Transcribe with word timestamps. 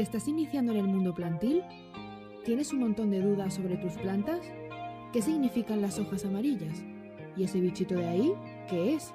¿Te 0.00 0.04
estás 0.04 0.28
iniciando 0.28 0.72
en 0.72 0.78
el 0.78 0.86
mundo 0.86 1.14
plantil? 1.14 1.62
¿Tienes 2.46 2.72
un 2.72 2.78
montón 2.78 3.10
de 3.10 3.20
dudas 3.20 3.52
sobre 3.52 3.76
tus 3.76 3.98
plantas? 3.98 4.40
¿Qué 5.12 5.20
significan 5.20 5.82
las 5.82 5.98
hojas 5.98 6.24
amarillas? 6.24 6.82
¿Y 7.36 7.44
ese 7.44 7.60
bichito 7.60 7.96
de 7.96 8.08
ahí? 8.08 8.34
¿Qué 8.70 8.94
es? 8.94 9.12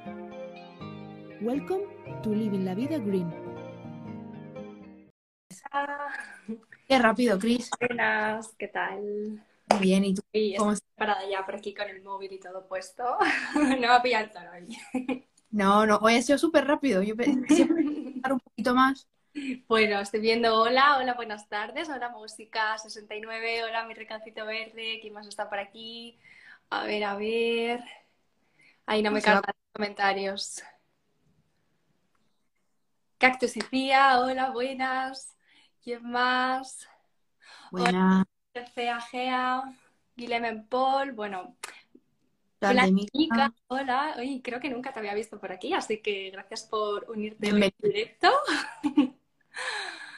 Welcome 1.42 1.86
to 2.22 2.30
Living 2.36 2.66
la 2.66 2.76
Vida 2.76 3.00
Green. 3.00 3.34
Qué 6.88 7.00
rápido, 7.00 7.40
Chris. 7.40 7.72
Buenas, 7.80 8.54
¿qué 8.56 8.68
tal? 8.68 9.44
Muy 9.72 9.80
bien, 9.80 10.06
¿y 10.06 10.14
tú? 10.14 10.22
Y 10.34 10.56
¿Cómo 10.56 10.74
estoy 10.74 10.94
parada 10.96 11.28
ya 11.28 11.44
por 11.44 11.56
aquí 11.56 11.74
con 11.74 11.90
el 11.90 12.04
móvil 12.04 12.32
y 12.32 12.40
todo 12.40 12.68
puesto. 12.68 13.04
no 13.56 13.88
va 13.88 13.96
a 13.96 14.04
pillar 14.04 14.32
todo 14.32 14.44
hoy. 14.54 15.26
No, 15.50 15.88
no, 15.88 15.98
hoy 15.98 16.18
ha 16.18 16.22
sido 16.22 16.38
súper 16.38 16.68
rápido. 16.68 17.02
Yo 17.02 17.16
pensé 17.16 17.64
un 17.74 18.40
poquito 18.40 18.76
más. 18.76 19.08
Bueno, 19.68 20.00
estoy 20.00 20.22
viendo 20.22 20.62
hola, 20.62 20.98
hola, 20.98 21.14
buenas 21.14 21.50
tardes, 21.50 21.90
hola 21.90 22.10
música 22.10 22.78
69, 22.78 23.66
hola 23.66 23.86
mi 23.86 23.94
recancito 23.94 24.46
verde, 24.46 25.00
¿quién 25.02 25.14
más 25.14 25.28
está 25.28 25.50
por 25.50 25.60
aquí? 25.60 26.18
A 26.70 26.86
ver, 26.86 27.04
a 27.04 27.16
ver. 27.16 27.84
Ahí 28.86 29.02
no 29.04 29.12
me 29.12 29.16
Pues 29.16 29.26
cargan 29.26 29.44
los 29.48 29.74
comentarios. 29.74 30.64
Cactus 33.18 33.58
y 33.58 33.62
Cía, 33.62 34.20
hola, 34.22 34.52
buenas. 34.52 35.36
¿Quién 35.84 36.10
más? 36.10 36.88
Buena 37.72 38.26
Cea 38.74 39.02
Gea, 39.02 39.64
Guilhem 40.16 40.66
Paul, 40.68 41.12
bueno, 41.12 41.58
Hola, 42.62 42.88
Mica. 42.88 43.54
Hola, 43.68 44.16
Oye, 44.18 44.42
creo 44.42 44.60
que 44.62 44.70
nunca 44.70 44.94
te 44.94 45.00
había 45.00 45.14
visto 45.14 45.40
por 45.40 45.52
aquí, 45.52 45.74
así 45.74 46.02
que 46.02 46.32
gracias 46.32 46.64
por 46.64 47.10
unirte 47.12 47.52
hoy 47.52 47.64
en 47.64 47.74
directo. 47.82 48.32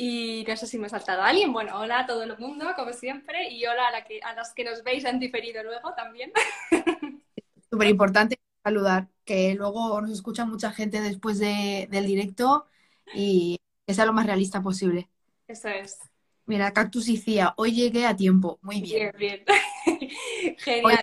Y 0.00 0.44
no 0.46 0.56
sé 0.56 0.68
si 0.68 0.78
me 0.78 0.86
ha 0.86 0.90
saltado 0.90 1.22
alguien. 1.22 1.52
Bueno, 1.52 1.76
hola 1.80 2.00
a 2.00 2.06
todo 2.06 2.22
el 2.22 2.38
mundo, 2.38 2.66
como 2.76 2.92
siempre, 2.92 3.50
y 3.50 3.66
hola 3.66 3.88
a, 3.88 3.90
la 3.90 4.04
que, 4.04 4.20
a 4.22 4.32
las 4.32 4.54
que 4.54 4.62
nos 4.62 4.84
veis 4.84 5.04
en 5.04 5.18
diferido 5.18 5.60
luego 5.64 5.92
también. 5.94 6.30
Súper 7.68 7.88
importante 7.88 8.38
saludar, 8.62 9.08
que 9.24 9.54
luego 9.56 10.00
nos 10.00 10.12
escucha 10.12 10.44
mucha 10.44 10.70
gente 10.70 11.00
después 11.00 11.40
de- 11.40 11.88
del 11.90 12.06
directo 12.06 12.66
y 13.12 13.58
que 13.86 13.94
sea 13.94 14.06
lo 14.06 14.12
más 14.12 14.26
realista 14.26 14.62
posible. 14.62 15.08
Eso 15.48 15.68
es. 15.68 15.98
Mira, 16.46 16.72
Cactus 16.72 17.08
y 17.08 17.16
Cía, 17.16 17.54
hoy 17.56 17.72
llegué 17.72 18.06
a 18.06 18.14
tiempo. 18.14 18.60
Muy 18.62 18.80
bien. 18.80 19.12
Bien, 19.18 19.44
bien. 19.44 20.08
Genial. 20.58 21.02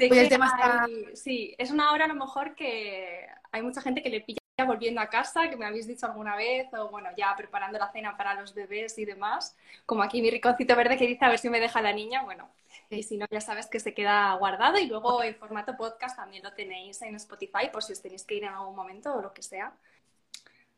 Hoy 0.00 0.18
el 0.18 0.32
está- 0.32 0.86
Sí, 1.14 1.56
es 1.58 1.72
una 1.72 1.90
hora 1.90 2.04
a 2.04 2.08
lo 2.08 2.14
mejor 2.14 2.54
que 2.54 3.26
hay 3.50 3.62
mucha 3.62 3.80
gente 3.82 4.00
que 4.00 4.10
le 4.10 4.20
pilla 4.20 4.37
volviendo 4.66 5.00
a 5.00 5.08
casa, 5.08 5.48
que 5.48 5.56
me 5.56 5.66
habéis 5.66 5.86
dicho 5.86 6.06
alguna 6.06 6.36
vez, 6.36 6.66
o 6.74 6.88
bueno, 6.88 7.08
ya 7.16 7.34
preparando 7.36 7.78
la 7.78 7.90
cena 7.92 8.16
para 8.16 8.34
los 8.40 8.54
bebés 8.54 8.98
y 8.98 9.04
demás. 9.04 9.56
Como 9.86 10.02
aquí 10.02 10.20
mi 10.22 10.30
riconcito 10.30 10.74
verde 10.76 10.96
que 10.96 11.06
dice 11.06 11.24
a 11.24 11.28
ver 11.28 11.38
si 11.38 11.48
me 11.50 11.60
deja 11.60 11.80
la 11.82 11.92
niña, 11.92 12.22
bueno. 12.24 12.48
Y 12.90 13.02
si 13.02 13.16
no, 13.18 13.26
ya 13.30 13.40
sabes 13.40 13.66
que 13.66 13.80
se 13.80 13.94
queda 13.94 14.34
guardado 14.34 14.78
y 14.78 14.86
luego 14.86 15.22
en 15.22 15.34
formato 15.36 15.76
podcast 15.76 16.16
también 16.16 16.42
lo 16.42 16.52
tenéis 16.54 17.00
en 17.02 17.14
Spotify 17.16 17.68
por 17.72 17.82
si 17.82 17.92
os 17.92 18.02
tenéis 18.02 18.24
que 18.24 18.34
ir 18.36 18.44
en 18.44 18.50
algún 18.54 18.74
momento 18.76 19.14
o 19.14 19.22
lo 19.22 19.32
que 19.32 19.42
sea. 19.42 19.72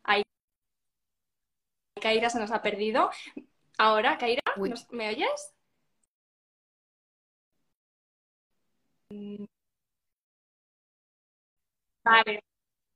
Ahí. 0.04 0.22
Kaira 2.02 2.30
se 2.30 2.40
nos 2.40 2.50
ha 2.50 2.62
perdido. 2.62 3.10
Ahora, 3.78 4.18
Kaira, 4.18 4.42
Uy. 4.56 4.70
¿nos- 4.70 4.90
¿me 4.92 5.08
oyes? 5.10 5.54
Vale, 12.04 12.40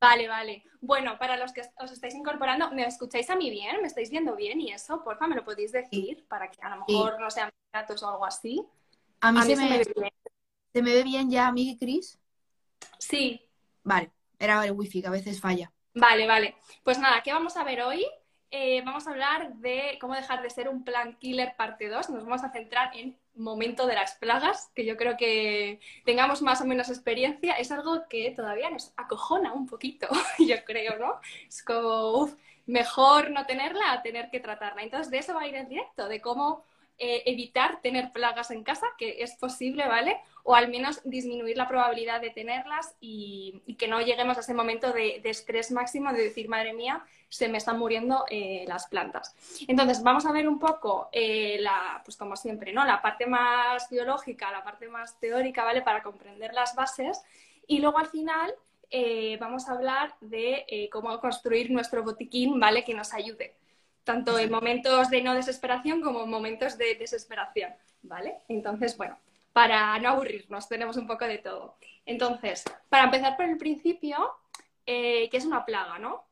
vale, 0.04 0.28
vale. 0.28 0.64
Bueno, 0.80 1.18
para 1.18 1.36
los 1.36 1.52
que 1.52 1.62
os 1.78 1.90
estáis 1.92 2.14
incorporando, 2.14 2.70
¿me 2.72 2.86
escucháis 2.86 3.30
a 3.30 3.36
mí 3.36 3.50
bien? 3.50 3.80
¿Me 3.80 3.86
estáis 3.88 4.10
viendo 4.10 4.36
bien? 4.36 4.60
Y 4.60 4.72
eso, 4.72 5.02
porfa, 5.02 5.26
me 5.26 5.36
lo 5.36 5.44
podéis 5.44 5.72
decir 5.72 6.26
para 6.28 6.50
que 6.50 6.58
a 6.62 6.70
lo 6.70 6.76
mejor 6.86 7.20
no 7.20 7.30
sean 7.30 7.50
datos 7.72 8.02
o 8.02 8.08
algo 8.08 8.24
así. 8.26 8.64
A 9.20 9.32
mí, 9.32 9.40
A 9.40 9.42
se, 9.42 9.48
mí 9.48 9.56
se 9.56 9.62
me, 9.62 9.68
me 9.68 9.78
ve 9.78 9.92
bien. 9.96 10.12
se 10.72 10.82
me 10.82 10.92
ve 10.94 11.02
bien 11.02 11.30
ya 11.30 11.48
a 11.48 11.52
mí 11.52 11.70
y 11.70 11.78
Chris. 11.78 12.18
Sí, 12.98 13.40
Vale, 13.84 14.10
era 14.38 14.64
el 14.66 14.72
wifi 14.72 15.00
que 15.00 15.08
a 15.08 15.10
veces 15.10 15.40
falla. 15.40 15.72
Vale, 15.94 16.26
vale. 16.26 16.56
Pues 16.82 16.98
nada, 16.98 17.22
¿qué 17.22 17.32
vamos 17.32 17.56
a 17.56 17.64
ver 17.64 17.82
hoy? 17.82 18.04
Eh, 18.56 18.82
vamos 18.84 19.04
a 19.08 19.10
hablar 19.10 19.54
de 19.54 19.98
cómo 20.00 20.14
dejar 20.14 20.40
de 20.40 20.48
ser 20.48 20.68
un 20.68 20.84
plan 20.84 21.16
killer 21.18 21.56
parte 21.56 21.88
2. 21.88 22.10
Nos 22.10 22.24
vamos 22.24 22.44
a 22.44 22.52
centrar 22.52 22.96
en 22.96 23.18
momento 23.34 23.84
de 23.84 23.96
las 23.96 24.14
plagas, 24.14 24.70
que 24.76 24.84
yo 24.84 24.96
creo 24.96 25.16
que 25.16 25.80
tengamos 26.04 26.40
más 26.40 26.60
o 26.60 26.64
menos 26.64 26.88
experiencia. 26.88 27.54
Es 27.54 27.72
algo 27.72 28.04
que 28.08 28.30
todavía 28.30 28.70
nos 28.70 28.92
acojona 28.96 29.52
un 29.52 29.66
poquito, 29.66 30.06
yo 30.38 30.64
creo, 30.64 30.96
¿no? 31.00 31.18
Es 31.48 31.64
como, 31.64 32.12
uff, 32.12 32.36
mejor 32.66 33.32
no 33.32 33.44
tenerla 33.44 33.90
a 33.90 34.02
tener 34.02 34.30
que 34.30 34.38
tratarla. 34.38 34.84
Entonces, 34.84 35.10
de 35.10 35.18
eso 35.18 35.34
va 35.34 35.40
a 35.40 35.48
ir 35.48 35.56
en 35.56 35.68
directo, 35.68 36.06
de 36.06 36.20
cómo 36.20 36.62
eh, 36.96 37.24
evitar 37.26 37.80
tener 37.80 38.12
plagas 38.12 38.52
en 38.52 38.62
casa, 38.62 38.86
que 38.96 39.22
es 39.24 39.34
posible, 39.34 39.88
¿vale? 39.88 40.20
O 40.44 40.54
al 40.54 40.68
menos 40.68 41.00
disminuir 41.02 41.56
la 41.56 41.66
probabilidad 41.66 42.20
de 42.20 42.30
tenerlas 42.30 42.94
y, 43.00 43.62
que 43.76 43.88
no 43.88 44.00
lleguemos 44.00 44.36
a 44.36 44.40
ese 44.40 44.54
momento 44.54 44.92
de, 44.92 45.20
estrés 45.24 45.72
máximo 45.72 46.12
de 46.12 46.22
decir, 46.22 46.48
madre 46.48 46.72
mía, 46.72 47.04
se 47.28 47.48
me 47.48 47.58
están 47.58 47.80
muriendo 47.80 48.24
eh, 48.30 48.64
las 48.68 48.86
plantas. 48.86 49.34
Entonces, 49.66 50.04
vamos 50.04 50.24
a 50.24 50.30
ver 50.30 50.48
un 50.48 50.60
poco, 50.60 51.08
eh, 51.10 51.56
la, 51.58 52.00
pues 52.04 52.16
como 52.16 52.36
siempre, 52.36 52.72
¿no? 52.72 52.84
La 52.84 53.02
parte 53.02 53.26
más 53.26 53.90
biológica, 53.90 54.52
la 54.52 54.62
parte 54.62 54.88
más 54.88 55.18
teórica, 55.18 55.64
¿vale? 55.64 55.82
Para 55.82 56.00
comprender 56.00 56.54
las 56.54 56.76
bases. 56.76 57.20
Y 57.66 57.80
luego 57.80 57.98
al 57.98 58.06
final 58.06 58.54
vamos 59.40 59.68
a 59.68 59.72
hablar 59.72 60.14
de 60.20 60.88
cómo 60.92 61.18
construir 61.18 61.68
nuestro 61.72 62.04
botiquín, 62.04 62.60
¿vale? 62.60 62.84
Que 62.84 62.94
nos 62.94 63.12
ayude 63.12 63.56
tanto 64.04 64.38
en 64.38 64.50
momentos 64.50 65.10
de 65.10 65.22
no 65.22 65.34
desesperación 65.34 66.00
como 66.00 66.24
en 66.24 66.30
momentos 66.30 66.78
de 66.78 66.94
desesperación, 66.94 67.72
¿vale? 68.02 68.36
Entonces, 68.48 68.96
bueno, 68.96 69.18
para 69.52 69.98
no 69.98 70.10
aburrirnos, 70.10 70.68
tenemos 70.68 70.96
un 70.96 71.06
poco 71.06 71.24
de 71.26 71.38
todo. 71.38 71.76
Entonces, 72.06 72.64
para 72.88 73.04
empezar 73.04 73.36
por 73.36 73.46
el 73.46 73.56
principio, 73.56 74.16
eh, 74.86 75.28
¿qué 75.30 75.36
es 75.36 75.44
una 75.44 75.64
plaga, 75.64 75.98
no? 75.98 76.24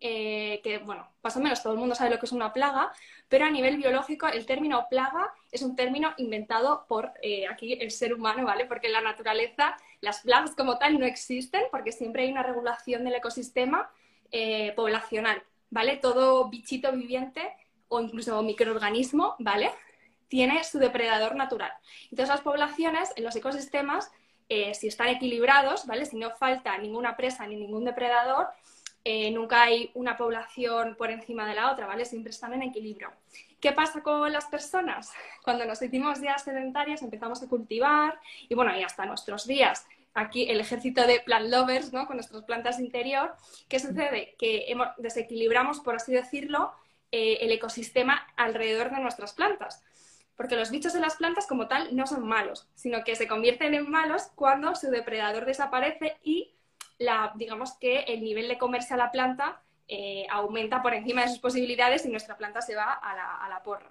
Eh, 0.00 0.60
que, 0.62 0.78
bueno, 0.78 1.08
más 1.22 1.36
o 1.36 1.40
menos 1.40 1.62
todo 1.62 1.72
el 1.72 1.78
mundo 1.78 1.94
sabe 1.94 2.10
lo 2.10 2.18
que 2.18 2.26
es 2.26 2.32
una 2.32 2.52
plaga, 2.52 2.92
pero 3.28 3.44
a 3.44 3.50
nivel 3.50 3.76
biológico 3.76 4.28
el 4.28 4.46
término 4.46 4.86
plaga 4.88 5.32
es 5.50 5.62
un 5.62 5.76
término 5.76 6.14
inventado 6.16 6.86
por 6.88 7.12
eh, 7.22 7.46
aquí 7.48 7.74
el 7.74 7.90
ser 7.90 8.14
humano, 8.14 8.44
¿vale? 8.44 8.66
Porque 8.66 8.86
en 8.86 8.94
la 8.94 9.00
naturaleza 9.00 9.76
las 10.00 10.20
plagas 10.20 10.54
como 10.54 10.78
tal 10.78 10.98
no 10.98 11.06
existen 11.06 11.62
porque 11.70 11.92
siempre 11.92 12.22
hay 12.22 12.30
una 12.30 12.42
regulación 12.42 13.04
del 13.04 13.14
ecosistema 13.14 13.90
eh, 14.32 14.72
poblacional, 14.76 15.42
¿vale? 15.70 15.96
Todo 15.96 16.48
bichito 16.48 16.92
viviente 16.92 17.42
o 17.88 18.00
incluso 18.00 18.42
microorganismo, 18.42 19.36
¿vale? 19.38 19.70
Tiene 20.28 20.62
su 20.64 20.78
depredador 20.78 21.34
natural. 21.34 21.72
Entonces 22.04 22.28
las 22.28 22.40
poblaciones 22.40 23.10
en 23.16 23.24
los 23.24 23.34
ecosistemas, 23.34 24.10
eh, 24.48 24.74
si 24.74 24.88
están 24.88 25.08
equilibrados, 25.08 25.86
¿vale? 25.86 26.06
Si 26.06 26.16
no 26.16 26.30
falta 26.30 26.76
ninguna 26.78 27.16
presa 27.16 27.46
ni 27.46 27.56
ningún 27.56 27.84
depredador, 27.84 28.48
eh, 29.02 29.30
nunca 29.30 29.62
hay 29.62 29.90
una 29.94 30.16
población 30.16 30.94
por 30.96 31.10
encima 31.10 31.46
de 31.48 31.54
la 31.54 31.72
otra, 31.72 31.86
¿vale? 31.86 32.04
Siempre 32.04 32.30
están 32.30 32.52
en 32.52 32.62
equilibrio. 32.62 33.10
¿Qué 33.58 33.72
pasa 33.72 34.02
con 34.02 34.30
las 34.30 34.46
personas? 34.46 35.12
Cuando 35.42 35.64
nos 35.64 35.80
hicimos 35.82 36.20
días 36.20 36.44
sedentarias 36.44 37.02
empezamos 37.02 37.42
a 37.42 37.48
cultivar 37.48 38.20
y 38.48 38.54
bueno, 38.54 38.76
y 38.76 38.82
hasta 38.82 39.06
nuestros 39.06 39.46
días 39.46 39.86
aquí 40.14 40.50
el 40.50 40.60
ejército 40.60 41.06
de 41.06 41.20
plant 41.20 41.48
lovers, 41.50 41.92
¿no? 41.92 42.06
Con 42.06 42.16
nuestras 42.16 42.44
plantas 42.44 42.80
interior. 42.80 43.34
¿Qué 43.68 43.78
sucede? 43.78 44.34
Que 44.38 44.66
hemos, 44.68 44.88
desequilibramos, 44.98 45.80
por 45.80 45.94
así 45.96 46.12
decirlo, 46.12 46.72
eh, 47.12 47.38
el 47.40 47.52
ecosistema 47.52 48.26
alrededor 48.36 48.90
de 48.90 49.00
nuestras 49.00 49.32
plantas. 49.32 49.82
Porque 50.36 50.56
los 50.56 50.70
bichos 50.70 50.92
de 50.92 51.00
las 51.00 51.16
plantas 51.16 51.46
como 51.46 51.68
tal 51.68 51.94
no 51.94 52.06
son 52.06 52.26
malos, 52.26 52.68
sino 52.74 53.04
que 53.04 53.14
se 53.14 53.28
convierten 53.28 53.74
en 53.74 53.90
malos 53.90 54.30
cuando 54.34 54.74
su 54.74 54.90
depredador 54.90 55.44
desaparece 55.44 56.18
y 56.22 56.54
la, 56.98 57.32
digamos 57.36 57.74
que 57.74 58.00
el 58.00 58.22
nivel 58.22 58.48
de 58.48 58.58
comerse 58.58 58.94
a 58.94 58.96
la 58.96 59.10
planta 59.10 59.62
eh, 59.88 60.26
aumenta 60.30 60.82
por 60.82 60.94
encima 60.94 61.22
de 61.22 61.28
sus 61.28 61.40
posibilidades 61.40 62.04
y 62.06 62.10
nuestra 62.10 62.36
planta 62.36 62.62
se 62.62 62.74
va 62.74 62.92
a 62.92 63.14
la, 63.14 63.36
a 63.36 63.48
la 63.48 63.62
porra. 63.62 63.90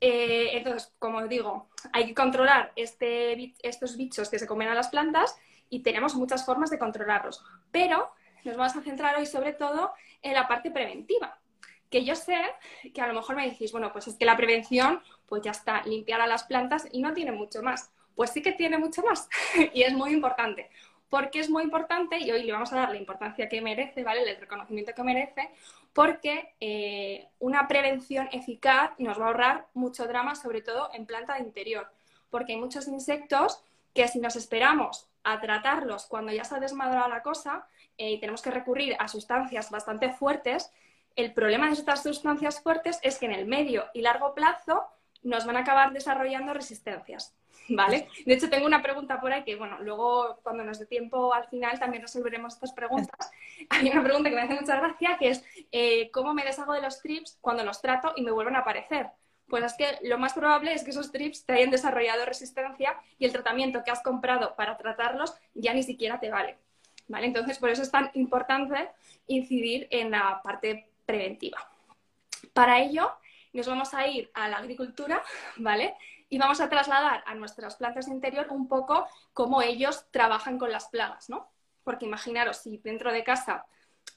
Eh, 0.00 0.50
entonces, 0.52 0.92
como 0.98 1.26
digo, 1.26 1.68
hay 1.92 2.06
que 2.06 2.14
controlar 2.14 2.72
este, 2.76 3.54
estos 3.62 3.96
bichos 3.96 4.28
que 4.28 4.38
se 4.38 4.46
comen 4.46 4.68
a 4.68 4.74
las 4.74 4.88
plantas 4.88 5.36
y 5.70 5.82
tenemos 5.82 6.14
muchas 6.14 6.44
formas 6.44 6.70
de 6.70 6.78
controlarlos. 6.78 7.42
Pero 7.70 8.10
nos 8.44 8.56
vamos 8.56 8.76
a 8.76 8.82
centrar 8.82 9.16
hoy 9.16 9.26
sobre 9.26 9.52
todo 9.52 9.92
en 10.22 10.34
la 10.34 10.48
parte 10.48 10.70
preventiva. 10.70 11.38
Que 11.90 12.04
yo 12.04 12.14
sé 12.14 12.36
que 12.94 13.00
a 13.00 13.06
lo 13.06 13.14
mejor 13.14 13.36
me 13.36 13.48
decís, 13.48 13.72
bueno, 13.72 13.92
pues 13.92 14.08
es 14.08 14.16
que 14.16 14.26
la 14.26 14.36
prevención, 14.36 15.02
pues 15.26 15.42
ya 15.42 15.52
está, 15.52 15.82
limpiar 15.84 16.20
a 16.20 16.26
las 16.26 16.44
plantas 16.44 16.86
y 16.92 17.00
no 17.00 17.14
tiene 17.14 17.32
mucho 17.32 17.62
más. 17.62 17.90
Pues 18.14 18.30
sí 18.30 18.42
que 18.42 18.52
tiene 18.52 18.78
mucho 18.78 19.02
más 19.02 19.28
y 19.72 19.82
es 19.82 19.92
muy 19.92 20.12
importante. 20.12 20.70
Porque 21.08 21.40
es 21.40 21.48
muy 21.48 21.62
importante 21.62 22.18
y 22.18 22.30
hoy 22.30 22.42
le 22.42 22.52
vamos 22.52 22.70
a 22.72 22.76
dar 22.76 22.90
la 22.90 22.98
importancia 22.98 23.48
que 23.48 23.62
merece, 23.62 24.04
¿vale? 24.04 24.30
El 24.30 24.36
reconocimiento 24.36 24.92
que 24.94 25.02
merece, 25.02 25.50
porque 25.98 26.54
eh, 26.60 27.26
una 27.40 27.66
prevención 27.66 28.28
eficaz 28.30 28.92
nos 28.98 29.18
va 29.18 29.24
a 29.24 29.26
ahorrar 29.26 29.66
mucho 29.74 30.06
drama, 30.06 30.36
sobre 30.36 30.62
todo 30.62 30.90
en 30.94 31.06
planta 31.06 31.34
de 31.34 31.40
interior, 31.40 31.90
porque 32.30 32.52
hay 32.52 32.58
muchos 32.60 32.86
insectos 32.86 33.64
que 33.94 34.06
si 34.06 34.20
nos 34.20 34.36
esperamos 34.36 35.08
a 35.24 35.40
tratarlos 35.40 36.06
cuando 36.06 36.30
ya 36.30 36.44
se 36.44 36.54
ha 36.54 36.60
desmadrado 36.60 37.08
la 37.08 37.24
cosa 37.24 37.66
eh, 37.96 38.12
y 38.12 38.20
tenemos 38.20 38.42
que 38.42 38.52
recurrir 38.52 38.94
a 39.00 39.08
sustancias 39.08 39.72
bastante 39.72 40.12
fuertes, 40.12 40.70
El 41.16 41.32
problema 41.32 41.66
de 41.66 41.72
estas 41.72 42.04
sustancias 42.04 42.60
fuertes 42.60 43.00
es 43.02 43.18
que 43.18 43.26
en 43.26 43.32
el 43.32 43.46
medio 43.46 43.86
y 43.92 44.02
largo 44.02 44.36
plazo 44.36 44.84
nos 45.24 45.46
van 45.46 45.56
a 45.56 45.60
acabar 45.62 45.92
desarrollando 45.92 46.54
resistencias. 46.54 47.34
¿Vale? 47.68 48.08
De 48.24 48.34
hecho, 48.34 48.48
tengo 48.48 48.66
una 48.66 48.82
pregunta 48.82 49.20
por 49.20 49.32
ahí 49.32 49.44
que, 49.44 49.56
bueno, 49.56 49.78
luego 49.80 50.38
cuando 50.42 50.64
nos 50.64 50.78
dé 50.78 50.86
tiempo 50.86 51.34
al 51.34 51.46
final 51.48 51.78
también 51.78 52.02
resolveremos 52.02 52.54
estas 52.54 52.72
preguntas. 52.72 53.30
Hay 53.70 53.90
una 53.90 54.02
pregunta 54.02 54.30
que 54.30 54.36
me 54.36 54.42
hace 54.42 54.54
mucha 54.54 54.76
gracia 54.76 55.16
que 55.18 55.30
es 55.30 55.44
eh, 55.72 56.10
¿cómo 56.10 56.32
me 56.34 56.44
deshago 56.44 56.72
de 56.72 56.80
los 56.80 57.00
trips 57.02 57.38
cuando 57.40 57.64
los 57.64 57.82
trato 57.82 58.12
y 58.16 58.22
me 58.22 58.30
vuelven 58.30 58.56
a 58.56 58.60
aparecer? 58.60 59.08
Pues 59.48 59.64
es 59.64 59.74
que 59.74 59.98
lo 60.02 60.18
más 60.18 60.34
probable 60.34 60.72
es 60.72 60.84
que 60.84 60.90
esos 60.90 61.10
trips 61.10 61.44
te 61.44 61.54
hayan 61.54 61.70
desarrollado 61.70 62.24
resistencia 62.26 62.96
y 63.18 63.24
el 63.24 63.32
tratamiento 63.32 63.82
que 63.82 63.90
has 63.90 64.02
comprado 64.02 64.54
para 64.56 64.76
tratarlos 64.76 65.34
ya 65.54 65.72
ni 65.72 65.82
siquiera 65.82 66.20
te 66.20 66.30
vale. 66.30 66.58
¿Vale? 67.08 67.26
Entonces, 67.26 67.58
por 67.58 67.70
eso 67.70 67.80
es 67.80 67.90
tan 67.90 68.10
importante 68.12 68.90
incidir 69.26 69.88
en 69.90 70.10
la 70.10 70.42
parte 70.44 70.90
preventiva. 71.06 71.58
Para 72.52 72.80
ello, 72.80 73.12
nos 73.54 73.66
vamos 73.66 73.94
a 73.94 74.06
ir 74.06 74.30
a 74.34 74.48
la 74.48 74.58
agricultura, 74.58 75.22
¿vale? 75.56 75.94
Y 76.28 76.38
vamos 76.38 76.60
a 76.60 76.68
trasladar 76.68 77.22
a 77.26 77.34
nuestras 77.34 77.76
plantas 77.76 78.06
de 78.06 78.12
interior 78.12 78.48
un 78.50 78.68
poco 78.68 79.06
cómo 79.32 79.62
ellos 79.62 80.06
trabajan 80.10 80.58
con 80.58 80.70
las 80.70 80.88
plagas, 80.88 81.30
¿no? 81.30 81.50
Porque 81.84 82.06
imaginaros, 82.06 82.58
si 82.58 82.78
dentro 82.78 83.12
de 83.12 83.24
casa 83.24 83.64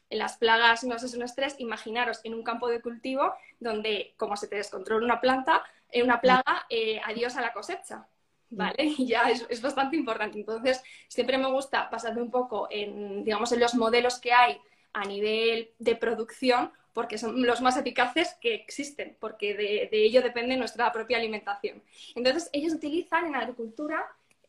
las 0.10 0.38
plagas 0.38 0.84
no 0.84 0.96
es 0.96 1.14
un 1.14 1.24
estrés, 1.24 1.56
imaginaros 1.58 2.20
en 2.24 2.34
un 2.34 2.44
campo 2.44 2.68
de 2.68 2.82
cultivo 2.82 3.34
donde, 3.60 4.14
como 4.18 4.36
se 4.36 4.48
te 4.48 4.58
descontrola 4.58 5.06
una 5.06 5.22
planta, 5.22 5.64
en 5.90 6.04
una 6.04 6.20
plaga, 6.20 6.66
eh, 6.70 7.00
adiós 7.06 7.36
a 7.38 7.42
la 7.42 7.54
cosecha, 7.54 8.08
¿vale? 8.50 8.76
Y 8.98 9.08
ya 9.08 9.30
es, 9.30 9.62
bastante 9.62 9.96
importante. 9.96 10.38
Entonces, 10.40 10.84
siempre 11.08 11.38
me 11.38 11.52
gusta 11.52 11.90
pasarme 11.90 12.22
un 12.22 12.32
poco 12.32 12.68
en, 12.70 13.24
digamos, 13.24 13.52
en 13.52 13.62
los 13.62 13.76
modelos 13.76 14.20
que 14.20 14.34
hay 14.34 14.60
a 14.94 15.06
nivel 15.06 15.72
de 15.80 15.96
producción, 15.96 16.72
porque 16.94 17.18
son 17.18 17.46
los 17.46 17.62
más 17.62 17.78
eficaces 17.78 18.36
que 18.42 18.54
existen, 18.54 19.18
porque 19.20 19.54
de, 19.56 19.90
ello 19.92 20.22
depende 20.22 20.58
nuestra 20.58 20.92
propia 20.92 21.18
alimentación. 21.18 21.82
Entonces, 22.16 22.50
ellos 22.54 22.74
utilizan 22.74 23.28
en 23.28 23.36
agricultura 23.36 24.06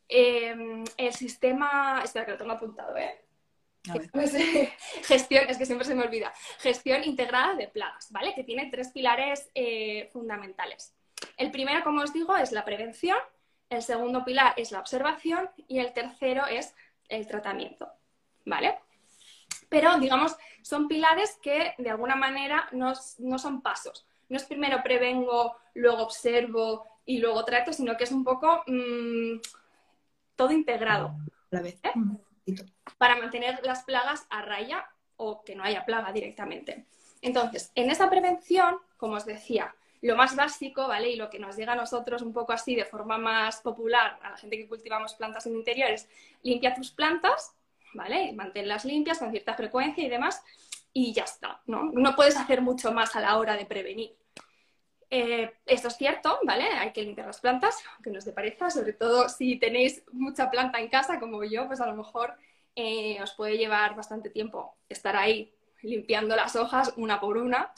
em, 0.09 0.85
el 0.97 1.13
sistema, 1.15 2.01
espera 2.05 2.25
que 2.25 2.33
lo 2.33 2.39
tengo 2.39 2.53
apuntado, 2.53 2.97
¿eh? 2.97 3.21
gestión, 5.03 5.45
es 5.49 5.59
que 5.59 5.67
siempre 5.67 5.87
se 5.87 5.95
me 5.95 6.05
olvida, 6.05 6.33
gestión 6.59 7.03
integrada 7.05 7.55
de 7.55 7.69
plagas, 7.69 8.13
¿vale? 8.13 8.33
Que 8.35 8.45
tiene 8.45 8.71
tres 8.71 8.91
pilares 8.91 9.51
eh, 9.55 10.09
fundamentales. 10.13 10.95
El 11.37 11.51
primero, 11.51 11.83
como 11.83 12.03
os 12.03 12.13
digo, 12.13 12.37
es 12.37 12.53
la 12.53 12.65
prevención, 12.65 13.19
el 13.71 13.83
segundo 13.83 14.25
pilar 14.25 14.55
es 14.57 14.71
la 14.71 14.81
observación 14.81 15.51
y 15.67 15.79
el 15.79 15.93
tercero 15.93 16.47
es 16.47 16.75
el 17.09 17.27
tratamiento, 17.27 17.89
¿vale? 18.45 18.79
Pero, 19.69 19.99
digamos, 19.99 20.37
son 20.63 20.89
pilares 20.89 21.39
que 21.43 21.75
de 21.79 21.91
alguna 21.91 22.17
manera 22.17 22.69
no, 22.73 22.95
son 22.95 23.63
pasos. 23.63 24.07
No 24.29 24.37
es 24.37 24.45
primero 24.45 24.83
prevengo, 24.83 25.57
luego 25.75 26.03
observo 26.03 26.87
y 27.05 27.19
luego 27.19 27.45
trato, 27.45 27.73
sino 27.73 27.97
que 27.97 28.05
es 28.05 28.13
un 28.13 28.25
poco 28.25 28.63
mm, 28.67 29.41
todo 30.37 30.53
integrado. 30.53 31.15
¿eh? 31.53 31.93
Para 32.99 33.17
mantener 33.17 33.61
las 33.65 33.85
plagas 33.85 34.27
a 34.31 34.43
raya 34.43 34.87
o 35.17 35.43
que 35.43 35.55
no 35.55 35.65
haya 35.65 35.85
plaga 35.85 36.13
directamente. 36.13 36.87
Entonces, 37.21 37.71
en 37.75 37.91
esa 37.91 38.11
prevención, 38.11 38.79
como 38.97 39.15
os 39.15 39.25
decía, 39.25 39.75
lo 40.03 40.17
más 40.17 40.35
básico, 40.35 40.89
¿vale? 40.89 41.11
Y 41.11 41.17
lo 41.17 41.31
que 41.31 41.39
nos 41.39 41.57
llega 41.57 41.73
a 41.73 41.77
nosotros 41.77 42.23
un 42.23 42.33
poco 42.33 42.53
así 42.53 42.75
de 42.75 42.85
forma 42.85 43.19
más 43.19 43.61
popular, 43.61 44.19
a 44.23 44.31
la 44.31 44.37
gente 44.37 44.59
que 44.59 44.69
cultivamos 44.69 45.15
plantas 45.15 45.47
en 45.47 45.55
interiores, 45.55 46.09
limpia 46.43 46.75
tus 46.75 46.91
plantas, 46.91 47.55
¿vale? 47.95 48.33
Manténlas 48.33 48.85
limpias 48.85 49.19
con 49.19 49.31
cierta 49.31 49.55
frecuencia 49.55 50.05
y 50.05 50.09
demás, 50.09 50.43
y 50.93 51.13
ya 51.13 51.25
está, 51.25 51.61
¿no? 51.67 51.85
No 51.85 52.15
puedes 52.15 52.37
hacer 52.37 52.61
mucho 52.61 52.93
más 52.93 53.17
a 53.17 53.21
la 53.21 53.39
hora 53.39 53.57
de 53.57 53.67
prevenir. 53.67 54.15
Eh, 55.15 55.53
esto 55.67 55.89
es 55.89 55.97
cierto, 55.97 56.39
¿vale? 56.43 56.65
Hay 56.65 56.93
que 56.93 57.03
limpiar 57.03 57.27
las 57.27 57.41
plantas, 57.41 57.77
aunque 57.95 58.11
no 58.11 58.19
os 58.19 58.25
dé 58.25 58.33
pareja, 58.33 58.71
sobre 58.71 58.95
todo 58.95 59.29
si 59.29 59.57
tenéis 59.57 60.03
mucha 60.11 60.51
planta 60.51 60.81
en 60.81 60.89
casa 60.89 61.21
como 61.21 61.45
yo, 61.45 61.67
pues 61.67 61.81
a 61.81 61.87
lo 61.87 61.95
mejor 61.95 62.35
eh, 62.75 63.21
os 63.23 63.33
puede 63.35 63.59
llevar 63.59 63.95
bastante 63.95 64.31
tiempo 64.31 64.75
estar 64.89 65.15
ahí 65.17 65.53
limpiando 65.83 66.35
las 66.35 66.57
hojas 66.57 66.95
una 66.97 67.21
por 67.21 67.37
una. 67.37 67.73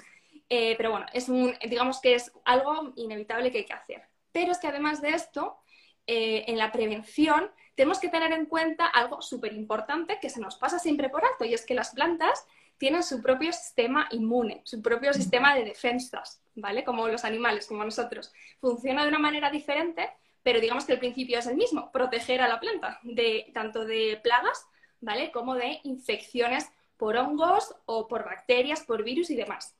Eh, 0.49 0.75
pero 0.77 0.93
bueno, 0.93 1.07
es 1.13 1.29
un, 1.29 1.55
digamos 1.69 2.01
que 2.01 2.15
es 2.15 2.31
algo 2.45 2.93
inevitable 2.95 3.51
que 3.51 3.59
hay 3.59 3.65
que 3.65 3.73
hacer. 3.73 4.03
Pero 4.31 4.53
es 4.53 4.59
que 4.59 4.69
además 4.69 5.01
de 5.01 5.11
esto, 5.11 5.59
en 6.07 6.59
la 6.59 6.71
prevención 6.71 7.51
tenemos 7.75 7.99
que 7.99 8.09
tener 8.09 8.33
en 8.33 8.47
cuenta 8.47 8.87
algo 8.87 9.21
súper 9.21 9.53
importante 9.53 10.19
que 10.21 10.31
se 10.31 10.41
nos 10.41 10.57
pasa 10.57 10.79
siempre 10.79 11.09
por 11.09 11.25
alto 11.25 11.45
y 11.45 11.55
es 11.55 11.67
que 11.67 11.75
las 11.75 11.91
plantas 11.91 12.47
tienen 12.79 13.03
su 13.03 13.23
propio 13.23 13.53
sistema 13.53 14.09
inmune, 14.11 14.61
su 14.65 14.83
propio 14.83 15.13
sistema 15.13 15.55
de 15.55 15.65
defensas, 15.65 16.43
¿vale? 16.55 16.85
Como 16.85 17.09
los 17.09 17.25
animales, 17.25 17.67
como 17.67 17.85
nosotros. 17.85 18.33
Funciona 18.61 19.03
de 19.03 19.09
una 19.09 19.19
manera 19.19 19.51
diferente, 19.51 20.11
pero 20.43 20.61
digamos 20.61 20.85
que 20.85 20.93
el 20.93 20.99
principio 20.99 21.39
es 21.39 21.47
el 21.47 21.57
mismo, 21.57 21.91
proteger 21.93 22.43
a 22.43 22.49
la 22.49 22.61
planta 22.61 23.01
de 23.03 23.51
tanto 23.55 23.85
de 23.85 24.21
plagas, 24.23 24.67
¿vale? 25.01 25.31
Como 25.31 25.55
de 25.55 25.81
infecciones 25.85 26.69
por 26.97 27.17
hongos 27.17 27.75
o 27.87 28.07
por 28.09 28.25
bacterias, 28.25 28.85
por 28.85 29.05
virus 29.05 29.31
y 29.31 29.37
demás. 29.37 29.75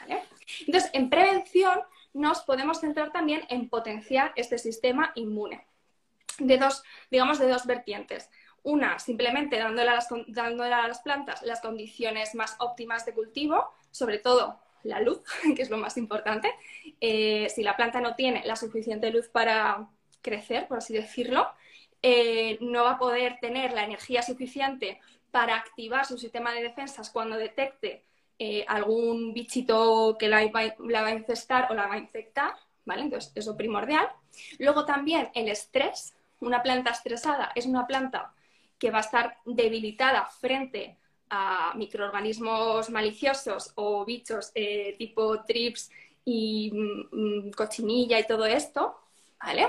¿Vale? 0.00 0.22
Entonces, 0.66 0.90
en 0.92 1.08
prevención 1.08 1.80
nos 2.12 2.42
podemos 2.42 2.80
centrar 2.80 3.12
también 3.12 3.44
en 3.48 3.68
potenciar 3.68 4.32
este 4.36 4.58
sistema 4.58 5.12
inmune 5.14 5.64
de 6.38 6.58
dos, 6.58 6.82
digamos, 7.10 7.38
de 7.38 7.48
dos 7.48 7.66
vertientes. 7.66 8.30
Una, 8.62 8.98
simplemente 8.98 9.58
dándole 9.58 9.90
a, 9.90 9.94
las, 9.94 10.08
a 10.10 10.88
las 10.88 11.00
plantas 11.00 11.42
las 11.42 11.60
condiciones 11.60 12.34
más 12.34 12.56
óptimas 12.58 13.04
de 13.04 13.12
cultivo, 13.12 13.70
sobre 13.90 14.18
todo 14.18 14.58
la 14.84 15.00
luz, 15.00 15.20
que 15.56 15.62
es 15.62 15.70
lo 15.70 15.78
más 15.78 15.96
importante. 15.96 16.50
Eh, 17.00 17.48
si 17.54 17.62
la 17.62 17.76
planta 17.76 18.00
no 18.00 18.14
tiene 18.14 18.42
la 18.44 18.56
suficiente 18.56 19.10
luz 19.10 19.28
para 19.28 19.88
crecer, 20.22 20.68
por 20.68 20.78
así 20.78 20.94
decirlo, 20.94 21.48
eh, 22.02 22.58
no 22.60 22.84
va 22.84 22.92
a 22.92 22.98
poder 22.98 23.38
tener 23.40 23.72
la 23.72 23.84
energía 23.84 24.22
suficiente 24.22 25.00
para 25.30 25.56
activar 25.56 26.06
su 26.06 26.18
sistema 26.18 26.52
de 26.52 26.62
defensas 26.62 27.10
cuando 27.10 27.36
detecte 27.36 28.04
eh, 28.38 28.64
algún 28.68 29.32
bichito 29.32 30.16
que 30.18 30.28
la 30.28 30.42
la 30.42 31.02
va, 31.02 31.08
a 31.08 31.12
infestar 31.12 31.70
o 31.70 31.74
la 31.74 31.86
va 31.86 31.94
a 31.94 31.98
infectar, 31.98 32.52
¿vale? 32.84 33.02
Entonces, 33.02 33.32
eso 33.34 33.56
primordial. 33.56 34.08
Luego 34.58 34.84
también 34.84 35.30
el 35.34 35.48
estrés, 35.48 36.14
una 36.44 36.62
planta 36.62 36.90
estresada 36.90 37.52
es 37.54 37.66
una 37.66 37.86
planta 37.86 38.32
que 38.78 38.90
va 38.90 38.98
a 38.98 39.02
estar 39.02 39.38
debilitada 39.44 40.26
frente 40.26 40.98
a 41.30 41.72
microorganismos 41.74 42.90
maliciosos 42.90 43.72
o 43.76 44.04
bichos 44.04 44.52
eh, 44.54 44.94
tipo 44.98 45.44
trips 45.44 45.90
y 46.24 46.70
mm, 46.72 47.48
mm, 47.48 47.50
cochinilla 47.52 48.18
y 48.18 48.26
todo 48.26 48.46
esto, 48.46 48.98
¿vale? 49.42 49.68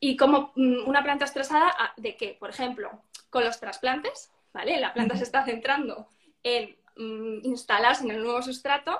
Y 0.00 0.16
como 0.16 0.52
mm, 0.54 0.88
una 0.88 1.02
planta 1.02 1.24
estresada, 1.24 1.74
ah, 1.78 1.92
¿de 1.96 2.16
qué? 2.16 2.36
Por 2.38 2.50
ejemplo, 2.50 2.90
con 3.30 3.44
los 3.44 3.58
trasplantes, 3.58 4.30
¿vale? 4.52 4.80
La 4.80 4.94
planta 4.94 5.16
se 5.16 5.24
está 5.24 5.44
centrando 5.44 6.08
en 6.42 6.76
instalarse 7.42 8.04
en 8.04 8.10
el 8.10 8.22
nuevo 8.22 8.40
sustrato 8.40 8.98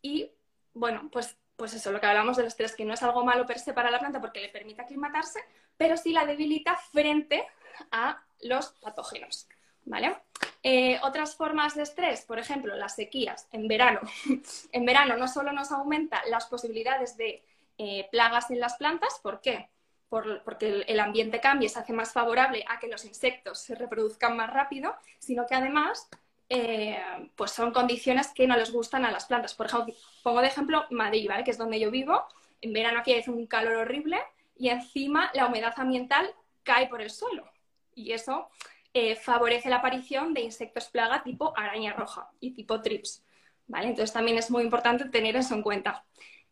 y, 0.00 0.30
bueno, 0.72 1.10
pues 1.12 1.36
pues 1.56 1.74
eso, 1.74 1.92
lo 1.92 2.00
que 2.00 2.06
hablamos 2.06 2.36
del 2.36 2.46
estrés, 2.46 2.74
que 2.74 2.84
no 2.84 2.94
es 2.94 3.02
algo 3.02 3.24
malo 3.24 3.46
per 3.46 3.58
se 3.58 3.72
para 3.72 3.90
la 3.90 4.00
planta 4.00 4.20
porque 4.20 4.40
le 4.40 4.48
permite 4.48 4.82
aclimatarse, 4.82 5.40
pero 5.76 5.96
sí 5.96 6.12
la 6.12 6.26
debilita 6.26 6.76
frente 6.76 7.46
a 7.90 8.22
los 8.40 8.68
patógenos. 8.80 9.48
¿Vale? 9.86 10.16
Eh, 10.62 10.98
otras 11.02 11.36
formas 11.36 11.74
de 11.74 11.82
estrés, 11.82 12.22
por 12.22 12.38
ejemplo, 12.38 12.74
las 12.74 12.94
sequías 12.94 13.48
en 13.52 13.68
verano. 13.68 14.00
en 14.72 14.84
verano 14.86 15.16
no 15.16 15.28
solo 15.28 15.52
nos 15.52 15.70
aumenta 15.72 16.22
las 16.30 16.46
posibilidades 16.46 17.18
de 17.18 17.44
eh, 17.76 18.08
plagas 18.10 18.50
en 18.50 18.60
las 18.60 18.76
plantas, 18.76 19.20
¿por 19.22 19.40
qué? 19.40 19.68
porque 20.44 20.84
el 20.86 21.00
ambiente 21.00 21.40
cambia 21.40 21.66
y 21.66 21.68
se 21.68 21.80
hace 21.80 21.92
más 21.92 22.12
favorable 22.12 22.64
a 22.68 22.78
que 22.78 22.86
los 22.86 23.04
insectos 23.04 23.58
se 23.58 23.74
reproduzcan 23.74 24.36
más 24.36 24.48
rápido, 24.48 24.94
sino 25.18 25.44
que 25.44 25.56
además 25.56 26.08
eh, 26.48 27.02
pues 27.34 27.50
son 27.50 27.72
condiciones 27.72 28.28
que 28.28 28.46
no 28.46 28.56
les 28.56 28.70
gustan 28.70 29.04
a 29.04 29.10
las 29.10 29.24
plantas. 29.26 29.54
Por 29.54 29.66
ejemplo, 29.66 29.94
pongo 30.22 30.40
de 30.40 30.46
ejemplo 30.46 30.84
Madrid, 30.90 31.28
¿vale? 31.28 31.42
que 31.42 31.50
es 31.50 31.58
donde 31.58 31.80
yo 31.80 31.90
vivo. 31.90 32.24
En 32.60 32.72
verano 32.72 33.00
aquí 33.00 33.14
hace 33.14 33.30
un 33.30 33.46
calor 33.46 33.74
horrible 33.76 34.20
y 34.56 34.68
encima 34.68 35.30
la 35.34 35.46
humedad 35.46 35.74
ambiental 35.76 36.32
cae 36.62 36.88
por 36.88 37.02
el 37.02 37.10
suelo. 37.10 37.50
Y 37.94 38.12
eso 38.12 38.48
eh, 38.92 39.16
favorece 39.16 39.68
la 39.68 39.76
aparición 39.76 40.34
de 40.34 40.42
insectos 40.42 40.88
plaga 40.88 41.22
tipo 41.22 41.56
araña 41.56 41.92
roja 41.92 42.30
y 42.40 42.52
tipo 42.52 42.80
trips. 42.80 43.24
¿vale? 43.66 43.88
Entonces 43.88 44.12
también 44.12 44.38
es 44.38 44.50
muy 44.50 44.62
importante 44.62 45.06
tener 45.06 45.36
eso 45.36 45.54
en 45.54 45.62
cuenta. 45.62 46.04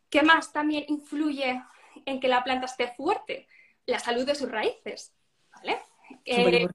¿Qué 0.08 0.22
más 0.22 0.52
también 0.52 0.84
influye 0.88 1.62
en 2.04 2.20
que 2.20 2.28
la 2.28 2.44
planta 2.44 2.66
esté 2.66 2.88
fuerte? 2.88 3.48
La 3.86 3.98
salud 3.98 4.26
de 4.26 4.34
sus 4.34 4.50
raíces. 4.50 5.14
¿vale? 5.54 5.78
Eh, 6.24 6.68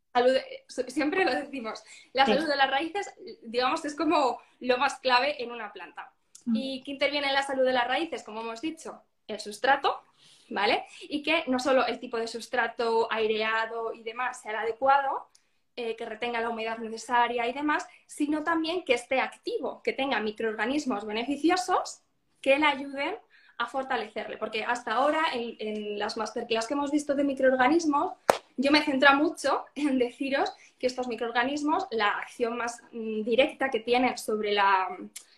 siempre 0.88 1.24
lo 1.24 1.34
decimos, 1.34 1.84
la 2.14 2.26
salud 2.26 2.48
de 2.48 2.56
las 2.56 2.72
raíces, 2.72 3.14
digamos, 3.44 3.86
es 3.86 3.96
como 3.96 4.40
lo 4.60 4.78
más 4.78 5.00
clave 5.00 5.42
en 5.42 5.52
una 5.52 5.72
planta. 5.72 6.12
Mm. 6.46 6.56
¿Y 6.56 6.84
qué 6.84 6.92
interviene 6.92 7.28
en 7.28 7.34
la 7.34 7.44
salud 7.44 7.66
de 7.66 7.74
las 7.74 7.88
raíces? 7.88 8.24
Como 8.24 8.42
hemos 8.42 8.62
dicho, 8.62 9.04
el 9.28 9.40
sustrato, 9.40 10.02
¿vale? 10.50 10.86
Y 11.02 11.24
que 11.24 11.44
no 11.48 11.60
solo 11.60 11.86
el 11.86 12.00
tipo 12.00 12.18
de 12.18 12.28
sustrato 12.28 13.08
aireado 13.12 13.94
y 13.94 14.04
demás 14.04 14.42
sea 14.42 14.52
el 14.52 14.58
adecuado, 14.58 15.30
eh, 15.76 15.96
que 15.96 16.06
retenga 16.06 16.42
la 16.42 16.50
humedad 16.50 16.80
necesaria 16.80 17.48
y 17.48 17.54
demás, 17.54 17.88
sino 18.08 18.44
también 18.44 18.84
que 18.84 18.94
esté 18.96 19.20
activo, 19.20 19.82
que 19.84 19.94
tenga 19.94 20.20
microorganismos 20.20 21.06
beneficiosos 21.06 22.02
que 22.42 22.58
le 22.58 22.66
ayuden 22.66 23.16
a 23.60 23.68
fortalecerle. 23.68 24.38
Porque 24.38 24.64
hasta 24.64 24.94
ahora, 24.94 25.22
en, 25.34 26.00
las 26.00 26.18
masterclass 26.18 26.68
que 26.68 26.74
hemos 26.74 26.92
visto 26.92 27.14
de 27.14 27.24
microorganismos, 27.24 28.14
yo 28.56 28.72
me 28.72 28.82
centro 28.82 29.14
mucho 29.16 29.66
en 29.76 30.00
deciros 30.00 30.52
que 30.80 30.88
estos 30.88 31.08
microorganismos, 31.08 31.88
la 31.92 32.10
acción 32.10 32.58
más 32.58 32.82
mm, 32.92 33.22
directa 33.22 33.70
que 33.70 33.80
tienen 33.80 34.18
sobre, 34.18 34.54
la, 34.54 34.88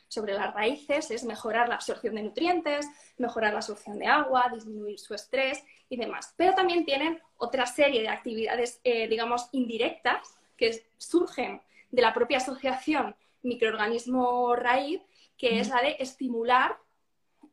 sobre 0.09 0.33
las 0.33 0.53
raíces 0.53 1.11
es 1.11 1.23
mejorar 1.23 1.69
la 1.69 1.75
absorción 1.75 2.15
de 2.15 2.23
nutrientes, 2.23 2.87
mejorar 3.17 3.53
la 3.53 3.59
absorción 3.59 3.99
de 3.99 4.07
agua, 4.07 4.51
disminuir 4.51 4.99
su 4.99 5.13
estrés 5.13 5.63
y 5.87 5.95
demás. 5.95 6.33
Pero 6.35 6.55
también 6.55 6.83
tienen 6.83 7.21
otra 7.37 7.65
serie 7.65 8.01
de 8.01 8.09
actividades, 8.09 8.81
eh, 8.83 9.07
digamos, 9.07 9.47
indirectas 9.53 10.35
que 10.57 10.83
surgen 10.97 11.61
de 11.91 12.01
la 12.01 12.13
propia 12.13 12.39
asociación 12.39 13.15
microorganismo-raíz, 13.43 15.01
que 15.37 15.59
es 15.59 15.69
la 15.69 15.81
de 15.81 15.95
estimular 15.99 16.77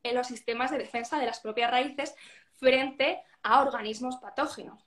en 0.03 0.17
los 0.17 0.27
sistemas 0.27 0.71
de 0.71 0.79
defensa 0.79 1.19
de 1.19 1.27
las 1.27 1.41
propias 1.41 1.71
raíces 1.71 2.17
frente 2.55 3.23
a 3.43 3.63
organismos 3.63 4.17
patógenos. 4.17 4.83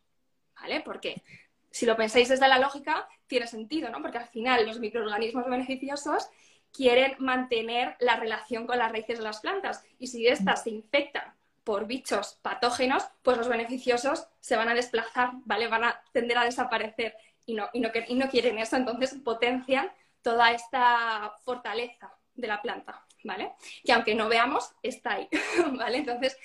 ¿Vale? 0.60 0.82
Porque 0.82 1.24
si 1.72 1.86
lo 1.86 1.96
pensáis 1.96 2.30
desde 2.30 2.48
la 2.48 2.60
lógica, 2.60 3.08
tiene 3.28 3.48
sentido, 3.48 3.90
¿no? 3.90 4.02
Porque 4.02 4.18
al 4.18 4.28
final 4.28 4.66
los 4.66 4.80
microorganismos 4.80 5.46
beneficiosos 5.46 6.28
quieren 6.72 7.16
mantener 7.20 7.96
la 8.00 8.16
relación 8.16 8.68
con 8.68 8.78
las 8.78 8.92
raíces 8.92 9.18
de 9.18 9.24
las 9.24 9.40
plantas. 9.40 9.84
Y 9.98 10.08
si 10.08 10.28
éstas 10.28 10.64
se 10.64 10.70
infectan 10.70 11.34
por 11.64 11.86
bichos 11.86 12.40
patógenos, 12.42 13.04
pues 13.22 13.38
los 13.38 13.48
beneficiosos 13.48 14.28
se 14.40 14.56
van 14.56 14.70
a 14.70 14.74
desplazar, 14.74 15.32
¿vale? 15.46 15.68
Van 15.68 15.84
a 15.84 16.02
tender 16.12 16.38
a 16.38 16.46
desaparecer 16.46 17.16
y 17.46 17.54
no, 17.54 17.70
y 17.74 17.80
no, 17.80 17.90
y 18.08 18.16
no 18.16 18.30
quieren 18.30 18.58
eso, 18.58 18.76
entonces 18.76 19.16
potencian 19.24 19.92
toda 20.22 20.52
esta 20.52 21.34
fortaleza 21.44 22.14
de 22.36 22.48
la 22.48 22.62
planta, 22.62 23.06
¿vale? 23.24 23.54
Que 23.84 23.94
aunque 23.94 24.16
no 24.16 24.30
veamos, 24.30 24.72
está 24.82 25.14
ahí, 25.14 25.30
¿vale? 25.78 25.98
Entonces, 25.98 26.38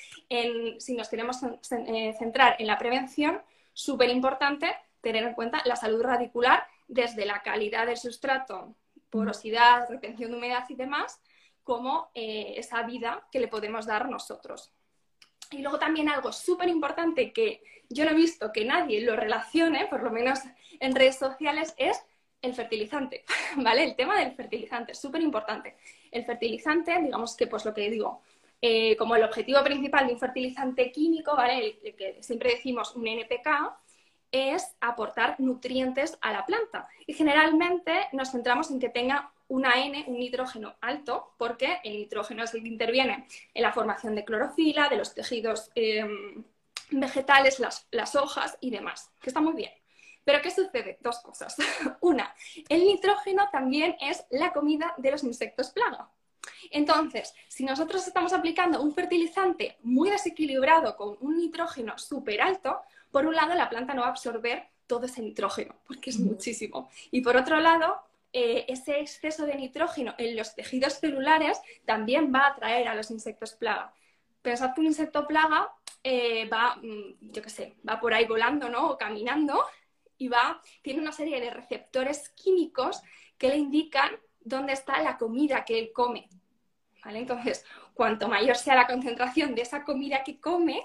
si 0.79 0.95
nos 0.95 1.09
queremos 1.09 1.39
eh, 1.43 2.15
centrar 2.19 2.57
en 2.59 2.67
la 2.67 2.79
prevención, 2.79 3.41
súper 3.73 4.11
importante 4.11 4.75
tener 5.01 5.25
en 5.25 5.35
cuenta 5.35 5.63
la 5.65 5.77
salud 5.77 6.03
radicular 6.03 6.67
desde 6.89 7.27
la 7.27 7.43
calidad 7.43 7.87
del 7.87 7.97
sustrato, 7.97 8.75
porosidad, 9.15 9.89
retención 9.89 10.33
de 10.33 10.37
humedad 10.37 10.65
y 10.69 10.75
demás, 10.75 11.21
como 11.63 12.11
eh, 12.15 12.55
esa 12.57 12.83
vida 12.83 13.27
que 13.31 13.39
le 13.39 13.47
podemos 13.47 13.87
dar 13.87 14.11
nosotros. 14.11 14.73
Y 15.53 15.59
luego 15.59 15.79
también 15.79 16.09
algo 16.09 16.33
súper 16.33 16.69
importante 16.69 17.33
que 17.33 17.63
yo 17.89 18.05
no 18.05 18.11
he 18.11 18.15
visto 18.15 18.51
que 18.51 18.65
nadie 18.65 19.03
lo 19.03 19.15
relacione, 19.15 19.87
por 19.87 20.03
lo 20.03 20.11
menos 20.11 20.41
en 20.81 20.97
redes 20.97 21.17
sociales, 21.17 21.75
es 21.79 22.03
el 22.43 22.55
fertilizante, 22.55 23.25
¿vale? 23.57 23.85
El 23.85 23.95
tema 23.95 24.19
del 24.19 24.33
fertilizante 24.33 24.93
es 24.93 24.99
súper 24.99 25.23
importante. 25.23 25.77
El 26.11 26.25
fertilizante, 26.25 27.01
digamos 27.01 27.37
que 27.37 27.47
pues 27.47 27.65
lo 27.65 27.73
que 27.73 27.89
digo, 27.89 28.21
eh, 28.61 28.97
como 28.97 29.15
el 29.15 29.23
objetivo 29.23 29.63
principal 29.63 30.09
de 30.09 30.15
un 30.15 30.19
fertilizante 30.19 30.91
químico, 30.91 31.37
¿vale? 31.37 31.79
El, 31.85 31.95
que 31.95 32.21
siempre 32.21 32.51
decimos 32.51 32.97
un 32.97 33.07
NPK, 33.07 33.49
es 34.35 34.75
aportar 34.81 35.37
nutrientes 35.39 36.19
a 36.21 36.33
la 36.33 36.45
planta. 36.45 36.89
Y 37.07 37.15
generalmente 37.15 38.09
nos 38.13 38.33
centramos 38.33 38.71
en 38.73 38.81
que 38.81 38.89
tenga 38.89 39.33
una 39.47 39.85
N, 39.85 40.05
un 40.09 40.19
nitrógeno 40.19 40.75
alto, 40.81 41.35
porque 41.39 41.79
el 41.85 41.93
nitrógeno 41.93 42.43
es 42.43 42.53
el 42.55 42.63
que 42.63 42.69
interviene 42.69 43.29
en 43.55 43.63
la 43.63 43.73
formación 43.73 44.17
de 44.17 44.25
clorofila, 44.25 44.89
de 44.89 44.97
los 44.97 45.15
tejidos 45.15 45.71
em, 45.77 46.43
vegetales, 46.91 47.61
las, 47.61 47.87
las 47.93 48.17
hojas 48.17 48.59
y 48.61 48.71
demás, 48.71 49.13
que 49.21 49.31
está 49.31 49.41
muy 49.41 49.55
bien. 49.55 49.71
Pero 50.25 50.43
¿qué 50.43 50.51
sucede? 50.51 50.99
Dos 51.01 51.21
cosas. 51.21 51.57
Una, 52.01 52.35
el 52.69 52.85
nitrógeno 52.85 53.49
también 53.53 53.97
es 54.01 54.25
la 54.31 54.53
comida 54.53 54.95
de 54.97 55.13
los 55.13 55.23
insectos 55.23 55.71
plaga. 55.71 56.11
Entonces, 56.71 57.35
si 57.49 57.65
nosotros 57.65 58.07
estamos 58.07 58.33
aplicando 58.33 58.83
un 58.83 58.95
fertilizante 58.95 59.77
muy 59.83 60.11
desequilibrado 60.11 60.97
con 60.97 61.17
un 61.21 61.39
nitrógeno 61.39 61.97
súper 61.99 62.41
alto, 62.41 62.81
por 63.15 63.27
un 63.27 63.37
lado 63.37 63.55
la 63.55 63.71
planta 63.71 63.95
no 63.95 64.01
va 64.01 64.09
a 64.09 64.11
absorber 64.11 64.71
todo 64.89 65.07
ese 65.07 65.23
nitrógeno, 65.23 65.77
porque 65.87 66.11
es 66.11 66.19
muchísimo. 66.19 66.91
Y 67.13 67.21
por 67.21 67.37
otro 67.37 67.61
lado, 67.61 68.01
eh, 68.33 68.65
ese 68.67 68.99
exceso 68.99 69.47
de 69.47 69.55
nitrógeno 69.55 70.17
en 70.19 70.35
los 70.35 70.57
tejidos 70.57 70.95
celulares 70.95 71.61
también 71.85 72.33
va 72.35 72.41
a 72.41 72.49
atraer 72.49 72.89
a 72.89 72.97
los 72.97 73.13
insectos 73.13 73.53
plaga. 73.53 73.95
Pensad 74.43 74.75
que 74.75 74.81
un 74.81 74.89
insecto 74.89 75.29
plaga 75.29 75.71
eh, 76.03 76.49
va, 76.49 76.75
mm, 76.75 77.31
yo 77.31 77.41
qué 77.41 77.51
sé, 77.51 77.77
va 77.89 78.01
por 78.01 78.13
ahí 78.13 78.27
volando, 78.27 78.69
¿no? 78.69 78.91
O 78.91 78.99
caminando 78.99 79.65
y 80.19 80.27
va, 80.27 80.61
tiene 80.83 81.01
una 81.01 81.13
serie 81.13 81.41
de 81.41 81.51
receptores 81.51 82.31
químicos 82.31 83.01
que 83.39 83.49
le 83.49 83.59
indican 83.59 84.11
dónde 84.41 84.73
está 84.73 85.01
la 85.03 85.19
comida 85.19 85.65
que 85.65 85.79
él 85.79 85.93
come. 85.93 86.29
¿Vale? 87.05 87.21
Entonces, 87.21 87.65
cuanto 87.95 88.27
mayor 88.27 88.57
sea 88.57 88.75
la 88.75 88.89
concentración 88.89 89.55
de 89.55 89.63
esa 89.63 89.85
comida 89.85 90.25
que 90.25 90.41
come, 90.41 90.85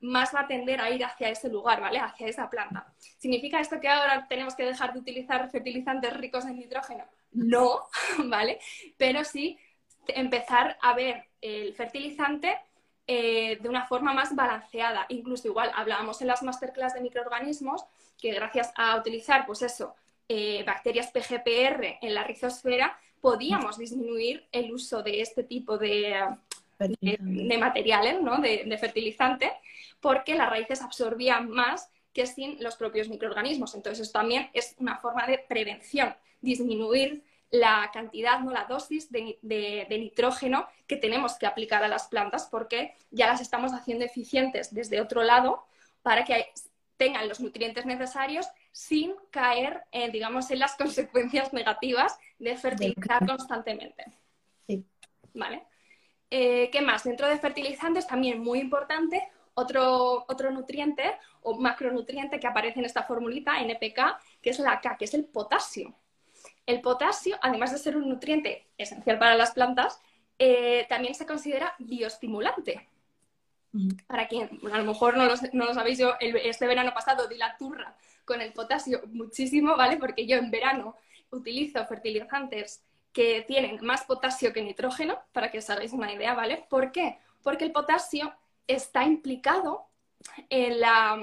más 0.00 0.34
va 0.34 0.40
a 0.40 0.46
tender 0.46 0.80
a 0.80 0.90
ir 0.90 1.04
hacia 1.04 1.28
ese 1.28 1.48
lugar, 1.48 1.80
¿vale? 1.80 1.98
Hacia 1.98 2.28
esa 2.28 2.48
planta. 2.48 2.92
¿Significa 3.18 3.60
esto 3.60 3.80
que 3.80 3.88
ahora 3.88 4.26
tenemos 4.28 4.54
que 4.54 4.64
dejar 4.64 4.92
de 4.92 5.00
utilizar 5.00 5.50
fertilizantes 5.50 6.16
ricos 6.16 6.44
en 6.44 6.56
nitrógeno? 6.56 7.04
No, 7.32 7.88
¿vale? 8.26 8.60
Pero 8.96 9.24
sí 9.24 9.58
empezar 10.06 10.78
a 10.80 10.94
ver 10.94 11.26
el 11.40 11.74
fertilizante 11.74 12.58
eh, 13.06 13.58
de 13.60 13.68
una 13.68 13.86
forma 13.86 14.12
más 14.12 14.34
balanceada. 14.34 15.06
Incluso 15.08 15.48
igual 15.48 15.70
hablábamos 15.74 16.20
en 16.20 16.28
las 16.28 16.42
masterclass 16.42 16.94
de 16.94 17.00
microorganismos 17.00 17.84
que 18.20 18.32
gracias 18.32 18.72
a 18.76 18.96
utilizar, 18.96 19.46
pues 19.46 19.62
eso, 19.62 19.94
eh, 20.28 20.62
bacterias 20.64 21.10
PGPR 21.10 21.98
en 22.02 22.14
la 22.14 22.24
rizosfera, 22.24 22.98
podíamos 23.20 23.78
disminuir 23.78 24.46
el 24.52 24.72
uso 24.72 25.02
de 25.02 25.20
este 25.20 25.42
tipo 25.44 25.78
de, 25.78 26.22
de, 26.78 27.58
materiales, 27.58 28.20
¿no? 28.20 28.38
de, 28.38 28.64
de 28.64 28.78
fertilizante, 28.78 29.50
porque 30.00 30.34
las 30.34 30.50
raíces 30.50 30.82
absorbían 30.82 31.50
más 31.50 31.90
que 32.12 32.26
sin 32.26 32.62
los 32.62 32.76
propios 32.76 33.08
microorganismos. 33.08 33.74
Entonces, 33.74 34.02
eso 34.08 34.12
también 34.12 34.50
es 34.52 34.74
una 34.78 34.98
forma 34.98 35.26
de 35.26 35.38
prevención, 35.38 36.14
disminuir 36.40 37.22
la 37.50 37.90
cantidad, 37.92 38.40
no 38.40 38.50
la 38.50 38.64
dosis 38.64 39.10
de, 39.10 39.38
de, 39.42 39.98
nitrógeno 39.98 40.66
que 40.86 40.96
tenemos 40.96 41.38
que 41.38 41.46
aplicar 41.46 41.82
a 41.82 41.88
las 41.88 42.08
plantas 42.08 42.46
porque 42.50 42.94
ya 43.10 43.26
las 43.26 43.40
estamos 43.40 43.72
haciendo 43.72 44.04
eficientes 44.04 44.74
desde 44.74 45.00
otro 45.00 45.22
lado 45.22 45.64
para 46.02 46.24
que 46.24 46.46
tengan 46.96 47.28
los 47.28 47.40
nutrientes 47.40 47.86
necesarios 47.86 48.46
sin 48.72 49.14
caer, 49.30 49.82
digamos, 50.12 50.50
en 50.50 50.58
las 50.58 50.74
consecuencias 50.76 51.52
negativas 51.52 52.18
de 52.38 52.56
fertilizar 52.56 53.26
constantemente. 53.26 54.04
Sí. 54.66 54.84
¿Vale? 55.32 55.64
Eh, 56.30 56.68
¿Qué 56.70 56.80
más? 56.80 57.04
Dentro 57.04 57.26
de 57.26 57.38
fertilizantes 57.38 58.06
también 58.06 58.40
muy 58.40 58.60
importante, 58.60 59.28
otro, 59.54 60.24
otro 60.28 60.50
nutriente 60.50 61.16
o 61.42 61.58
macronutriente 61.58 62.38
que 62.38 62.46
aparece 62.46 62.80
en 62.80 62.84
esta 62.84 63.02
formulita, 63.02 63.60
NPK, 63.60 64.18
que 64.42 64.50
es 64.50 64.58
la 64.58 64.80
K, 64.80 64.96
que 64.96 65.06
es 65.06 65.14
el 65.14 65.24
potasio. 65.24 65.94
El 66.66 66.80
potasio, 66.80 67.38
además 67.40 67.72
de 67.72 67.78
ser 67.78 67.96
un 67.96 68.08
nutriente 68.08 68.66
esencial 68.76 69.18
para 69.18 69.34
las 69.34 69.52
plantas, 69.52 70.00
eh, 70.38 70.86
también 70.88 71.14
se 71.14 71.26
considera 71.26 71.74
bioestimulante. 71.78 72.88
Para 74.06 74.28
quien 74.28 74.60
a 74.72 74.78
lo 74.78 74.84
mejor 74.84 75.16
no 75.16 75.26
lo, 75.26 75.74
sabéis, 75.74 75.98
yo 75.98 76.14
este 76.20 76.66
verano 76.66 76.92
pasado 76.94 77.28
di 77.28 77.36
la 77.36 77.56
turra 77.56 77.96
con 78.24 78.40
el 78.40 78.52
potasio 78.52 79.02
muchísimo, 79.08 79.76
¿vale? 79.76 79.98
Porque 79.98 80.26
yo 80.26 80.36
en 80.36 80.50
verano 80.50 80.96
utilizo 81.30 81.84
fertilizantes 81.86 82.82
que 83.18 83.42
tienen 83.42 83.84
más 83.84 84.04
potasio 84.04 84.52
que 84.52 84.62
nitrógeno, 84.62 85.18
para 85.32 85.50
que 85.50 85.58
os 85.58 85.68
hagáis 85.68 85.92
una 85.92 86.12
idea, 86.12 86.34
¿vale? 86.34 86.64
¿Por 86.70 86.92
qué? 86.92 87.18
Porque 87.42 87.64
el 87.64 87.72
potasio 87.72 88.32
está 88.68 89.02
implicado 89.02 89.88
en 90.48 90.78
la, 90.78 91.18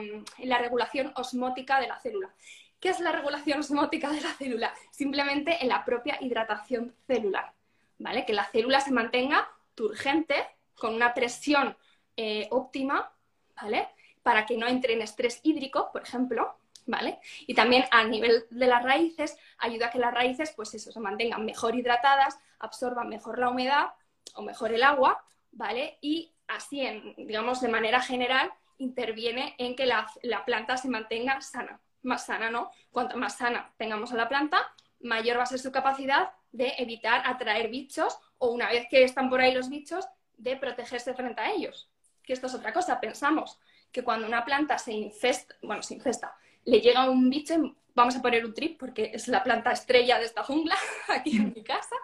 regulación 0.60 1.14
osmótica 1.16 1.80
de 1.80 1.88
la 1.88 1.98
célula. 2.02 2.36
¿Qué 2.82 2.90
es 2.90 3.00
la 3.00 3.14
regulación 3.14 3.62
osmótica 3.62 4.12
de 4.12 4.20
la 4.20 4.34
célula? 4.34 4.74
Simplemente 4.92 5.60
en 5.62 5.70
la 5.70 5.86
propia 5.86 6.18
hidratación 6.20 6.94
celular, 7.08 7.54
¿vale? 7.98 8.26
Que 8.26 8.34
la 8.34 8.44
célula 8.44 8.82
se 8.82 8.92
mantenga 8.92 9.48
turgente, 9.74 10.36
con 10.78 10.96
una 10.96 11.14
presión 11.14 11.78
eh, 12.18 12.50
óptima, 12.52 13.10
¿vale? 13.56 13.88
Para 14.22 14.46
que 14.46 14.58
no 14.58 14.68
entre 14.68 14.96
en 14.96 15.02
estrés 15.02 15.40
hídrico, 15.44 15.94
por 15.94 16.02
ejemplo, 16.02 16.58
¿vale? 16.86 17.20
Y 17.48 17.54
también 17.54 17.86
a 17.92 18.04
nivel 18.04 18.46
de 18.50 18.68
las 18.68 18.84
raíces, 18.84 19.38
ayuda 19.58 19.88
a 19.88 19.92
que 19.92 20.00
las 20.00 20.14
raíces, 20.14 20.54
pues 20.56 20.74
eso, 20.74 20.92
se 20.92 21.00
mantengan 21.00 21.46
mejor 21.46 21.76
hidratadas, 21.76 22.38
absorban 22.60 23.10
mejor 23.10 23.40
la 23.40 23.50
humedad 23.50 23.88
o 24.36 24.42
mejor 24.42 24.74
el 24.74 24.84
agua, 24.84 25.24
¿vale? 25.52 25.98
Y 26.02 26.34
así, 26.48 26.82
en, 26.82 27.16
digamos, 27.18 27.62
de 27.62 27.68
manera 27.70 28.02
general, 28.02 28.52
interviene 28.78 29.56
en 29.58 29.76
que 29.76 29.86
la, 29.86 30.08
la 30.22 30.46
planta 30.46 30.78
se 30.78 30.90
mantenga 30.90 31.42
sana, 31.42 31.80
más 32.04 32.26
sana, 32.26 32.50
¿no? 32.50 32.72
Cuanto 32.92 33.18
más 33.18 33.38
sana 33.38 33.74
tengamos 33.78 34.12
a 34.12 34.16
la 34.16 34.30
planta, 34.30 34.60
mayor 35.00 35.38
va 35.38 35.44
a 35.44 35.48
ser 35.48 35.60
su 35.60 35.72
capacidad 35.72 36.32
de 36.52 36.74
evitar 36.78 37.22
atraer 37.26 37.70
bichos 37.70 38.18
o 38.38 38.50
una 38.52 38.70
vez 38.70 38.88
que 38.90 39.04
están 39.04 39.30
por 39.30 39.42
ahí 39.42 39.54
los 39.54 39.70
bichos, 39.70 40.06
de 40.38 40.58
protegerse 40.58 41.14
frente 41.14 41.42
a 41.42 41.52
ellos. 41.52 41.90
Que 42.24 42.34
esto 42.34 42.48
es 42.48 42.54
otra 42.54 42.74
cosa, 42.74 43.00
pensamos 43.00 43.60
que 43.92 44.04
cuando 44.04 44.28
una 44.28 44.44
planta 44.44 44.78
se 44.78 44.92
infesta, 44.92 45.56
bueno, 45.62 45.82
se 45.82 45.94
infesta, 45.94 46.36
le 46.66 46.82
llega 46.82 47.10
un 47.10 47.30
bicho, 47.30 47.56
vamos 47.94 48.16
a 48.16 48.22
poner 48.22 48.46
un 48.46 48.54
trip 48.54 48.78
porque 48.80 49.12
es 49.14 49.28
la 49.28 49.44
planta 49.44 49.72
estrella 49.72 50.20
de 50.20 50.26
esta 50.26 50.44
jungla 50.44 50.76
aquí 51.08 51.38
en 51.38 51.54
mi 51.54 51.64
casa, 51.64 51.96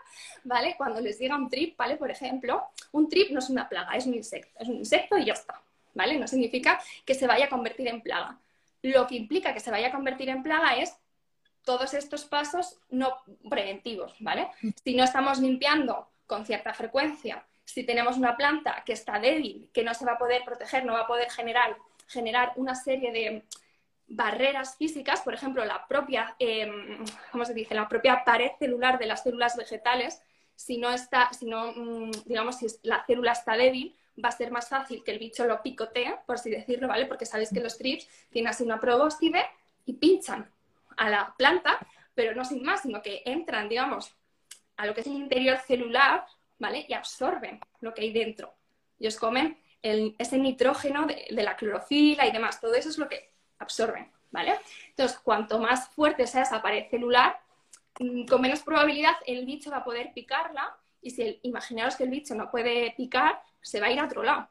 ¿vale? 0.43 0.75
Cuando 0.77 1.01
les 1.01 1.19
llega 1.19 1.35
un 1.35 1.49
trip, 1.49 1.77
¿vale? 1.77 1.97
Por 1.97 2.09
ejemplo, 2.09 2.67
un 2.93 3.09
trip 3.09 3.31
no 3.31 3.39
es 3.39 3.49
una 3.49 3.67
plaga, 3.67 3.95
es 3.95 4.05
un 4.05 4.13
insecto, 4.13 4.59
es 4.59 4.67
un 4.67 4.75
insecto 4.75 5.17
y 5.17 5.25
ya 5.25 5.33
está, 5.33 5.61
¿vale? 5.93 6.17
No 6.17 6.27
significa 6.27 6.79
que 7.05 7.13
se 7.13 7.27
vaya 7.27 7.45
a 7.45 7.49
convertir 7.49 7.87
en 7.87 8.01
plaga. 8.01 8.39
Lo 8.83 9.05
que 9.05 9.15
implica 9.15 9.53
que 9.53 9.59
se 9.59 9.69
vaya 9.69 9.87
a 9.87 9.91
convertir 9.91 10.29
en 10.29 10.41
plaga 10.41 10.77
es 10.77 10.95
todos 11.63 11.93
estos 11.93 12.25
pasos 12.25 12.79
no 12.89 13.17
preventivos, 13.49 14.15
¿vale? 14.19 14.47
Si 14.83 14.95
no 14.95 15.03
estamos 15.03 15.39
limpiando 15.39 16.09
con 16.25 16.45
cierta 16.45 16.73
frecuencia, 16.73 17.45
si 17.65 17.83
tenemos 17.83 18.17
una 18.17 18.35
planta 18.35 18.83
que 18.85 18.93
está 18.93 19.19
débil, 19.19 19.69
que 19.73 19.83
no 19.83 19.93
se 19.93 20.05
va 20.05 20.13
a 20.13 20.17
poder 20.17 20.43
proteger, 20.43 20.85
no 20.85 20.93
va 20.93 21.01
a 21.01 21.07
poder 21.07 21.29
generar, 21.29 21.77
generar 22.07 22.53
una 22.55 22.75
serie 22.75 23.11
de 23.11 23.43
barreras 24.11 24.75
físicas, 24.75 25.21
por 25.21 25.33
ejemplo, 25.33 25.63
la 25.63 25.87
propia, 25.87 26.35
em, 26.37 27.03
¿cómo 27.31 27.45
se 27.45 27.53
dice? 27.53 27.73
La 27.73 27.87
propia 27.87 28.23
pared 28.25 28.51
celular 28.59 28.99
de 28.99 29.05
las 29.05 29.23
células 29.23 29.55
vegetales, 29.55 30.21
si 30.55 30.77
no 30.77 30.91
está, 30.91 31.31
si 31.33 31.45
no, 31.45 31.71
mm, 31.71 32.11
digamos, 32.25 32.57
si 32.57 32.67
la 32.83 33.03
célula 33.05 33.31
está 33.31 33.55
débil, 33.55 33.95
va 34.23 34.29
a 34.29 34.33
ser 34.33 34.51
más 34.51 34.67
fácil 34.67 35.03
que 35.03 35.11
el 35.11 35.19
bicho 35.19 35.45
lo 35.45 35.61
picotee, 35.61 36.15
por 36.25 36.35
así 36.35 36.51
decirlo, 36.51 36.87
¿vale? 36.87 37.05
Porque 37.05 37.25
sabéis 37.25 37.51
que 37.51 37.61
los 37.61 37.77
trips 37.77 38.07
tienen 38.29 38.49
así 38.49 38.63
una 38.63 38.79
probóscide 38.79 39.45
y 39.85 39.93
pinchan 39.93 40.51
a 40.97 41.09
la 41.09 41.33
planta, 41.37 41.79
pero 42.13 42.35
no 42.35 42.43
sin 42.43 42.63
más, 42.63 42.81
sino 42.81 43.01
que 43.01 43.23
entran, 43.25 43.69
digamos, 43.69 44.13
a 44.75 44.85
lo 44.85 44.93
que 44.93 45.01
es 45.01 45.07
el 45.07 45.13
interior 45.13 45.57
celular, 45.59 46.25
¿vale? 46.59 46.85
Y 46.87 46.93
absorben 46.93 47.59
lo 47.79 47.93
que 47.93 48.01
hay 48.01 48.11
dentro. 48.11 48.53
Ellos 48.99 49.15
comen 49.17 49.57
ese 49.81 50.37
nitrógeno 50.37 51.07
de, 51.07 51.25
la 51.31 51.55
clorofila 51.55 52.27
y 52.27 52.31
demás. 52.31 52.59
Todo 52.59 52.75
eso 52.75 52.89
es 52.89 52.97
lo 52.97 53.07
que 53.09 53.31
absorben, 53.61 54.11
¿vale? 54.31 54.59
Entonces, 54.89 55.19
cuanto 55.23 55.59
más 55.59 55.89
fuerte 55.89 56.27
sea 56.27 56.43
esa 56.43 56.61
pared 56.61 56.89
celular, 56.89 57.39
mm, 57.99 58.25
con 58.25 58.41
menos 58.41 58.61
probabilidad 58.61 59.15
el 59.25 59.45
bicho 59.45 59.71
va 59.71 59.77
a 59.77 59.83
poder 59.83 60.11
picarla 60.13 60.75
y 61.01 61.11
si 61.11 61.39
imaginaros 61.43 61.95
que 61.95 62.03
el 62.03 62.09
bicho 62.09 62.35
no 62.35 62.49
puede 62.49 62.93
picar, 62.95 63.41
se 63.61 63.79
va 63.79 63.87
a 63.87 63.91
ir 63.91 63.99
a 63.99 64.05
otro 64.05 64.23
lado 64.23 64.47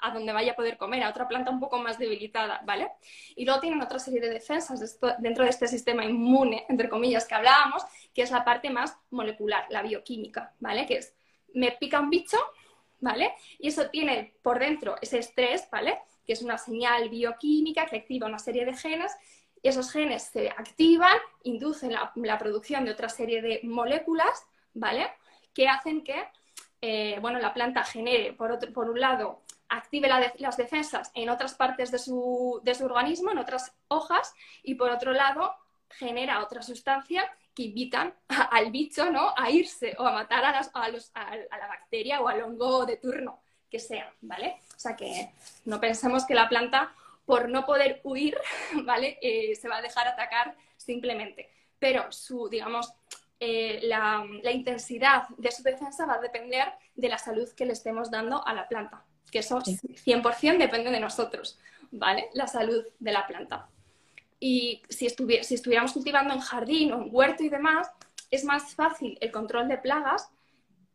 a 0.00 0.10
donde 0.10 0.32
vaya 0.32 0.52
a 0.52 0.56
poder 0.56 0.76
comer, 0.76 1.02
a 1.02 1.10
otra 1.10 1.26
planta 1.26 1.50
un 1.50 1.60
poco 1.60 1.78
más 1.78 1.98
debilitada, 1.98 2.62
¿vale? 2.64 2.92
Y 3.34 3.44
luego 3.44 3.60
tienen 3.60 3.82
otra 3.82 3.98
serie 3.98 4.20
de 4.20 4.30
defensas 4.30 4.98
dentro 5.18 5.44
de 5.44 5.50
este 5.50 5.66
sistema 5.66 6.04
inmune, 6.04 6.64
entre 6.68 6.88
comillas, 6.88 7.26
que 7.26 7.34
hablábamos, 7.34 7.82
que 8.14 8.22
es 8.22 8.30
la 8.30 8.44
parte 8.44 8.70
más 8.70 8.96
molecular, 9.10 9.66
la 9.70 9.82
bioquímica, 9.82 10.54
¿vale? 10.60 10.86
Que 10.86 10.98
es, 10.98 11.14
me 11.54 11.72
pica 11.72 12.00
un 12.00 12.10
bicho, 12.10 12.38
¿vale? 13.00 13.34
Y 13.58 13.68
eso 13.68 13.88
tiene 13.90 14.34
por 14.42 14.58
dentro 14.58 14.96
ese 15.00 15.18
estrés, 15.18 15.68
¿vale? 15.70 15.98
Que 16.28 16.34
es 16.34 16.42
una 16.42 16.58
señal 16.58 17.08
bioquímica 17.08 17.86
que 17.86 17.96
activa 17.96 18.28
una 18.28 18.38
serie 18.38 18.64
de 18.64 18.74
genes 18.74 19.12
esos 19.62 19.90
genes 19.90 20.24
se 20.24 20.50
activan, 20.50 21.16
inducen 21.42 21.92
la, 21.92 22.38
producción 22.38 22.84
de 22.84 22.92
otra 22.92 23.08
serie 23.08 23.42
de 23.42 23.60
moléculas, 23.64 24.46
¿vale? 24.74 25.10
Que 25.52 25.68
hacen 25.68 26.04
que, 26.04 26.28
eh, 26.80 27.18
bueno, 27.20 27.38
la 27.38 27.54
planta 27.54 27.84
genere, 27.84 28.32
por, 28.32 28.52
otro, 28.52 28.72
por 28.72 28.88
un 28.90 29.00
lado, 29.00 29.42
active 29.68 30.08
las 30.38 30.56
defensas 30.56 31.10
en 31.14 31.28
otras 31.28 31.54
partes 31.54 31.90
de 31.90 31.98
su, 31.98 32.62
organismo, 32.82 33.30
en 33.30 33.38
otras 33.38 33.74
hojas, 33.88 34.32
y 34.62 34.74
por 34.74 34.90
otro 34.90 35.12
lado 35.12 35.54
genera 35.90 36.42
otra 36.42 36.62
sustancia 36.62 37.30
que 37.54 37.64
invitan 37.64 38.14
al 38.50 38.70
bicho 38.70 39.10
¿no? 39.10 39.34
a 39.36 39.50
irse 39.50 39.94
o 39.98 40.06
a 40.06 40.12
matar 40.12 40.44
a, 40.44 40.58
a, 40.58 40.88
la 40.88 41.68
bacteria 41.68 42.20
o 42.20 42.28
al 42.28 42.42
hongo 42.42 42.86
de 42.86 42.96
turno 42.98 43.42
que 43.70 43.78
sea, 43.78 44.10
¿vale? 44.22 44.62
O 44.78 44.80
sea 44.80 44.96
que 44.96 45.32
no 45.64 45.80
pensemos 45.80 46.24
que 46.24 46.34
la 46.34 46.48
planta, 46.48 46.94
por 47.26 47.48
no 47.48 47.66
poder 47.66 48.00
huir, 48.04 48.38
¿vale? 48.84 49.18
Eh, 49.20 49.54
se 49.56 49.68
va 49.68 49.78
a 49.78 49.82
dejar 49.82 50.08
atacar 50.08 50.56
simplemente. 50.76 51.50
Pero 51.78 52.10
su, 52.10 52.48
digamos, 52.48 52.94
eh, 53.40 53.80
la, 53.82 54.24
la 54.42 54.52
intensidad 54.52 55.28
de 55.36 55.50
su 55.50 55.62
defensa 55.62 56.06
va 56.06 56.14
a 56.14 56.20
depender 56.20 56.72
de 56.94 57.08
la 57.08 57.18
salud 57.18 57.48
que 57.50 57.66
le 57.66 57.74
estemos 57.74 58.10
dando 58.10 58.46
a 58.46 58.54
la 58.54 58.66
planta 58.66 59.04
que 59.30 59.40
eso 59.40 59.58
100% 59.58 60.58
depende 60.58 60.90
de 60.90 61.00
nosotros, 61.00 61.58
¿vale? 61.90 62.28
La 62.34 62.46
salud 62.46 62.84
de 62.98 63.12
la 63.12 63.26
planta. 63.26 63.68
Y 64.40 64.82
si, 64.88 65.08
si 65.08 65.54
estuviéramos 65.54 65.92
cultivando 65.92 66.34
en 66.34 66.40
jardín 66.40 66.92
o 66.92 67.02
en 67.02 67.08
huerto 67.10 67.42
y 67.42 67.48
demás, 67.48 67.90
es 68.30 68.44
más 68.44 68.74
fácil 68.74 69.18
el 69.20 69.32
control 69.32 69.68
de 69.68 69.78
plagas 69.78 70.30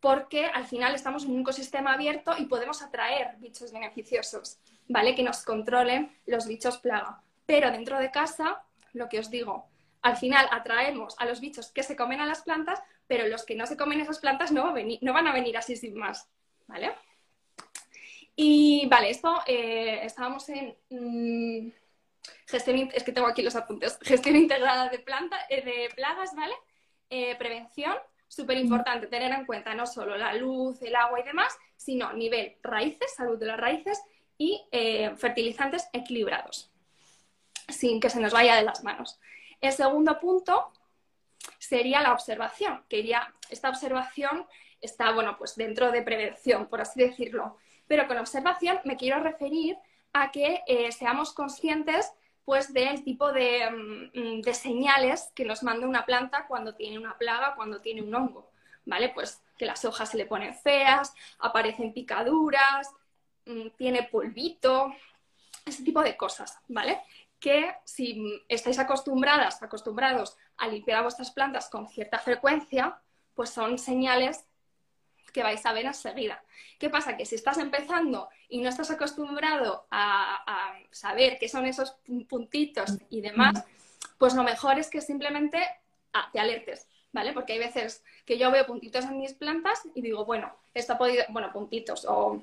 porque 0.04 0.48
al 0.48 0.66
final 0.66 0.94
estamos 0.94 1.24
en 1.24 1.32
un 1.32 1.40
ecosistema 1.40 1.94
abierto 1.94 2.34
y 2.38 2.44
podemos 2.44 2.82
atraer 2.82 3.38
bichos 3.38 3.72
beneficiosos, 3.72 4.60
¿vale? 4.90 5.16
Que 5.16 5.24
nos 5.24 5.44
controlen 5.46 6.12
los 6.26 6.46
bichos 6.46 6.78
plaga. 6.80 7.22
Pero 7.46 7.72
dentro 7.72 7.98
de 7.98 8.12
casa, 8.12 8.66
lo 8.92 9.08
que 9.08 9.20
os 9.20 9.30
digo, 9.30 9.70
al 10.02 10.18
final 10.18 10.46
atraemos 10.52 11.16
a 11.20 11.26
los 11.26 11.40
bichos 11.40 11.72
que 11.72 11.84
se 11.84 11.96
comen 11.96 12.20
a 12.20 12.26
las 12.26 12.42
plantas, 12.42 12.84
pero 13.08 13.30
los 13.30 13.46
que 13.46 13.56
no 13.56 13.66
se 13.66 13.78
comen 13.78 14.02
esas 14.02 14.20
plantas 14.20 14.52
no, 14.52 14.74
van 14.74 15.28
a 15.28 15.32
venir 15.32 15.56
así 15.56 15.78
sin 15.78 15.96
más, 15.96 16.28
¿vale? 16.68 16.92
Y 18.36 18.86
vale, 18.88 19.10
esto 19.10 19.40
eh, 19.48 20.02
estábamos 20.04 20.50
en 20.50 20.76
mm, 20.90 21.72
gestión, 22.48 22.92
es 22.94 23.04
que 23.06 23.14
tengo 23.14 23.28
aquí 23.28 23.42
los 23.42 23.56
apuntes, 23.56 23.98
gestión 24.02 24.36
integrada 24.36 24.90
de, 24.90 25.00
planta, 25.00 25.38
eh, 25.48 25.64
de 25.64 25.90
plagas, 25.96 26.36
¿vale? 26.36 26.56
Eh, 27.10 27.38
prevención, 27.38 27.96
súper 28.34 28.58
importante 28.58 29.08
tener 29.08 29.32
en 29.32 29.46
cuenta 29.46 29.74
no 29.76 29.86
solo 29.86 30.18
la 30.18 30.34
luz, 30.34 30.82
el 30.82 30.96
agua 30.96 31.20
y 31.20 31.24
demás, 31.24 31.58
sino 31.76 32.14
nivel 32.14 32.58
raíces, 32.64 33.14
salud 33.16 33.38
de 33.38 33.46
las 33.46 33.60
raíces 33.60 34.02
y 34.38 34.64
fertilizantes 35.18 35.88
equilibrados, 35.94 36.72
sin 37.70 38.00
que 38.00 38.10
se 38.10 38.20
nos 38.20 38.34
vaya 38.34 38.56
de 38.56 38.64
las 38.64 38.84
manos. 38.84 39.20
El 39.62 39.72
segundo 39.72 40.20
punto 40.20 40.72
sería 41.60 42.02
la 42.02 42.14
observación, 42.14 42.84
que 42.90 43.00
iría, 43.00 43.34
esta 43.50 43.70
observación 43.70 44.48
está, 44.82 45.12
bueno, 45.12 45.38
pues 45.38 45.56
dentro 45.56 45.92
de 45.92 46.02
prevención, 46.02 46.68
por 46.68 46.82
así 46.82 47.00
decirlo. 47.00 47.58
Pero 47.88 48.08
con 48.08 48.18
observación 48.18 48.80
me 48.84 48.98
quiero 48.98 49.20
referir 49.20 49.78
a 50.12 50.32
que 50.32 50.62
eh, 50.68 50.92
seamos 50.92 51.34
conscientes 51.34 52.12
pues 52.46 52.74
del 52.74 53.04
tipo 53.04 53.30
mm, 53.30 54.42
de, 54.42 54.54
señales 54.54 55.32
que 55.36 55.46
nos 55.46 55.64
manda 55.64 55.88
una 55.88 56.06
planta 56.06 56.46
cuando 56.48 56.76
tiene 56.76 56.98
una 56.98 57.18
plaga, 57.18 57.56
cuando 57.56 57.82
tiene 57.82 58.02
un 58.02 58.14
hongo, 58.14 58.52
¿vale? 58.86 59.10
Pues 59.10 59.42
que 59.58 59.66
las 59.66 59.86
hojas 59.86 60.10
se 60.10 60.18
le 60.18 60.26
ponen 60.26 60.54
feas, 60.56 61.14
aparecen 61.40 61.94
picaduras, 61.94 62.90
mm, 63.46 63.70
tiene 63.78 64.04
polvito, 64.04 64.94
ese 65.66 65.84
tipo 65.84 66.02
de 66.02 66.18
cosas, 66.18 66.60
¿vale? 66.68 67.02
Que 67.40 67.76
si 67.86 68.44
estáis 68.50 68.80
acostumbradas, 68.80 69.62
acostumbrados 69.64 70.38
a 70.58 70.68
limpiar 70.68 71.00
a 71.00 71.04
vuestras 71.04 71.32
plantas 71.32 71.70
con 71.70 71.88
cierta 71.88 72.20
frecuencia, 72.20 73.00
pues 73.36 73.50
son 73.50 73.80
señales 73.80 74.46
que 75.34 75.44
vais 75.44 75.66
a 75.66 75.74
ver 75.74 75.86
enseguida. 75.86 76.42
¿Qué 76.80 76.90
pasa? 76.90 77.18
Que 77.18 77.26
si 77.26 77.36
estás 77.36 77.58
empezando 77.58 78.30
y 78.48 78.62
no 78.62 78.70
estás 78.70 78.92
acostumbrado 78.92 79.88
a, 79.92 80.76
saber 80.92 81.38
qué 81.40 81.50
son 81.50 81.66
esos 81.66 81.96
puntitos 82.30 82.98
y 83.10 83.22
demás, 83.22 83.64
pues 84.18 84.36
lo 84.36 84.44
mejor 84.44 84.78
es 84.80 84.90
que 84.90 85.02
simplemente 85.02 85.60
ah, 86.14 86.30
te 86.32 86.40
alertes, 86.40 86.88
¿vale? 87.12 87.34
Porque 87.34 87.54
hay 87.54 87.60
veces 87.60 88.04
que 88.26 88.38
yo 88.38 88.52
veo 88.52 88.66
puntitos 88.66 89.06
en 89.06 89.18
mis 89.18 89.34
plantas 89.34 89.82
y 89.96 90.02
digo, 90.02 90.24
bueno, 90.24 90.56
esto 90.74 90.94
ha 90.94 90.98
podido, 90.98 91.26
bueno, 91.30 91.52
puntitos 91.52 92.06
o 92.08 92.42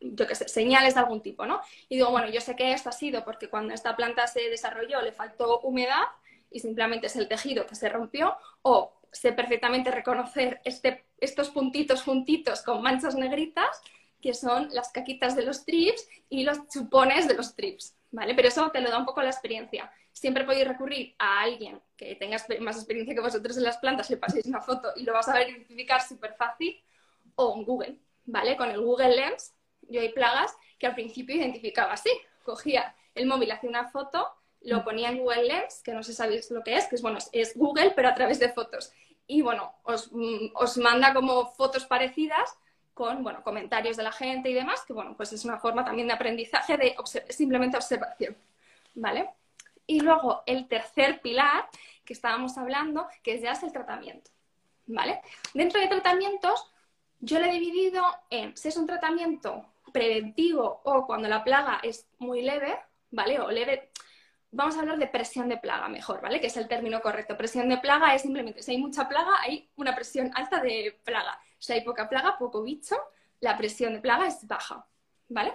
yo 0.00 0.26
qué 0.26 0.34
sé, 0.34 0.48
señales 0.48 0.94
de 0.94 1.00
algún 1.00 1.22
tipo, 1.22 1.46
¿no? 1.46 1.60
Y 1.88 1.96
digo, 1.96 2.10
bueno, 2.10 2.28
yo 2.28 2.40
sé 2.40 2.56
que 2.56 2.72
esto 2.72 2.88
ha 2.88 2.92
sido 2.92 3.24
porque 3.24 3.48
cuando 3.48 3.72
esta 3.72 3.96
planta 3.96 4.26
se 4.26 4.50
desarrolló 4.50 5.00
le 5.00 5.12
faltó 5.12 5.60
humedad 5.60 6.04
y 6.50 6.60
simplemente 6.60 7.06
es 7.06 7.16
el 7.16 7.28
tejido 7.28 7.66
que 7.66 7.74
se 7.74 7.88
rompió 7.88 8.36
o 8.62 8.92
sé 9.14 9.32
perfectamente 9.32 9.90
reconocer 9.90 10.60
este, 10.64 11.06
estos 11.18 11.50
puntitos 11.50 12.02
juntitos 12.02 12.62
con 12.62 12.82
manchas 12.82 13.14
negritas, 13.14 13.80
que 14.20 14.34
son 14.34 14.68
las 14.72 14.90
caquitas 14.90 15.36
de 15.36 15.44
los 15.44 15.64
trips 15.64 16.08
y 16.28 16.42
los 16.42 16.66
chupones 16.68 17.28
de 17.28 17.34
los 17.34 17.54
trips, 17.54 17.96
¿vale? 18.10 18.34
Pero 18.34 18.48
eso 18.48 18.70
te 18.70 18.80
lo 18.80 18.90
da 18.90 18.98
un 18.98 19.04
poco 19.04 19.22
la 19.22 19.30
experiencia. 19.30 19.90
Siempre 20.12 20.44
podéis 20.44 20.66
recurrir 20.66 21.14
a 21.18 21.42
alguien 21.42 21.80
que 21.96 22.16
tenga 22.16 22.38
más 22.60 22.76
experiencia 22.76 23.14
que 23.14 23.20
vosotros 23.20 23.56
en 23.56 23.64
las 23.64 23.78
plantas, 23.78 24.10
le 24.10 24.16
paséis 24.16 24.46
una 24.46 24.60
foto 24.60 24.92
y 24.96 25.04
lo 25.04 25.12
vas 25.12 25.28
a 25.28 25.34
ver 25.34 25.50
identificar 25.50 26.02
súper 26.02 26.34
fácil, 26.34 26.82
o 27.36 27.56
en 27.56 27.64
Google, 27.64 27.98
¿vale? 28.24 28.56
Con 28.56 28.70
el 28.70 28.80
Google 28.80 29.16
Lens, 29.16 29.54
yo 29.82 30.00
hay 30.00 30.10
plagas 30.10 30.54
que 30.78 30.86
al 30.86 30.94
principio 30.94 31.36
identificaba 31.36 31.92
así. 31.92 32.10
Cogía 32.44 32.94
el 33.14 33.26
móvil, 33.26 33.52
hacía 33.52 33.70
una 33.70 33.88
foto, 33.88 34.28
lo 34.62 34.82
ponía 34.84 35.10
en 35.10 35.18
Google 35.18 35.44
Lens, 35.44 35.82
que 35.82 35.92
no 35.92 36.02
sé 36.02 36.12
si 36.12 36.16
sabéis 36.16 36.50
lo 36.50 36.62
que 36.62 36.76
es, 36.76 36.86
que 36.86 36.96
es, 36.96 37.02
bueno, 37.02 37.18
es 37.32 37.56
Google, 37.56 37.92
pero 37.94 38.08
a 38.08 38.14
través 38.14 38.38
de 38.38 38.48
fotos 38.48 38.92
y 39.26 39.42
bueno, 39.42 39.74
mm, 40.12 40.46
os, 40.54 40.78
manda 40.78 41.14
como 41.14 41.46
fotos 41.46 41.84
parecidas 41.86 42.56
con 42.92 43.22
bueno, 43.22 43.42
comentarios 43.42 43.96
de 43.96 44.02
la 44.02 44.12
gente 44.12 44.50
y 44.50 44.54
demás, 44.54 44.84
que 44.86 44.92
bueno, 44.92 45.16
pues 45.16 45.32
es 45.32 45.44
una 45.44 45.58
forma 45.58 45.84
también 45.84 46.06
de 46.08 46.14
aprendizaje 46.14 46.76
de 46.76 46.94
simplemente 47.30 47.76
observación, 47.76 48.36
¿vale? 48.94 49.30
Y 49.86 50.00
luego 50.00 50.42
el 50.46 50.68
tercer 50.68 51.20
pilar 51.20 51.68
que 52.04 52.12
estábamos 52.12 52.56
hablando, 52.56 53.08
que 53.22 53.40
ya 53.40 53.52
es 53.52 53.62
el 53.62 53.72
tratamiento, 53.72 54.30
¿vale? 54.86 55.20
Dentro 55.54 55.80
de 55.80 55.88
tratamientos, 55.88 56.70
yo 57.20 57.38
lo 57.40 57.46
he 57.46 57.52
dividido 57.52 58.04
en 58.30 58.56
si 58.56 58.68
es 58.68 58.76
un 58.76 58.86
tratamiento 58.86 59.66
preventivo 59.92 60.80
o 60.84 61.06
cuando 61.06 61.28
la 61.28 61.42
plaga 61.42 61.80
es 61.82 62.06
muy 62.18 62.42
leve, 62.42 62.78
¿vale? 63.10 63.40
O 63.40 63.50
leve, 63.50 63.90
vamos 64.54 64.76
a 64.76 64.80
hablar 64.80 64.98
de 64.98 65.08
presión 65.08 65.48
de 65.48 65.56
plaga 65.56 65.88
mejor, 65.88 66.20
¿vale? 66.20 66.40
Que 66.40 66.46
es 66.46 66.56
el 66.56 66.68
término 66.68 67.00
correcto. 67.00 67.36
Presión 67.36 67.68
de 67.68 67.78
plaga 67.78 68.14
es 68.14 68.22
simplemente, 68.22 68.62
si 68.62 68.70
hay 68.70 68.78
mucha 68.78 69.08
plaga, 69.08 69.40
hay 69.42 69.68
una 69.76 69.94
presión 69.94 70.30
alta 70.34 70.60
de 70.60 70.98
plaga. 71.04 71.38
Si 71.58 71.72
hay 71.72 71.82
poca 71.82 72.08
plaga, 72.08 72.38
poco 72.38 72.62
bicho, 72.62 72.96
la 73.40 73.56
presión 73.56 73.94
de 73.94 74.00
plaga 74.00 74.26
es 74.26 74.46
baja, 74.46 74.86
¿vale? 75.28 75.54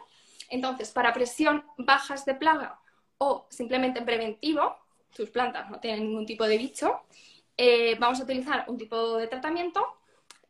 Entonces, 0.49 0.91
para 0.91 1.13
presión 1.13 1.63
bajas 1.77 2.25
de 2.25 2.35
plaga 2.35 2.79
o 3.17 3.47
simplemente 3.49 3.99
en 3.99 4.05
preventivo, 4.05 4.77
tus 5.15 5.29
plantas 5.29 5.69
no 5.69 5.79
tienen 5.79 6.03
ningún 6.03 6.25
tipo 6.25 6.45
de 6.45 6.57
bicho, 6.57 7.01
eh, 7.55 7.95
vamos 7.99 8.19
a 8.19 8.23
utilizar 8.23 8.65
un 8.67 8.77
tipo 8.77 9.17
de 9.17 9.27
tratamiento 9.27 9.85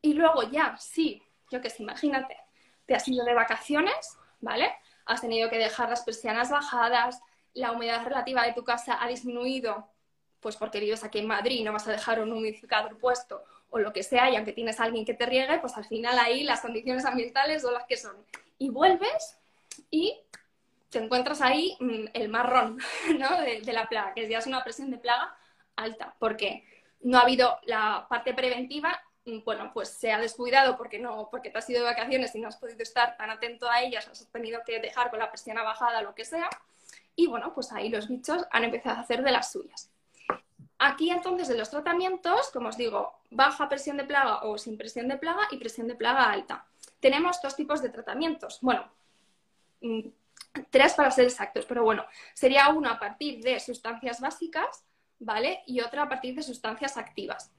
y 0.01 0.13
luego 0.13 0.43
ya, 0.43 0.75
sí, 0.77 1.21
yo 1.51 1.61
que 1.61 1.69
sé, 1.69 1.83
imagínate, 1.83 2.37
te 2.85 2.95
has 2.95 3.07
ido 3.07 3.25
de 3.25 3.33
vacaciones, 3.33 4.17
¿vale? 4.39 4.73
Has 5.05 5.21
tenido 5.21 5.49
que 5.49 5.57
dejar 5.57 5.89
las 5.89 6.03
persianas 6.03 6.49
bajadas, 6.49 7.21
la 7.53 7.71
humedad 7.71 8.03
relativa 8.03 8.43
de 8.43 8.53
tu 8.53 8.63
casa 8.63 9.01
ha 9.01 9.07
disminuido, 9.07 9.89
pues 10.39 10.55
porque 10.55 10.79
vives 10.79 11.03
aquí 11.03 11.19
en 11.19 11.27
Madrid 11.27 11.59
y 11.59 11.63
no 11.63 11.73
vas 11.73 11.87
a 11.87 11.91
dejar 11.91 12.21
un 12.21 12.31
humidificador 12.31 12.97
puesto 12.97 13.43
o 13.71 13.79
lo 13.79 13.93
que 13.93 14.03
sea, 14.03 14.29
y 14.29 14.35
aunque 14.35 14.53
tienes 14.53 14.79
alguien 14.79 15.05
que 15.05 15.13
te 15.13 15.25
riegue, 15.25 15.59
pues 15.59 15.77
al 15.77 15.85
final 15.85 16.17
ahí 16.17 16.43
las 16.43 16.61
condiciones 16.61 17.05
ambientales 17.05 17.61
son 17.61 17.73
las 17.73 17.85
que 17.85 17.97
son. 17.97 18.15
Y 18.57 18.69
vuelves 18.69 19.37
y 19.91 20.19
te 20.89 20.99
encuentras 20.99 21.41
ahí 21.41 21.77
mm, 21.79 22.05
el 22.13 22.29
marrón 22.29 22.79
¿no? 23.19 23.41
de, 23.41 23.61
la 23.71 23.87
plaga, 23.87 24.13
que 24.13 24.27
ya 24.27 24.39
es 24.39 24.47
una 24.47 24.63
presión 24.63 24.89
de 24.91 24.97
plaga 24.97 25.35
alta, 25.75 26.15
porque 26.19 26.65
no 27.01 27.17
ha 27.17 27.21
habido 27.21 27.59
la 27.63 28.07
parte 28.09 28.33
preventiva, 28.33 28.99
mm, 29.25 29.43
bueno, 29.43 29.71
pues 29.73 29.89
se 29.89 30.11
ha 30.11 30.19
descuidado 30.19 30.75
porque, 30.75 30.99
no, 30.99 31.29
porque 31.29 31.49
te 31.49 31.59
has 31.59 31.69
ido 31.69 31.81
de 31.81 31.85
vacaciones 31.85 32.33
y 32.35 32.39
no 32.39 32.47
has 32.47 32.57
podido 32.57 32.81
estar 32.81 33.15
tan 33.17 33.29
atento 33.29 33.69
a 33.69 33.81
ellas, 33.81 34.07
has 34.07 34.27
tenido 34.27 34.61
que 34.65 34.79
dejar 34.79 35.09
con 35.09 35.19
la 35.19 35.29
presión 35.29 35.57
bajada, 35.57 36.01
lo 36.01 36.15
que 36.15 36.25
sea, 36.25 36.49
y 37.19 37.27
bueno, 37.27 37.53
pues 37.53 37.73
ahí 37.73 37.89
los 37.89 38.07
bichos 38.07 38.45
han 38.49 38.63
empezado 38.63 38.95
a 38.95 39.01
hacer 39.01 39.21
de 39.23 39.31
las 39.31 39.51
suyas. 39.51 39.91
Aquí 40.77 41.09
entonces 41.09 41.49
de 41.49 41.57
los 41.57 41.69
tratamientos, 41.69 42.49
como 42.53 42.69
os 42.69 42.77
digo, 42.77 43.11
baja 43.29 43.67
presión 43.67 43.97
de 43.97 44.05
plaga 44.05 44.43
o 44.43 44.57
sin 44.57 44.77
presión 44.77 45.09
de 45.09 45.17
plaga 45.17 45.41
y 45.51 45.57
presión 45.57 45.89
de 45.89 45.95
plaga 45.95 46.31
alta. 46.31 46.65
Tenemos 47.01 47.41
dos 47.41 47.57
tipos 47.57 47.81
de 47.81 47.89
tratamientos. 47.89 48.59
Bueno, 48.61 48.89
mm, 49.81 49.99
tres 50.69 50.93
para 50.93 51.11
ser 51.11 51.25
exactos, 51.25 51.65
pero 51.65 51.83
bueno, 51.83 52.05
sería 52.33 52.69
uno 52.69 52.89
a 52.89 52.97
partir 52.97 53.43
de 53.43 53.59
sustancias 53.59 54.21
básicas, 54.21 54.85
¿vale? 55.19 55.61
Y 55.67 55.81
otra 55.81 56.03
a 56.03 56.09
partir 56.09 56.33
de 56.35 56.41
sustancias 56.41 56.95
activas. 56.95 57.51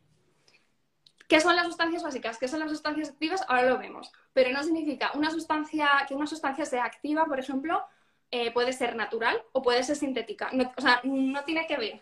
¿Qué 1.29 1.39
son 1.39 1.55
las 1.55 1.67
sustancias 1.67 2.03
básicas? 2.03 2.39
¿Qué 2.39 2.49
son 2.49 2.61
las 2.61 2.71
sustancias 2.71 3.11
activas? 3.11 3.45
Ahora 3.47 3.69
lo 3.69 3.77
vemos. 3.77 4.11
Pero 4.33 4.53
no 4.53 4.63
significa 4.63 5.11
una 5.13 5.31
sustancia, 5.31 5.91
que 6.09 6.15
una 6.15 6.27
sustancia 6.27 6.65
sea 6.65 6.87
activa, 6.87 7.27
por 7.27 7.39
ejemplo, 7.39 7.85
eh, 8.31 8.53
puede 8.53 8.73
ser 8.73 8.95
natural 8.95 9.43
o 9.53 9.63
puede 9.63 9.83
ser 9.83 9.97
sintética. 9.97 10.51
o 10.77 10.81
sea, 10.81 11.01
no 11.05 11.43
tiene 11.45 11.67
que 11.67 11.77
ver. 11.77 12.01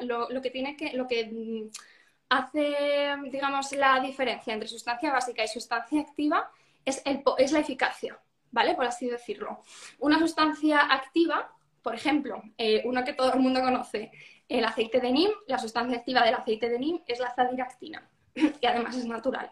lo, 0.00 0.42
que 0.42 0.50
tiene 0.50 0.76
que, 0.76 0.92
lo 0.92 1.06
que 1.06 1.26
mm, 1.26 1.70
hace, 2.28 2.76
digamos, 3.30 3.72
la 3.72 4.00
diferencia 4.00 4.52
entre 4.52 4.68
sustancia 4.68 5.12
básica 5.12 5.44
y 5.44 5.48
sustancia 5.48 6.00
activa 6.00 6.50
es, 6.84 7.02
el, 7.04 7.22
es 7.38 7.52
la 7.52 7.60
eficacia, 7.60 8.18
¿vale? 8.50 8.74
Por 8.74 8.84
así 8.84 9.08
decirlo. 9.08 9.62
Una 9.98 10.18
sustancia 10.18 10.80
activa, 10.80 11.54
por 11.82 11.94
ejemplo, 11.94 12.42
eh, 12.58 12.82
una 12.84 13.04
que 13.04 13.14
todo 13.14 13.32
el 13.32 13.40
mundo 13.40 13.60
conoce, 13.60 14.10
el 14.48 14.64
aceite 14.64 15.00
de 15.00 15.10
NIM, 15.10 15.30
la 15.46 15.58
sustancia 15.58 15.98
activa 15.98 16.22
del 16.22 16.34
aceite 16.34 16.68
de 16.68 16.78
NIM 16.78 17.00
es 17.06 17.18
la 17.18 17.34
zadiractina, 17.34 18.06
y 18.34 18.66
además 18.66 18.96
es 18.96 19.06
natural. 19.06 19.50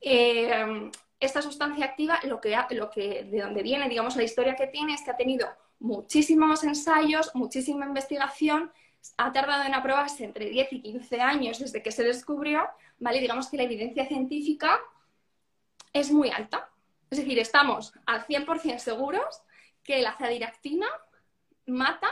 Eh, 0.00 0.90
esta 1.20 1.42
sustancia 1.42 1.84
activa, 1.84 2.20
lo 2.24 2.40
que, 2.40 3.24
de 3.24 3.40
donde 3.40 3.62
viene, 3.62 3.88
digamos, 3.88 4.16
la 4.16 4.22
historia 4.22 4.54
que 4.54 4.68
tiene 4.68 4.94
es 4.94 5.02
que 5.02 5.10
ha 5.10 5.16
tenido 5.16 5.48
muchísimos 5.80 6.62
ensayos, 6.64 7.34
muchísima 7.34 7.86
investigación, 7.86 8.72
ha 9.16 9.32
tardado 9.32 9.64
en 9.64 9.74
aprobarse 9.74 10.24
entre 10.24 10.48
10 10.50 10.72
y 10.74 10.82
15 10.82 11.20
años 11.20 11.58
desde 11.58 11.82
que 11.82 11.92
se 11.92 12.04
descubrió, 12.04 12.68
¿vale? 12.98 13.20
Digamos 13.20 13.48
que 13.48 13.56
la 13.56 13.64
evidencia 13.64 14.06
científica 14.06 14.78
es 15.92 16.10
muy 16.10 16.30
alta. 16.30 16.70
Es 17.10 17.18
decir, 17.18 17.38
estamos 17.38 17.92
al 18.06 18.26
100% 18.26 18.78
seguros 18.78 19.42
que 19.82 20.02
la 20.02 20.16
zadiractina 20.16 20.86
mata 21.66 22.08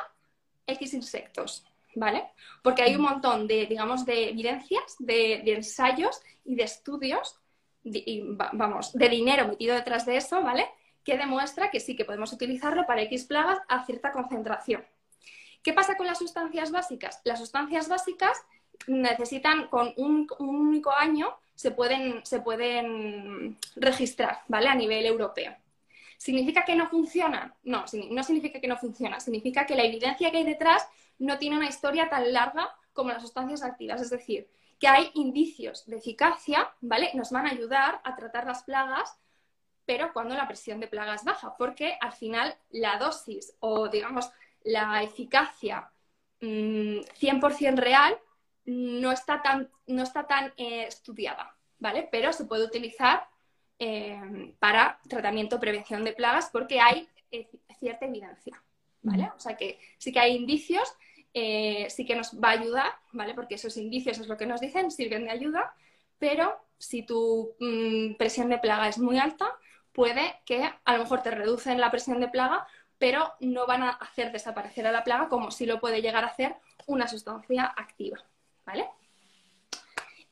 X 0.66 0.94
insectos, 0.94 1.64
¿vale? 1.94 2.30
Porque 2.62 2.82
hay 2.82 2.96
un 2.96 3.02
montón 3.02 3.46
de, 3.46 3.66
digamos, 3.66 4.04
de 4.04 4.30
evidencias, 4.30 4.96
de, 4.98 5.42
de 5.44 5.54
ensayos 5.54 6.22
y 6.44 6.54
de 6.54 6.64
estudios 6.64 7.38
vamos, 8.52 8.92
de 8.92 9.08
dinero 9.08 9.48
metido 9.48 9.74
detrás 9.74 10.06
de 10.06 10.16
eso, 10.16 10.42
¿vale? 10.42 10.66
Que 11.04 11.16
demuestra 11.16 11.70
que 11.70 11.80
sí 11.80 11.94
que 11.94 12.04
podemos 12.04 12.32
utilizarlo 12.32 12.86
para 12.86 13.02
X 13.02 13.24
plagas 13.24 13.58
a 13.68 13.84
cierta 13.84 14.12
concentración. 14.12 14.84
¿Qué 15.62 15.72
pasa 15.72 15.96
con 15.96 16.06
las 16.06 16.18
sustancias 16.18 16.70
básicas? 16.70 17.20
Las 17.24 17.38
sustancias 17.38 17.88
básicas 17.88 18.38
necesitan, 18.86 19.68
con 19.68 19.92
un, 19.96 20.28
único 20.38 20.92
año, 20.92 21.34
se 21.54 21.70
pueden, 21.70 22.24
se 22.24 22.40
pueden 22.40 23.56
registrar, 23.76 24.42
¿vale? 24.48 24.68
A 24.68 24.74
nivel 24.74 25.06
europeo. 25.06 25.54
¿Significa 26.18 26.64
que 26.64 26.76
no 26.76 26.88
funciona? 26.88 27.54
No, 27.64 27.84
no 28.10 28.22
significa 28.22 28.60
que 28.60 28.68
no 28.68 28.76
funciona. 28.76 29.20
Significa 29.20 29.66
que 29.66 29.76
la 29.76 29.84
evidencia 29.84 30.30
que 30.30 30.38
hay 30.38 30.44
detrás 30.44 30.86
no 31.18 31.38
tiene 31.38 31.56
una 31.56 31.68
historia 31.68 32.08
tan 32.08 32.32
larga 32.32 32.70
como 32.92 33.10
las 33.10 33.22
sustancias 33.22 33.62
activas. 33.62 34.00
Es 34.00 34.10
decir, 34.10 34.48
que 34.78 34.88
hay 34.88 35.10
indicios 35.14 35.86
de 35.86 35.96
eficacia, 35.96 36.70
¿vale? 36.80 37.10
Nos 37.14 37.30
van 37.30 37.46
a 37.46 37.50
ayudar 37.50 38.00
a 38.04 38.14
tratar 38.16 38.46
las 38.46 38.62
plagas, 38.62 39.18
pero 39.84 40.12
cuando 40.12 40.34
la 40.34 40.48
presión 40.48 40.80
de 40.80 40.88
plagas 40.88 41.24
baja, 41.24 41.56
porque 41.56 41.96
al 42.00 42.12
final 42.12 42.56
la 42.70 42.98
dosis 42.98 43.56
o, 43.60 43.88
digamos, 43.88 44.30
la 44.64 45.02
eficacia 45.02 45.90
100% 46.40 47.72
mm, 47.72 47.76
real 47.76 48.18
no 48.66 49.12
está 49.12 49.42
tan, 49.42 49.70
no 49.86 50.02
está 50.02 50.26
tan 50.26 50.52
eh, 50.56 50.86
estudiada, 50.88 51.56
¿vale? 51.78 52.08
Pero 52.10 52.32
se 52.32 52.44
puede 52.44 52.64
utilizar 52.64 53.28
eh, 53.78 54.54
para 54.58 55.00
tratamiento 55.08 55.56
o 55.56 55.60
prevención 55.60 56.04
de 56.04 56.12
plagas 56.12 56.50
porque 56.52 56.80
hay 56.80 57.08
eh, 57.30 57.48
cierta 57.78 58.06
evidencia, 58.06 58.62
¿vale? 59.02 59.30
O 59.36 59.40
sea 59.40 59.56
que 59.56 59.78
sí 59.98 60.12
que 60.12 60.20
hay 60.20 60.34
indicios 60.36 60.92
eh, 61.38 61.90
sí 61.90 62.06
que 62.06 62.16
nos 62.16 62.32
va 62.42 62.48
a 62.48 62.52
ayudar, 62.52 62.92
¿vale? 63.12 63.34
Porque 63.34 63.56
esos 63.56 63.76
indicios 63.76 64.18
es 64.18 64.26
lo 64.26 64.38
que 64.38 64.46
nos 64.46 64.58
dicen, 64.58 64.90
sirven 64.90 65.26
de 65.26 65.32
ayuda, 65.32 65.74
pero 66.18 66.58
si 66.78 67.02
tu 67.02 67.54
mm, 67.60 68.14
presión 68.14 68.48
de 68.48 68.56
plaga 68.56 68.88
es 68.88 68.96
muy 68.96 69.18
alta, 69.18 69.54
puede 69.92 70.40
que 70.46 70.62
a 70.82 70.92
lo 70.94 71.00
mejor 71.00 71.22
te 71.22 71.30
reducen 71.30 71.78
la 71.78 71.90
presión 71.90 72.20
de 72.20 72.28
plaga, 72.28 72.66
pero 72.96 73.34
no 73.40 73.66
van 73.66 73.82
a 73.82 73.90
hacer 73.90 74.32
desaparecer 74.32 74.86
a 74.86 74.92
la 74.92 75.04
plaga 75.04 75.28
como 75.28 75.50
si 75.50 75.66
lo 75.66 75.78
puede 75.78 76.00
llegar 76.00 76.24
a 76.24 76.28
hacer 76.28 76.56
una 76.86 77.06
sustancia 77.06 77.66
activa, 77.66 78.16
¿vale? 78.64 78.88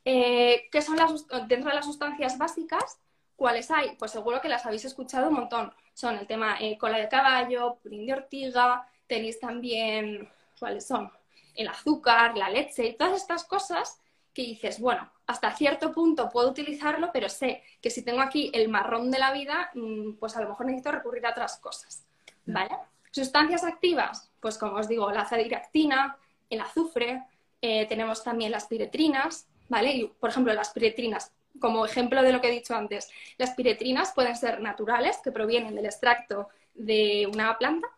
Eh, 0.07 0.71
¿Qué 0.73 0.81
son 0.81 0.97
las, 0.97 1.27
dentro 1.49 1.69
de 1.69 1.77
las 1.77 1.85
sustancias 1.85 2.39
básicas? 2.39 2.99
¿Cuáles 3.37 3.71
hay? 3.71 3.95
Pues 3.99 4.11
seguro 4.11 4.41
que 4.41 4.49
las 4.49 4.65
habéis 4.65 4.87
escuchado 4.87 5.29
un 5.29 5.35
montón. 5.35 5.71
Son 5.93 6.17
el 6.17 6.27
tema 6.27 6.57
eh, 6.61 6.79
cola 6.79 6.97
de 6.97 7.11
caballo, 7.11 7.79
purín 7.83 8.07
de 8.07 8.15
ortiga, 8.15 8.89
tenéis 9.07 9.39
también 9.39 10.31
cuáles 10.59 10.87
son 10.87 11.11
el 11.55 11.69
azúcar, 11.69 12.37
la 12.37 12.51
leche 12.51 12.87
y 12.87 12.95
todas 12.95 13.17
estas 13.17 13.45
cosas 13.45 14.01
que 14.33 14.43
dices, 14.43 14.81
bueno, 14.81 15.11
hasta 15.27 15.53
cierto 15.53 15.93
punto 15.93 16.29
puedo 16.29 16.51
utilizarlo, 16.51 17.11
pero 17.13 17.29
sé 17.29 17.63
que 17.81 17.91
si 17.91 18.03
tengo 18.03 18.21
aquí 18.21 18.51
el 18.53 18.69
marrón 18.69 19.11
de 19.11 19.19
la 19.19 19.33
vida, 19.33 19.71
mm, 19.75 20.15
pues 20.15 20.37
a 20.37 20.43
lo 20.43 20.49
mejor 20.49 20.67
necesito 20.67 20.91
recurrir 20.91 21.25
a 21.27 21.31
otras 21.31 21.57
cosas, 21.59 22.05
¿vale? 22.45 22.75
Sustancias 23.13 23.63
activas, 23.63 24.31
pues 24.41 24.59
como 24.59 24.75
os 24.75 24.89
digo, 24.89 25.11
la 25.13 25.25
zadiractina, 25.25 26.19
el 26.51 26.61
azufre, 26.61 27.23
eh, 27.63 27.87
tenemos 27.87 28.25
también 28.25 28.51
las 28.51 28.67
piretrinas, 28.67 29.47
¿vale? 29.69 29.93
Y, 29.93 30.07
por 30.07 30.31
ejemplo, 30.31 30.53
las 30.53 30.71
piretrinas, 30.71 31.33
como 31.61 31.87
ejemplo 31.87 32.21
de 32.23 32.33
lo 32.33 32.41
que 32.41 32.49
he 32.49 32.51
dicho 32.51 32.75
antes, 32.75 33.09
las 33.39 33.51
piretrinas 33.51 34.13
pueden 34.13 34.37
ser 34.37 34.61
naturales, 34.61 35.19
que 35.23 35.31
provienen 35.31 35.77
del 35.77 35.87
extracto 35.87 36.49
de 36.75 37.31
una 37.33 37.57
planta, 37.57 37.89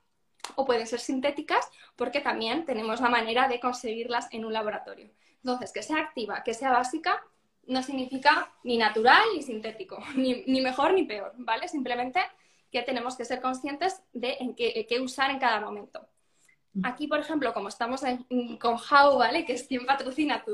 o 0.55 0.65
pueden 0.65 0.87
ser 0.87 1.01
sintéticas 1.01 1.71
porque 1.97 2.21
también 2.21 2.65
tenemos 2.65 3.01
la 3.01 3.09
manera 3.09 3.49
de 3.49 3.61
conseguirlas 3.61 4.29
en 4.33 4.45
un 4.45 4.53
laboratorio. 4.53 5.11
Entonces, 5.37 5.73
que 5.73 5.83
sea 5.83 5.99
activa, 5.99 6.43
que 6.43 6.55
sea 6.55 6.71
básica, 6.73 7.23
no 7.67 7.83
significa 7.83 8.53
ni 8.65 8.79
natural 8.79 9.23
ni 9.35 9.43
sintético, 9.43 9.99
ni, 10.17 10.61
mejor 10.61 10.93
ni 10.95 11.05
peor, 11.05 11.33
¿vale? 11.37 11.69
Simplemente 11.69 12.21
que 12.71 12.83
tenemos 12.83 13.17
que 13.17 13.25
ser 13.25 13.41
conscientes 13.41 14.03
de 14.13 14.37
en 14.41 14.55
qué, 14.55 15.01
usar 15.01 15.31
en 15.31 15.39
cada 15.39 15.61
momento. 15.61 16.07
Aquí, 16.83 17.07
por 17.07 17.19
ejemplo, 17.19 17.55
como 17.55 17.69
estamos 17.69 18.03
con 18.61 18.75
How, 18.75 19.17
¿vale? 19.17 19.47
Que 19.47 19.55
es 19.55 19.67
quien 19.67 19.87
patrocina 19.87 20.45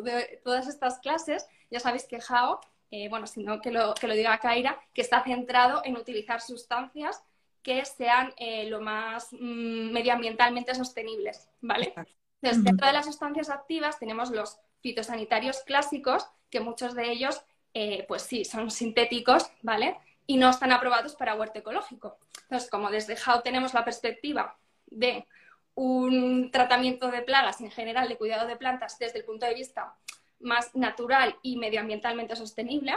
todas 0.45 0.69
estas 0.69 1.01
clases, 1.01 1.49
ya 1.69 1.81
sabéis 1.81 2.05
que 2.05 2.19
How, 2.19 2.59
eh, 2.93 3.09
bueno, 3.09 3.27
si 3.27 3.43
no 3.43 3.61
que 3.61 3.73
lo, 3.73 3.95
que 3.95 4.07
lo 4.07 4.15
diga 4.15 4.39
Kaira, 4.39 4.79
que 4.95 5.01
está 5.01 5.25
centrado 5.25 5.81
en 5.85 5.97
utilizar 5.97 6.41
sustancias 6.41 7.25
que 7.63 7.85
sean 7.85 8.33
eh, 8.37 8.69
lo 8.69 8.81
más 8.81 9.33
mm, 9.33 9.93
medioambientalmente 9.93 10.75
sostenibles, 10.75 11.49
¿vale? 11.61 11.95
Entonces, 12.41 12.65
dentro 12.65 12.87
de 12.87 12.93
las 12.93 13.07
sustancias 13.07 13.51
activas 13.51 13.99
tenemos 13.99 14.31
los 14.31 14.59
fitosanitarios 14.81 15.61
clásicos, 15.61 16.29
que 16.51 16.61
muchos 16.61 16.95
de 16.95 17.11
ellos, 17.11 17.41
eh, 17.73 18.05
pues 18.09 18.23
sí, 18.23 18.45
son 18.45 18.71
sintéticos, 18.71 19.51
¿vale? 19.63 19.97
Y 20.27 20.37
no 20.37 20.51
están 20.51 20.73
aprobados 20.73 21.15
para 21.15 21.35
huerto 21.35 21.61
ecológico. 21.61 22.19
Entonces, 22.43 22.69
como 22.69 22.91
desde 22.91 23.17
HAO 23.17 23.43
tenemos 23.43 23.75
la 23.75 23.85
perspectiva 23.85 24.59
de 24.87 25.27
un 25.75 26.51
tratamiento 26.51 27.11
de 27.11 27.23
plagas 27.23 27.61
en 27.61 27.71
general, 27.71 28.09
de 28.09 28.19
cuidado 28.19 28.47
de 28.47 28.57
plantas 28.57 28.99
desde 28.99 29.21
el 29.21 29.25
punto 29.25 29.47
de 29.47 29.55
vista 29.55 29.95
más 30.41 30.75
natural 30.75 31.37
y 31.43 31.57
medioambientalmente 31.57 32.37
sostenible, 32.37 32.95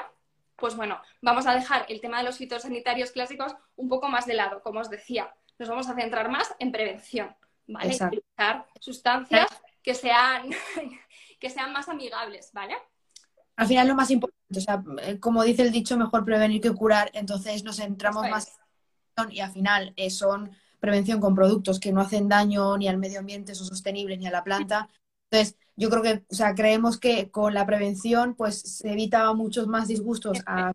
pues 0.56 0.76
bueno, 0.76 1.02
vamos 1.22 1.48
a 1.48 1.54
dejar 1.54 1.86
el 1.90 2.02
tema 2.02 2.20
de 2.20 2.24
los 2.24 2.38
fitosanitarios 2.38 3.12
clásicos 3.12 3.56
un 3.76 3.90
poco 3.90 4.08
más 4.08 4.26
de 4.26 4.36
lado, 4.36 4.62
como 4.62 4.80
os 4.80 4.90
decía. 4.90 5.34
Nos 5.58 5.70
vamos 5.70 5.90
a 5.90 5.96
centrar 5.96 6.30
más 6.30 6.54
en 6.60 6.72
prevención, 6.72 7.36
¿vale? 7.68 7.96
Utilizar 7.96 8.66
sustancias 8.80 9.48
que 9.82 9.94
sean, 9.94 10.50
que 11.40 11.50
sean 11.50 11.72
más 11.72 11.90
amigables, 11.90 12.52
¿vale? 12.54 12.76
Al 13.56 13.68
final 13.68 13.88
lo 13.88 13.96
más 13.96 14.12
importante, 14.12 14.58
o 14.58 14.62
sea, 14.62 14.84
eh, 15.04 15.20
como 15.20 15.44
dice 15.44 15.62
el 15.62 15.72
dicho, 15.72 15.98
mejor 15.98 16.26
prevenir 16.26 16.62
que 16.62 16.74
curar, 16.74 17.10
entonces 17.14 17.64
nos 17.64 17.78
centramos 17.78 18.30
más 18.30 18.48
en 18.50 19.32
y 19.32 19.40
al 19.40 19.52
final 19.52 19.94
eh, 19.96 20.10
son 20.10 20.52
prevención 20.80 21.22
con 21.22 21.34
productos 21.34 21.80
que 21.80 21.94
no 21.94 22.02
hacen 22.02 22.28
daño 22.28 22.78
ni 22.78 22.88
al 22.88 22.98
medio 22.98 23.20
ambiente, 23.20 23.56
son 23.56 23.68
sostenibles, 23.68 24.20
ni 24.20 24.28
a 24.28 24.32
la 24.32 24.44
planta. 24.44 24.90
Entonces, 25.30 25.58
yo 25.76 25.90
creo 25.90 26.02
que, 26.02 26.24
o 26.30 26.36
sea, 26.36 26.56
creemos 26.56 27.00
que 27.00 27.30
con 27.32 27.54
la 27.54 27.66
prevención, 27.66 28.36
pues 28.36 28.60
se 28.62 28.92
evita 28.92 29.34
muchos 29.34 29.68
más 29.68 29.88
disgustos 29.88 30.40
a, 30.46 30.72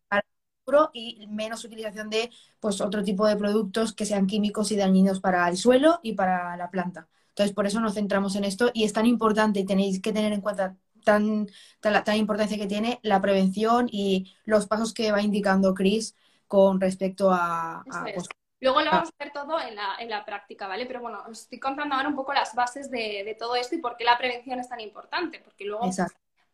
futuro 0.65 0.91
y 0.93 1.27
menos 1.29 1.65
utilización 1.65 2.11
de, 2.11 2.31
pues, 2.61 2.81
otro 2.81 3.03
tipo 3.03 3.27
de 3.27 3.37
productos 3.37 3.95
que 3.95 4.07
sean 4.07 4.27
químicos 4.27 4.73
y 4.73 4.77
dañinos 4.77 5.21
para 5.21 5.49
el 5.49 5.57
suelo 5.57 6.01
y 6.03 6.13
para 6.15 6.57
la 6.57 6.71
planta. 6.71 7.09
Entonces, 7.31 7.55
por 7.55 7.67
eso 7.67 7.81
nos 7.81 7.95
centramos 7.95 8.37
en 8.37 8.45
esto 8.45 8.71
y 8.75 8.85
es 8.85 8.93
tan 8.93 9.07
importante 9.07 9.61
y 9.61 9.67
tenéis 9.67 10.01
que 10.01 10.13
tener 10.13 10.33
en 10.33 10.41
cuenta 10.43 10.77
tan, 11.05 11.49
tan, 11.81 12.05
tan 12.05 12.17
importancia 12.17 12.59
que 12.59 12.67
tiene 12.67 13.01
la 13.03 13.21
prevención 13.21 13.89
y 13.91 14.35
los 14.45 14.67
pasos 14.67 14.93
que 14.93 15.13
va 15.13 15.23
indicando 15.23 15.75
Chris 15.75 16.15
con 16.47 16.81
respecto 16.81 17.31
a, 17.33 17.85
pues, 18.15 18.29
Luego 18.61 18.81
lo 18.83 18.90
ah. 18.90 18.94
vamos 18.96 19.09
a 19.09 19.25
ver 19.25 19.33
todo 19.33 19.61
en 19.61 19.75
la, 19.75 19.96
en 19.99 20.11
la 20.11 20.25
práctica, 20.25 20.66
¿vale? 20.68 20.87
Pero 20.87 21.01
bueno, 21.01 21.23
os 21.29 21.40
estoy 21.40 21.59
contando 21.59 21.94
ahora 21.94 22.09
un 22.09 22.14
poco 22.14 22.33
las 22.33 22.55
bases 22.55 22.90
de, 22.90 23.23
de 23.25 23.35
todo 23.35 23.57
esto 23.57 23.75
y 23.75 23.79
por 23.79 23.96
qué 23.96 24.05
la 24.05 24.18
prevención 24.18 24.61
es 24.61 24.68
tan 24.68 24.81
importante, 24.81 25.40
porque 25.40 25.64
luego 25.64 25.90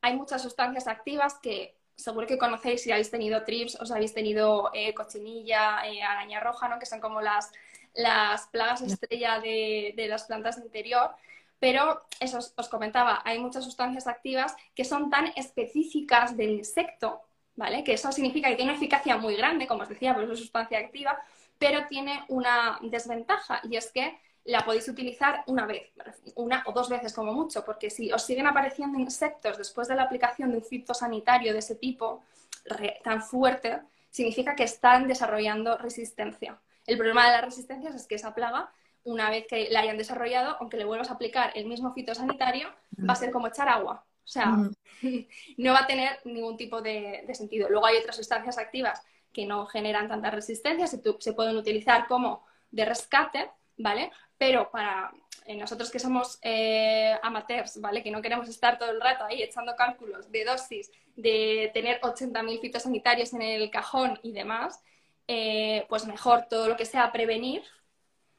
hay 0.00 0.16
muchas 0.16 0.42
sustancias 0.42 0.86
activas 0.86 1.38
que 1.42 1.76
seguro 1.96 2.26
que 2.26 2.38
conocéis 2.38 2.82
si 2.82 2.92
habéis 2.92 3.10
tenido 3.10 3.42
trips, 3.42 3.80
os 3.80 3.90
habéis 3.90 4.14
tenido 4.14 4.70
eh, 4.74 4.94
cochinilla, 4.94 5.80
eh, 5.86 6.02
araña 6.02 6.40
roja, 6.40 6.68
¿no? 6.68 6.78
Que 6.78 6.86
son 6.86 7.00
como 7.00 7.20
las, 7.20 7.50
las 7.94 8.46
plagas 8.48 8.82
estrella 8.82 9.40
de, 9.40 9.94
de 9.96 10.06
las 10.06 10.24
plantas 10.24 10.56
de 10.56 10.66
interior. 10.66 11.10
Pero 11.58 12.02
eso 12.20 12.38
os, 12.38 12.52
os, 12.56 12.68
comentaba, 12.68 13.22
hay 13.24 13.38
muchas 13.38 13.64
sustancias 13.64 14.06
activas 14.06 14.54
que 14.74 14.84
son 14.84 15.08
tan 15.08 15.32
específicas 15.36 16.36
del 16.36 16.50
insecto, 16.50 17.22
¿vale? 17.54 17.82
Que 17.82 17.94
eso 17.94 18.12
significa 18.12 18.50
que 18.50 18.56
tiene 18.56 18.72
una 18.72 18.78
eficacia 18.78 19.16
muy 19.16 19.36
grande, 19.36 19.66
como 19.66 19.82
os 19.82 19.88
decía, 19.88 20.14
por 20.14 20.30
es 20.30 20.38
sustancia 20.38 20.78
activa, 20.78 21.18
pero 21.58 21.86
tiene 21.88 22.24
una 22.28 22.78
desventaja 22.82 23.60
y 23.64 23.76
es 23.76 23.90
que 23.90 24.18
la 24.46 24.64
podéis 24.64 24.88
utilizar 24.88 25.42
una 25.46 25.66
vez, 25.66 25.90
una 26.36 26.62
o 26.66 26.72
dos 26.72 26.88
veces 26.88 27.12
como 27.12 27.32
mucho, 27.32 27.64
porque 27.64 27.90
si 27.90 28.12
os 28.12 28.22
siguen 28.22 28.46
apareciendo 28.46 28.98
insectos 28.98 29.58
después 29.58 29.88
de 29.88 29.96
la 29.96 30.04
aplicación 30.04 30.50
de 30.50 30.58
un 30.58 30.64
fitosanitario 30.64 31.52
de 31.52 31.58
ese 31.58 31.74
tipo 31.74 32.22
tan 33.02 33.22
fuerte, 33.22 33.80
significa 34.10 34.54
que 34.54 34.64
están 34.64 35.08
desarrollando 35.08 35.76
resistencia. 35.78 36.58
El 36.86 36.96
problema 36.96 37.26
de 37.26 37.32
las 37.32 37.44
resistencias 37.44 37.94
es 37.94 38.06
que 38.06 38.14
esa 38.14 38.34
plaga, 38.34 38.70
una 39.04 39.30
vez 39.30 39.46
que 39.48 39.68
la 39.70 39.80
hayan 39.80 39.98
desarrollado, 39.98 40.56
aunque 40.60 40.76
le 40.76 40.84
vuelvas 40.84 41.10
a 41.10 41.14
aplicar 41.14 41.50
el 41.54 41.66
mismo 41.66 41.92
fitosanitario, 41.92 42.68
va 42.98 43.12
a 43.14 43.16
ser 43.16 43.30
como 43.30 43.48
echar 43.48 43.68
agua. 43.68 44.04
O 44.24 44.28
sea, 44.28 44.56
no 45.56 45.72
va 45.72 45.80
a 45.80 45.86
tener 45.86 46.20
ningún 46.24 46.56
tipo 46.56 46.80
de, 46.80 47.24
de 47.26 47.34
sentido. 47.34 47.68
Luego 47.68 47.86
hay 47.86 47.98
otras 47.98 48.16
sustancias 48.16 48.58
activas 48.58 49.02
que 49.36 49.44
no 49.44 49.66
generan 49.66 50.08
tanta 50.08 50.30
resistencia, 50.30 50.86
se, 50.86 51.32
pueden 51.34 51.58
utilizar 51.58 52.06
como 52.06 52.46
de 52.70 52.86
rescate, 52.86 53.50
¿vale? 53.76 54.10
Pero 54.38 54.70
para 54.70 55.12
eh, 55.44 55.54
nosotros 55.58 55.90
que 55.90 55.98
somos 55.98 56.38
eh, 56.40 57.14
amateurs, 57.22 57.78
¿vale? 57.82 58.02
Que 58.02 58.10
no 58.10 58.22
queremos 58.22 58.48
estar 58.48 58.78
todo 58.78 58.90
el 58.90 58.98
rato 58.98 59.26
ahí 59.26 59.42
echando 59.42 59.76
cálculos 59.76 60.32
de 60.32 60.42
dosis, 60.42 60.90
de 61.16 61.70
tener 61.74 62.00
80.000 62.00 62.60
fitosanitarios 62.62 63.34
en 63.34 63.42
el 63.42 63.70
cajón 63.70 64.18
y 64.22 64.32
demás, 64.32 64.82
eh, 65.28 65.84
pues 65.90 66.06
mejor 66.06 66.46
todo 66.48 66.66
lo 66.68 66.78
que 66.78 66.86
sea 66.86 67.12
prevenir, 67.12 67.62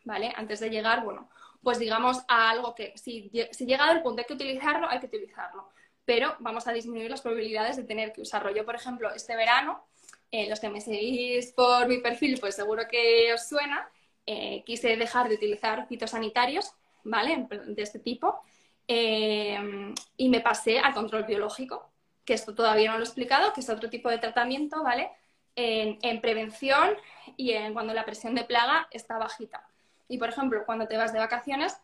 ¿vale? 0.03 0.33
Antes 0.35 0.59
de 0.61 0.71
llegar, 0.71 1.03
bueno, 1.03 1.29
pues 1.61 1.77
digamos 1.77 2.23
a 2.27 2.49
algo 2.49 2.73
que 2.73 2.97
si, 2.97 3.29
si 3.51 3.67
llegado 3.67 3.91
el 3.91 4.01
punto 4.01 4.21
hay 4.21 4.25
que 4.25 4.33
utilizarlo, 4.33 4.89
hay 4.89 4.99
que 4.99 5.05
utilizarlo. 5.05 5.69
Pero 6.05 6.35
vamos 6.39 6.65
a 6.65 6.73
disminuir 6.73 7.11
las 7.11 7.21
probabilidades 7.21 7.77
de 7.77 7.83
tener 7.83 8.13
que 8.13 8.21
usarlo. 8.21 8.49
Yo, 8.49 8.65
por 8.65 8.73
ejemplo, 8.73 9.13
este 9.13 9.35
verano 9.35 9.85
eh, 10.31 10.49
los 10.49 10.59
que 10.59 10.69
me 10.69 10.81
seguís 10.81 11.53
por 11.53 11.87
mi 11.87 11.99
perfil, 11.99 12.37
pues 12.39 12.55
seguro 12.55 12.83
que 12.89 13.33
os 13.33 13.47
suena. 13.47 13.89
Eh, 14.25 14.63
quise 14.65 14.97
dejar 14.97 15.29
de 15.29 15.35
utilizar 15.35 15.87
fitosanitarios, 15.87 16.73
¿vale? 17.03 17.47
De 17.67 17.81
este 17.81 17.99
tipo. 17.99 18.41
Eh, 18.87 19.93
y 20.17 20.29
me 20.29 20.41
pasé 20.41 20.79
al 20.79 20.93
control 20.93 21.23
biológico, 21.23 21.91
que 22.25 22.33
esto 22.33 22.53
todavía 22.55 22.91
no 22.91 22.97
lo 22.97 23.03
he 23.03 23.07
explicado, 23.07 23.53
que 23.53 23.61
es 23.61 23.69
otro 23.69 23.89
tipo 23.89 24.09
de 24.09 24.17
tratamiento, 24.17 24.83
¿vale? 24.83 25.11
En, 25.55 25.97
en 26.01 26.21
prevención 26.21 26.95
y 27.35 27.51
en 27.53 27.73
cuando 27.73 27.93
la 27.93 28.05
presión 28.05 28.35
de 28.35 28.43
plaga 28.43 28.87
está 28.91 29.17
bajita. 29.17 29.67
Y, 30.07 30.17
por 30.17 30.29
ejemplo, 30.29 30.63
cuando 30.65 30.87
te 30.87 30.97
vas 30.97 31.13
de 31.13 31.19
vacaciones, 31.19 31.77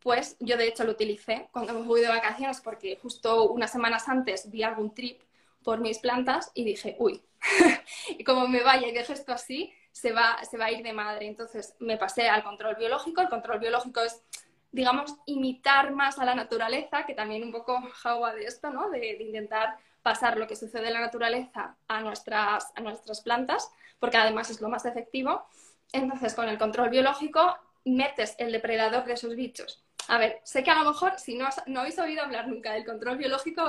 pues 0.00 0.36
yo 0.40 0.56
de 0.56 0.68
hecho 0.68 0.84
lo 0.84 0.92
utilicé 0.92 1.48
cuando 1.52 1.74
me 1.74 1.84
fui 1.84 2.00
de 2.00 2.08
vacaciones 2.08 2.60
porque 2.60 2.98
justo 3.02 3.50
unas 3.50 3.72
semanas 3.72 4.08
antes 4.08 4.50
vi 4.50 4.62
algún 4.62 4.94
trip 4.94 5.20
por 5.62 5.80
mis 5.80 5.98
plantas 5.98 6.50
y 6.54 6.64
dije, 6.64 6.96
uy, 6.98 7.22
y 8.08 8.24
como 8.24 8.48
me 8.48 8.62
vaya 8.62 8.88
y 8.88 8.92
deje 8.92 9.12
esto 9.12 9.32
así, 9.32 9.72
se 9.92 10.12
va, 10.12 10.42
se 10.44 10.56
va 10.56 10.66
a 10.66 10.72
ir 10.72 10.82
de 10.82 10.92
madre. 10.92 11.26
Entonces 11.26 11.74
me 11.80 11.96
pasé 11.96 12.28
al 12.28 12.44
control 12.44 12.76
biológico. 12.76 13.20
El 13.20 13.28
control 13.28 13.58
biológico 13.58 14.00
es, 14.00 14.22
digamos, 14.70 15.14
imitar 15.26 15.92
más 15.92 16.18
a 16.18 16.24
la 16.24 16.34
naturaleza, 16.34 17.04
que 17.04 17.14
también 17.14 17.42
un 17.42 17.52
poco 17.52 17.80
jauba 17.94 18.34
de 18.34 18.44
esto, 18.44 18.70
¿no? 18.70 18.90
De, 18.90 19.16
intentar 19.20 19.76
pasar 20.02 20.38
lo 20.38 20.46
que 20.46 20.56
sucede 20.56 20.86
en 20.86 20.94
la 20.94 21.00
naturaleza 21.00 21.76
a 21.88 22.00
nuestras, 22.00 22.72
a 22.74 22.80
nuestras 22.80 23.20
plantas, 23.20 23.70
porque 23.98 24.16
además 24.16 24.50
es 24.50 24.60
lo 24.60 24.68
más 24.68 24.84
efectivo. 24.84 25.46
Entonces, 25.92 26.34
con 26.34 26.48
el 26.48 26.58
control 26.58 26.90
biológico, 26.90 27.56
metes 27.84 28.34
el 28.38 28.52
depredador 28.52 29.04
de 29.04 29.14
esos 29.14 29.34
bichos. 29.34 29.82
A 30.06 30.16
ver, 30.16 30.40
sé 30.44 30.62
que 30.62 30.70
a 30.70 30.82
lo 30.82 30.90
mejor 30.90 31.18
si 31.18 31.34
no, 31.34 31.48
no 31.66 31.80
habéis 31.80 31.98
oído 31.98 32.22
hablar 32.22 32.48
nunca 32.48 32.72
del 32.72 32.86
control 32.86 33.18
biológico, 33.18 33.62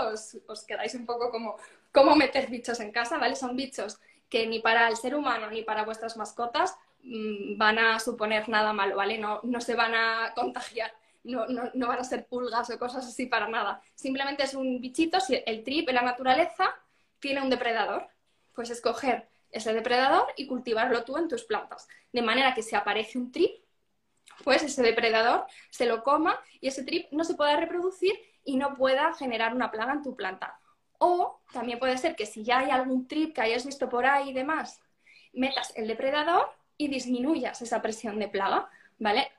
os 0.47 0.63
quedáis 0.65 0.95
un 0.95 1.05
poco 1.05 1.32
como, 1.32 1.58
cómo 1.91 2.15
meter 2.15 2.49
bichos 2.49 2.80
en 2.80 2.91
casa, 2.91 3.17
¿vale? 3.17 3.36
Son 3.36 3.56
bichos 3.56 3.99
que 4.30 4.45
ni 4.47 4.60
para 4.60 4.88
el 4.88 4.95
ser 4.95 5.15
humano 5.15 5.49
ni 5.49 5.63
para 5.63 5.84
vuestras 5.84 6.15
mascotas 6.17 6.78
mmm, 7.04 7.58
van 7.58 7.80
a 7.80 7.99
suponer 7.99 8.47
nada 8.49 8.73
malo, 8.73 8.95
¿vale? 8.95 9.17
No, 9.17 9.41
se 9.62 9.75
van 9.75 9.95
a 9.95 10.34
contagiar, 10.36 10.93
no, 11.23 11.47
van 11.88 11.99
a 11.99 12.04
ser 12.04 12.28
pulgas 12.28 12.69
o 12.69 12.80
cosas 12.80 13.06
así 13.06 13.25
para 13.25 13.47
nada. 13.47 13.82
Simplemente 13.95 14.43
es 14.43 14.54
un 14.54 14.80
bichito, 14.80 15.19
si 15.19 15.41
el 15.45 15.63
trip 15.63 15.89
en 15.89 15.95
la 15.95 16.02
naturaleza 16.04 16.75
tiene 17.19 17.41
un 17.41 17.49
depredador, 17.49 18.08
pues 18.54 18.69
escoger 18.69 19.28
ese 19.52 19.73
depredador 19.73 20.28
y 20.38 20.45
cultivarlo 20.45 21.04
tú 21.04 21.17
en 21.17 21.28
tus 21.28 21.43
plantas. 21.43 21.88
De 22.12 22.21
manera 22.21 22.54
que 22.54 22.62
si 22.62 22.75
aparece 22.75 23.17
un 23.17 23.32
trip, 23.32 23.52
pues 24.43 24.63
ese 24.63 24.84
depredador 24.84 25.45
se 25.69 25.86
lo 25.86 26.04
coma 26.04 26.39
y 26.62 26.67
ese 26.67 26.84
trip 26.84 27.12
no 27.12 27.23
se 27.23 27.34
pueda 27.34 27.58
reproducir 27.58 28.13
y 28.43 28.58
no 28.58 28.75
pueda 28.75 29.13
generar 29.13 29.54
una 29.54 29.71
plaga 29.71 29.93
en 29.93 30.04
tu 30.04 30.15
planta. 30.15 30.60
O 30.99 31.39
también 31.51 31.79
puede 31.79 31.97
ser 31.97 32.15
que 32.15 32.25
si 32.25 32.43
ya 32.43 32.59
hay 32.59 32.69
algún 32.69 33.07
trip 33.07 33.33
que 33.33 33.41
hayas 33.41 33.65
visto 33.65 33.89
por 33.89 34.05
ahí 34.05 34.29
y 34.29 34.33
demás, 34.33 34.81
metas 35.33 35.73
el 35.75 35.88
depredador 35.88 36.51
y 36.77 36.88
disminuyas 36.88 37.62
esa 37.62 37.81
presión 37.81 38.19
de 38.19 38.27
plaga, 38.27 38.69
¿vale? 38.99 39.31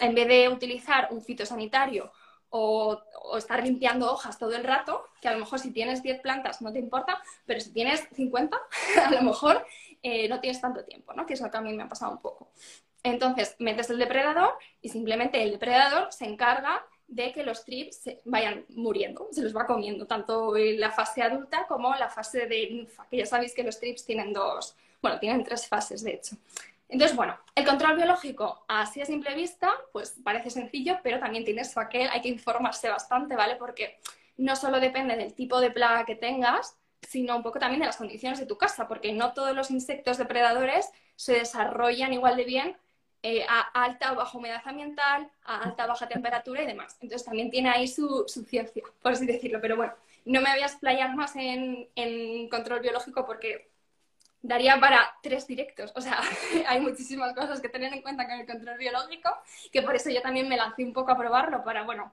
En 0.00 0.14
vez 0.14 0.28
de 0.28 0.48
utilizar 0.48 1.08
un 1.10 1.22
fitosanitario 1.22 2.10
o, 2.50 3.02
estar 3.36 3.62
limpiando 3.62 4.10
hojas 4.10 4.38
todo 4.38 4.54
el 4.54 4.64
rato, 4.64 5.04
que 5.20 5.28
a 5.28 5.32
lo 5.32 5.38
mejor 5.38 5.58
si 5.58 5.72
tienes 5.72 6.02
10 6.02 6.20
plantas 6.20 6.62
no 6.62 6.72
te 6.72 6.78
importa, 6.78 7.20
pero 7.44 7.60
si 7.60 7.72
tienes 7.72 8.08
50, 8.14 8.56
a 9.04 9.10
lo 9.10 9.22
mejor 9.22 9.66
eh, 10.02 10.28
no 10.28 10.40
tienes 10.40 10.60
tanto 10.60 10.84
tiempo, 10.84 11.12
¿no? 11.12 11.26
Que 11.26 11.34
es 11.34 11.40
lo 11.40 11.50
que 11.50 11.56
a 11.56 11.60
mí 11.60 11.72
me 11.72 11.82
ha 11.82 11.88
pasado 11.88 12.12
un 12.12 12.18
poco. 12.18 12.50
Entonces, 13.02 13.56
metes 13.58 13.90
el 13.90 13.98
depredador 13.98 14.54
y 14.80 14.88
simplemente 14.88 15.42
el 15.42 15.52
depredador 15.52 16.12
se 16.12 16.24
encarga 16.24 16.84
de 17.08 17.32
que 17.32 17.44
los 17.44 17.64
trips 17.64 17.96
se 17.96 18.20
vayan 18.24 18.64
muriendo, 18.70 19.28
se 19.30 19.42
los 19.42 19.56
va 19.56 19.66
comiendo, 19.66 20.06
tanto 20.06 20.56
en 20.56 20.80
la 20.80 20.90
fase 20.90 21.22
adulta 21.22 21.66
como 21.66 21.94
la 21.94 22.08
fase 22.08 22.46
de 22.46 22.70
ninfa, 22.70 23.06
que 23.08 23.18
ya 23.18 23.26
sabéis 23.26 23.54
que 23.54 23.62
los 23.62 23.78
trips 23.78 24.04
tienen 24.04 24.32
dos, 24.32 24.76
bueno, 25.00 25.18
tienen 25.18 25.44
tres 25.44 25.66
fases 25.68 26.02
de 26.02 26.14
hecho. 26.14 26.36
Entonces, 26.88 27.16
bueno, 27.16 27.36
el 27.54 27.64
control 27.64 27.96
biológico, 27.96 28.64
así 28.68 29.00
a 29.00 29.06
simple 29.06 29.34
vista, 29.34 29.72
pues 29.92 30.16
parece 30.22 30.50
sencillo, 30.50 30.98
pero 31.02 31.18
también 31.18 31.44
tiene 31.44 31.64
su 31.64 31.80
aquel, 31.80 32.08
hay 32.10 32.20
que 32.20 32.28
informarse 32.28 32.88
bastante, 32.88 33.34
¿vale? 33.34 33.56
Porque 33.56 33.98
no 34.36 34.54
solo 34.54 34.78
depende 34.78 35.16
del 35.16 35.34
tipo 35.34 35.60
de 35.60 35.70
plaga 35.70 36.04
que 36.04 36.14
tengas, 36.14 36.76
sino 37.02 37.36
un 37.36 37.42
poco 37.42 37.58
también 37.58 37.80
de 37.80 37.86
las 37.86 37.96
condiciones 37.96 38.38
de 38.38 38.46
tu 38.46 38.56
casa, 38.56 38.86
porque 38.86 39.12
no 39.12 39.32
todos 39.32 39.54
los 39.54 39.70
insectos 39.70 40.18
depredadores 40.18 40.90
se 41.16 41.34
desarrollan 41.34 42.12
igual 42.12 42.36
de 42.36 42.44
bien 42.44 42.76
eh, 43.28 43.44
a 43.48 43.60
alta 43.82 44.12
o 44.12 44.14
baja 44.14 44.38
humedad 44.38 44.62
ambiental, 44.64 45.28
a 45.42 45.64
alta 45.64 45.84
o 45.84 45.88
baja 45.88 46.06
temperatura 46.06 46.62
y 46.62 46.66
demás. 46.66 46.96
Entonces 47.00 47.24
también 47.24 47.50
tiene 47.50 47.70
ahí 47.70 47.88
su, 47.88 48.22
su, 48.28 48.44
ciencia, 48.44 48.84
por 49.02 49.10
así 49.10 49.26
decirlo. 49.26 49.58
Pero 49.60 49.74
bueno, 49.74 49.94
no 50.26 50.40
me 50.40 50.48
voy 50.52 50.60
a 50.60 50.66
explayar 50.66 51.12
más 51.16 51.34
en, 51.34 52.48
control 52.48 52.82
biológico 52.82 53.26
porque 53.26 53.68
daría 54.42 54.78
para 54.78 55.12
tres 55.24 55.44
directos. 55.48 55.92
O 55.96 56.00
sea, 56.00 56.20
hay 56.68 56.80
muchísimas 56.80 57.34
cosas 57.34 57.60
que 57.60 57.68
tener 57.68 57.92
en 57.92 58.00
cuenta 58.00 58.28
con 58.28 58.38
el 58.38 58.46
control 58.46 58.78
biológico, 58.78 59.36
que 59.72 59.82
por 59.82 59.96
eso 59.96 60.08
yo 60.08 60.22
también 60.22 60.48
me 60.48 60.56
lancé 60.56 60.84
un 60.84 60.92
poco 60.92 61.10
a 61.10 61.18
probarlo 61.18 61.64
para, 61.64 61.82
bueno, 61.82 62.12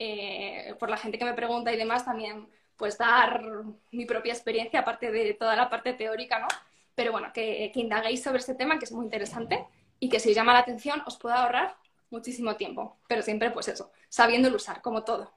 eh, 0.00 0.74
por 0.80 0.90
la 0.90 0.96
gente 0.96 1.18
que 1.18 1.24
me 1.24 1.34
pregunta 1.34 1.72
y 1.72 1.76
demás, 1.76 2.04
también 2.04 2.48
pues 2.76 2.98
dar 2.98 3.44
mi 3.92 4.06
propia 4.06 4.32
experiencia, 4.32 4.80
aparte 4.80 5.12
de 5.12 5.34
toda 5.34 5.54
la 5.54 5.70
parte 5.70 5.92
teórica, 5.92 6.40
¿no? 6.40 6.48
Pero 6.96 7.12
bueno, 7.12 7.30
que, 7.32 7.70
que 7.72 7.78
indaguéis 7.78 8.24
sobre 8.24 8.38
ese 8.38 8.56
tema, 8.56 8.76
que 8.80 8.86
es 8.86 8.92
muy 8.92 9.04
interesante, 9.04 9.64
y 10.00 10.08
que 10.08 10.20
si 10.20 10.30
os 10.30 10.34
llama 10.34 10.52
la 10.52 10.60
atención 10.60 11.02
os 11.06 11.16
pueda 11.16 11.42
ahorrar 11.42 11.76
muchísimo 12.10 12.56
tiempo, 12.56 12.98
pero 13.08 13.22
siempre 13.22 13.50
pues 13.50 13.68
eso, 13.68 13.92
sabiéndolo 14.08 14.56
usar, 14.56 14.80
como 14.80 15.04
todo. 15.04 15.32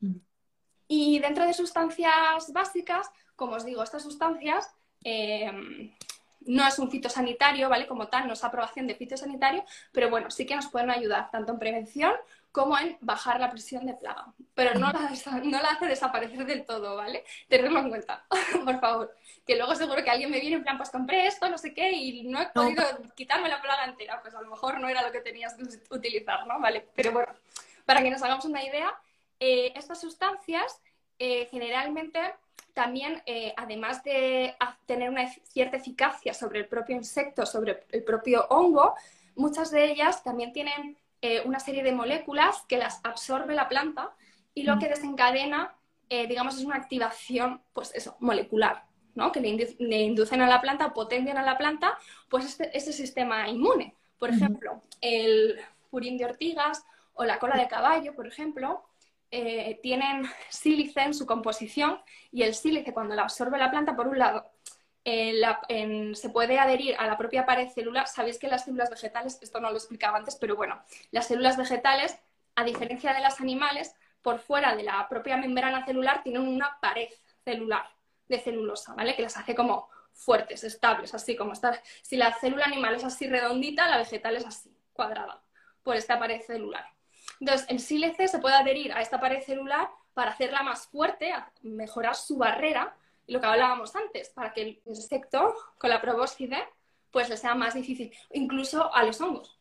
Mm. 0.00 0.16
Y 0.88 1.18
dentro 1.20 1.46
de 1.46 1.54
sustancias 1.54 2.52
básicas, 2.52 3.10
como 3.36 3.56
os 3.56 3.64
digo, 3.64 3.82
estas 3.82 4.02
sustancias 4.02 4.70
eh, 5.04 5.50
no 6.40 6.66
es 6.66 6.78
un 6.78 6.90
fitosanitario, 6.90 7.68
¿vale? 7.68 7.86
Como 7.86 8.08
tal, 8.08 8.26
no 8.26 8.32
es 8.32 8.44
aprobación 8.44 8.86
de 8.86 8.94
fitosanitario, 8.94 9.64
pero 9.92 10.10
bueno, 10.10 10.30
sí 10.30 10.46
que 10.46 10.56
nos 10.56 10.68
pueden 10.68 10.90
ayudar 10.90 11.30
tanto 11.30 11.52
en 11.52 11.58
prevención 11.58 12.12
como 12.52 12.76
en 12.78 12.98
bajar 13.00 13.40
la 13.40 13.50
presión 13.50 13.86
de 13.86 13.94
plaga. 13.94 14.32
Pero 14.54 14.74
no 14.74 14.92
la, 14.92 15.10
no 15.44 15.62
la 15.62 15.68
hace 15.70 15.86
desaparecer 15.86 16.44
del 16.44 16.64
todo, 16.64 16.96
¿vale? 16.96 17.24
Tenedlo 17.48 17.80
en 17.80 17.88
cuenta, 17.88 18.26
por 18.64 18.80
favor. 18.80 19.16
Que 19.46 19.56
luego 19.56 19.74
seguro 19.74 20.02
que 20.02 20.10
alguien 20.10 20.30
me 20.30 20.40
viene 20.40 20.56
en 20.56 20.62
plan, 20.62 20.76
pues 20.76 20.90
compré 20.90 21.26
esto, 21.26 21.48
no 21.48 21.58
sé 21.58 21.72
qué, 21.72 21.92
y 21.92 22.24
no 22.24 22.40
he 22.40 22.48
podido 22.48 22.82
quitarme 23.14 23.48
la 23.48 23.62
plaga 23.62 23.84
entera. 23.84 24.20
Pues 24.20 24.34
a 24.34 24.42
lo 24.42 24.50
mejor 24.50 24.80
no 24.80 24.88
era 24.88 25.02
lo 25.02 25.12
que 25.12 25.20
tenías 25.20 25.54
que 25.54 25.64
utilizar, 25.94 26.46
¿no? 26.46 26.60
¿Vale? 26.60 26.88
Pero 26.94 27.12
bueno, 27.12 27.32
para 27.84 28.02
que 28.02 28.10
nos 28.10 28.22
hagamos 28.22 28.44
una 28.44 28.64
idea, 28.64 28.92
eh, 29.38 29.72
estas 29.76 30.00
sustancias 30.00 30.82
eh, 31.18 31.46
generalmente 31.50 32.20
también, 32.74 33.22
eh, 33.26 33.52
además 33.56 34.02
de 34.04 34.54
tener 34.86 35.10
una 35.10 35.28
cierta 35.28 35.76
eficacia 35.76 36.34
sobre 36.34 36.60
el 36.60 36.66
propio 36.66 36.96
insecto, 36.96 37.44
sobre 37.44 37.84
el 37.90 38.04
propio 38.04 38.46
hongo, 38.48 38.94
muchas 39.34 39.70
de 39.70 39.84
ellas 39.90 40.22
también 40.22 40.52
tienen 40.52 40.96
eh, 41.22 41.42
una 41.44 41.60
serie 41.60 41.82
de 41.82 41.92
moléculas 41.92 42.62
que 42.68 42.78
las 42.78 43.00
absorbe 43.04 43.54
la 43.54 43.68
planta 43.68 44.14
y 44.54 44.62
lo 44.62 44.76
mm. 44.76 44.78
que 44.78 44.88
desencadena, 44.88 45.74
eh, 46.08 46.26
digamos, 46.26 46.56
es 46.56 46.64
una 46.64 46.76
activación, 46.76 47.62
pues 47.72 47.94
eso, 47.94 48.16
molecular, 48.20 48.84
¿no? 49.14 49.30
Que 49.32 49.40
le, 49.40 50.02
inducen 50.02 50.42
a 50.42 50.48
la 50.48 50.60
planta 50.60 50.86
o 50.86 50.94
potencian 50.94 51.38
a 51.38 51.42
la 51.42 51.58
planta, 51.58 51.98
pues 52.28 52.44
este, 52.44 52.76
este 52.76 52.92
sistema 52.92 53.48
inmune. 53.48 53.94
Por 54.18 54.30
ejemplo, 54.30 54.82
el 55.00 55.58
purín 55.90 56.16
de 56.18 56.26
ortigas 56.26 56.84
o 57.14 57.24
la 57.24 57.38
cola 57.38 57.56
de 57.56 57.68
caballo, 57.68 58.14
por 58.14 58.26
ejemplo, 58.26 58.84
eh, 59.30 59.78
tienen 59.82 60.24
sílice 60.48 61.00
en 61.02 61.14
su 61.14 61.24
composición 61.24 62.00
y 62.32 62.42
el 62.42 62.54
sílice 62.54 62.92
cuando 62.92 63.14
la 63.14 63.22
absorbe 63.22 63.58
la 63.58 63.70
planta, 63.70 63.94
por 63.94 64.08
un 64.08 64.18
lado, 64.18 64.50
se 65.04 66.30
puede 66.30 66.58
adherir 66.58 66.96
a 66.98 67.06
la 67.06 67.16
propia 67.16 67.46
pared 67.46 67.68
celular. 67.68 68.06
Sabéis 68.06 68.38
que 68.38 68.48
las 68.48 68.64
células 68.64 68.90
vegetales, 68.90 69.38
esto 69.40 69.60
no 69.60 69.70
lo 69.70 69.76
explicaba 69.76 70.18
antes, 70.18 70.36
pero 70.36 70.56
bueno, 70.56 70.82
las 71.10 71.26
células 71.26 71.56
vegetales, 71.56 72.18
a 72.54 72.64
diferencia 72.64 73.12
de 73.14 73.20
las 73.20 73.40
animales, 73.40 73.94
por 74.22 74.38
fuera 74.38 74.76
de 74.76 74.82
la 74.82 75.08
propia 75.08 75.36
membrana 75.36 75.84
celular 75.86 76.22
tienen 76.22 76.46
una 76.46 76.78
pared 76.80 77.08
celular 77.44 77.88
de 78.28 78.38
celulosa, 78.38 78.94
¿vale? 78.94 79.16
Que 79.16 79.22
las 79.22 79.36
hace 79.36 79.54
como 79.54 79.88
fuertes, 80.12 80.62
estables, 80.64 81.14
así 81.14 81.36
como 81.36 81.52
está. 81.52 81.80
Si 82.02 82.16
la 82.16 82.32
célula 82.34 82.66
animal 82.66 82.94
es 82.94 83.04
así 83.04 83.26
redondita, 83.26 83.88
la 83.88 83.96
vegetal 83.96 84.36
es 84.36 84.44
así, 84.44 84.76
cuadrada, 84.92 85.42
por 85.82 85.96
esta 85.96 86.18
pared 86.18 86.42
celular. 86.42 86.84
Entonces, 87.40 87.66
el 87.70 87.80
sílice 87.80 88.28
se 88.28 88.38
puede 88.38 88.56
adherir 88.56 88.92
a 88.92 89.00
esta 89.00 89.18
pared 89.18 89.42
celular 89.42 89.88
para 90.12 90.32
hacerla 90.32 90.62
más 90.62 90.86
fuerte, 90.88 91.32
mejorar 91.62 92.14
su 92.14 92.36
barrera, 92.36 92.94
lo 93.30 93.40
que 93.40 93.46
hablábamos 93.46 93.94
antes, 93.94 94.30
para 94.30 94.52
que 94.52 94.62
el 94.62 94.82
insecto 94.86 95.54
con 95.78 95.90
la 95.90 96.00
probóscide 96.00 96.58
pues 97.10 97.28
le 97.28 97.36
sea 97.36 97.54
más 97.54 97.74
difícil, 97.74 98.12
incluso 98.32 98.94
a 98.94 99.02
los 99.02 99.20
hongos, 99.20 99.58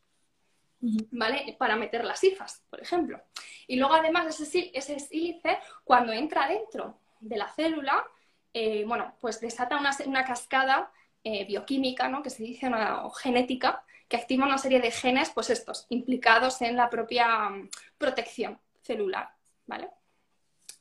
¿vale? 0.79 1.55
Para 1.57 1.75
meter 1.75 2.03
las 2.03 2.23
hifas, 2.23 2.63
por 2.69 2.81
ejemplo. 2.81 3.21
Y 3.67 3.77
luego 3.77 3.93
además 3.93 4.39
ese, 4.39 4.71
ese 4.73 4.99
sílice, 4.99 5.57
cuando 5.83 6.13
entra 6.13 6.47
dentro 6.47 6.99
de 7.19 7.37
la 7.37 7.47
célula, 7.49 8.05
eh, 8.53 8.83
bueno, 8.85 9.15
pues 9.19 9.39
desata 9.39 9.77
una, 9.77 10.25
cascada 10.25 10.91
eh, 11.23 11.45
bioquímica, 11.45 12.07
¿no? 12.07 12.21
Que 12.21 12.29
se 12.29 12.43
dice 12.43 12.67
una, 12.67 13.05
o 13.05 13.11
genética, 13.11 13.83
que 14.07 14.17
activa 14.17 14.45
una 14.45 14.57
serie 14.57 14.79
de 14.79 14.91
genes, 14.91 15.31
pues 15.31 15.49
estos, 15.49 15.85
implicados 15.89 16.61
en 16.61 16.75
la 16.75 16.89
propia 16.89 17.49
mm, 17.49 17.69
protección 17.97 18.59
celular, 18.81 19.29
¿vale? 19.65 19.89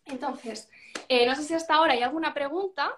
Entonces, 0.09 0.69
eh, 1.09 1.27
no 1.27 1.35
sé 1.35 1.45
si 1.45 1.55
hasta 1.55 1.75
ahora 1.75 1.93
hay 1.93 2.03
alguna 2.03 2.35
pregunta. 2.35 2.93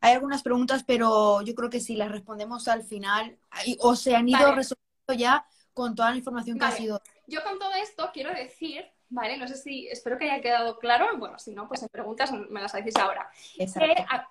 Hay 0.00 0.14
algunas 0.14 0.42
preguntas, 0.42 0.84
pero 0.84 1.42
yo 1.42 1.54
creo 1.54 1.70
que 1.70 1.80
si 1.80 1.96
las 1.96 2.10
respondemos 2.10 2.68
al 2.68 2.82
final, 2.82 3.38
o 3.80 3.96
se 3.96 4.14
han 4.14 4.28
ido 4.28 4.54
resolviendo 4.54 5.14
ya 5.16 5.46
con 5.72 5.94
toda 5.94 6.10
la 6.10 6.16
información 6.16 6.58
que 6.58 6.64
ha 6.64 6.70
sido. 6.70 7.02
Yo 7.26 7.42
con 7.42 7.58
todo 7.58 7.74
esto 7.74 8.10
quiero 8.12 8.32
decir, 8.32 8.84
¿vale? 9.08 9.36
No 9.36 9.48
sé 9.48 9.56
si, 9.56 9.88
espero 9.88 10.18
que 10.18 10.30
haya 10.30 10.42
quedado 10.42 10.78
claro. 10.78 11.06
Bueno, 11.18 11.38
si 11.38 11.52
no, 11.52 11.66
pues 11.66 11.82
en 11.82 11.88
preguntas 11.88 12.30
me 12.32 12.60
las 12.60 12.72
decís 12.72 12.96
ahora. 12.96 13.30
Que 13.56 13.64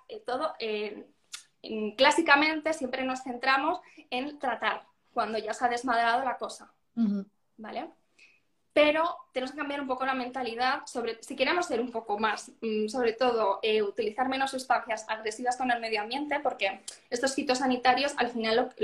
eh, 0.08 0.22
todo, 0.24 0.54
eh, 0.58 1.06
clásicamente 1.96 2.72
siempre 2.72 3.04
nos 3.04 3.22
centramos 3.22 3.80
en 4.10 4.38
tratar 4.38 4.86
cuando 5.12 5.38
ya 5.38 5.52
se 5.52 5.64
ha 5.64 5.68
desmadrado 5.68 6.24
la 6.24 6.36
cosa, 6.36 6.72
¿vale? 7.56 7.90
Pero 8.76 9.16
tenemos 9.32 9.52
que 9.52 9.56
cambiar 9.56 9.80
un 9.80 9.86
poco 9.86 10.04
la 10.04 10.12
mentalidad 10.12 10.84
sobre, 10.84 11.16
si 11.22 11.34
queremos 11.34 11.64
ser 11.64 11.80
un 11.80 11.90
poco 11.90 12.18
más, 12.18 12.52
mm, 12.60 12.88
sobre 12.88 13.14
todo, 13.14 13.58
eh, 13.62 13.80
utilizar 13.80 14.28
menos 14.28 14.50
sustancias 14.50 15.06
agresivas 15.08 15.56
con 15.56 15.70
el 15.70 15.80
medio 15.80 16.02
ambiente, 16.02 16.40
porque 16.40 16.82
estos 17.08 17.34
fitosanitarios, 17.34 18.12
al 18.18 18.28
final, 18.28 18.74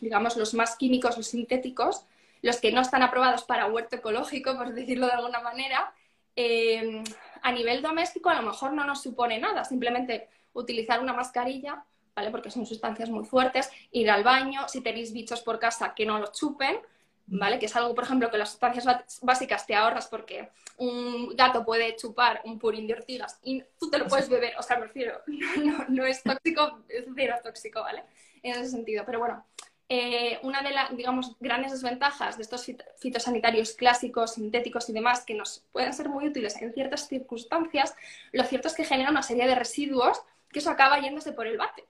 digamos, 0.00 0.36
los 0.36 0.54
más 0.54 0.76
químicos, 0.76 1.16
los 1.16 1.26
sintéticos, 1.26 2.04
los 2.40 2.58
que 2.58 2.70
no 2.70 2.82
están 2.82 3.02
aprobados 3.02 3.42
para 3.42 3.66
huerto 3.66 3.96
ecológico, 3.96 4.56
por 4.56 4.72
decirlo 4.74 5.06
de 5.06 5.12
alguna 5.14 5.40
manera, 5.40 5.92
eh, 6.36 7.02
a 7.42 7.50
nivel 7.50 7.82
doméstico 7.82 8.30
a 8.30 8.36
lo 8.36 8.42
mejor 8.42 8.72
no 8.74 8.84
nos 8.84 9.02
supone 9.02 9.40
nada, 9.40 9.64
simplemente 9.64 10.28
utilizar 10.52 11.00
una 11.00 11.14
mascarilla 11.14 11.84
¿vale? 12.14 12.30
Porque 12.30 12.50
son 12.50 12.64
sustancias 12.64 13.08
muy 13.08 13.24
fuertes. 13.24 13.70
Ir 13.90 14.08
al 14.10 14.22
baño, 14.22 14.68
si 14.68 14.82
tenéis 14.82 15.12
bichos 15.12 15.40
por 15.40 15.58
casa, 15.58 15.94
que 15.94 16.06
no 16.06 16.18
los 16.18 16.32
chupen, 16.32 16.78
¿vale? 17.26 17.58
Que 17.58 17.66
es 17.66 17.76
algo, 17.76 17.94
por 17.94 18.04
ejemplo, 18.04 18.30
que 18.30 18.38
las 18.38 18.50
sustancias 18.50 18.86
básicas 19.22 19.66
te 19.66 19.74
ahorras 19.74 20.08
porque 20.08 20.50
un 20.78 21.34
gato 21.36 21.64
puede 21.64 21.94
chupar 21.96 22.40
un 22.44 22.58
purín 22.58 22.86
de 22.86 22.94
ortigas 22.94 23.38
y 23.42 23.62
tú 23.78 23.90
te 23.90 23.98
lo 23.98 24.06
puedes 24.06 24.28
beber. 24.28 24.54
O 24.58 24.62
sea, 24.62 24.78
me 24.78 24.86
refiero, 24.86 25.20
no, 25.88 26.04
es 26.04 26.22
tóxico, 26.22 26.82
es 26.88 27.04
cero 27.14 27.36
tóxico, 27.42 27.80
¿vale? 27.80 28.04
En 28.42 28.52
ese 28.52 28.70
sentido. 28.70 29.04
Pero 29.04 29.18
bueno, 29.18 29.44
eh, 29.88 30.38
una 30.42 30.62
de 30.62 30.70
las, 30.70 30.96
digamos, 30.96 31.36
grandes 31.40 31.72
desventajas 31.72 32.36
de 32.36 32.44
estos 32.44 32.64
fitosanitarios 32.98 33.72
clásicos, 33.72 34.34
sintéticos 34.34 34.88
y 34.88 34.92
demás, 34.92 35.24
que 35.24 35.34
nos 35.34 35.64
pueden 35.72 35.92
ser 35.92 36.08
muy 36.08 36.28
útiles 36.28 36.60
en 36.62 36.72
ciertas 36.72 37.08
circunstancias, 37.08 37.94
lo 38.32 38.44
cierto 38.44 38.68
es 38.68 38.74
que 38.74 38.84
generan 38.84 39.12
una 39.12 39.22
serie 39.22 39.46
de 39.46 39.54
residuos 39.54 40.22
que 40.50 40.60
eso 40.60 40.70
acaba 40.70 41.00
yéndose 41.00 41.32
por 41.32 41.46
el 41.46 41.58
bate 41.58 41.84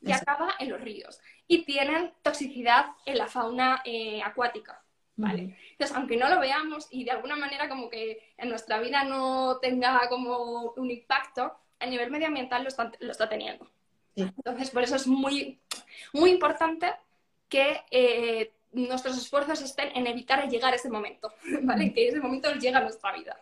y 0.00 0.12
acaba 0.12 0.54
en 0.58 0.70
los 0.70 0.80
ríos. 0.80 1.20
Y 1.46 1.64
tienen 1.64 2.12
toxicidad 2.22 2.86
en 3.04 3.18
la 3.18 3.26
fauna 3.26 3.82
eh, 3.84 4.22
acuática. 4.22 4.80
¿Vale? 5.16 5.56
Entonces, 5.70 5.96
aunque 5.96 6.16
no 6.16 6.28
lo 6.28 6.40
veamos 6.40 6.88
y 6.90 7.04
de 7.04 7.12
alguna 7.12 7.36
manera 7.36 7.68
como 7.68 7.88
que 7.88 8.34
en 8.36 8.48
nuestra 8.48 8.80
vida 8.80 9.04
no 9.04 9.58
tenga 9.58 10.08
como 10.08 10.72
un 10.76 10.90
impacto, 10.90 11.52
a 11.78 11.86
nivel 11.86 12.10
medioambiental 12.10 12.62
lo 12.62 12.68
está, 12.68 12.90
lo 12.98 13.12
está 13.12 13.28
teniendo. 13.28 13.70
Entonces, 14.16 14.70
por 14.70 14.82
eso 14.82 14.96
es 14.96 15.06
muy, 15.06 15.60
muy 16.12 16.30
importante 16.30 16.92
que 17.48 17.82
eh, 17.90 18.52
nuestros 18.72 19.16
esfuerzos 19.16 19.62
estén 19.62 19.96
en 19.96 20.06
evitar 20.06 20.48
llegar 20.48 20.72
a 20.72 20.76
ese 20.76 20.90
momento, 20.90 21.32
¿vale? 21.62 21.92
Que 21.92 22.08
ese 22.08 22.20
momento 22.20 22.52
llega 22.54 22.78
a 22.78 22.82
nuestra 22.82 23.12
vida. 23.12 23.36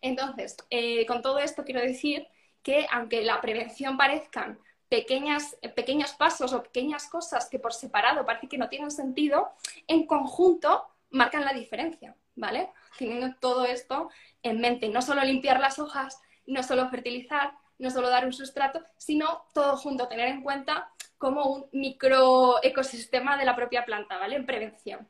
Entonces, 0.00 0.56
eh, 0.70 1.06
con 1.06 1.22
todo 1.22 1.38
esto 1.38 1.64
quiero 1.64 1.80
decir 1.80 2.26
que 2.62 2.86
aunque 2.90 3.22
la 3.22 3.40
prevención 3.40 3.96
parezcan 3.96 4.58
pequeñas, 4.94 5.56
pequeños 5.74 6.12
pasos 6.12 6.52
o 6.52 6.62
pequeñas 6.62 7.08
cosas 7.08 7.48
que 7.50 7.58
por 7.58 7.72
separado 7.72 8.24
parece 8.24 8.48
que 8.48 8.58
no 8.58 8.68
tienen 8.68 8.92
sentido, 8.92 9.50
en 9.88 10.06
conjunto 10.06 10.86
marcan 11.10 11.44
la 11.44 11.52
diferencia, 11.52 12.14
¿vale? 12.36 12.70
Teniendo 12.96 13.34
todo 13.40 13.64
esto 13.64 14.08
en 14.44 14.60
mente, 14.60 14.88
no 14.88 15.02
solo 15.02 15.24
limpiar 15.24 15.58
las 15.58 15.80
hojas, 15.80 16.20
no 16.46 16.62
solo 16.62 16.88
fertilizar, 16.90 17.54
no 17.78 17.90
solo 17.90 18.08
dar 18.08 18.24
un 18.24 18.32
sustrato, 18.32 18.84
sino 18.96 19.46
todo 19.52 19.76
junto, 19.76 20.06
tener 20.06 20.28
en 20.28 20.42
cuenta 20.42 20.92
como 21.18 21.44
un 21.46 21.66
microecosistema 21.72 23.36
de 23.36 23.46
la 23.46 23.56
propia 23.56 23.84
planta, 23.84 24.16
¿vale? 24.16 24.36
En 24.36 24.46
prevención. 24.46 25.08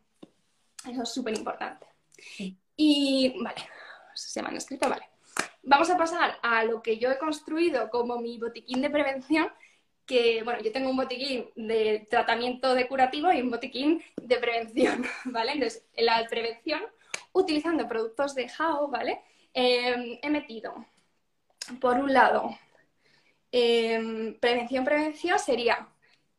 Eso 0.88 1.02
es 1.02 1.12
súper 1.12 1.36
importante. 1.36 1.86
Y, 2.74 3.34
vale, 3.42 3.60
se 4.14 4.40
me 4.40 4.48
han 4.48 4.56
escrito, 4.56 4.88
vale. 4.88 5.10
Vamos 5.62 5.90
a 5.90 5.98
pasar 5.98 6.38
a 6.42 6.64
lo 6.64 6.82
que 6.82 6.98
yo 6.98 7.10
he 7.10 7.18
construido 7.18 7.90
como 7.90 8.18
mi 8.18 8.38
botiquín 8.38 8.80
de 8.80 8.90
prevención, 8.90 9.50
que, 10.06 10.42
bueno, 10.42 10.60
yo 10.62 10.72
tengo 10.72 10.90
un 10.90 10.96
botiquín 10.96 11.50
de 11.56 12.06
tratamiento 12.10 12.74
de 12.74 12.86
curativo 12.86 13.32
y 13.32 13.40
un 13.40 13.50
botiquín 13.50 14.02
de 14.16 14.36
prevención, 14.36 15.04
¿vale? 15.26 15.52
Entonces, 15.52 15.84
en 15.94 16.06
la 16.06 16.26
prevención, 16.28 16.82
utilizando 17.32 17.88
productos 17.88 18.34
de 18.34 18.48
JAO, 18.48 18.88
¿vale? 18.88 19.22
Em, 19.52 20.18
he 20.22 20.30
metido, 20.30 20.74
por 21.80 21.96
un 21.96 22.12
lado, 22.12 22.56
em, 23.52 24.38
prevención, 24.40 24.84
prevención 24.84 25.38
sería 25.38 25.88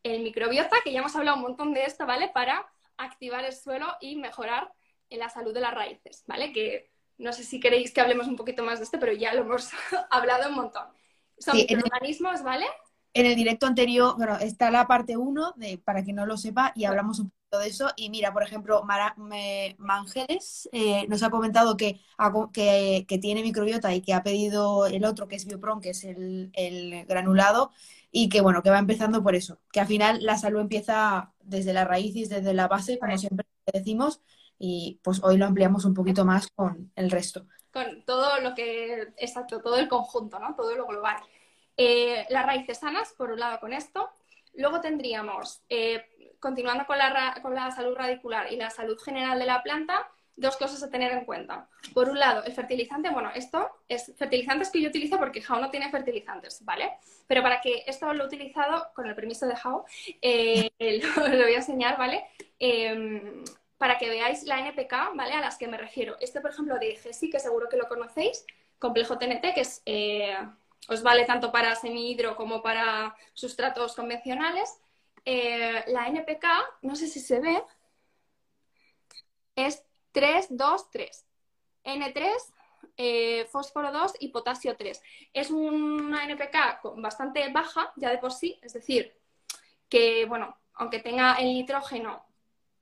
el 0.03 0.21
microbiota, 0.21 0.77
que 0.83 0.91
ya 0.91 0.99
hemos 0.99 1.15
hablado 1.15 1.37
un 1.37 1.43
montón 1.43 1.73
de 1.73 1.85
esto, 1.85 2.05
¿vale? 2.05 2.29
Para 2.29 2.71
activar 2.97 3.43
el 3.45 3.53
suelo 3.53 3.87
y 4.01 4.15
mejorar 4.15 4.71
la 5.09 5.29
salud 5.29 5.53
de 5.53 5.61
las 5.61 5.73
raíces, 5.73 6.23
¿vale? 6.27 6.51
Que 6.51 6.89
no 7.17 7.31
sé 7.33 7.43
si 7.43 7.59
queréis 7.59 7.93
que 7.93 8.01
hablemos 8.01 8.27
un 8.27 8.35
poquito 8.35 8.63
más 8.63 8.79
de 8.79 8.85
esto, 8.85 8.99
pero 8.99 9.13
ya 9.13 9.33
lo 9.33 9.41
hemos 9.41 9.69
hablado 10.09 10.49
un 10.49 10.55
montón. 10.55 10.87
Son 11.37 11.55
microorganismos, 11.55 12.43
¿vale? 12.43 12.65
En 13.15 13.25
el 13.25 13.35
directo 13.37 13.65
anterior, 13.65 14.15
bueno, 14.17 14.35
está 14.39 14.69
la 14.71 14.87
parte 14.87 15.15
1, 15.15 15.55
para 15.85 16.03
quien 16.03 16.17
no 16.17 16.25
lo 16.25 16.35
sepa, 16.35 16.73
y 16.75 16.83
hablamos 16.83 17.19
un 17.19 17.29
poquito 17.29 17.59
de 17.59 17.67
eso. 17.69 17.87
Y 17.95 18.09
mira, 18.09 18.33
por 18.33 18.43
ejemplo, 18.43 18.83
Mara, 18.83 19.15
Mangeles 19.77 20.67
eh, 20.73 21.07
nos 21.07 21.23
ha 21.23 21.29
comentado 21.29 21.77
que, 21.77 22.01
que, 22.51 23.17
tiene 23.21 23.41
microbiota 23.41 23.95
y 23.95 24.01
que 24.01 24.13
ha 24.13 24.21
pedido 24.21 24.85
el 24.85 25.05
otro, 25.05 25.29
que 25.29 25.37
es 25.37 25.45
Biopron, 25.45 25.79
que 25.79 25.91
es 25.91 26.03
el, 26.03 26.51
el 26.55 27.05
granulado, 27.05 27.71
y 28.11 28.27
que 28.27 28.41
bueno, 28.41 28.61
que 28.61 28.69
va 28.69 28.79
empezando 28.79 29.23
por 29.23 29.33
eso, 29.33 29.59
que 29.71 29.79
al 29.79 29.87
final 29.87 30.21
la 30.21 30.37
salud 30.37 30.59
empieza 30.59 31.33
desde 31.41 31.71
la 31.71 31.85
raíz 31.85 32.17
y 32.17 32.25
desde 32.25 32.53
la 32.53 32.67
base, 32.67 32.99
como 32.99 33.17
siempre 33.17 33.45
decimos, 33.71 34.19
y 34.59 34.99
pues 35.01 35.23
hoy 35.23 35.37
lo 35.37 35.45
ampliamos 35.45 35.85
un 35.85 35.93
poquito 35.93 36.25
más 36.25 36.49
con 36.53 36.91
el 36.97 37.09
resto. 37.09 37.45
Con 37.71 38.03
todo 38.03 38.41
lo 38.41 38.53
que, 38.55 39.13
exacto, 39.15 39.61
todo 39.61 39.77
el 39.77 39.87
conjunto, 39.87 40.37
¿no? 40.37 40.53
Todo 40.53 40.75
lo 40.75 40.85
global. 40.85 41.15
Eh, 41.77 42.25
las 42.29 42.45
raíces 42.45 42.79
sanas, 42.79 43.13
por 43.13 43.31
un 43.31 43.39
lado 43.39 43.59
con 43.59 43.73
esto. 43.73 44.09
Luego 44.53 44.81
tendríamos, 44.81 45.61
eh, 45.69 46.05
continuando 46.39 46.85
con 46.85 46.97
la, 46.97 47.39
con 47.41 47.53
la 47.53 47.71
salud 47.71 47.95
radicular 47.95 48.51
y 48.51 48.55
la 48.55 48.69
salud 48.69 48.97
general 48.99 49.37
de 49.39 49.45
la 49.45 49.61
planta, 49.63 50.09
dos 50.35 50.57
cosas 50.57 50.83
a 50.83 50.89
tener 50.89 51.11
en 51.11 51.25
cuenta. 51.25 51.69
Por 51.93 52.09
un 52.09 52.19
lado, 52.19 52.43
el 52.43 52.53
fertilizante, 52.53 53.09
bueno, 53.09 53.31
esto 53.33 53.69
es 53.87 54.13
fertilizantes 54.17 54.69
que 54.69 54.81
yo 54.81 54.89
utilizo 54.89 55.17
porque 55.17 55.41
Jao 55.41 55.59
no 55.59 55.69
tiene 55.69 55.89
fertilizantes, 55.89 56.63
¿vale? 56.63 56.93
Pero 57.27 57.41
para 57.41 57.61
que 57.61 57.83
esto 57.87 58.13
lo 58.13 58.23
he 58.23 58.27
utilizado, 58.27 58.87
con 58.93 59.07
el 59.07 59.15
permiso 59.15 59.47
de 59.47 59.55
Jao, 59.55 59.85
eh, 60.21 60.69
lo, 60.79 61.43
voy 61.43 61.53
a 61.53 61.57
enseñar, 61.57 61.97
¿vale? 61.97 62.25
Em, 62.59 63.43
para 63.77 63.97
que 63.97 64.09
veáis 64.09 64.43
la 64.43 64.59
NPK, 64.59 65.15
¿vale? 65.15 65.33
A 65.33 65.41
las 65.41 65.57
que 65.57 65.67
me 65.67 65.77
refiero. 65.77 66.17
Este, 66.19 66.41
por 66.41 66.51
ejemplo, 66.51 66.77
de 66.79 66.95
GESI, 66.95 67.29
que 67.29 67.39
seguro 67.39 67.69
que 67.69 67.77
lo 67.77 67.87
conocéis, 67.87 68.45
complejo 68.79 69.17
TNT, 69.17 69.53
que 69.53 69.61
es, 69.61 69.81
os 70.87 71.01
vale 71.01 71.25
tanto 71.25 71.51
para 71.51 71.75
semihidro 71.75 72.35
como 72.35 72.61
para 72.61 73.15
sustratos 73.33 73.95
convencionales. 73.95 74.79
Eh, 75.25 75.83
la 75.87 76.07
NPK, 76.07 76.45
no 76.81 76.95
sé 76.95 77.07
si 77.07 77.19
se 77.19 77.39
ve, 77.39 77.63
es 79.55 79.83
3, 80.11 80.47
2, 80.49 80.91
3. 80.91 81.25
N3, 81.85 83.47
fósforo 83.49 83.91
2 83.91 84.13
y 84.19 84.29
potasio 84.29 84.75
3. 84.75 85.01
Es 85.33 85.51
una 85.51 86.23
NPK 86.25 86.81
bastante 86.97 87.47
baja 87.49 87.93
ya 87.95 88.09
de 88.09 88.17
por 88.17 88.31
sí, 88.31 88.59
es 88.61 88.73
decir, 88.73 89.15
que, 89.89 90.25
bueno, 90.25 90.57
aunque 90.73 90.99
tenga 90.99 91.35
el 91.35 91.45
nitrógeno 91.45 92.24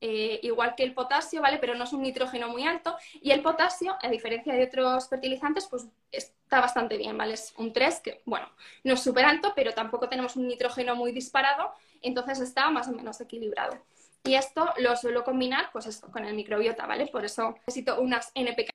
eh, 0.05 0.41
igual 0.43 0.75
que 0.75 0.83
el 0.83 0.93
potasio, 0.93 1.41
¿vale? 1.41 1.59
Pero 1.59 1.75
no 1.75 1.85
es 1.85 1.93
un 1.93 2.01
nitrógeno 2.01 2.49
muy 2.49 2.67
alto. 2.67 2.97
Y 3.21 3.31
el 3.31 3.41
potasio, 3.41 3.95
a 4.01 4.09
diferencia 4.09 4.53
de 4.53 4.65
otros 4.65 5.07
fertilizantes, 5.07 5.65
pues 5.67 5.87
está 6.11 6.59
bastante 6.59 6.97
bien, 6.97 7.17
¿vale? 7.17 7.35
Es 7.35 7.53
un 7.57 7.71
3, 7.71 8.01
que, 8.01 8.21
bueno, 8.25 8.49
no 8.83 8.95
es 8.95 8.99
súper 9.01 9.23
alto, 9.23 9.53
pero 9.55 9.71
tampoco 9.73 10.09
tenemos 10.09 10.35
un 10.35 10.45
nitrógeno 10.45 10.93
muy 10.97 11.13
disparado, 11.13 11.71
entonces 12.01 12.41
está 12.41 12.69
más 12.69 12.89
o 12.89 12.91
menos 12.91 13.21
equilibrado. 13.21 13.81
Y 14.25 14.35
esto 14.35 14.73
lo 14.79 14.93
suelo 14.97 15.23
combinar, 15.23 15.69
pues 15.71 16.01
con 16.11 16.25
el 16.25 16.33
microbiota, 16.33 16.85
¿vale? 16.85 17.07
Por 17.07 17.23
eso 17.23 17.55
necesito 17.65 18.01
unas 18.01 18.29
NPK 18.35 18.71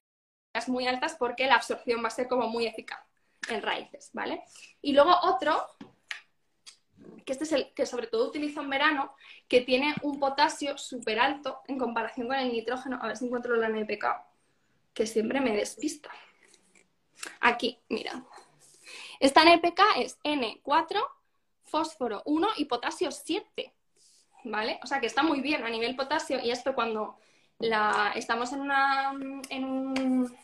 muy 0.67 0.87
altas 0.87 1.15
porque 1.19 1.47
la 1.47 1.57
absorción 1.57 2.03
va 2.03 2.09
a 2.09 2.11
ser 2.11 2.27
como 2.27 2.49
muy 2.49 2.67
eficaz 2.67 3.05
en 3.51 3.61
raíces, 3.61 4.09
¿vale? 4.15 4.45
Y 4.81 4.95
luego 4.95 5.15
otro 5.25 5.67
que 7.25 7.33
este 7.33 7.45
es 7.45 7.53
el 7.53 7.73
que 7.75 7.87
sobre 7.87 8.07
todo 8.07 8.29
utilizo 8.29 8.61
en 8.61 8.71
verano, 8.71 9.15
que 9.49 9.61
tiene 9.61 9.95
un 10.03 10.19
potasio 10.19 10.77
súper 10.79 11.19
alto 11.19 11.61
en 11.67 11.79
comparación 11.79 12.27
con 12.27 12.37
el 12.37 12.53
nitrógeno. 12.53 12.99
A 13.01 13.09
ver 13.09 13.17
si 13.17 13.27
encuentro 13.27 13.57
la 13.57 13.69
NPK, 13.69 14.05
que 14.95 15.07
siempre 15.07 15.41
me 15.41 15.55
despista. 15.57 16.11
Aquí, 17.41 17.79
mira. 17.89 18.25
Esta 19.21 19.43
NPK 19.43 19.81
es 19.97 20.19
N4, 20.23 21.05
fósforo 21.65 22.23
1 22.25 22.49
y 22.57 22.65
potasio 22.67 23.11
7. 23.11 23.73
¿Vale? 24.45 24.79
O 24.83 24.87
sea 24.87 25.01
que 25.01 25.07
está 25.07 25.23
muy 25.23 25.41
bien 25.41 25.65
a 25.65 25.69
nivel 25.69 25.97
potasio 25.97 26.39
y 26.43 26.51
esto 26.51 26.75
cuando 26.75 27.19
la, 27.59 28.13
estamos 28.15 28.53
en 28.53 28.61
una, 28.61 29.13
en 29.51 29.65
un, 29.65 30.37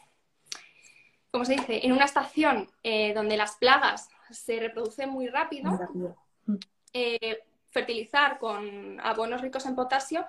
¿cómo 1.31 1.45
se 1.45 1.55
dice? 1.55 1.87
En 1.87 1.93
una 1.93 2.05
estación 2.05 2.69
eh, 2.83 3.15
donde 3.15 3.37
las 3.37 3.57
plagas 3.57 4.09
se 4.31 4.59
reproducen 4.59 5.11
muy 5.11 5.29
rápido, 5.29 5.71
muy 5.71 5.79
rápido. 5.79 6.17
Eh, 6.93 7.39
fertilizar 7.71 8.39
con 8.39 9.01
abonos 9.01 9.41
ricos 9.41 9.67
en 9.67 9.75
potasio, 9.75 10.25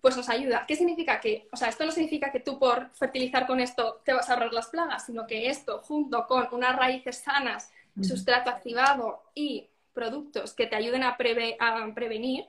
pues 0.00 0.16
nos 0.16 0.28
ayuda. 0.28 0.64
¿Qué 0.66 0.76
significa 0.76 1.20
que? 1.20 1.48
O 1.52 1.56
sea, 1.56 1.68
esto 1.68 1.84
no 1.84 1.92
significa 1.92 2.32
que 2.32 2.40
tú 2.40 2.58
por 2.58 2.90
fertilizar 2.90 3.46
con 3.46 3.60
esto 3.60 4.00
te 4.04 4.12
vas 4.12 4.28
a 4.28 4.34
ahorrar 4.34 4.52
las 4.52 4.68
plagas, 4.68 5.06
sino 5.06 5.26
que 5.26 5.48
esto, 5.48 5.78
junto 5.78 6.26
con 6.26 6.48
unas 6.52 6.76
raíces 6.76 7.18
sanas, 7.18 7.70
sustrato 8.02 8.50
activado 8.50 9.22
y 9.34 9.68
productos 9.92 10.54
que 10.54 10.66
te 10.66 10.76
ayuden 10.76 11.02
a, 11.02 11.16
prevenir, 11.16 12.46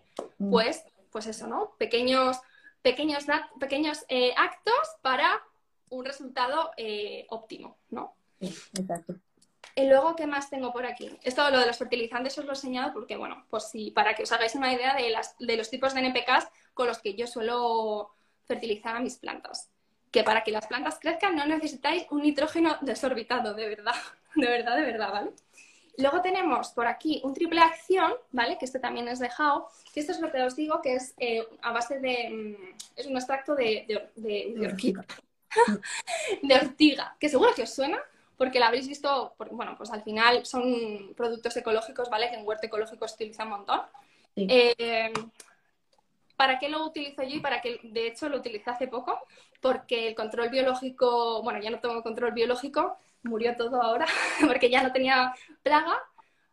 pues, 0.51 0.84
pues 1.11 1.26
eso, 1.26 1.47
¿no? 1.47 1.72
Pequeños, 1.80 2.38
pequeños, 2.82 3.26
pequeños 3.59 4.05
eh, 4.09 4.34
actos 4.38 4.97
para 5.01 5.41
un 5.89 6.05
resultado 6.05 6.72
eh, 6.78 7.26
óptimo, 7.30 7.78
¿no? 7.89 8.13
exacto. 8.39 9.15
Y 9.80 9.86
luego, 9.88 10.13
¿qué 10.13 10.27
más 10.27 10.49
tengo 10.49 10.73
por 10.73 10.86
aquí? 10.86 11.09
Esto, 11.23 11.49
lo 11.49 11.59
de 11.59 11.65
los 11.65 11.77
fertilizantes, 11.77 12.38
os 12.38 12.43
lo 12.43 12.51
he 12.51 12.55
enseñado 12.55 12.91
porque, 12.91 13.15
bueno, 13.15 13.45
pues 13.49 13.69
sí, 13.69 13.91
para 13.91 14.13
que 14.13 14.23
os 14.23 14.32
hagáis 14.34 14.53
una 14.55 14.73
idea 14.73 14.93
de, 14.93 15.09
las, 15.09 15.38
de 15.39 15.55
los 15.55 15.69
tipos 15.69 15.93
de 15.93 16.01
NPKs 16.01 16.49
con 16.73 16.88
los 16.88 16.99
que 16.99 17.13
yo 17.15 17.27
suelo 17.27 18.11
fertilizar 18.43 18.97
a 18.97 18.99
mis 18.99 19.17
plantas. 19.17 19.69
Que 20.11 20.23
para 20.23 20.43
que 20.43 20.51
las 20.51 20.67
plantas 20.67 20.99
crezcan 20.99 21.38
no 21.38 21.45
necesitáis 21.45 22.05
un 22.09 22.23
nitrógeno 22.23 22.77
desorbitado, 22.82 23.53
de 23.53 23.69
verdad, 23.69 23.95
de 24.36 24.47
verdad, 24.47 24.75
de 24.75 24.82
verdad, 24.82 25.11
¿vale? 25.13 25.32
Luego 25.97 26.21
tenemos 26.21 26.69
por 26.69 26.86
aquí 26.86 27.21
un 27.23 27.34
triple 27.34 27.61
acción, 27.61 28.13
¿vale? 28.32 28.57
Que 28.57 28.65
este 28.65 28.80
también 28.80 29.07
es 29.07 29.19
de 29.19 29.30
JAO, 29.30 29.69
que 29.93 30.01
esto 30.01 30.11
es 30.11 30.19
lo 30.19 30.30
que 30.30 30.41
os 30.41 30.57
digo, 30.57 30.82
que 30.82 30.95
es 30.95 31.13
eh, 31.17 31.47
a 31.61 31.71
base 31.71 31.99
de... 32.01 32.30
Mm, 32.30 32.75
es 32.97 33.05
un 33.05 33.15
extracto 33.15 33.55
de, 33.55 33.86
de, 33.88 34.09
de, 34.15 34.53
de 34.57 34.67
ortiga. 34.67 35.05
de 36.43 36.55
ortiga, 36.55 37.15
que 37.17 37.30
seguro 37.30 37.53
que 37.55 37.63
os 37.63 37.73
suena, 37.73 37.99
porque 38.40 38.58
la 38.58 38.68
habréis 38.68 38.88
visto, 38.88 39.36
bueno, 39.52 39.76
pues 39.78 39.92
al 39.92 40.02
final 40.02 40.46
son 40.46 41.14
productos 41.14 41.58
ecológicos, 41.58 42.10
¿vale? 42.10 42.30
Que 42.30 42.38
en 42.38 42.48
huerto 42.48 42.68
ecológico 42.68 43.06
se 43.06 43.16
utiliza 43.16 43.44
un 43.44 43.50
montón. 43.50 43.82
Eh, 44.38 45.12
¿Para 46.38 46.58
qué 46.58 46.70
lo 46.70 46.86
utilizo 46.86 47.22
yo 47.24 47.36
y 47.36 47.42
para 47.42 47.60
qué, 47.60 47.82
de 47.84 48.08
hecho, 48.08 48.30
lo 48.30 48.38
utilicé 48.38 48.70
hace 48.70 48.88
poco? 48.88 49.20
Porque 49.60 50.08
el 50.08 50.16
control 50.16 50.48
biológico, 50.48 51.44
bueno, 51.44 51.60
ya 51.60 51.70
no 51.70 51.82
tengo 51.82 52.02
control 52.02 52.32
biológico, 52.32 52.98
murió 53.24 53.58
todo 53.58 53.84
ahora, 53.84 54.06
porque 54.48 54.70
ya 54.70 54.84
no 54.84 54.94
tenía 54.94 55.36
plaga. 55.62 56.02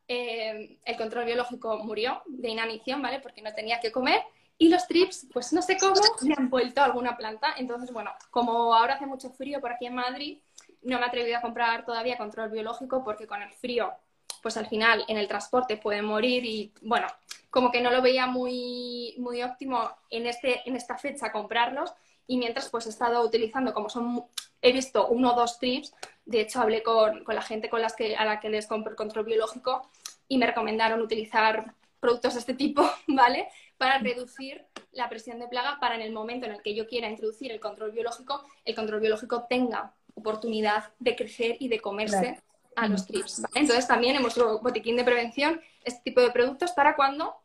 Eh, 0.08 0.80
el 0.84 0.96
control 0.96 1.26
biológico 1.26 1.78
murió 1.78 2.20
de 2.26 2.48
inanición, 2.48 3.00
¿vale? 3.00 3.20
Porque 3.20 3.42
no 3.42 3.54
tenía 3.54 3.78
que 3.78 3.92
comer. 3.92 4.24
Y 4.58 4.70
los 4.70 4.88
trips, 4.88 5.28
pues 5.32 5.52
no 5.52 5.62
sé 5.62 5.76
cómo, 5.78 5.94
me 6.22 6.34
han 6.36 6.50
vuelto 6.50 6.80
a 6.80 6.86
alguna 6.86 7.16
planta. 7.16 7.54
Entonces, 7.56 7.92
bueno, 7.92 8.10
como 8.32 8.74
ahora 8.74 8.94
hace 8.94 9.06
mucho 9.06 9.30
frío 9.30 9.60
por 9.60 9.70
aquí 9.70 9.86
en 9.86 9.94
Madrid, 9.94 10.38
no 10.86 10.98
me 10.98 11.04
he 11.04 11.08
atrevido 11.08 11.36
a 11.36 11.40
comprar 11.42 11.84
todavía 11.84 12.16
control 12.16 12.50
biológico 12.50 13.02
porque 13.04 13.26
con 13.26 13.42
el 13.42 13.52
frío, 13.52 13.92
pues 14.40 14.56
al 14.56 14.68
final 14.68 15.04
en 15.08 15.18
el 15.18 15.28
transporte 15.28 15.76
pueden 15.76 16.04
morir 16.04 16.44
y 16.44 16.72
bueno, 16.82 17.08
como 17.50 17.70
que 17.70 17.80
no 17.80 17.90
lo 17.90 18.02
veía 18.02 18.26
muy, 18.26 19.14
muy 19.18 19.42
óptimo 19.42 19.90
en, 20.10 20.26
este, 20.26 20.62
en 20.68 20.76
esta 20.76 20.96
fecha 20.96 21.32
comprarlos 21.32 21.92
y 22.26 22.38
mientras 22.38 22.68
pues 22.70 22.86
he 22.86 22.90
estado 22.90 23.22
utilizando, 23.24 23.74
como 23.74 23.88
son, 23.88 24.26
he 24.62 24.72
visto 24.72 25.08
uno 25.08 25.32
o 25.32 25.36
dos 25.36 25.58
trips, 25.58 25.92
de 26.24 26.40
hecho 26.40 26.60
hablé 26.60 26.82
con, 26.82 27.24
con 27.24 27.34
la 27.34 27.42
gente 27.42 27.68
con 27.68 27.82
las 27.82 27.94
que, 27.94 28.16
a 28.16 28.24
la 28.24 28.38
que 28.38 28.48
les 28.48 28.66
compro 28.68 28.90
el 28.90 28.96
control 28.96 29.24
biológico 29.24 29.90
y 30.28 30.38
me 30.38 30.46
recomendaron 30.46 31.00
utilizar 31.00 31.74
productos 31.98 32.34
de 32.34 32.40
este 32.40 32.54
tipo, 32.54 32.88
¿vale? 33.08 33.48
Para 33.76 33.98
reducir 33.98 34.64
la 34.92 35.08
presión 35.08 35.40
de 35.40 35.48
plaga 35.48 35.78
para 35.80 35.96
en 35.96 36.02
el 36.02 36.12
momento 36.12 36.46
en 36.46 36.52
el 36.52 36.62
que 36.62 36.74
yo 36.74 36.86
quiera 36.86 37.10
introducir 37.10 37.50
el 37.50 37.60
control 37.60 37.90
biológico, 37.90 38.44
el 38.64 38.74
control 38.76 39.00
biológico 39.00 39.46
tenga 39.48 39.92
oportunidad 40.16 40.92
de 40.98 41.14
crecer 41.14 41.56
y 41.60 41.68
de 41.68 41.80
comerse 41.80 42.42
a 42.74 42.88
los 42.88 43.06
trips. 43.06 43.42
Entonces 43.54 43.86
también 43.86 44.16
hemos 44.16 44.36
botiquín 44.60 44.96
de 44.96 45.04
prevención, 45.04 45.60
este 45.84 46.02
tipo 46.02 46.20
de 46.20 46.30
productos 46.30 46.72
para 46.72 46.96
cuando 46.96 47.36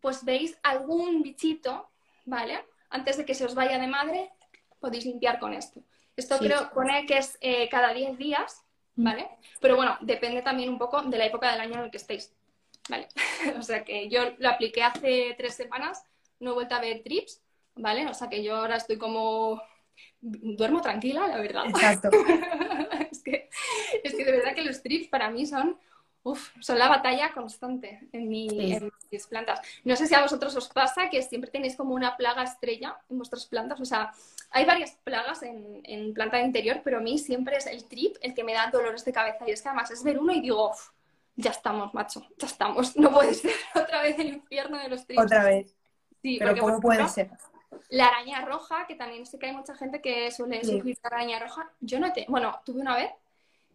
pues 0.00 0.24
veis 0.24 0.58
algún 0.62 1.22
bichito, 1.22 1.90
¿vale? 2.24 2.64
Antes 2.90 3.18
de 3.18 3.24
que 3.24 3.34
se 3.34 3.44
os 3.44 3.54
vaya 3.54 3.78
de 3.78 3.86
madre, 3.86 4.30
podéis 4.80 5.04
limpiar 5.04 5.38
con 5.38 5.52
esto. 5.52 5.80
Esto 6.16 6.38
creo 6.38 6.70
pone 6.72 7.06
que 7.06 7.18
es 7.18 7.38
eh, 7.40 7.68
cada 7.68 7.92
10 7.92 8.18
días. 8.18 8.64
¿vale? 8.96 9.28
Pero 9.60 9.76
bueno, 9.76 9.96
depende 10.00 10.42
también 10.42 10.70
un 10.70 10.78
poco 10.78 11.02
de 11.02 11.18
la 11.18 11.26
época 11.26 11.50
del 11.50 11.60
año 11.60 11.74
en 11.74 11.84
el 11.84 11.90
que 11.90 11.96
estéis, 11.96 12.34
¿vale? 12.88 13.08
o 13.58 13.62
sea 13.62 13.84
que 13.84 14.08
yo 14.08 14.22
lo 14.38 14.48
apliqué 14.48 14.82
hace 14.82 15.34
tres 15.36 15.54
semanas, 15.54 16.04
no 16.40 16.50
he 16.50 16.54
vuelto 16.54 16.74
a 16.74 16.80
ver 16.80 17.02
trips, 17.02 17.42
¿vale? 17.74 18.06
O 18.08 18.14
sea 18.14 18.28
que 18.28 18.42
yo 18.42 18.56
ahora 18.56 18.76
estoy 18.76 18.98
como 18.98 19.62
duermo 20.22 20.80
tranquila, 20.80 21.26
la 21.28 21.38
verdad. 21.38 21.66
Exacto. 21.66 22.08
es, 23.10 23.22
que, 23.22 23.50
es 24.02 24.14
que 24.14 24.24
de 24.24 24.32
verdad 24.32 24.54
que 24.54 24.62
los 24.62 24.82
trips 24.82 25.08
para 25.08 25.28
mí 25.30 25.44
son 25.46 25.76
Uf, 26.24 26.50
son 26.60 26.78
la 26.78 26.88
batalla 26.88 27.32
constante 27.32 28.08
en, 28.12 28.28
mis 28.28 29.26
plantas. 29.28 29.60
No 29.82 29.96
sé 29.96 30.06
si 30.06 30.14
a 30.14 30.22
vosotros 30.22 30.54
os 30.54 30.68
pasa 30.68 31.10
que 31.10 31.20
siempre 31.20 31.50
tenéis 31.50 31.74
como 31.74 31.94
una 31.94 32.16
plaga 32.16 32.44
estrella 32.44 32.96
en 33.10 33.16
vuestras 33.18 33.46
plantas. 33.46 33.80
O 33.80 33.84
sea, 33.84 34.12
hay 34.50 34.64
varias 34.64 34.92
plagas 35.02 35.42
en, 35.42 36.14
planta 36.14 36.36
de 36.36 36.44
interior, 36.44 36.80
pero 36.84 36.98
a 36.98 37.00
mí 37.00 37.18
siempre 37.18 37.56
es 37.56 37.66
el 37.66 37.86
trip 37.86 38.16
el 38.20 38.34
que 38.34 38.44
me 38.44 38.54
da 38.54 38.70
dolores 38.70 39.04
de 39.04 39.12
cabeza. 39.12 39.44
Y 39.48 39.50
es 39.50 39.62
que 39.62 39.68
además 39.68 39.90
es 39.90 40.04
ver 40.04 40.20
uno 40.20 40.32
y 40.32 40.40
digo, 40.40 40.70
ya 41.34 41.50
estamos, 41.50 41.92
macho, 41.92 42.24
ya 42.38 42.46
estamos. 42.46 42.96
No 42.96 43.12
puede 43.12 43.34
ser 43.34 43.54
otra 43.74 44.02
vez 44.02 44.16
el 44.20 44.28
infierno 44.28 44.78
de 44.78 44.88
los 44.90 45.04
trips. 45.04 45.24
Otra 45.24 45.42
vez. 45.42 45.74
Sí, 46.22 46.36
pero 46.38 46.56
¿cómo 46.56 46.80
puede 46.80 47.08
ser? 47.08 47.30
La 47.88 48.06
araña 48.06 48.44
roja, 48.44 48.86
que 48.86 48.94
también 48.94 49.26
sé 49.26 49.38
que 49.38 49.46
hay 49.46 49.52
mucha 49.52 49.74
gente 49.74 50.00
que 50.00 50.30
suele 50.30 50.64
sufrir 50.64 50.98
la 51.02 51.08
araña 51.08 51.38
roja. 51.38 51.70
Yo 51.80 51.98
no 51.98 52.12
te... 52.12 52.26
Bueno, 52.28 52.60
tuve 52.64 52.80
una 52.80 52.96
vez 52.96 53.10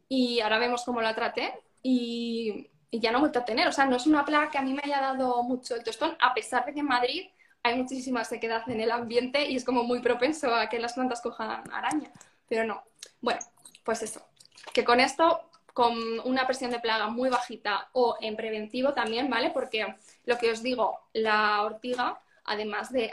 y 0.10 0.40
ahora 0.40 0.60
vemos 0.60 0.84
cómo 0.84 1.02
la 1.02 1.16
traté 1.16 1.54
y, 1.84 2.70
ya 2.92 3.12
no 3.12 3.18
he 3.18 3.22
vuelto 3.22 3.40
a 3.40 3.46
tener. 3.46 3.68
O 3.68 3.72
sea, 3.72 3.86
no 3.86 3.96
es 3.96 4.08
una 4.08 4.26
plaga 4.26 4.50
que 4.50 4.58
a 4.58 4.62
mí 4.62 4.74
me 4.74 4.82
haya 4.84 5.02
dado 5.02 5.44
mucho 5.44 5.76
el 5.76 5.84
tostón, 5.84 6.16
a 6.20 6.34
pesar 6.34 6.66
de 6.66 6.74
que 6.74 6.80
en 6.80 6.88
Madrid 6.88 7.28
hay 7.64 7.76
muchísima 7.76 8.24
sequedad 8.24 8.68
en 8.70 8.80
el 8.82 8.92
ambiente 8.92 9.50
y 9.50 9.56
es 9.56 9.66
como 9.66 9.84
muy 9.84 10.00
propenso 10.00 10.54
a 10.56 10.70
que 10.70 10.80
las 10.80 10.94
plantas 10.94 11.22
cojan 11.22 11.64
araña. 11.72 12.12
Pero 12.48 12.64
no. 12.64 12.84
Bueno, 13.22 13.40
pues 13.84 14.02
eso. 14.04 14.26
Que 14.74 14.84
con 14.84 15.00
esto, 15.00 15.50
con 15.74 15.96
una 16.24 16.48
presión 16.48 16.72
de 16.72 16.80
plaga 16.80 17.10
muy 17.10 17.30
bajita 17.30 17.90
o 17.94 18.18
en 18.22 18.36
preventivo 18.36 18.94
también, 18.94 19.30
¿vale? 19.30 19.52
Porque 19.52 19.96
lo 20.26 20.38
que 20.38 20.52
os 20.52 20.64
digo, 20.64 21.00
la 21.14 21.64
ortiga, 21.64 22.22
además 22.46 22.92
de 22.92 23.12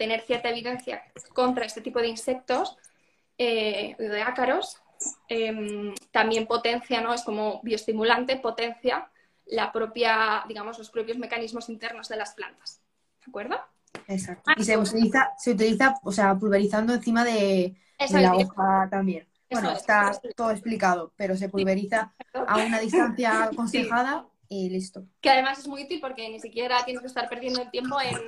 tener 0.00 0.22
cierta 0.22 0.48
evidencia 0.48 1.04
contra 1.34 1.66
este 1.66 1.82
tipo 1.82 2.00
de 2.00 2.08
insectos, 2.08 2.76
eh, 3.36 3.94
de 3.98 4.22
ácaros, 4.22 4.80
Em, 5.28 5.94
también 6.10 6.46
potencia, 6.46 7.00
¿no? 7.00 7.14
Es 7.14 7.22
como 7.22 7.60
bioestimulante, 7.62 8.36
potencia 8.36 9.10
la 9.46 9.72
propia, 9.72 10.44
digamos, 10.46 10.78
los 10.78 10.90
propios 10.90 11.18
mecanismos 11.18 11.68
internos 11.68 12.08
de 12.08 12.16
las 12.16 12.34
plantas. 12.34 12.80
¿De 13.24 13.30
acuerdo? 13.30 13.56
Exacto. 14.06 14.42
Ah, 14.46 14.54
y 14.56 14.64
se 14.64 14.76
utiliza, 14.76 15.32
se 15.38 15.52
utiliza, 15.52 15.94
o 16.02 16.12
sea, 16.12 16.36
pulverizando 16.36 16.94
encima 16.94 17.24
de, 17.24 17.76
la 18.10 18.34
hoja 18.34 18.88
también. 18.90 19.26
bueno, 19.50 19.72
está 19.72 20.12
todo 20.36 20.50
explicado, 20.50 21.12
pero 21.16 21.36
se 21.36 21.48
pulveriza 21.48 22.12
a 22.34 22.58
una 22.58 22.78
distancia 22.78 23.44
aconsejada 23.44 24.26
y 24.50 24.68
listo. 24.68 25.06
Que 25.20 25.30
además 25.30 25.60
es 25.60 25.68
muy 25.68 25.84
útil 25.84 26.00
porque 26.00 26.28
ni 26.28 26.40
siquiera 26.40 26.84
tienes 26.84 27.00
que 27.00 27.06
estar 27.06 27.28
perdiendo 27.28 27.62
el 27.62 27.70
tiempo 27.70 27.98
en 28.00 28.18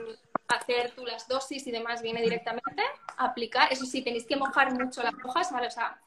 hacer 0.49 0.93
tú 0.95 1.05
las 1.05 1.27
dosis 1.27 1.67
y 1.67 1.73
demás, 1.73 2.01
viene 2.01 2.23
directamente 2.23 2.83
a 3.17 3.25
aplicar. 3.25 3.73
Eso 3.73 3.85
sí, 3.85 4.03
tenéis 4.03 4.25
que 4.25 4.37
mojar 4.37 4.73
mucho 4.73 5.03
las 5.03 5.15
hojas, 5.25 5.51
¿vale? 5.51 5.67
O 5.67 5.71
sea, 5.71 6.01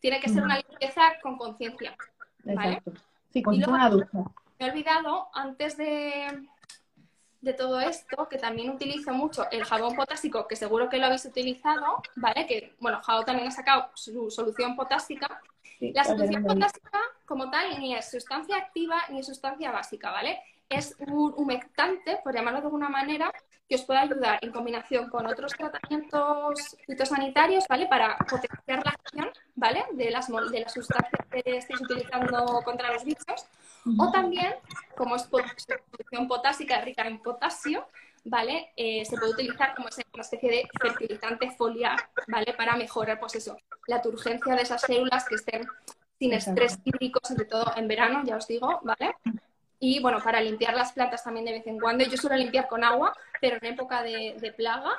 tiene 0.00 0.20
que 0.20 0.28
ser 0.28 0.44
una 0.44 0.56
limpieza 0.56 1.02
con 1.20 1.36
conciencia. 1.36 1.96
¿vale? 2.44 2.80
Sí, 3.32 3.42
con 3.42 3.62
una 3.62 3.90
ducha. 3.90 4.18
Me 4.58 4.66
he 4.66 4.70
olvidado, 4.70 5.28
antes 5.34 5.76
de, 5.76 6.46
de 7.40 7.52
todo 7.52 7.80
esto, 7.80 8.28
que 8.28 8.38
también 8.38 8.70
utilizo 8.70 9.12
mucho 9.12 9.50
el 9.50 9.64
jabón 9.64 9.96
potásico, 9.96 10.46
que 10.46 10.54
seguro 10.54 10.88
que 10.88 10.98
lo 10.98 11.06
habéis 11.06 11.24
utilizado, 11.24 12.02
¿vale? 12.14 12.46
Que, 12.46 12.76
bueno, 12.78 13.00
Jao 13.02 13.24
también 13.24 13.48
ha 13.48 13.50
sacado 13.50 13.90
su 13.94 14.30
solución 14.30 14.76
potásica. 14.76 15.40
La 15.80 16.04
solución 16.04 16.44
potásica, 16.44 16.98
como 17.24 17.50
tal, 17.50 17.78
ni 17.80 17.94
es 17.94 18.10
sustancia 18.10 18.56
activa 18.56 19.02
ni 19.10 19.20
es 19.20 19.26
sustancia 19.26 19.70
básica, 19.70 20.10
¿vale? 20.10 20.40
Es 20.68 20.96
un 20.98 21.32
humectante, 21.36 22.18
por 22.24 22.34
llamarlo 22.34 22.60
de 22.60 22.66
alguna 22.66 22.88
manera, 22.88 23.32
que 23.68 23.74
os 23.74 23.82
puede 23.82 24.00
ayudar 24.00 24.38
en 24.42 24.52
combinación 24.52 25.10
con 25.10 25.26
otros 25.26 25.52
tratamientos 25.52 26.76
fitosanitarios, 26.86 27.64
¿vale? 27.68 27.86
Para 27.86 28.16
potenciar 28.18 28.84
la 28.84 28.90
acción, 28.90 29.30
¿vale? 29.54 29.84
De 29.92 30.10
las, 30.10 30.28
de 30.28 30.60
las 30.60 30.72
sustancias 30.72 31.26
que 31.30 31.42
estéis 31.44 31.80
utilizando 31.80 32.62
contra 32.64 32.92
los 32.92 33.04
bichos. 33.04 33.46
O 33.98 34.10
también, 34.10 34.54
como 34.96 35.16
es 35.16 35.22
solución 35.22 36.26
potásica 36.26 36.80
rica 36.80 37.06
en 37.06 37.20
potasio, 37.20 37.86
¿vale? 38.26 38.72
Eh, 38.76 39.04
se 39.04 39.16
puede 39.16 39.32
utilizar 39.32 39.74
como 39.74 39.88
una 40.12 40.22
especie 40.22 40.50
de 40.50 40.68
fertilizante 40.80 41.50
foliar, 41.52 41.96
¿vale? 42.26 42.52
Para 42.54 42.76
mejorar, 42.76 43.20
pues 43.20 43.36
eso, 43.36 43.56
la 43.86 44.02
turgencia 44.02 44.54
de 44.54 44.62
esas 44.62 44.82
células 44.82 45.24
que 45.24 45.36
estén 45.36 45.66
sin 46.18 46.32
estrés 46.32 46.78
hídrico, 46.84 47.20
sobre 47.22 47.44
todo 47.44 47.72
en 47.76 47.86
verano, 47.86 48.22
ya 48.24 48.36
os 48.36 48.48
digo, 48.48 48.80
¿vale? 48.82 49.14
Y 49.78 50.00
bueno, 50.00 50.20
para 50.22 50.40
limpiar 50.40 50.74
las 50.74 50.92
plantas 50.92 51.22
también 51.22 51.46
de 51.46 51.52
vez 51.52 51.66
en 51.66 51.78
cuando. 51.78 52.04
Yo 52.04 52.16
suelo 52.16 52.36
limpiar 52.36 52.66
con 52.66 52.82
agua, 52.82 53.14
pero 53.40 53.56
en 53.58 53.64
época 53.66 54.02
de, 54.02 54.54
plaga, 54.56 54.90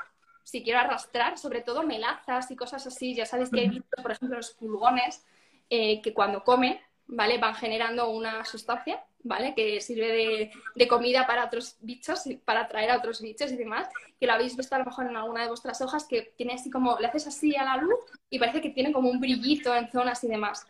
si 0.43 0.63
quiero 0.63 0.79
arrastrar, 0.79 1.37
sobre 1.37 1.61
todo 1.61 1.83
melazas 1.83 2.49
y 2.51 2.55
cosas 2.55 2.87
así, 2.87 3.13
ya 3.13 3.25
sabéis 3.25 3.49
que 3.49 3.59
hay 3.59 3.83
por 4.01 4.11
ejemplo, 4.11 4.37
los 4.37 4.51
pulgones, 4.51 5.25
eh, 5.69 6.01
que 6.01 6.13
cuando 6.13 6.43
comen, 6.45 6.79
¿vale? 7.07 7.37
Van 7.37 7.55
generando 7.55 8.09
una 8.09 8.43
sustancia, 8.45 9.03
¿vale? 9.23 9.53
Que 9.55 9.81
sirve 9.81 10.51
de, 10.75 10.87
comida 10.87 11.25
para 11.25 11.45
otros 11.45 11.77
bichos, 11.81 12.23
para 12.45 12.61
atraer 12.61 12.91
a 12.91 12.97
otros 12.97 13.21
bichos 13.21 13.51
y 13.51 13.57
demás, 13.57 13.87
que 14.19 14.27
lo 14.27 14.33
habéis 14.33 14.55
visto 14.55 14.75
a 14.75 14.79
lo 14.79 14.85
mejor 14.85 15.07
en 15.07 15.15
alguna 15.15 15.43
de 15.43 15.49
vuestras 15.49 15.81
hojas, 15.81 16.05
que 16.05 16.33
tiene 16.35 16.53
así 16.53 16.69
como, 16.69 16.97
le 16.99 17.07
haces 17.07 17.27
así 17.27 17.55
a 17.55 17.63
la 17.63 17.77
luz 17.77 17.99
y 18.29 18.39
parece 18.39 18.61
que 18.61 18.69
tiene 18.69 18.91
como 18.91 19.09
un 19.09 19.19
brillito 19.19 19.73
en 19.75 19.89
zonas 19.89 20.23
y 20.23 20.27
demás. 20.27 20.67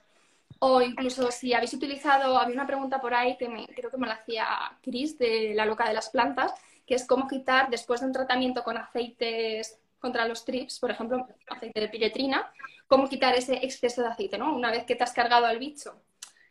O 0.60 0.82
incluso 0.82 1.30
si 1.32 1.54
habéis 1.54 1.74
utilizado, 1.74 2.38
había 2.38 2.56
una 2.56 2.68
pregunta 2.68 3.00
por 3.00 3.14
ahí 3.14 3.38
que 3.38 3.48
me, 3.48 3.68
creo 3.68 3.92
que 3.92 3.98
me 3.98 4.08
la 4.08 4.16
hacía 4.16 4.48
Chris 4.82 5.18
de 5.18 5.54
la 5.54 5.66
loca 5.66 5.88
de 5.88 5.94
las 5.94 6.10
plantas, 6.10 6.54
que 6.86 6.96
es 6.96 7.06
cómo 7.06 7.28
quitar 7.28 7.70
después 7.70 8.00
de 8.02 8.08
un 8.08 8.14
tratamiento 8.14 8.64
con 8.64 8.78
aceites 8.78 9.80
contra 10.00 10.28
los 10.28 10.46
trips, 10.46 10.80
por 10.80 10.92
ejemplo, 10.92 11.28
aceite 11.48 11.80
de 11.80 11.90
piretrina, 11.90 12.52
cómo 12.88 13.10
quitar 13.10 13.36
ese 13.36 13.56
exceso 13.66 14.02
de 14.02 14.08
aceite, 14.08 14.38
¿no? 14.38 14.56
Una 14.56 14.72
vez 14.72 14.86
que 14.86 14.96
te 14.96 15.04
has 15.04 15.12
cargado 15.12 15.46
al 15.46 15.60
bicho 15.60 16.02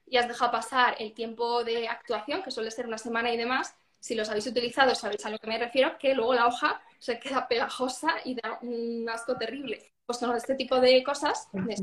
y 0.06 0.16
has 0.16 0.28
dejado 0.28 0.52
pasar 0.52 0.96
el 0.98 1.12
tiempo 1.12 1.64
de 1.64 1.88
actuación, 1.88 2.42
que 2.42 2.50
suele 2.50 2.70
ser 2.70 2.86
una 2.86 2.98
semana 2.98 3.32
y 3.32 3.36
demás, 3.36 3.74
si 3.98 4.14
los 4.14 4.28
habéis 4.28 4.46
utilizado 4.46 4.94
sabéis 4.94 5.24
a 5.26 5.30
lo 5.30 5.38
que 5.38 5.48
me 5.48 5.58
refiero, 5.58 5.98
que 5.98 6.14
luego 6.14 6.34
la 6.34 6.46
hoja 6.46 6.80
se 6.98 7.18
queda 7.18 7.48
pegajosa 7.48 8.14
y 8.24 8.34
da 8.34 8.58
un 8.62 9.08
asco 9.08 9.36
terrible. 9.36 9.92
Pues 10.06 10.18
con 10.18 10.34
este 10.36 10.54
tipo 10.54 10.78
de 10.78 11.02
cosas, 11.02 11.48
de 11.52 11.76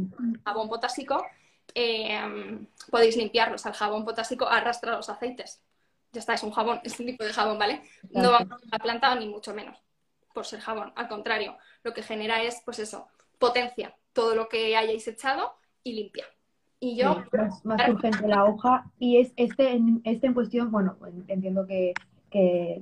jabón 0.46 0.70
potásico, 0.70 1.26
Em, 1.76 2.68
podéis 2.92 3.18
limpiarlos 3.18 3.66
al 3.66 3.74
jabón 3.74 4.06
potásico, 4.06 4.48
arrastra 4.48 4.96
los 4.96 5.10
aceites. 5.10 5.62
Ya 6.12 6.20
está, 6.20 6.34
es 6.36 6.44
un 6.44 6.52
jabón, 6.52 6.80
es 6.84 7.00
un 7.00 7.08
tipo 7.08 7.24
de 7.24 7.34
jabón, 7.34 7.58
¿vale? 7.58 7.82
No 8.12 8.32
va 8.32 8.40
a 8.40 8.60
la 8.72 8.80
planta 8.80 9.16
ni 9.16 9.28
mucho 9.28 9.54
menos 9.54 9.78
por 10.34 10.46
ser 10.46 10.60
jabón. 10.60 10.94
Al 10.96 11.08
contrario, 11.08 11.58
lo 11.84 11.94
que 11.94 12.04
genera 12.04 12.44
es, 12.44 12.62
pues 12.66 12.80
eso, 12.80 13.08
potencia 13.40 13.96
todo 14.14 14.36
lo 14.36 14.48
que 14.48 14.76
hayáis 14.76 15.08
echado 15.08 15.56
y 15.84 15.94
limpia. 15.94 16.26
Y 16.84 16.98
yo... 16.98 17.24
más, 17.64 17.90
urgente 17.90 18.28
la 18.28 18.44
hoja. 18.44 18.86
Y 19.00 19.18
es 19.18 19.32
este 19.38 19.72
en, 19.72 20.02
este 20.04 20.28
en 20.28 20.34
cuestión, 20.34 20.70
bueno, 20.70 20.98
entiendo 21.30 21.66
que, 21.66 21.94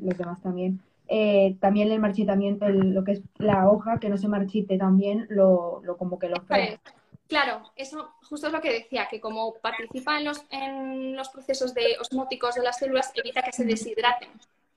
los 0.01 0.17
demás 0.17 0.41
también. 0.41 0.81
Eh, 1.07 1.55
también 1.59 1.91
el 1.91 1.99
marchitamiento, 1.99 2.67
lo 2.67 3.03
que 3.03 3.11
es 3.11 3.21
la 3.37 3.69
hoja, 3.69 3.99
que 3.99 4.09
no 4.09 4.17
se 4.17 4.27
marchite 4.27 4.77
también, 4.79 5.27
lo, 5.29 5.81
lo 5.83 5.97
como 5.97 6.17
que 6.17 6.29
lo 6.29 6.41
frena. 6.41 6.79
Claro, 7.27 7.61
eso 7.75 8.09
justo 8.27 8.47
es 8.47 8.53
lo 8.53 8.59
que 8.59 8.73
decía, 8.73 9.07
que 9.07 9.21
como 9.21 9.53
participa 9.61 10.17
en 10.17 10.25
los, 10.25 10.45
en 10.49 11.15
los 11.15 11.29
procesos 11.29 11.73
de 11.75 11.97
osmóticos 11.99 12.55
de 12.55 12.63
las 12.63 12.79
células, 12.79 13.11
evita 13.13 13.43
que 13.43 13.53
se 13.53 13.65
deshidraten. 13.65 14.29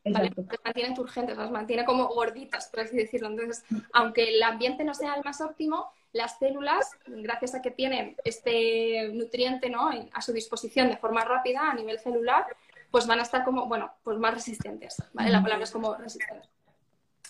¿Vale? 0.05 0.33
Las 0.37 0.61
mantiene 0.65 0.95
turgentes, 0.95 1.37
las 1.37 1.51
mantiene 1.51 1.85
como 1.85 2.09
gorditas, 2.09 2.69
por 2.69 2.81
así 2.81 2.97
decirlo. 2.97 3.29
Entonces, 3.29 3.65
aunque 3.93 4.35
el 4.35 4.43
ambiente 4.43 4.85
no 4.85 4.95
sea 4.95 5.15
el 5.15 5.25
más 5.25 5.41
óptimo, 5.41 5.91
las 6.13 6.39
células, 6.39 6.91
gracias 7.07 7.55
a 7.55 7.63
que 7.63 7.71
tienen 7.71 8.17
este 8.25 9.09
nutriente 9.13 9.69
¿no? 9.69 9.91
a 10.13 10.21
su 10.21 10.33
disposición 10.33 10.89
de 10.89 10.97
forma 10.97 11.25
rápida 11.25 11.71
a 11.71 11.75
nivel 11.75 11.99
celular, 11.99 12.47
pues 12.91 13.07
van 13.07 13.19
a 13.19 13.23
estar 13.23 13.45
como, 13.45 13.67
bueno, 13.67 13.93
pues 14.05 14.19
más 14.19 14.35
resistentes, 14.35 15.03
¿vale? 15.13 15.31
La 15.31 15.43
palabra 15.43 15.65
es 15.65 15.73
como 15.73 15.95
resistentes. 15.97 16.49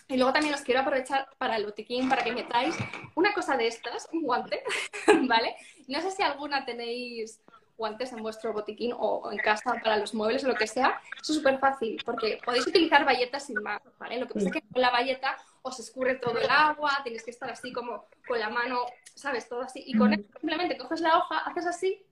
Y 0.07 0.19
luego 0.19 0.35
también 0.35 0.55
os 0.55 0.61
quiero 0.61 0.81
aprovechar 0.81 1.27
para 1.39 1.57
el 1.57 1.65
botiquín, 1.65 2.11
para 2.11 2.23
que 2.23 2.33
metáis 2.33 2.77
una 3.15 3.33
cosa 3.33 3.57
de 3.57 3.69
estas, 3.69 4.07
un 4.13 4.23
guante, 4.23 4.63
¿vale? 5.27 5.57
No 5.89 6.03
sé 6.03 6.11
si 6.11 6.23
alguna 6.23 6.67
tenéis 6.67 7.41
guantes 7.77 8.13
en 8.13 8.23
vuestro 8.23 8.53
botiquín 8.53 8.93
o 8.97 9.31
en 9.31 9.39
casa 9.39 9.75
para 9.83 9.97
los 9.97 10.15
muebles 10.15 10.45
o 10.45 10.49
lo 10.49 10.55
que 10.55 10.67
sea. 10.67 11.01
Eso 11.21 11.33
es 11.33 11.39
súper 11.39 11.59
fácil, 11.59 12.01
porque 12.05 12.41
podéis 12.45 12.67
utilizar 12.67 13.05
bayetas 13.05 13.47
sin 13.47 13.63
más, 13.63 13.83
¿vale? 13.99 14.19
Lo 14.19 14.27
que 14.27 14.35
pasa 14.35 14.47
es 14.47 14.53
que 14.53 14.63
con 14.63 14.81
la 14.81 14.91
bayeta 14.91 15.37
os 15.63 15.81
escurre 15.81 16.17
todo 16.17 16.39
el 16.39 16.49
agua, 16.51 17.01
tenéis 17.03 17.25
que 17.25 17.31
estar 17.31 17.51
así 17.51 17.73
como 17.73 18.07
con 18.27 18.39
la 18.39 18.51
mano, 18.51 18.81
¿sabes? 19.15 19.49
Todo 19.49 19.63
así. 19.63 19.83
Y 19.87 19.97
con 19.97 20.13
esto 20.13 20.39
simplemente 20.39 20.77
coges 20.77 21.01
la 21.01 21.19
hoja, 21.19 21.39
haces 21.39 21.67
así 21.67 22.05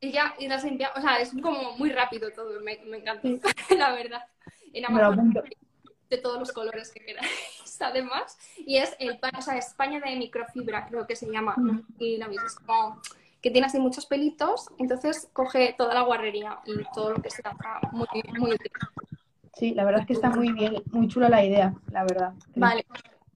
y 0.00 0.12
ya, 0.12 0.34
y 0.38 0.48
la 0.48 0.58
limpias. 0.58 0.92
O 0.96 1.00
sea, 1.00 1.18
es 1.18 1.32
como 1.42 1.72
muy 1.72 1.90
rápido 1.90 2.30
todo, 2.32 2.60
me, 2.60 2.74
encanta, 2.74 3.22
la 3.76 3.92
verdad. 3.92 4.22
Más, 4.90 5.16
de 6.10 6.18
todos 6.18 6.38
los 6.38 6.52
colores 6.52 6.92
que 6.92 7.00
queráis, 7.00 7.30
además. 7.80 8.38
Y 8.58 8.76
es 8.76 8.94
el 8.98 9.18
o 9.36 9.42
sea, 9.42 9.56
España 9.56 10.00
de 10.00 10.16
microfibra, 10.16 10.86
creo 10.86 11.06
que 11.06 11.16
se 11.16 11.30
llama. 11.30 11.56
Y 11.98 12.16
la 12.18 12.28
misma 12.28 12.46
es 12.46 12.56
como 12.56 13.00
que 13.40 13.50
tiene 13.50 13.66
así 13.66 13.78
muchos 13.78 14.06
pelitos, 14.06 14.68
entonces 14.78 15.28
coge 15.32 15.74
toda 15.76 15.94
la 15.94 16.02
guarrería 16.02 16.58
y 16.64 16.72
todo 16.94 17.12
lo 17.12 17.22
que 17.22 17.30
sea 17.30 17.56
muy, 17.92 18.06
muy 18.38 18.52
útil. 18.52 18.72
Sí, 19.54 19.74
la 19.74 19.84
verdad 19.84 20.02
es 20.02 20.06
que 20.06 20.12
está 20.12 20.30
muy 20.30 20.52
bien, 20.52 20.82
muy 20.92 21.08
chula 21.08 21.28
la 21.28 21.44
idea, 21.44 21.74
la 21.90 22.02
verdad. 22.02 22.34
Vale. 22.54 22.84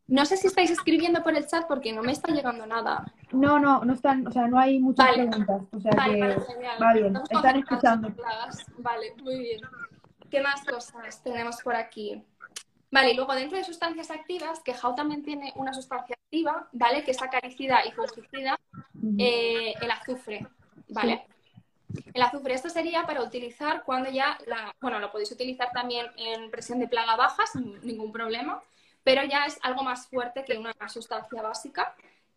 No 0.06 0.24
sé 0.24 0.36
si 0.36 0.48
estáis 0.48 0.70
escribiendo 0.70 1.22
por 1.22 1.36
el 1.36 1.46
chat 1.46 1.68
porque 1.68 1.92
no 1.92 2.02
me 2.02 2.10
está 2.10 2.32
llegando 2.32 2.66
nada. 2.66 3.04
No, 3.30 3.60
no, 3.60 3.84
no 3.84 3.94
están, 3.94 4.26
o 4.26 4.32
sea, 4.32 4.48
no 4.48 4.58
hay 4.58 4.80
muchas 4.80 5.12
preguntas. 5.12 5.62
O 5.70 5.80
sea 5.80 5.92
vale, 5.96 6.14
que 6.14 6.20
vale, 6.20 6.40
genial. 6.40 6.82
va 6.82 6.92
bien, 6.92 7.06
Estamos 7.16 7.30
están 7.30 7.56
escuchando. 7.56 8.08
Vale, 8.78 9.14
muy 9.22 9.38
bien. 9.38 9.60
¿Qué 10.28 10.40
más 10.40 10.64
cosas 10.64 11.22
tenemos 11.22 11.62
por 11.62 11.76
aquí? 11.76 12.24
Vale, 12.90 13.12
y 13.12 13.16
luego 13.16 13.34
dentro 13.34 13.56
de 13.56 13.64
sustancias 13.64 14.10
activas, 14.10 14.60
que 14.64 14.74
Jau 14.74 14.94
también 14.96 15.22
tiene 15.22 15.52
una 15.54 15.72
sustancia 15.72 16.16
activa, 16.24 16.68
¿vale? 16.72 17.04
Que 17.04 17.12
es 17.12 17.22
acaricida 17.22 17.86
y 17.86 17.92
fungicida. 17.92 18.58
Eh, 19.18 19.74
el 19.80 19.90
azufre, 19.90 20.46
¿vale? 20.88 21.26
El 22.14 22.22
azufre, 22.22 22.54
esto 22.54 22.68
sería 22.68 23.04
para 23.04 23.22
utilizar 23.22 23.82
cuando 23.82 24.10
ya, 24.10 24.38
la, 24.46 24.74
bueno, 24.80 24.98
lo 24.98 25.10
podéis 25.10 25.32
utilizar 25.32 25.70
también 25.72 26.06
en 26.16 26.50
presión 26.50 26.78
de 26.78 26.88
plaga 26.88 27.16
baja 27.16 27.46
sin 27.46 27.80
ningún 27.82 28.12
problema, 28.12 28.62
pero 29.02 29.24
ya 29.24 29.46
es 29.46 29.58
algo 29.62 29.82
más 29.82 30.06
fuerte 30.06 30.44
que 30.44 30.56
una 30.56 30.74
sustancia 30.88 31.42
básica. 31.42 31.94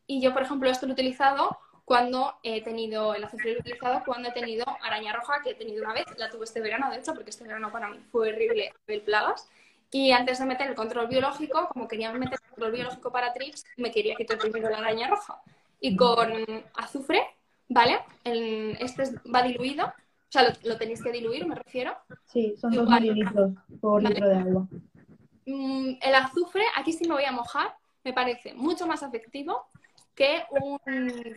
Y 0.07 0.21
yo, 0.21 0.33
por 0.33 0.41
ejemplo, 0.41 0.69
esto 0.69 0.85
lo 0.85 0.91
he 0.91 0.93
utilizado 0.93 1.57
cuando 1.85 2.35
he 2.43 2.61
tenido, 2.61 3.13
el 3.13 3.23
azufre 3.23 3.51
lo 3.51 3.57
he 3.57 3.61
utilizado 3.61 4.03
cuando 4.05 4.29
he 4.29 4.31
tenido 4.31 4.65
araña 4.81 5.13
roja, 5.13 5.41
que 5.43 5.51
he 5.51 5.55
tenido 5.55 5.83
una 5.83 5.93
vez, 5.93 6.05
la 6.17 6.29
tuve 6.29 6.45
este 6.45 6.61
verano, 6.61 6.89
de 6.89 6.97
hecho, 6.97 7.13
porque 7.13 7.29
este 7.29 7.43
verano 7.43 7.71
para 7.71 7.89
mí 7.89 7.99
fue 8.11 8.29
horrible 8.29 8.73
ver 8.87 9.03
plagas. 9.03 9.49
Y 9.91 10.11
antes 10.11 10.39
de 10.39 10.45
meter 10.45 10.69
el 10.69 10.75
control 10.75 11.07
biológico, 11.07 11.67
como 11.67 11.87
quería 11.87 12.11
meter 12.13 12.39
el 12.41 12.49
control 12.49 12.71
biológico 12.71 13.11
para 13.11 13.33
trips, 13.33 13.63
me 13.77 13.91
quería 13.91 14.15
quitar 14.15 14.39
primero 14.39 14.69
la 14.69 14.79
araña 14.79 15.07
roja. 15.07 15.39
Y 15.85 15.97
con 15.97 16.31
azufre, 16.75 17.21
¿vale? 17.67 17.99
El- 18.23 18.77
este 18.79 19.03
es- 19.03 19.15
va 19.33 19.43
diluido, 19.43 19.85
o 19.87 19.91
sea, 20.29 20.43
lo, 20.43 20.49
lo 20.69 20.77
tenéis 20.77 21.03
que 21.03 21.11
diluir, 21.11 21.45
me 21.45 21.55
refiero. 21.55 21.93
Sí, 22.25 22.55
son 22.57 22.71
dos 22.71 22.87
mililitros 22.89 23.51
por 23.81 24.01
Vale. 24.01 24.15
litro 24.15 24.29
de 24.29 24.35
agua. 24.37 24.67
Mm, 25.45 25.95
el 26.01 26.15
azufre, 26.15 26.63
aquí 26.77 26.93
sí 26.93 27.05
me 27.05 27.15
voy 27.15 27.25
a 27.25 27.33
mojar, 27.33 27.75
me 28.05 28.13
parece 28.13 28.53
mucho 28.53 28.87
más 28.87 29.03
efectivo 29.03 29.65
que 30.15 30.43
un 30.51 30.79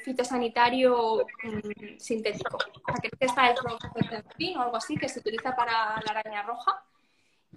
fitosanitario 0.05 1.27
mm, 1.43 1.99
sintético. 1.99 2.57
O 2.57 2.93
sea, 2.93 2.95
que 3.03 3.09
este 3.09 3.27
está 3.27 3.51
el 3.51 3.57
profetenfin 3.57 4.59
o 4.59 4.63
algo 4.63 4.77
así 4.77 4.97
que 4.97 5.09
se 5.09 5.19
utiliza 5.19 5.57
para 5.57 5.73
la 6.05 6.21
araña 6.21 6.43
roja. 6.43 6.85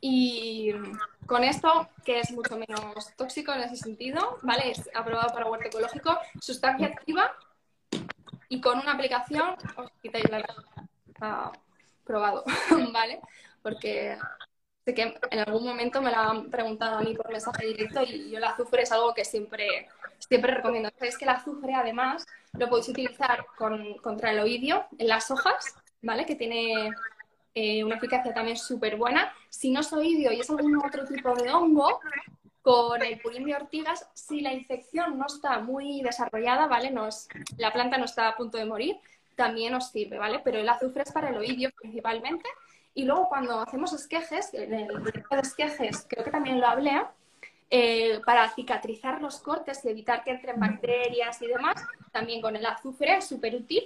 Y 0.02 0.72
con 1.26 1.44
esto, 1.44 1.90
que 2.04 2.20
es 2.20 2.32
mucho 2.32 2.58
menos 2.58 3.16
tóxico 3.16 3.54
en 3.54 3.62
ese 3.62 3.76
sentido, 3.76 4.40
¿vale? 4.42 4.72
Es 4.72 4.90
aprobado 4.94 5.34
para 5.34 5.50
huerto 5.50 5.68
ecológico, 5.68 6.18
sustancia 6.42 6.88
activa 6.88 7.36
y 8.48 8.60
con 8.62 8.80
una 8.80 8.94
aplicación 8.94 9.56
os 9.76 9.92
quitáis 10.02 10.30
la 10.30 10.44
probado, 12.04 12.44
¿vale? 12.92 13.20
Porque 13.62 14.18
sé 14.86 14.94
que 14.94 15.20
en 15.30 15.40
algún 15.40 15.66
momento 15.66 16.02
me 16.02 16.10
lo 16.10 16.18
han 16.18 16.50
preguntado 16.50 16.98
a 16.98 17.02
mí 17.02 17.14
por 17.16 17.32
mensaje 17.32 17.68
directo 17.68 18.02
y 18.04 18.32
yo 18.32 18.38
el 18.38 18.44
azufre 18.44 18.84
es 18.84 18.92
algo 18.92 19.14
que 19.14 19.24
siempre, 19.24 19.88
siempre 20.18 20.56
recomiendo. 20.56 20.90
Sabéis 20.98 21.18
que 21.18 21.26
el 21.26 21.32
azufre 21.32 21.76
además 21.76 22.26
lo 22.54 22.68
podéis 22.68 22.90
utilizar 22.90 23.46
con, 23.58 23.96
contra 24.00 24.32
el 24.32 24.40
oidio 24.40 24.88
en 24.98 25.08
las 25.08 25.30
hojas, 25.30 25.76
¿vale? 26.02 26.26
Que 26.26 26.36
tiene 26.36 26.90
eh, 27.54 27.84
una 27.84 27.96
eficacia 27.98 28.34
también 28.34 28.58
súper 28.58 28.98
buena. 28.98 29.32
Si 29.50 29.72
no 29.72 29.82
es 29.82 29.92
oidio 29.94 30.32
y 30.32 30.40
es 30.40 30.50
algún 30.50 30.78
otro 30.78 31.06
tipo 31.06 31.34
de 31.36 31.52
hongo, 31.52 32.00
con 32.62 33.02
el 33.02 33.20
purín 33.22 33.46
de 33.46 33.56
ortigas, 33.56 34.08
si 34.14 34.42
la 34.42 34.54
infección 34.54 35.18
no 35.18 35.26
está 35.28 35.60
muy 35.60 36.02
desarrollada, 36.02 36.68
¿vale? 36.68 36.92
No 36.92 37.08
es- 37.08 37.28
la 37.58 37.72
planta 37.72 37.98
no 37.98 38.06
está 38.06 38.28
a 38.28 38.36
punto 38.36 38.58
de 38.58 38.66
morir, 38.66 38.98
también 39.36 39.74
os 39.74 39.90
sirve, 39.90 40.18
¿vale? 40.18 40.40
Pero 40.44 40.60
el 40.60 40.68
azufre 40.70 41.04
es 41.04 41.12
para 41.12 41.30
el 41.30 41.38
oidio 41.38 41.72
principalmente. 41.72 42.48
Y 42.94 43.06
luego 43.06 43.30
cuando 43.30 43.60
hacemos 43.62 43.94
esquejes, 43.94 44.54
en 44.54 44.74
el 44.74 45.04
directo 45.04 45.36
de 45.36 45.42
esquejes, 45.42 46.06
creo 46.10 46.26
que 46.26 46.32
también 46.32 46.60
lo 46.60 46.68
hablé, 46.68 47.02
eh, 47.70 48.20
para 48.26 48.50
cicatrizar 48.50 49.22
los 49.22 49.40
cortes 49.40 49.84
y 49.86 49.90
evitar 49.90 50.24
que 50.24 50.32
entren 50.32 50.60
bacterias 50.60 51.42
y 51.42 51.48
demás, 51.48 51.82
también 52.12 52.42
con 52.42 52.56
el 52.56 52.66
azufre 52.66 53.18
es 53.18 53.26
súper 53.26 53.56
útil 53.56 53.84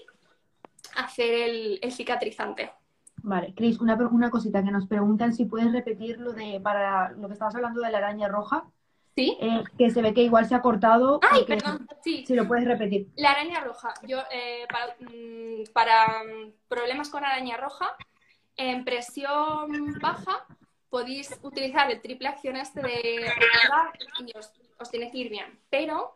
hacer 0.96 1.80
el 1.82 1.92
cicatrizante. 1.92 2.72
Vale, 3.24 3.54
Cris, 3.56 3.80
una, 3.80 3.96
una 3.96 4.30
cosita 4.30 4.62
que 4.62 4.72
nos 4.72 4.86
preguntan 4.86 5.34
si 5.34 5.46
puedes 5.46 5.72
repetir 5.72 6.20
lo 6.20 6.34
de, 6.34 6.60
para 6.62 7.12
lo 7.12 7.28
que 7.28 7.34
estabas 7.34 7.56
hablando 7.56 7.80
de 7.82 7.90
la 7.90 8.00
araña 8.00 8.28
roja, 8.28 8.66
¿Sí? 9.16 9.38
eh, 9.40 9.64
que 9.78 9.90
se 9.92 10.02
ve 10.02 10.14
que 10.14 10.24
igual 10.24 10.46
se 10.46 10.56
ha 10.56 10.62
cortado. 10.62 11.22
Ay, 11.32 11.46
perdón, 11.46 11.88
sí. 12.04 12.26
Si 12.28 12.36
lo 12.36 12.46
puedes 12.48 12.66
repetir. 12.66 13.08
La 13.16 13.32
araña 13.32 13.62
roja. 13.62 13.94
Yo, 14.06 14.20
eh, 14.30 14.68
para, 14.70 14.96
mm, 15.00 15.72
para, 15.72 16.24
mm, 16.24 16.52
problemas 16.68 17.10
con 17.10 17.24
araña 17.24 17.56
roja, 17.56 17.96
en 18.58 18.84
presión 18.84 19.98
baja 20.02 20.46
podéis 20.90 21.40
utilizar 21.44 21.90
el 21.90 22.02
triple 22.02 22.28
acción 22.28 22.58
este 22.58 22.82
de 22.82 23.32
y 24.20 24.38
os, 24.38 24.52
os 24.78 24.92
tiene 24.92 25.10
que 25.10 25.18
ir 25.20 25.30
bien. 25.30 25.60
Pero 25.70 26.14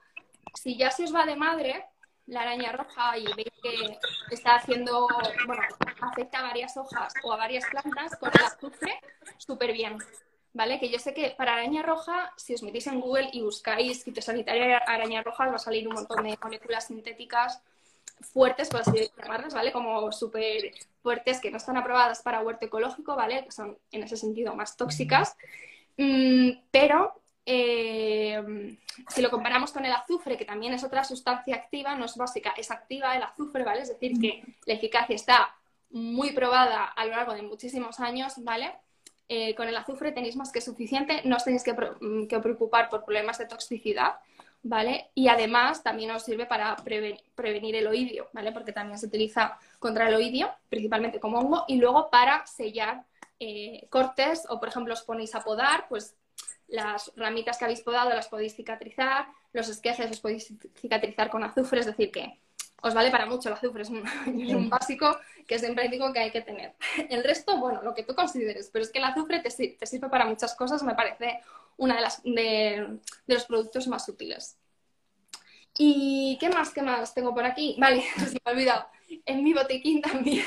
si 0.54 0.76
ya 0.76 0.92
se 0.92 1.06
os 1.06 1.16
va 1.16 1.26
de 1.26 1.38
madre 1.38 1.86
la 2.28 2.42
araña 2.42 2.72
roja 2.72 3.18
y 3.18 3.26
veis 3.36 3.52
que 3.62 3.98
está 4.32 4.56
haciendo, 4.56 5.08
bueno, 5.46 5.64
afecta 6.02 6.40
a 6.40 6.44
varias 6.44 6.76
hojas 6.78 7.14
o 7.24 7.34
a 7.34 7.38
varias 7.38 7.66
plantas, 7.66 8.16
con 8.18 8.30
el 8.34 8.46
azufre, 8.46 9.00
súper 9.38 9.74
bien. 9.74 9.98
¿Vale? 10.54 10.80
Que 10.80 10.90
yo 10.90 10.98
sé 10.98 11.14
que 11.14 11.36
para 11.38 11.54
araña 11.54 11.84
roja, 11.84 12.34
si 12.36 12.56
os 12.56 12.64
metéis 12.64 12.88
en 12.88 13.00
Google 13.00 13.30
y 13.32 13.42
buscáis 13.42 14.04
fitosanitaria 14.04 14.78
araña 14.78 15.22
roja, 15.22 15.46
os 15.46 15.52
va 15.52 15.56
a 15.56 15.60
salir 15.60 15.88
un 15.88 15.94
montón 15.94 16.24
de 16.24 16.38
moléculas 16.42 16.88
sintéticas 16.88 17.62
fuertes, 18.22 18.70
por 18.70 18.82
así 18.82 19.10
llamarlas, 19.18 19.54
¿vale? 19.54 19.72
Como 19.72 20.12
súper 20.12 20.72
fuertes 21.04 21.40
que 21.40 21.52
no 21.52 21.58
están 21.58 21.78
aprobadas 21.78 22.24
para 22.24 22.42
huerto 22.42 22.66
ecológico, 22.66 23.16
¿vale? 23.16 23.46
Que 23.46 23.52
son 23.52 23.78
en 23.92 24.04
ese 24.04 24.18
sentido 24.18 24.56
más 24.56 24.76
tóxicas. 24.76 25.36
Mm, 25.98 26.52
pero 26.72 27.22
eh, 27.50 28.78
si 29.08 29.22
lo 29.22 29.30
comparamos 29.30 29.72
con 29.72 29.86
el 29.86 29.92
azufre, 29.94 30.38
que 30.38 30.44
también 30.44 30.74
es 30.74 30.84
otra 30.84 31.06
sustancia 31.06 31.56
activa, 31.56 31.96
no 31.96 32.04
es 32.06 32.16
básica, 32.18 32.54
es 32.58 32.70
activa 32.72 33.16
el 33.16 33.24
azufre, 33.24 33.64
¿vale? 33.64 33.82
Es 33.84 33.88
decir, 33.88 34.20
que 34.20 34.44
la 34.66 34.74
eficacia 34.74 35.16
está 35.16 35.56
muy 35.90 36.32
probada 36.34 36.84
a 36.84 37.06
lo 37.06 37.12
largo 37.12 37.34
de 37.34 37.44
muchísimos 37.44 38.02
años, 38.02 38.34
¿vale? 38.44 38.76
Eh, 39.30 39.56
con 39.56 39.70
el 39.70 39.78
azufre 39.78 40.12
tenéis 40.12 40.36
más 40.36 40.52
que 40.52 40.60
suficiente, 40.60 41.22
no 41.24 41.38
os 41.38 41.46
tenéis 41.46 41.64
mm, 42.02 42.28
que 42.28 42.40
preocupar 42.40 42.90
por 42.90 43.06
problemas 43.06 43.38
de 43.38 43.46
toxicidad, 43.46 44.16
¿vale? 44.64 45.12
Y 45.16 45.30
además 45.30 45.84
también 45.84 46.12
os 46.12 46.24
sirve 46.24 46.48
para 46.48 46.76
preven- 46.78 47.22
prevenir 47.34 47.78
el 47.78 47.88
oidio, 47.88 48.28
¿vale? 48.34 48.52
Porque 48.52 48.74
también 48.74 48.98
se 49.00 49.06
utiliza 49.06 49.58
contra 49.80 50.10
el 50.10 50.16
oidio, 50.16 50.50
principalmente 50.70 51.22
como 51.22 51.40
hongo, 51.40 51.64
y 51.70 51.78
luego 51.78 52.10
para 52.10 52.46
sellar 52.46 53.06
eh, 53.40 53.88
cortes 53.90 54.46
o, 54.50 54.60
por 54.60 54.68
ejemplo, 54.68 54.94
os 54.94 55.04
ponéis 55.04 55.34
a 55.34 55.44
podar, 55.44 55.88
pues 55.88 56.16
las 56.68 57.12
ramitas 57.16 57.58
que 57.58 57.66
habéis 57.66 57.82
podado 57.82 58.10
las 58.10 58.28
podéis 58.28 58.56
cicatrizar, 58.56 59.28
los 59.54 59.70
esquejes 59.70 60.10
los 60.10 60.20
podéis 60.20 60.54
cicatrizar 60.76 61.30
con 61.30 61.44
azufre, 61.44 61.80
es 61.80 61.86
decir, 61.86 62.12
que 62.12 62.40
os 62.82 62.94
vale 62.94 63.10
para 63.10 63.26
mucho 63.26 63.50
el 63.50 63.56
azufre, 63.56 63.84
es 63.84 63.90
un, 63.90 64.04
es 64.42 64.54
un 64.54 64.70
básico 64.70 65.18
que 65.48 65.60
siempre 65.60 65.88
digo 65.90 66.12
que 66.12 66.20
hay 66.20 66.32
que 66.32 66.42
tener. 66.42 66.76
El 67.10 67.24
resto, 67.24 67.58
bueno, 67.58 67.82
lo 67.82 67.94
que 67.94 68.04
tú 68.04 68.14
consideres, 68.16 68.70
pero 68.72 68.84
es 68.84 68.92
que 68.92 69.00
el 69.00 69.06
azufre 69.06 69.40
te, 69.40 69.50
te 69.50 69.86
sirve 69.86 70.10
para 70.10 70.26
muchas 70.26 70.56
cosas, 70.56 70.84
me 70.84 70.94
parece 70.94 71.40
una 71.78 71.96
de, 71.96 72.02
las, 72.02 72.24
de, 72.24 73.00
de 73.26 73.34
los 73.34 73.46
productos 73.46 73.88
más 73.88 74.08
útiles. 74.10 74.58
¿Y 75.78 76.38
qué 76.40 76.50
más, 76.50 76.72
qué 76.72 76.82
más 76.82 77.14
tengo 77.14 77.34
por 77.34 77.46
aquí? 77.46 77.76
Vale, 77.80 78.02
se 78.18 78.34
me 78.34 78.42
ha 78.46 78.52
olvidado. 78.52 78.88
En 79.26 79.44
mi 79.44 79.54
botiquín 79.54 80.02
también, 80.02 80.46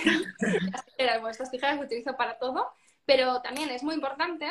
las 0.71 0.85
tijeras, 0.85 1.21
bueno, 1.21 1.31
estas 1.31 1.51
tijeras 1.51 1.77
las 1.77 1.87
utilizo 1.87 2.15
para 2.17 2.39
todo, 2.39 2.73
pero 3.07 3.41
también 3.41 3.71
es 3.71 3.83
muy 3.83 3.95
importante, 3.95 4.47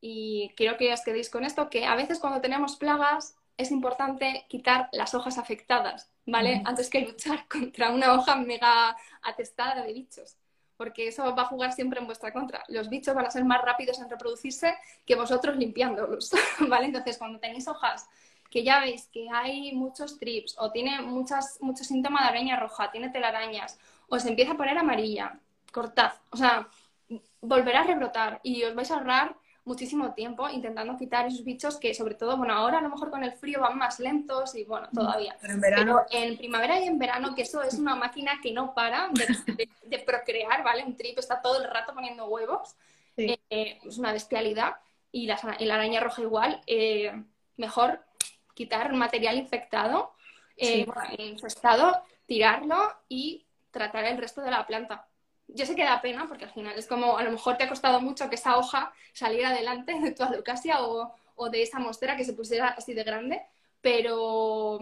y 0.00 0.52
quiero 0.56 0.76
que 0.76 0.92
os 0.92 1.02
quedéis 1.02 1.30
con 1.30 1.44
esto, 1.44 1.70
que 1.70 1.84
a 1.84 1.96
veces 1.96 2.18
cuando 2.18 2.40
tenemos 2.40 2.76
plagas 2.76 3.36
es 3.56 3.70
importante 3.72 4.46
quitar 4.48 4.88
las 4.92 5.14
hojas 5.14 5.36
afectadas, 5.36 6.10
¿vale? 6.26 6.62
Antes 6.64 6.88
que 6.88 7.00
luchar 7.00 7.48
contra 7.48 7.90
una 7.90 8.14
hoja 8.14 8.36
mega 8.36 8.96
atestada 9.22 9.82
de 9.82 9.92
bichos, 9.92 10.36
porque 10.76 11.08
eso 11.08 11.34
va 11.34 11.42
a 11.42 11.46
jugar 11.46 11.72
siempre 11.72 11.98
en 11.98 12.06
vuestra 12.06 12.32
contra. 12.32 12.62
Los 12.68 12.88
bichos 12.88 13.14
van 13.14 13.26
a 13.26 13.30
ser 13.30 13.44
más 13.44 13.60
rápidos 13.62 13.98
en 14.00 14.08
reproducirse 14.08 14.74
que 15.04 15.16
vosotros 15.16 15.56
limpiándolos, 15.56 16.30
¿vale? 16.68 16.86
Entonces, 16.86 17.18
cuando 17.18 17.40
tenéis 17.40 17.66
hojas 17.66 18.08
que 18.50 18.64
ya 18.64 18.80
veis 18.80 19.08
que 19.12 19.28
hay 19.30 19.72
muchos 19.72 20.18
trips 20.18 20.56
o 20.58 20.70
tiene 20.70 21.02
muchas, 21.02 21.58
mucho 21.60 21.84
síntoma 21.84 22.22
de 22.22 22.28
araña 22.28 22.58
roja, 22.58 22.90
tiene 22.90 23.10
telarañas, 23.10 23.78
o 24.08 24.18
se 24.18 24.30
empieza 24.30 24.52
a 24.52 24.56
poner 24.56 24.78
amarilla, 24.78 25.38
cortad. 25.72 26.12
O 26.30 26.36
sea, 26.36 26.68
volverá 27.40 27.80
a 27.80 27.84
rebrotar 27.84 28.40
y 28.42 28.62
os 28.64 28.74
vais 28.74 28.90
a 28.90 28.94
ahorrar 28.94 29.36
muchísimo 29.68 30.12
tiempo 30.14 30.48
intentando 30.48 30.96
quitar 30.96 31.26
esos 31.26 31.44
bichos 31.44 31.76
que 31.76 31.94
sobre 31.94 32.14
todo, 32.16 32.36
bueno, 32.36 32.54
ahora 32.54 32.78
a 32.78 32.80
lo 32.80 32.88
mejor 32.88 33.10
con 33.10 33.22
el 33.22 33.32
frío 33.32 33.60
van 33.60 33.78
más 33.78 34.00
lentos 34.00 34.54
y 34.56 34.64
bueno, 34.64 34.88
todavía. 34.92 35.36
Pero 35.40 35.52
en 35.54 35.60
verano. 35.60 36.00
Pero 36.10 36.24
en 36.24 36.36
primavera 36.36 36.80
y 36.80 36.88
en 36.88 36.98
verano, 36.98 37.34
que 37.34 37.42
eso 37.42 37.62
es 37.62 37.74
una 37.74 37.94
máquina 37.94 38.40
que 38.42 38.52
no 38.52 38.74
para 38.74 39.08
de, 39.12 39.26
de- 39.54 39.68
de 39.84 39.98
procrear, 40.00 40.64
¿vale? 40.64 40.84
Un 40.84 40.96
trip 40.96 41.18
está 41.18 41.40
todo 41.40 41.62
el 41.62 41.70
rato 41.70 41.94
poniendo 41.94 42.26
huevos. 42.26 42.74
Sí. 43.16 43.38
Eh, 43.50 43.78
es 43.84 43.98
una 43.98 44.12
bestialidad. 44.12 44.76
Y 45.12 45.26
la, 45.26 45.38
y 45.58 45.64
la 45.64 45.76
araña 45.76 46.00
roja 46.00 46.22
igual. 46.22 46.60
eh, 46.66 47.12
mejor 47.56 48.00
quitar 48.54 48.92
material 48.92 49.36
infectado, 49.38 50.12
eh, 50.56 50.66
Sí. 50.66 50.84
bueno, 50.84 51.02
infestado, 51.18 52.02
tirarlo 52.26 52.76
y 53.08 53.46
tratar 53.70 54.04
el 54.04 54.18
resto 54.18 54.40
de 54.42 54.50
la 54.50 54.66
planta. 54.66 55.06
Yo 55.48 55.66
sé 55.66 55.74
que 55.74 55.84
da 55.84 56.00
pena 56.00 56.26
porque 56.28 56.44
al 56.44 56.52
final 56.52 56.78
es 56.78 56.86
como 56.86 57.18
a 57.18 57.22
lo 57.22 57.30
mejor 57.30 57.56
te 57.56 57.64
ha 57.64 57.68
costado 57.68 58.00
mucho 58.00 58.28
que 58.28 58.36
esa 58.36 58.58
hoja 58.58 58.92
saliera 59.12 59.48
adelante 59.48 59.98
de 59.98 60.12
tu 60.12 60.22
alucasia 60.22 60.82
o, 60.82 61.14
o 61.36 61.50
de 61.50 61.62
esa 61.62 61.78
mostera 61.78 62.16
que 62.16 62.24
se 62.24 62.34
pusiera 62.34 62.68
así 62.68 62.92
de 62.92 63.04
grande, 63.04 63.40
pero, 63.80 64.78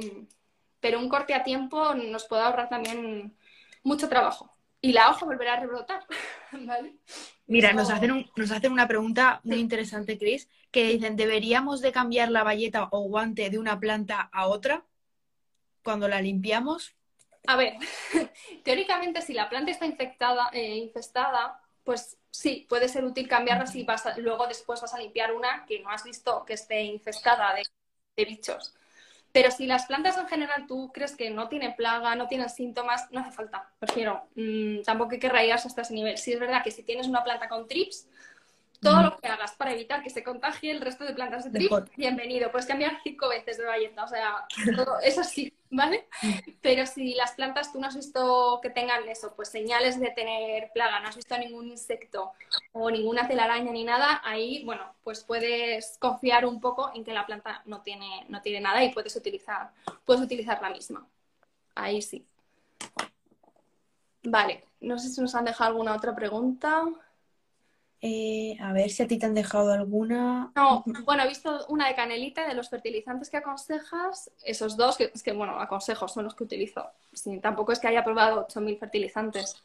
pero 0.81 0.99
un 0.99 1.09
corte 1.09 1.35
a 1.35 1.45
tiempo 1.45 1.95
nos 1.95 2.27
puede 2.27 2.43
ahorrar 2.43 2.69
también 2.69 3.37
mucho 3.83 4.09
trabajo. 4.09 4.53
Y 4.81 4.93
la 4.93 5.11
hoja 5.11 5.25
volverá 5.25 5.55
a 5.55 5.61
rebrotar. 5.61 6.05
Mira, 7.47 7.73
nos, 7.73 7.91
hacen 7.91 8.27
nos 8.35 8.51
hacen 8.51 8.73
una 8.73 8.89
pregunta 8.89 9.41
muy 9.45 9.59
interesante, 9.59 10.19
Chris, 10.19 10.49
que 10.71 10.89
dicen, 10.89 11.17
¿deberíamos 11.17 11.81
de 11.81 11.93
cambiar 11.93 12.31
la 12.31 12.43
valleta 12.43 12.89
o 12.91 13.03
guante 13.03 13.51
de 13.51 13.59
una 13.59 13.79
planta 13.79 14.29
a 14.33 14.49
otra 14.49 14.85
cuando 15.83 16.09
la 16.09 16.21
limpiamos? 16.21 16.96
A 17.47 17.57
ver, 17.57 17.75
teóricamente 18.65 19.23
si 19.23 19.33
la 19.33 19.49
planta 19.49 19.71
está 19.71 19.87
infectada, 19.87 20.51
eh, 20.53 20.77
infestada, 20.77 21.61
pues 21.85 22.19
sí, 22.31 22.67
puede 22.69 22.89
ser 22.89 23.05
útil 23.05 23.29
cambiarla 23.29 23.67
si 23.67 23.85
vas 23.85 24.05
luego 24.19 24.47
después 24.47 24.81
vas 24.81 24.95
a 24.95 24.99
limpiar 24.99 25.33
una 25.33 25.65
que 25.67 25.81
no 25.81 25.91
has 25.91 26.05
visto 26.05 26.45
que 26.45 26.55
esté 26.55 26.83
infestada 26.83 27.55
de 27.55 28.25
bichos. 28.25 28.75
Pero 29.33 29.51
si 29.51 29.67
las 29.67 29.87
plantas 29.87 30.17
en 30.17 30.29
general 30.29 30.67
tú 30.67 30.91
crees 30.95 31.15
que 31.15 31.31
no 31.31 31.49
tienen 31.49 31.77
plaga, 31.77 32.15
no 32.15 32.27
tienen 32.27 32.49
síntomas, 32.49 33.11
no 33.11 33.21
hace 33.21 33.33
falta. 33.33 33.71
Prefiero, 33.79 34.29
mmm, 34.35 34.83
tampoco 34.83 35.13
hay 35.13 35.19
que 35.21 35.29
rayarse 35.29 35.69
hasta 35.69 35.83
ese 35.83 35.93
nivel. 35.95 36.17
Si 36.19 36.33
es 36.33 36.41
verdad 36.41 36.63
que 36.65 36.71
si 36.71 36.83
tienes 36.83 37.07
una 37.07 37.23
planta 37.23 37.49
con 37.49 37.69
trips, 37.69 38.09
todo 38.81 39.03
lo 39.03 39.17
que 39.17 39.29
hagas 39.29 39.53
para 39.53 39.73
evitar 39.73 40.03
que 40.03 40.11
se 40.11 40.23
contagie 40.23 40.71
el 40.71 40.81
resto 40.81 41.05
de 41.05 41.15
plantas 41.15 41.45
de 41.45 41.51
trigo, 41.51 41.83
bienvenido. 41.97 42.51
Puedes 42.51 42.67
cambiar 42.67 42.99
cinco 43.03 43.29
veces 43.29 43.59
de 43.59 43.65
valleta, 43.65 44.05
o 44.05 44.09
sea, 44.09 44.47
todo, 44.77 44.99
es 45.01 45.19
así, 45.19 45.53
¿vale? 45.71 46.07
Pero 46.61 46.87
si 46.87 47.15
las 47.15 47.33
plantas 47.33 47.73
tú 47.73 47.81
no 47.81 47.87
has 47.87 47.97
visto 47.97 48.61
que 48.63 48.71
tengan 48.71 49.09
eso, 49.09 49.35
pues 49.35 49.49
señales 49.49 49.99
de 50.01 50.11
tener 50.11 50.71
plaga, 50.73 51.01
no 51.01 51.09
has 51.09 51.17
visto 51.17 51.37
ningún 51.39 51.69
insecto 51.69 52.33
o 52.73 52.91
ninguna 52.91 53.27
telaraña 53.29 53.73
ni 53.73 53.85
nada, 53.85 54.21
ahí, 54.25 54.65
bueno, 54.65 54.95
pues 55.03 55.25
puedes 55.25 55.97
confiar 55.99 56.47
un 56.47 56.61
poco 56.61 56.91
en 56.95 57.05
que 57.05 57.13
la 57.13 57.27
planta 57.27 57.63
no 57.67 57.83
tiene, 57.83 58.27
no 58.29 58.43
tiene 58.43 58.61
nada 58.61 58.83
y 58.85 58.93
puedes 58.93 59.15
utilizar, 59.17 59.71
puedes 60.05 60.23
utilizar 60.23 60.61
la 60.63 60.71
misma. 60.71 61.07
Ahí 61.75 62.03
sí. 62.03 62.27
Vale, 64.23 64.65
no 64.81 64.99
sé 64.99 65.09
si 65.09 65.21
nos 65.21 65.35
han 65.35 65.45
dejado 65.45 65.71
alguna 65.71 65.95
otra 65.95 66.15
pregunta. 66.15 66.85
Eh, 68.09 68.57
a 68.61 68.73
ver 68.73 68.89
si 68.91 69.03
a 69.03 69.09
ti 69.09 69.19
te 69.19 69.27
han 69.27 69.35
dejado 69.35 69.73
alguna. 69.73 70.53
No, 70.55 70.85
bueno, 71.05 71.25
he 71.25 71.29
visto 71.29 71.67
una 71.67 71.89
de 71.89 71.97
canelita 71.97 72.47
de 72.47 72.55
los 72.55 72.69
fertilizantes 72.69 73.29
que 73.29 73.39
aconsejas, 73.39 74.31
esos 74.45 74.77
dos, 74.77 74.97
que 74.97 75.11
es 75.13 75.25
que, 75.25 75.33
bueno, 75.33 75.59
aconsejos 75.59 76.13
son 76.13 76.23
los 76.23 76.37
que 76.37 76.45
utilizo. 76.45 76.89
tampoco 77.43 77.73
es 77.73 77.81
que 77.81 77.89
haya 77.89 78.05
probado 78.05 78.47
8.000 78.47 78.79
fertilizantes. 78.79 79.57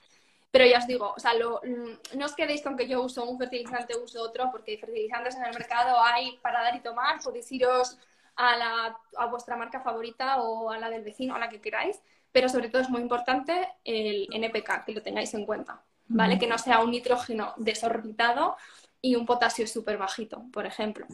Pero 0.50 0.66
ya 0.66 0.80
os 0.80 0.88
digo, 0.88 1.14
o 1.16 1.20
sea, 1.20 1.34
mm, 1.34 2.18
no 2.18 2.26
os 2.26 2.34
quedéis 2.34 2.64
con 2.64 2.76
que 2.76 2.88
yo 2.88 3.04
uso 3.04 3.30
un 3.30 3.38
fertilizante, 3.38 3.96
uso 3.96 4.24
otro, 4.24 4.50
porque 4.52 4.76
fertilizantes 4.80 5.36
en 5.36 5.46
el 5.46 5.54
mercado 5.54 6.02
hay 6.02 6.39
para 6.42 6.64
dar 6.64 6.76
y 6.76 6.80
tomar. 6.80 7.22
Podéis 7.24 7.52
iros 7.52 8.00
a, 8.38 8.58
la, 8.58 8.98
a 9.18 9.26
vuestra 9.28 9.56
marca 9.56 9.82
favorita 9.82 10.42
o 10.42 10.72
a 10.72 10.80
la 10.80 10.89
del 10.89 11.04
vecino, 11.04 11.36
a 11.36 11.39
la 11.39 11.50
que 11.50 11.62
queráis. 11.62 12.02
Pero 12.32 12.50
sobre 12.50 12.70
todo 12.70 12.82
es 12.82 12.89
muy 12.89 13.02
importante 13.02 13.70
el 13.84 14.28
NPK, 14.34 14.86
que 14.86 14.94
lo 14.94 15.04
tengáis 15.04 15.32
en 15.36 15.46
cuenta. 15.46 15.84
¿Vale? 16.14 16.38
Que 16.38 16.47
no 16.47 16.57
sea 16.57 16.80
un 16.80 16.91
nitrógeno 16.91 17.53
desorbitado 17.57 18.55
y 19.01 19.16
un 19.16 19.26
potasio 19.26 19.68
súper 19.68 19.97
bajito, 19.97 20.43
por 20.51 20.66
ejemplo, 20.66 21.05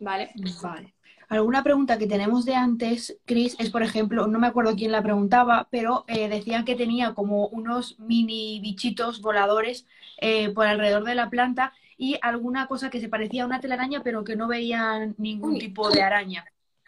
¿vale? 0.00 0.30
Vale. 0.62 0.94
Alguna 1.28 1.62
pregunta 1.62 1.96
que 1.96 2.08
tenemos 2.08 2.44
de 2.44 2.56
antes, 2.56 3.16
Chris, 3.24 3.54
es 3.60 3.70
por 3.70 3.84
ejemplo, 3.84 4.26
no 4.26 4.40
me 4.40 4.48
acuerdo 4.48 4.74
quién 4.74 4.90
la 4.90 5.02
preguntaba, 5.02 5.68
pero 5.70 6.04
eh, 6.08 6.28
decían 6.28 6.64
que 6.64 6.74
tenía 6.74 7.14
como 7.14 7.46
unos 7.46 8.00
mini 8.00 8.58
bichitos 8.60 9.20
voladores 9.20 9.86
eh, 10.18 10.50
por 10.50 10.66
alrededor 10.66 11.04
de 11.04 11.14
la 11.14 11.30
planta 11.30 11.72
y 11.96 12.18
alguna 12.20 12.66
cosa 12.66 12.90
que 12.90 13.00
se 13.00 13.08
parecía 13.08 13.44
a 13.44 13.46
una 13.46 13.60
telaraña, 13.60 14.02
pero 14.02 14.24
que 14.24 14.34
no 14.34 14.48
veían 14.48 15.14
ningún 15.18 15.58
tipo 15.58 15.88
de 15.88 16.02
araña. 16.02 16.44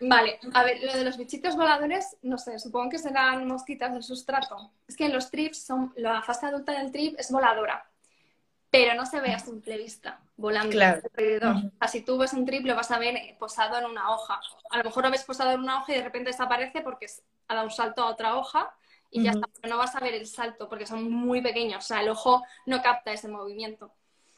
Vale, 0.09 0.38
a 0.53 0.64
ver, 0.64 0.82
lo 0.82 0.92
de 0.92 1.05
los 1.05 1.16
bichitos 1.16 1.57
voladores, 1.57 2.16
no 2.22 2.38
sé, 2.38 2.59
supongo 2.59 2.90
que 2.90 2.98
serán 2.98 3.46
mosquitas 3.46 3.92
del 3.92 4.03
sustrato. 4.03 4.72
Es 4.88 4.96
que 4.96 5.07
en 5.07 5.12
los 5.12 5.30
trips, 5.30 5.64
son, 5.64 5.92
la 5.96 6.22
fase 6.22 6.46
adulta 6.46 6.72
del 6.72 6.90
trip 6.90 7.18
es 7.18 7.30
voladora, 7.30 7.88
pero 8.70 8.94
no 8.94 9.07
se 9.07 9.20
ve 9.20 9.32
a 9.32 9.38
simple 9.38 9.78
vista 9.78 10.20
volando 10.36 10.76
alrededor. 10.80 11.57
O 11.57 11.78
sea, 11.78 11.88
si 11.88 12.00
tú 12.03 12.18
ves 12.18 12.32
un 12.32 12.44
trip, 12.44 12.66
lo 12.66 12.74
vas 12.74 12.90
a 12.90 12.98
ver 12.98 13.36
posado 13.38 13.78
en 13.78 13.84
una 13.84 14.11
hoja. 14.11 14.40
A 14.70 14.78
lo 14.78 14.84
mejor 14.84 15.05
lo 15.05 15.11
ves 15.11 15.24
posado 15.24 15.53
en 15.53 15.61
una 15.61 15.80
hoja 15.80 15.92
y 15.92 15.96
de 15.96 16.05
repente 16.05 16.30
desaparece 16.30 16.80
porque 16.80 17.07
ha 17.48 17.55
dado 17.55 17.66
un 17.66 17.72
salto 17.72 18.03
a 18.03 18.11
otra 18.11 18.36
hoja 18.36 18.74
y 19.11 19.22
ya 19.22 19.32
está. 19.32 19.46
Pero 19.61 19.74
no 19.74 19.78
vas 19.78 19.94
a 19.94 20.00
ver 20.00 20.14
el 20.14 20.26
salto 20.26 20.68
porque 20.68 20.86
son 20.86 21.11
muy 21.11 21.40
pequeños. 21.42 21.84
O 21.84 21.86
sea, 21.86 22.00
el 22.00 22.09
ojo 22.09 22.42
no 22.66 22.82
capta 22.82 23.12
ese 23.12 23.28
movimiento. 23.28 23.92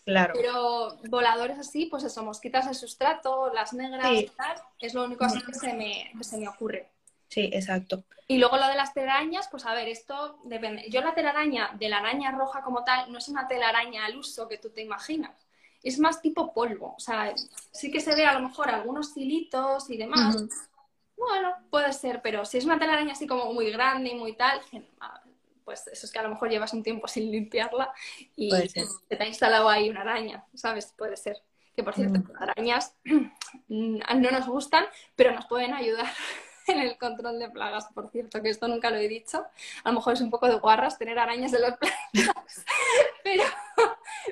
Claro. 0.04 0.34
Pero 0.36 0.98
voladores 1.08 1.58
así, 1.58 1.86
pues 1.86 2.04
eso, 2.04 2.22
mosquitas 2.22 2.68
de 2.68 2.74
sustrato, 2.74 3.52
las 3.54 3.72
negras 3.72 4.10
y 4.12 4.26
tal, 4.36 4.56
es 4.78 4.92
lo 4.92 5.04
único 5.04 5.24
así 5.24 5.40
que 5.42 5.54
se, 5.54 5.72
me, 5.72 6.12
se 6.22 6.36
me 6.36 6.48
ocurre. 6.48 6.90
Sí, 7.28 7.50
exacto. 7.52 8.04
Y 8.28 8.38
luego 8.38 8.56
lo 8.56 8.68
de 8.68 8.74
las 8.74 8.94
telarañas, 8.94 9.48
pues 9.50 9.66
a 9.66 9.74
ver, 9.74 9.88
esto 9.88 10.38
depende. 10.44 10.88
Yo 10.90 11.00
la 11.00 11.14
telaraña 11.14 11.70
de 11.78 11.88
la 11.88 11.98
araña 11.98 12.30
roja 12.30 12.62
como 12.62 12.84
tal 12.84 13.10
no 13.12 13.18
es 13.18 13.28
una 13.28 13.48
telaraña 13.48 14.06
al 14.06 14.16
uso 14.16 14.48
que 14.48 14.58
tú 14.58 14.70
te 14.70 14.82
imaginas. 14.82 15.32
Es 15.82 15.98
más 15.98 16.22
tipo 16.22 16.54
polvo. 16.54 16.94
O 16.96 17.00
sea, 17.00 17.34
sí 17.72 17.90
que 17.90 18.00
se 18.00 18.14
ve 18.14 18.24
a 18.24 18.38
lo 18.38 18.48
mejor 18.48 18.70
algunos 18.70 19.14
hilitos 19.16 19.90
y 19.90 19.98
demás. 19.98 20.36
Bueno, 21.16 21.54
puede 21.70 21.92
ser, 21.92 22.22
pero 22.22 22.44
si 22.44 22.58
es 22.58 22.64
una 22.64 22.78
telaraña 22.78 23.12
así 23.12 23.26
como 23.26 23.52
muy 23.52 23.70
grande 23.70 24.10
y 24.10 24.14
muy 24.14 24.34
tal, 24.34 24.60
pues 25.64 25.86
eso 25.86 26.06
es 26.06 26.12
que 26.12 26.18
a 26.18 26.22
lo 26.22 26.30
mejor 26.30 26.50
llevas 26.50 26.72
un 26.72 26.82
tiempo 26.82 27.08
sin 27.08 27.30
limpiarla 27.30 27.92
y 28.36 28.50
te 29.08 29.22
ha 29.22 29.26
instalado 29.26 29.68
ahí 29.68 29.90
una 29.90 30.02
araña, 30.02 30.44
¿sabes? 30.54 30.92
Puede 30.96 31.16
ser. 31.16 31.42
Que 31.74 31.82
por 31.82 31.94
cierto, 31.94 32.20
las 32.32 32.42
arañas 32.42 32.96
no 33.68 34.30
nos 34.30 34.46
gustan, 34.46 34.84
pero 35.16 35.32
nos 35.32 35.46
pueden 35.46 35.74
ayudar 35.74 36.06
en 36.68 36.78
el 36.78 36.96
control 36.98 37.38
de 37.38 37.50
plagas, 37.50 37.88
por 37.92 38.10
cierto, 38.10 38.40
que 38.42 38.50
esto 38.50 38.68
nunca 38.68 38.90
lo 38.90 38.96
he 38.96 39.08
dicho. 39.08 39.44
A 39.82 39.88
lo 39.88 39.96
mejor 39.96 40.14
es 40.14 40.20
un 40.20 40.30
poco 40.30 40.46
de 40.48 40.58
guarras 40.58 40.98
tener 40.98 41.18
arañas 41.18 41.50
de 41.50 41.58
las 41.58 41.76
plantas, 42.12 42.64
pero, 43.24 43.44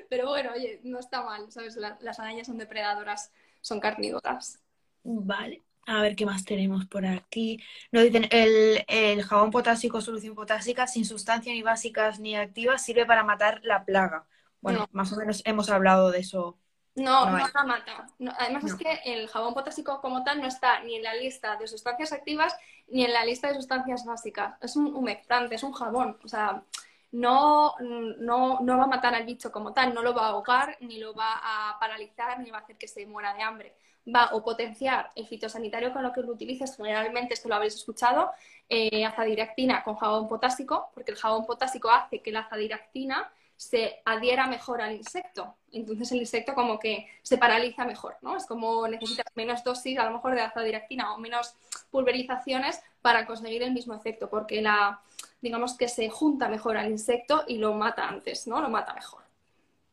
pero 0.08 0.28
bueno, 0.28 0.52
oye, 0.54 0.80
no 0.84 1.00
está 1.00 1.22
mal, 1.22 1.50
¿sabes? 1.50 1.76
Las 1.76 2.20
arañas 2.20 2.46
son 2.46 2.58
depredadoras, 2.58 3.32
son 3.60 3.80
carnívoras. 3.80 4.60
Vale. 5.02 5.62
A 5.86 6.00
ver 6.00 6.14
qué 6.14 6.24
más 6.26 6.44
tenemos 6.44 6.86
por 6.86 7.04
aquí. 7.04 7.60
Nos 7.90 8.04
dicen, 8.04 8.28
el, 8.30 9.22
jabón 9.24 9.50
potásico, 9.50 10.00
solución 10.00 10.34
potásica, 10.34 10.86
sin 10.86 11.04
sustancias 11.04 11.54
ni 11.54 11.62
básicas 11.62 12.20
ni 12.20 12.36
activas, 12.36 12.84
sirve 12.84 13.04
para 13.04 13.24
matar 13.24 13.60
la 13.64 13.84
plaga. 13.84 14.26
Bueno, 14.60 14.88
más 14.92 15.12
o 15.12 15.16
menos 15.16 15.42
hemos 15.44 15.70
hablado 15.70 16.12
de 16.12 16.20
eso. 16.20 16.56
No, 16.94 17.30
no, 17.30 17.38
la 17.38 17.64
mata. 17.64 18.06
además 18.38 18.64
es 18.64 18.74
que 18.74 19.00
el 19.06 19.26
jabón 19.26 19.54
potásico 19.54 20.00
como 20.00 20.22
tal 20.22 20.40
no 20.40 20.46
está 20.46 20.84
ni 20.84 20.96
en 20.96 21.02
la 21.02 21.14
lista 21.14 21.56
de 21.56 21.66
sustancias 21.66 22.12
activas 22.12 22.54
ni 22.88 23.04
en 23.04 23.12
la 23.12 23.24
lista 23.24 23.48
de 23.48 23.54
sustancias 23.54 24.04
básicas. 24.04 24.54
Es 24.60 24.76
un 24.76 24.94
humectante, 24.94 25.54
es 25.54 25.62
un 25.62 25.72
jabón. 25.72 26.18
O 26.22 26.28
sea, 26.28 26.62
no, 27.10 27.74
no, 27.80 28.60
no 28.60 28.78
va 28.78 28.84
a 28.84 28.88
matar 28.88 29.14
al 29.14 29.24
bicho 29.24 29.50
como 29.50 29.72
tal, 29.72 29.94
no 29.94 30.02
lo 30.02 30.14
va 30.14 30.26
a 30.26 30.28
ahogar, 30.28 30.76
ni 30.80 30.98
lo 30.98 31.14
va 31.14 31.40
a 31.42 31.78
paralizar, 31.80 32.38
ni 32.38 32.50
va 32.50 32.58
a 32.58 32.60
hacer 32.60 32.76
que 32.76 32.86
se 32.86 33.06
muera 33.06 33.34
de 33.34 33.42
hambre 33.42 33.74
va 34.06 34.30
o 34.32 34.42
potenciar 34.42 35.12
el 35.14 35.26
fitosanitario 35.26 35.92
con 35.92 36.02
lo 36.02 36.12
que 36.12 36.22
lo 36.22 36.32
utilices, 36.32 36.76
generalmente 36.76 37.34
esto 37.34 37.48
lo 37.48 37.54
habréis 37.54 37.74
escuchado, 37.74 38.30
eh, 38.68 39.04
azadiractina 39.04 39.82
con 39.84 39.96
jabón 39.96 40.28
potásico, 40.28 40.90
porque 40.94 41.12
el 41.12 41.18
jabón 41.18 41.46
potásico 41.46 41.90
hace 41.90 42.20
que 42.20 42.32
la 42.32 42.40
azadiractina 42.40 43.30
se 43.56 44.02
adhiera 44.04 44.48
mejor 44.48 44.82
al 44.82 44.92
insecto. 44.92 45.54
Entonces 45.70 46.10
el 46.10 46.18
insecto 46.18 46.54
como 46.54 46.80
que 46.80 47.06
se 47.22 47.38
paraliza 47.38 47.84
mejor, 47.84 48.16
¿no? 48.20 48.36
Es 48.36 48.44
como 48.46 48.88
necesitas 48.88 49.26
menos 49.36 49.62
dosis 49.62 49.98
a 49.98 50.04
lo 50.04 50.10
mejor 50.10 50.34
de 50.34 50.40
azadiractina 50.40 51.14
o 51.14 51.18
menos 51.18 51.54
pulverizaciones 51.90 52.82
para 53.02 53.24
conseguir 53.24 53.62
el 53.62 53.72
mismo 53.72 53.94
efecto, 53.94 54.28
porque 54.28 54.62
la, 54.62 55.00
digamos 55.40 55.76
que 55.76 55.86
se 55.88 56.08
junta 56.08 56.48
mejor 56.48 56.76
al 56.76 56.90
insecto 56.90 57.44
y 57.46 57.58
lo 57.58 57.72
mata 57.74 58.08
antes, 58.08 58.48
¿no? 58.48 58.60
Lo 58.60 58.68
mata 58.68 58.94
mejor 58.94 59.21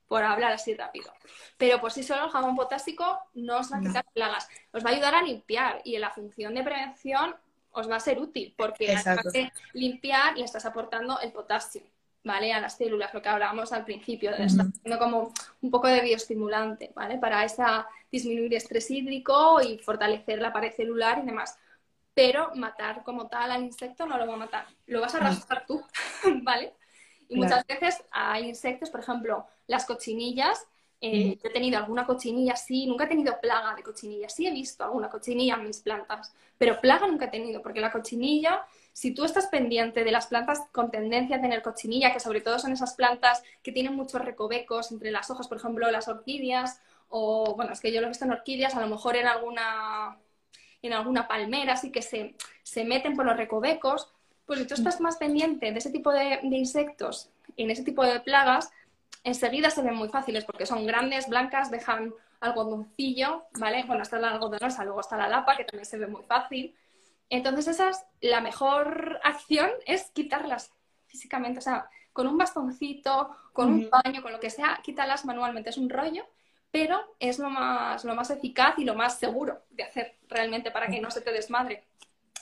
por 0.09 0.23
hablar 0.23 0.51
así 0.51 0.73
rápido. 0.73 1.13
Pero 1.55 1.79
por 1.79 1.91
sí 1.91 2.03
solo 2.03 2.25
el 2.25 2.31
jabón 2.31 2.55
potásico 2.55 3.19
no 3.35 3.59
os 3.59 3.71
va 3.71 3.77
a 3.77 3.81
quitar 3.81 4.05
plagas, 4.11 4.49
os 4.73 4.83
va 4.83 4.89
a 4.89 4.93
ayudar 4.93 5.15
a 5.15 5.21
limpiar 5.21 5.81
y 5.85 5.95
en 5.95 6.01
la 6.01 6.09
función 6.09 6.55
de 6.55 6.63
prevención 6.63 7.35
os 7.71 7.89
va 7.89 7.97
a 7.97 7.99
ser 7.99 8.19
útil 8.19 8.53
porque 8.57 8.93
además 8.93 9.31
de 9.31 9.51
limpiar 9.73 10.35
le 10.35 10.43
estás 10.43 10.65
aportando 10.65 11.19
el 11.21 11.31
potasio, 11.31 11.83
¿vale? 12.23 12.51
A 12.51 12.59
las 12.59 12.75
células, 12.75 13.13
lo 13.13 13.21
que 13.21 13.29
hablábamos 13.29 13.71
al 13.71 13.85
principio, 13.85 14.31
de 14.31 14.45
estar 14.45 14.65
haciendo 14.65 14.97
como 14.97 15.31
un 15.61 15.71
poco 15.71 15.87
de 15.87 16.01
bioestimulante, 16.01 16.91
¿vale? 16.95 17.19
Para 17.19 17.45
esa 17.45 17.87
disminuir 18.11 18.55
estrés 18.55 18.89
hídrico 18.89 19.61
y 19.61 19.77
fortalecer 19.77 20.41
la 20.41 20.51
pared 20.51 20.73
celular 20.73 21.19
y 21.21 21.27
demás. 21.27 21.55
Pero 22.15 22.51
matar 22.55 23.03
como 23.03 23.27
tal 23.27 23.51
al 23.51 23.63
insecto 23.63 24.07
no 24.07 24.17
lo 24.17 24.25
va 24.25 24.33
a 24.33 24.37
matar, 24.37 24.65
lo 24.87 25.01
vas 25.01 25.13
a 25.13 25.19
arrastrar 25.19 25.67
tú, 25.67 25.85
¿vale? 26.41 26.73
Y 27.29 27.37
muchas 27.37 27.65
veces 27.67 28.03
hay 28.11 28.49
insectos, 28.49 28.89
por 28.89 29.01
ejemplo, 29.01 29.47
las 29.67 29.85
cochinillas. 29.85 30.65
Eh, 31.01 31.37
Yo 31.41 31.49
he 31.49 31.53
tenido 31.53 31.77
alguna 31.77 32.05
cochinilla, 32.05 32.55
sí, 32.57 32.85
nunca 32.87 33.05
he 33.05 33.07
tenido 33.07 33.39
plaga 33.39 33.75
de 33.75 33.83
cochinilla. 33.83 34.27
Sí 34.29 34.47
he 34.47 34.51
visto 34.51 34.83
alguna 34.83 35.09
cochinilla 35.09 35.55
en 35.55 35.65
mis 35.67 35.79
plantas, 35.79 36.33
pero 36.57 36.81
plaga 36.81 37.07
nunca 37.07 37.25
he 37.25 37.29
tenido, 37.29 37.61
porque 37.61 37.79
la 37.81 37.91
cochinilla, 37.91 38.65
si 38.93 39.13
tú 39.13 39.23
estás 39.23 39.47
pendiente 39.47 40.03
de 40.03 40.11
las 40.11 40.27
plantas 40.27 40.61
con 40.73 40.91
tendencia 40.91 41.37
a 41.37 41.41
tener 41.41 41.61
cochinilla, 41.61 42.11
que 42.13 42.19
sobre 42.19 42.41
todo 42.41 42.59
son 42.59 42.73
esas 42.73 42.95
plantas 42.95 43.43
que 43.63 43.71
tienen 43.71 43.95
muchos 43.95 44.21
recovecos 44.25 44.91
entre 44.91 45.11
las 45.11 45.29
hojas, 45.29 45.47
por 45.47 45.57
ejemplo, 45.57 45.89
las 45.91 46.07
orquídeas 46.09 46.81
o 47.09 47.55
bueno, 47.55 47.71
es 47.73 47.79
que 47.79 47.91
yo 47.91 48.01
lo 48.01 48.07
he 48.07 48.09
visto 48.09 48.25
en 48.25 48.31
orquídeas, 48.33 48.75
a 48.75 48.81
lo 48.81 48.87
mejor 48.87 49.15
en 49.15 49.27
alguna, 49.27 50.17
en 50.81 50.93
alguna 50.93 51.27
palmera, 51.27 51.73
así 51.73 51.91
que 51.91 52.01
se, 52.01 52.35
se 52.63 52.83
meten 52.85 53.15
por 53.15 53.25
los 53.25 53.37
recovecos, 53.37 54.09
pues 54.49 54.61
si 54.61 54.65
tú 54.65 54.73
estás 54.73 54.99
más 54.99 55.17
pendiente 55.17 55.71
de 55.71 55.77
ese 55.77 55.91
tipo 55.91 56.11
de, 56.11 56.39
de 56.41 56.57
insectos, 56.57 57.29
en 57.55 57.69
ese 57.69 57.83
tipo 57.83 58.03
de 58.03 58.19
plagas, 58.19 58.71
enseguida 59.23 59.69
se 59.69 59.83
ven 59.83 59.93
muy 59.93 60.09
fáciles 60.09 60.43
porque 60.43 60.65
son 60.65 60.87
grandes, 60.87 61.29
blancas, 61.29 61.69
dejan 61.69 62.15
algodoncillo, 62.39 63.43
¿vale? 63.59 63.83
Bueno, 63.83 64.01
está 64.01 64.17
la 64.17 64.31
algodonosa, 64.31 64.83
luego 64.85 65.01
está 65.01 65.17
la 65.17 65.29
lapa, 65.29 65.55
que 65.55 65.65
también 65.65 65.85
se 65.85 65.99
ve 65.99 66.07
muy 66.07 66.23
fácil. 66.23 66.75
Entonces, 67.29 67.67
esas, 67.67 68.07
la 68.21 68.41
mejor 68.41 69.19
acción 69.23 69.69
es 69.85 70.09
quitarlas 70.15 70.73
físicamente, 71.05 71.59
o 71.59 71.61
sea, 71.61 71.87
con 72.11 72.25
un 72.25 72.39
bastoncito, 72.39 73.29
con 73.53 73.71
un 73.71 73.87
paño, 73.87 74.23
con 74.23 74.31
lo 74.31 74.39
que 74.39 74.49
sea, 74.49 74.79
quítalas 74.81 75.25
manualmente, 75.25 75.69
es 75.69 75.77
un 75.77 75.91
rollo, 75.91 76.25
pero 76.71 76.99
es 77.19 77.37
lo 77.37 77.51
más, 77.51 78.03
lo 78.03 78.15
más 78.15 78.31
eficaz 78.31 78.79
y 78.79 78.83
lo 78.83 78.95
más 78.95 79.19
seguro 79.19 79.61
de 79.69 79.83
hacer 79.83 80.17
realmente 80.27 80.71
para 80.71 80.87
que 80.87 80.99
no 80.99 81.11
se 81.11 81.21
te 81.21 81.31
desmadre. 81.31 81.83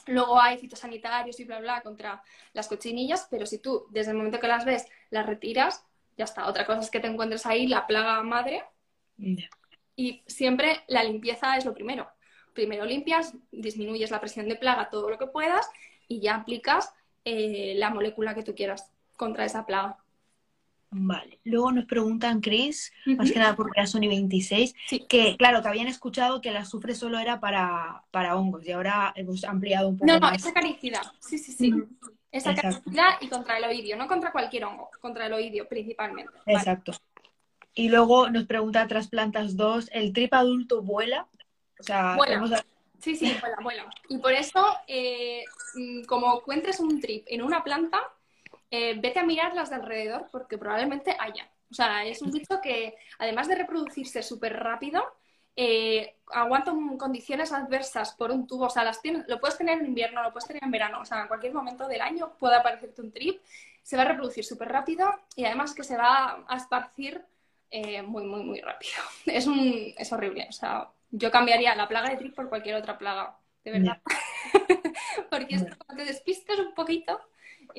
Luego 0.08 0.39
hay 0.41 0.58
fitosanitarios 0.58 1.39
y 1.39 1.43
bla, 1.43 1.60
bla 1.60 1.82
contra 1.82 2.22
las 2.53 2.68
cochinillas, 2.68 3.28
pero 3.30 3.45
si 3.45 3.60
tú 3.60 3.86
desde 3.89 4.12
el 4.12 4.18
momento 4.18 4.39
que 4.39 4.47
las 4.47 4.66
ves 4.66 4.86
las 5.10 5.26
retiras, 5.26 5.86
ya 6.18 6.26
está. 6.26 6.47
Otra 6.47 6.66
cosa 6.66 6.82
es 6.82 6.89
que 6.89 6.99
te 6.99 7.08
encuentres 7.08 7.45
ahí 7.45 7.68
la 7.68 7.86
plaga 7.88 8.22
madre. 8.24 8.64
Y 9.95 10.24
siempre 10.28 10.84
la 10.88 11.03
limpieza 11.03 11.58
es 11.58 11.66
lo 11.66 11.74
primero. 11.74 12.08
Primero 12.53 12.86
limpias, 12.86 13.34
disminuyes 13.51 14.12
la 14.12 14.20
presión 14.20 14.47
de 14.47 14.55
plaga 14.55 14.89
todo 14.89 15.10
lo 15.10 15.18
que 15.18 15.28
puedas 15.28 15.70
y 16.08 16.22
ya 16.22 16.36
aplicas 16.36 16.93
eh, 17.26 17.74
la 17.76 17.89
molécula 17.89 18.34
que 18.34 18.43
tú 18.43 18.55
quieras 18.55 18.91
contra 19.16 19.45
esa 19.45 19.66
plaga. 19.66 19.97
Vale. 20.90 21.40
Luego 21.44 21.72
nos 21.72 21.86
preguntan, 21.86 22.40
Chris, 22.40 22.94
más 23.06 23.32
que 23.32 23.40
nada 23.40 23.56
porque 23.56 23.80
era 23.80 23.88
Sony 23.88 24.08
26, 24.08 24.74
que 25.10 25.36
claro, 25.38 25.62
que 25.62 25.68
habían 25.68 25.88
escuchado 25.88 26.40
que 26.40 26.52
la 26.52 26.62
azufre 26.62 26.96
solo 26.96 27.20
era 27.20 27.40
para, 27.40 28.04
para 28.12 28.38
hongos 28.38 28.66
y 28.66 28.72
ahora 28.72 29.12
hemos 29.16 29.44
ampliado 29.44 29.90
un 29.90 29.98
poco. 29.98 30.12
No, 30.12 30.20
no, 30.20 30.32
es 30.32 30.46
acaricida. 30.46 31.02
Sí, 31.20 31.38
sí, 31.38 31.52
sí. 31.52 31.74
Es 32.32 32.48
acaricida 32.48 33.18
y 33.20 33.28
contra 33.28 33.58
el 33.58 33.66
oidio, 33.66 33.98
no 33.98 34.08
contra 34.08 34.32
cualquier 34.32 34.66
hongo, 34.66 34.90
contra 35.02 35.26
el 35.28 35.34
oidio 35.34 35.68
principalmente. 35.68 36.32
Exacto. 36.46 36.94
Y 37.74 37.90
luego 37.90 38.30
nos 38.30 38.46
pregunta 38.46 38.88
Trasplantas 38.88 39.56
2, 39.56 39.90
¿el 39.92 40.14
trip 40.14 40.34
adulto 40.34 40.82
vuela? 40.82 41.28
O 41.80 41.84
sea, 41.84 42.16
vuela. 42.16 42.64
Sí, 43.00 43.16
sí, 43.16 43.32
vuela, 43.40 43.58
vuela. 43.62 43.90
Y 44.10 44.18
por 44.18 44.34
eso, 44.34 44.66
eh, 44.88 45.44
mm, 45.76 46.06
como 46.06 46.38
encuentres 46.38 46.80
un 46.80 47.00
trip 47.00 47.26
en 47.28 47.44
una 47.44 47.64
planta, 47.64 48.00
eh, 48.72 48.95
vete 48.99 49.20
a 49.20 49.26
mirar 49.26 49.53
las 49.53 49.70
de 49.70 49.76
alrededor 49.78 50.28
porque 50.32 50.57
probablemente 50.57 51.15
haya. 51.20 51.49
O 51.70 51.74
sea, 51.74 52.05
es 52.05 52.22
un 52.22 52.32
bicho 52.32 52.59
que, 52.61 52.95
además 53.20 53.47
de 53.47 53.55
reproducirse 53.55 54.24
súper 54.24 54.53
rápido, 54.53 55.03
eh, 55.55 56.18
aguanta 56.28 56.72
condiciones 56.97 57.51
adversas 57.51 58.13
por 58.13 58.32
un 58.32 58.47
tubo. 58.47 58.65
O 58.65 58.70
sea, 58.70 58.84
las 58.84 59.01
tienes, 59.01 59.28
lo 59.28 59.39
puedes 59.39 59.57
tener 59.57 59.80
en 59.80 59.88
invierno, 59.88 60.24
lo 60.24 60.32
puedes 60.32 60.47
tener 60.47 60.63
en 60.63 60.72
verano. 60.72 61.01
O 61.01 61.05
sea, 61.05 61.22
en 61.22 61.28
cualquier 61.28 61.53
momento 61.53 61.88
del 61.88 62.01
año 62.01 62.34
puede 62.38 62.55
aparecerte 62.55 63.01
un 63.01 63.11
trip. 63.11 63.41
Se 63.84 63.97
va 63.97 64.03
a 64.03 64.05
reproducir 64.05 64.45
súper 64.45 64.70
rápido 64.70 65.09
y 65.36 65.45
además 65.45 65.74
que 65.74 65.84
se 65.84 65.97
va 65.97 66.45
a 66.47 66.57
esparcir 66.57 67.24
eh, 67.72 68.01
muy, 68.01 68.24
muy, 68.26 68.43
muy 68.43 68.61
rápido. 68.61 68.93
Es, 69.26 69.47
un, 69.47 69.93
es 69.97 70.11
horrible. 70.13 70.47
O 70.49 70.53
sea, 70.53 70.89
yo 71.09 71.32
cambiaría 71.32 71.76
la 71.76 71.88
plaga 71.88 72.09
de 72.09 72.18
trip 72.18 72.36
por 72.36 72.49
cualquier 72.49 72.76
otra 72.76 72.97
plaga. 72.97 73.38
De 73.63 73.72
verdad. 73.72 74.01
porque 75.30 75.55
es 75.55 75.65
te 75.65 76.05
despistas 76.05 76.59
un 76.59 76.74
poquito 76.74 77.20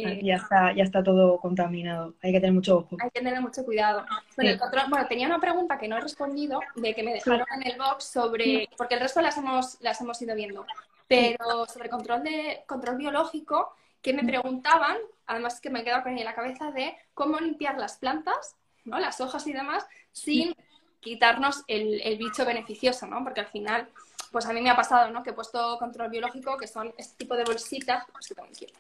eh, 0.07 0.21
ya, 0.23 0.37
está, 0.37 0.73
ya 0.73 0.85
está 0.85 1.03
todo 1.03 1.39
contaminado. 1.39 2.15
Hay 2.23 2.33
que 2.33 2.41
tener 2.41 2.55
mucho 2.55 2.79
ojo. 2.79 2.97
Hay 3.01 3.11
que 3.11 3.21
tener 3.21 3.41
mucho 3.41 3.65
cuidado. 3.65 4.05
Bueno, 4.37 5.07
tenía 5.09 5.27
una 5.27 5.41
pregunta 5.41 5.79
que 5.79 5.89
no 5.89 5.97
he 5.97 6.01
respondido, 6.01 6.61
de 6.77 6.95
que 6.95 7.03
me 7.03 7.15
dejaron 7.15 7.47
en 7.57 7.73
el 7.73 7.79
box 7.79 8.05
sobre, 8.05 8.69
porque 8.77 8.95
el 8.95 9.01
resto 9.01 9.21
las 9.21 9.37
hemos, 9.37 9.81
las 9.81 10.01
hemos 10.01 10.21
ido 10.23 10.35
viendo, 10.35 10.65
pero 11.09 11.67
sobre 11.67 11.89
control, 11.89 12.23
de, 12.23 12.63
control 12.67 12.97
biológico, 12.97 13.75
que 14.01 14.13
me 14.13 14.23
preguntaban, 14.23 14.97
además 15.27 15.61
que 15.61 15.71
me 15.71 15.81
he 15.81 15.85
quedado 15.85 16.05
con 16.05 16.17
en 16.17 16.25
la 16.25 16.35
cabeza, 16.35 16.71
de 16.71 16.97
cómo 17.15 17.39
limpiar 17.39 17.79
las 17.79 17.97
plantas, 17.97 18.55
¿no? 18.85 18.99
las 19.01 19.21
hojas 19.21 19.47
y 19.47 19.53
demás, 19.53 19.85
sin 20.13 20.55
quitarnos 21.01 21.65
el, 21.67 22.01
el 22.03 22.19
bicho 22.19 22.45
beneficioso, 22.45 23.07
¿no? 23.07 23.23
Porque 23.25 23.41
al 23.41 23.47
final 23.47 23.89
pues 24.31 24.47
a 24.47 24.53
mí 24.53 24.61
me 24.61 24.71
ha 24.71 24.77
pasado, 24.77 25.11
¿no? 25.11 25.23
Que 25.23 25.31
he 25.31 25.33
puesto 25.33 25.79
control 25.79 26.11
biológico, 26.11 26.57
que 26.57 26.67
son 26.67 26.93
este 26.99 27.17
tipo 27.17 27.35
de 27.37 27.45
bolsitas, 27.45 28.05
pues 28.13 28.29
que 28.29 28.35
también 28.35 28.55
quiero 28.55 28.75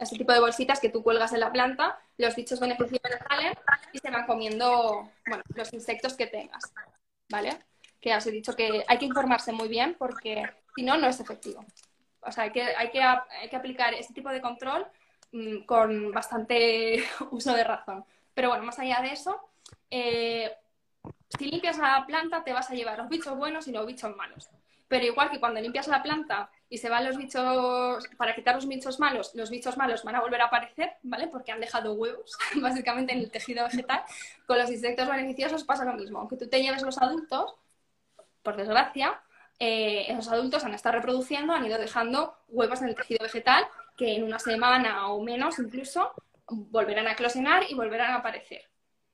este 0.00 0.16
tipo 0.16 0.32
de 0.32 0.40
bolsitas 0.40 0.80
que 0.80 0.88
tú 0.88 1.02
cuelgas 1.02 1.32
en 1.32 1.40
la 1.40 1.52
planta, 1.52 1.98
los 2.16 2.34
bichos 2.34 2.58
beneficiosos 2.58 3.20
salen 3.28 3.52
y 3.92 3.98
se 3.98 4.10
van 4.10 4.26
comiendo, 4.26 5.10
bueno, 5.26 5.42
los 5.54 5.72
insectos 5.74 6.14
que 6.14 6.26
tengas, 6.26 6.72
¿vale? 7.28 7.58
Que 8.00 8.16
os 8.16 8.26
he 8.26 8.30
dicho 8.30 8.56
que 8.56 8.82
hay 8.88 8.98
que 8.98 9.04
informarse 9.04 9.52
muy 9.52 9.68
bien 9.68 9.94
porque 9.98 10.48
si 10.74 10.82
no, 10.82 10.96
no 10.96 11.06
es 11.06 11.20
efectivo. 11.20 11.64
O 12.22 12.32
sea, 12.32 12.44
hay 12.44 12.52
que, 12.52 12.62
hay 12.62 12.90
que, 12.90 13.02
hay 13.02 13.48
que 13.50 13.56
aplicar 13.56 13.92
este 13.92 14.14
tipo 14.14 14.30
de 14.30 14.40
control 14.40 14.86
mm, 15.32 15.64
con 15.64 16.12
bastante 16.12 17.04
uso 17.30 17.52
de 17.52 17.64
razón. 17.64 18.04
Pero 18.32 18.48
bueno, 18.48 18.64
más 18.64 18.78
allá 18.78 19.00
de 19.02 19.12
eso, 19.12 19.38
eh, 19.90 20.50
si 21.38 21.44
limpias 21.44 21.78
la 21.78 22.04
planta 22.06 22.42
te 22.42 22.52
vas 22.52 22.70
a 22.70 22.74
llevar 22.74 22.98
los 22.98 23.08
bichos 23.08 23.36
buenos 23.36 23.68
y 23.68 23.72
los 23.72 23.86
bichos 23.86 24.16
malos. 24.16 24.48
Pero 24.90 25.04
igual 25.04 25.30
que 25.30 25.38
cuando 25.38 25.60
limpias 25.60 25.86
la 25.86 26.02
planta 26.02 26.50
y 26.68 26.78
se 26.78 26.88
van 26.88 27.04
los 27.04 27.16
bichos, 27.16 28.08
para 28.16 28.34
quitar 28.34 28.56
los 28.56 28.66
bichos 28.66 28.98
malos, 28.98 29.30
los 29.36 29.48
bichos 29.48 29.76
malos 29.76 30.02
van 30.02 30.16
a 30.16 30.20
volver 30.20 30.40
a 30.40 30.46
aparecer, 30.46 30.94
¿vale? 31.04 31.28
Porque 31.28 31.52
han 31.52 31.60
dejado 31.60 31.92
huevos, 31.92 32.36
básicamente, 32.60 33.12
en 33.12 33.20
el 33.20 33.30
tejido 33.30 33.62
vegetal. 33.62 34.02
Con 34.48 34.58
los 34.58 34.68
insectos 34.68 35.08
beneficiosos 35.08 35.62
pasa 35.62 35.84
lo 35.84 35.92
mismo. 35.92 36.18
Aunque 36.18 36.36
tú 36.36 36.48
te 36.48 36.60
lleves 36.60 36.82
los 36.82 36.98
adultos, 36.98 37.54
por 38.42 38.56
desgracia, 38.56 39.22
eh, 39.60 40.06
esos 40.08 40.26
adultos 40.26 40.64
han 40.64 40.74
estado 40.74 40.96
reproduciendo, 40.96 41.52
han 41.52 41.64
ido 41.64 41.78
dejando 41.78 42.36
huevos 42.48 42.82
en 42.82 42.88
el 42.88 42.96
tejido 42.96 43.22
vegetal 43.22 43.64
que 43.96 44.16
en 44.16 44.24
una 44.24 44.40
semana 44.40 45.06
o 45.06 45.22
menos 45.22 45.56
incluso 45.60 46.10
volverán 46.48 47.06
a 47.06 47.12
eclosionar 47.12 47.62
y 47.70 47.74
volverán 47.74 48.10
a 48.10 48.16
aparecer. 48.16 48.68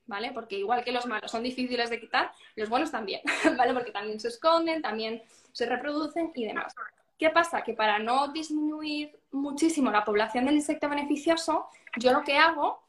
¿Vale? 0.07 0.31
Porque 0.31 0.55
igual 0.55 0.83
que 0.83 0.93
los 0.93 1.05
malos 1.05 1.29
son 1.29 1.43
difíciles 1.43 1.91
de 1.91 1.99
quitar, 1.99 2.31
los 2.55 2.67
buenos 2.67 2.89
también, 2.89 3.21
¿vale? 3.57 3.73
Porque 3.73 3.91
también 3.91 4.19
se 4.19 4.29
esconden, 4.29 4.81
también 4.81 5.21
se 5.57 5.65
reproducen 5.65 6.31
y 6.35 6.45
demás. 6.45 6.75
¿Qué 7.17 7.31
pasa? 7.31 7.63
Que 7.63 7.73
para 7.73 7.97
no 7.97 8.27
disminuir 8.27 9.19
muchísimo 9.31 9.89
la 9.89 10.05
población 10.05 10.45
del 10.45 10.53
insecto 10.53 10.87
beneficioso, 10.87 11.67
yo 11.97 12.13
lo 12.13 12.21
que 12.21 12.37
hago 12.37 12.83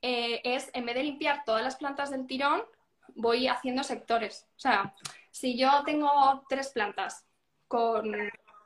eh, 0.00 0.40
es, 0.44 0.70
en 0.74 0.86
vez 0.86 0.94
de 0.94 1.02
limpiar 1.02 1.42
todas 1.44 1.64
las 1.64 1.74
plantas 1.74 2.12
del 2.12 2.28
tirón, 2.28 2.62
voy 3.16 3.48
haciendo 3.48 3.82
sectores. 3.82 4.46
O 4.56 4.60
sea, 4.60 4.94
si 5.32 5.58
yo 5.58 5.82
tengo 5.84 6.44
tres 6.48 6.68
plantas 6.68 7.26
con 7.66 8.14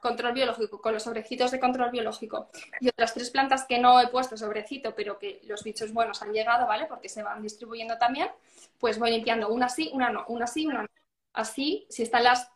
control 0.03 0.35
biológico, 0.35 0.83
con 0.83 0.93
los 0.93 1.05
sobrecitos 1.05 1.51
de 1.51 1.59
control 1.59 1.91
biológico, 1.91 2.51
y 2.81 2.91
otras 2.91 3.15
tres 3.15 3.31
plantas 3.31 3.65
que 3.65 3.79
no 3.79 3.99
he 3.99 4.09
puesto 4.09 4.37
sobrecito, 4.37 4.95
pero 4.95 5.19
que 5.19 5.41
los 5.45 5.65
bichos 5.65 5.95
buenos 5.95 6.21
han 6.21 6.35
llegado, 6.35 6.67
¿vale? 6.67 6.85
Porque 6.85 7.09
se 7.09 7.23
van 7.23 7.41
distribuyendo 7.41 7.97
también, 7.97 8.29
pues 8.79 8.99
voy 8.99 9.11
limpiando 9.11 9.49
una 9.49 9.71
sí, 9.71 9.91
una 9.95 10.11
no, 10.11 10.27
una 10.29 10.47
sí, 10.47 10.67
una 10.67 10.83
no. 10.83 10.89
Así, 11.33 11.87
si 11.89 12.03
están 12.03 12.25
las 12.25 12.51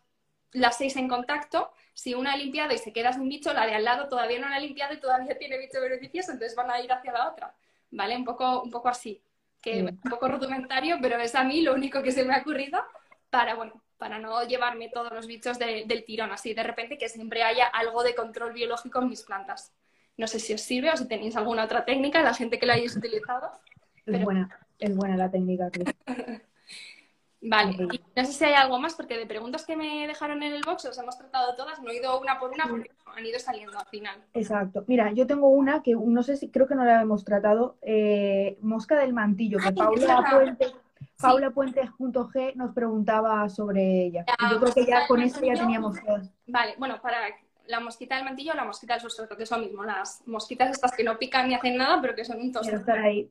las 0.52 0.78
seis 0.78 0.96
en 0.96 1.08
contacto, 1.08 1.72
si 1.94 2.14
una 2.14 2.32
ha 2.32 2.36
limpiado 2.36 2.72
y 2.72 2.78
se 2.78 2.92
queda 2.92 3.12
sin 3.12 3.28
bicho, 3.28 3.52
la 3.52 3.66
de 3.66 3.74
al 3.74 3.84
lado 3.84 4.08
todavía 4.08 4.38
no 4.38 4.48
la 4.48 4.56
ha 4.56 4.60
limpiado 4.60 4.94
y 4.94 5.00
todavía 5.00 5.36
tiene 5.38 5.58
bicho 5.58 5.80
beneficioso, 5.80 6.32
entonces 6.32 6.56
van 6.56 6.70
a 6.70 6.80
ir 6.80 6.92
hacia 6.92 7.12
la 7.12 7.30
otra, 7.30 7.54
¿vale? 7.90 8.16
Un 8.16 8.24
poco, 8.24 8.62
un 8.62 8.70
poco 8.70 8.88
así, 8.88 9.20
que 9.60 9.80
es 9.80 9.82
un 9.82 10.10
poco 10.10 10.28
rudimentario, 10.28 10.98
pero 11.00 11.18
es 11.18 11.34
a 11.34 11.44
mí 11.44 11.62
lo 11.62 11.74
único 11.74 12.02
que 12.02 12.12
se 12.12 12.24
me 12.24 12.34
ha 12.34 12.40
ocurrido 12.40 12.82
para, 13.30 13.54
bueno, 13.54 13.82
para 13.96 14.18
no 14.18 14.42
llevarme 14.44 14.88
todos 14.88 15.12
los 15.12 15.26
bichos 15.26 15.58
del 15.58 16.04
tirón, 16.04 16.32
así 16.32 16.54
de 16.54 16.62
repente 16.62 16.98
que 16.98 17.08
siempre 17.08 17.42
haya 17.42 17.66
algo 17.66 18.02
de 18.02 18.14
control 18.14 18.52
biológico 18.52 19.00
en 19.00 19.08
mis 19.08 19.22
plantas. 19.22 19.72
No 20.16 20.26
sé 20.26 20.40
si 20.40 20.52
os 20.52 20.60
sirve 20.60 20.90
o 20.90 20.96
si 20.96 21.08
tenéis 21.08 21.36
alguna 21.36 21.64
otra 21.64 21.84
técnica, 21.84 22.22
la 22.22 22.34
gente 22.34 22.58
que 22.58 22.66
la 22.66 22.74
hayáis 22.74 22.96
utilizado. 22.96 23.50
Es 24.04 24.22
buena, 24.22 24.48
es 24.78 24.96
buena 24.96 25.16
la 25.16 25.30
técnica, 25.30 25.70
Vale, 27.44 27.72
y 27.72 28.00
no 28.14 28.24
sé 28.24 28.32
si 28.32 28.44
hay 28.44 28.54
algo 28.54 28.78
más, 28.78 28.94
porque 28.94 29.18
de 29.18 29.26
preguntas 29.26 29.66
que 29.66 29.76
me 29.76 30.06
dejaron 30.06 30.44
en 30.44 30.52
el 30.52 30.62
box 30.64 30.84
os 30.84 30.98
hemos 30.98 31.18
tratado 31.18 31.56
todas, 31.56 31.82
no 31.82 31.90
he 31.90 31.96
ido 31.96 32.20
una 32.20 32.38
por 32.38 32.52
una 32.52 32.66
porque 32.68 32.92
han 33.16 33.26
ido 33.26 33.38
saliendo 33.40 33.76
al 33.76 33.86
final. 33.86 34.22
Exacto. 34.32 34.84
Mira, 34.86 35.10
yo 35.12 35.26
tengo 35.26 35.48
una 35.48 35.82
que 35.82 35.94
no 35.94 36.22
sé 36.22 36.36
si, 36.36 36.50
creo 36.50 36.68
que 36.68 36.76
no 36.76 36.84
la 36.84 37.02
hemos 37.02 37.24
tratado, 37.24 37.78
eh, 37.82 38.58
mosca 38.60 38.96
del 38.96 39.12
mantillo, 39.12 39.58
que 39.58 39.72
Paula 39.72 40.24
Puente, 40.30 40.72
Paula 41.20 41.50
Puente 41.50 41.86
junto 41.88 42.28
G 42.28 42.54
nos 42.54 42.72
preguntaba 42.72 43.48
sobre 43.48 44.04
ella. 44.04 44.24
yo 44.48 44.60
creo 44.60 44.72
que 44.72 44.86
ya 44.86 45.08
con 45.08 45.20
eso 45.20 45.44
ya 45.44 45.54
teníamos 45.54 46.00
todas. 46.00 46.30
Vale, 46.46 46.76
bueno, 46.78 47.00
para 47.02 47.18
la 47.66 47.80
mosquita 47.80 48.14
del 48.14 48.24
mantillo 48.24 48.52
o 48.52 48.56
la 48.56 48.64
mosquita 48.64 48.94
del 48.94 49.02
sustrato, 49.02 49.36
que 49.36 49.42
es 49.42 49.50
lo 49.50 49.58
mismo, 49.58 49.84
las 49.84 50.22
mosquitas 50.26 50.70
estas 50.70 50.92
que 50.92 51.02
no 51.02 51.18
pican 51.18 51.48
ni 51.48 51.54
hacen 51.54 51.76
nada, 51.76 52.00
pero 52.00 52.14
que 52.14 52.24
son 52.24 52.40
un 52.40 52.52
tosto. 52.52 52.74
estar 52.74 52.98
ahí. 52.98 53.28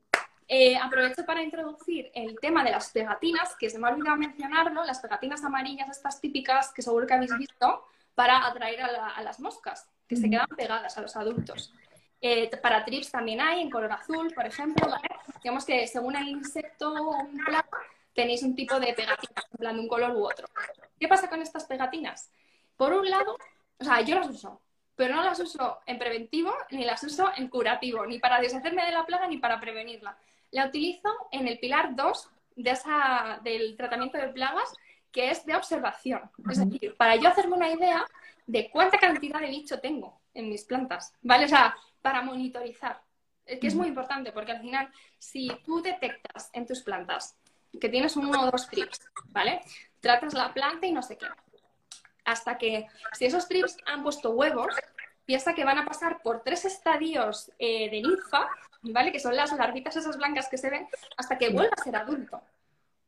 Eh, 0.54 0.76
aprovecho 0.76 1.24
para 1.24 1.42
introducir 1.42 2.10
el 2.14 2.38
tema 2.38 2.62
de 2.62 2.72
las 2.72 2.90
pegatinas, 2.90 3.56
que 3.58 3.70
se 3.70 3.78
me 3.78 3.88
ha 3.88 3.90
olvidado 3.90 4.18
mencionarlo, 4.18 4.84
las 4.84 5.00
pegatinas 5.00 5.42
amarillas, 5.44 5.88
estas 5.88 6.20
típicas 6.20 6.74
que 6.74 6.82
seguro 6.82 7.06
que 7.06 7.14
habéis 7.14 7.34
visto, 7.38 7.86
para 8.14 8.46
atraer 8.46 8.82
a, 8.82 9.22
las 9.22 9.40
moscas, 9.40 9.88
que 10.06 10.14
se 10.14 10.28
quedan 10.28 10.46
pegadas 10.54 10.98
a 10.98 11.00
los 11.00 11.16
adultos. 11.16 11.72
Eh, 12.20 12.50
para 12.58 12.84
trips 12.84 13.10
también 13.10 13.40
hay, 13.40 13.62
en 13.62 13.70
color 13.70 13.92
azul, 13.92 14.30
por 14.34 14.44
ejemplo. 14.44 14.94
Digamos 15.42 15.64
que 15.64 15.86
según 15.86 16.16
el 16.16 16.28
insecto 16.28 16.92
o 16.92 17.16
un 17.22 17.42
plato, 17.46 17.74
tenéis 18.14 18.42
un 18.42 18.54
tipo 18.54 18.78
de 18.78 18.92
pegatinas, 18.92 19.46
en 19.52 19.56
plan 19.56 19.74
de 19.76 19.80
un 19.80 19.88
color 19.88 20.14
u 20.14 20.26
otro. 20.26 20.46
¿Qué 21.00 21.08
pasa 21.08 21.30
con 21.30 21.40
estas 21.40 21.64
pegatinas? 21.64 22.30
Por 22.76 22.92
un 22.92 23.08
lado, 23.08 23.38
o 23.78 23.84
sea, 23.84 24.02
yo 24.02 24.16
las 24.16 24.28
uso, 24.28 24.60
pero 24.96 25.14
no 25.16 25.24
las 25.24 25.40
uso 25.40 25.80
en 25.86 25.98
preventivo 25.98 26.52
ni 26.72 26.84
las 26.84 27.02
uso 27.04 27.32
en 27.38 27.48
curativo, 27.48 28.04
ni 28.04 28.18
para 28.18 28.38
deshacerme 28.38 28.84
de 28.84 28.92
la 28.92 29.06
plaga 29.06 29.26
ni 29.26 29.38
para 29.38 29.58
prevenirla. 29.58 30.18
La 30.52 30.66
utilizo 30.66 31.10
en 31.32 31.48
el 31.48 31.58
pilar 31.58 31.96
2 31.96 32.30
de 32.56 32.70
esa, 32.70 33.40
del 33.42 33.76
tratamiento 33.76 34.18
de 34.18 34.28
plagas, 34.28 34.72
que 35.10 35.30
es 35.30 35.44
de 35.44 35.56
observación. 35.56 36.30
Es 36.50 36.58
decir, 36.58 36.94
para 36.96 37.16
yo 37.16 37.28
hacerme 37.28 37.56
una 37.56 37.70
idea 37.70 38.04
de 38.46 38.70
cuánta 38.70 38.98
cantidad 38.98 39.40
de 39.40 39.48
bicho 39.48 39.80
tengo 39.80 40.20
en 40.34 40.48
mis 40.48 40.64
plantas, 40.64 41.14
¿vale? 41.22 41.44
O 41.44 41.48
sea, 41.48 41.76
para 42.00 42.22
monitorizar, 42.22 43.02
que 43.44 43.66
es 43.66 43.74
muy 43.74 43.88
importante, 43.88 44.32
porque 44.32 44.52
al 44.52 44.60
final, 44.60 44.88
si 45.18 45.50
tú 45.64 45.82
detectas 45.82 46.50
en 46.52 46.66
tus 46.66 46.82
plantas 46.82 47.36
que 47.80 47.88
tienes 47.88 48.16
uno 48.16 48.42
o 48.42 48.50
dos 48.50 48.68
trips, 48.68 49.00
¿vale? 49.26 49.60
Tratas 50.00 50.34
la 50.34 50.52
planta 50.52 50.86
y 50.86 50.92
no 50.92 51.02
sé 51.02 51.16
qué. 51.16 51.26
Hasta 52.24 52.58
que, 52.58 52.86
si 53.12 53.24
esos 53.26 53.48
trips 53.48 53.76
han 53.86 54.02
puesto 54.02 54.30
huevos, 54.30 54.74
piensa 55.24 55.54
que 55.54 55.64
van 55.64 55.78
a 55.78 55.84
pasar 55.84 56.22
por 56.22 56.42
tres 56.42 56.64
estadios 56.64 57.50
eh, 57.58 57.90
de 57.90 58.02
ninfa, 58.02 58.48
¿vale? 58.82 59.12
Que 59.12 59.20
son 59.20 59.36
las 59.36 59.52
larvitas 59.52 59.96
esas 59.96 60.16
blancas 60.16 60.48
que 60.48 60.58
se 60.58 60.70
ven, 60.70 60.88
hasta 61.16 61.38
que 61.38 61.50
vuelva 61.50 61.74
a 61.76 61.82
ser 61.82 61.96
adulto, 61.96 62.42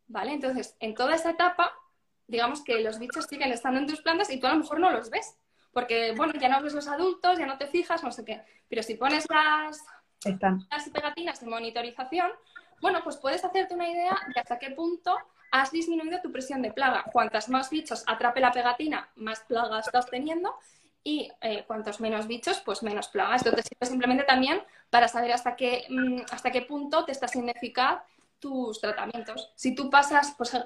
¿vale? 0.07 0.33
Entonces, 0.33 0.77
en 0.81 0.95
toda 0.95 1.14
esa 1.14 1.31
etapa, 1.31 1.72
digamos 2.27 2.62
que 2.62 2.81
los 2.81 2.99
bichos 2.99 3.27
siguen 3.27 3.53
estando 3.53 3.81
en 3.81 3.87
tus 3.87 4.01
plantas 4.01 4.31
y 4.31 4.39
tú 4.39 4.47
a 4.47 4.53
lo 4.53 4.61
mejor 4.61 4.81
no 4.81 4.91
los 4.91 5.11
ves. 5.11 5.37
Porque, 5.72 6.12
bueno, 6.16 6.33
ya 6.35 6.49
no 6.49 6.62
ves 6.62 6.72
los 6.72 6.87
adultos, 6.87 7.37
ya 7.37 7.47
no 7.47 7.59
te 7.59 7.66
fijas, 7.66 8.05
no 8.05 8.12
sé 8.12 8.25
qué. 8.25 8.43
Pero 8.68 8.83
si 8.85 8.95
pones 8.95 9.27
las, 9.29 9.85
las 10.70 10.89
pegatinas 10.91 11.41
de 11.41 11.47
monitorización, 11.49 12.31
bueno, 12.81 13.01
pues 13.03 13.16
puedes 13.16 13.45
hacerte 13.45 13.75
una 13.75 13.91
idea 13.91 14.16
de 14.33 14.41
hasta 14.41 14.59
qué 14.59 14.70
punto 14.70 15.18
has 15.51 15.72
disminuido 15.72 16.20
tu 16.20 16.31
presión 16.31 16.62
de 16.62 16.72
plaga. 16.72 17.05
Cuantas 17.12 17.49
más 17.49 17.70
bichos 17.70 18.05
atrape 18.07 18.41
la 18.41 18.53
pegatina, 18.53 19.09
más 19.16 19.41
plagas 19.41 19.87
estás 19.87 20.07
teniendo. 20.07 20.55
Y 21.07 21.30
eh, 21.42 21.64
cuantos 21.66 22.00
menos 22.00 22.26
bichos, 22.26 22.61
pues 22.61 22.82
menos 22.82 23.09
plagas. 23.09 23.44
Entonces, 23.44 23.70
simplemente 23.82 24.24
también 24.24 24.62
para 24.88 25.07
saber 25.07 25.32
hasta 25.32 25.55
qué, 25.55 25.84
mm, 25.88 26.22
hasta 26.32 26.50
qué 26.50 26.62
punto 26.62 27.05
te 27.05 27.12
está 27.12 27.28
siendo 27.28 27.52
eficaz 27.52 28.02
tus 28.38 28.80
tratamientos. 28.80 29.52
Si 29.55 29.74
tú 29.74 29.90
pasas, 29.90 30.34
pues, 30.36 30.57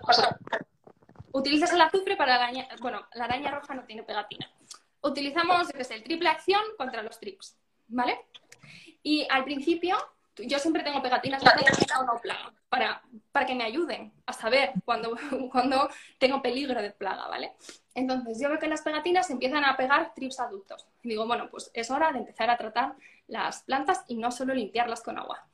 utilizas 1.32 1.72
el 1.72 1.80
azufre 1.80 2.16
para 2.16 2.36
la 2.36 2.45
araña, 2.45 2.68
bueno, 2.80 3.07
la 3.14 3.24
araña 3.24 3.51
roja 3.51 3.74
no 3.74 3.84
tiene 3.84 4.03
pegatina. 4.03 4.51
Utilizamos 5.01 5.68
el 5.70 6.03
triple 6.03 6.28
acción 6.28 6.61
contra 6.76 7.03
los 7.03 7.18
trips, 7.20 7.57
¿vale? 7.89 8.18
Y 9.03 9.26
al 9.30 9.45
principio, 9.45 9.97
yo 10.36 10.59
siempre 10.59 10.82
tengo 10.82 11.01
pegatinas 11.03 11.43
o 11.43 12.05
no 12.05 12.20
plaga, 12.20 12.53
para, 12.68 13.03
para 13.32 13.47
que 13.47 13.55
me 13.55 13.64
ayuden 13.64 14.12
a 14.26 14.32
saber 14.32 14.72
cuando, 14.84 15.16
cuando 15.53 15.89
tengo 16.18 16.43
peligro 16.43 16.82
de 16.82 16.91
plaga, 16.91 17.28
¿vale? 17.28 17.55
Entonces, 17.99 18.39
yo 18.41 18.49
veo 18.49 18.59
que 18.59 18.69
las 18.69 18.83
pegatinas 18.83 19.29
empiezan 19.31 19.65
a 19.65 19.77
pegar 19.77 20.15
trips 20.15 20.39
adultos. 20.39 20.87
Y 21.03 21.09
digo, 21.11 21.27
bueno, 21.27 21.49
pues 21.51 21.71
es 21.75 21.91
hora 21.91 22.13
de 22.13 22.21
empezar 22.21 22.49
a 22.49 22.57
tratar 22.57 22.95
las 23.27 23.63
plantas 23.65 24.05
y 24.07 24.17
no 24.17 24.31
solo 24.31 24.55
limpiarlas 24.55 25.03
con 25.03 25.19
agua. 25.19 25.45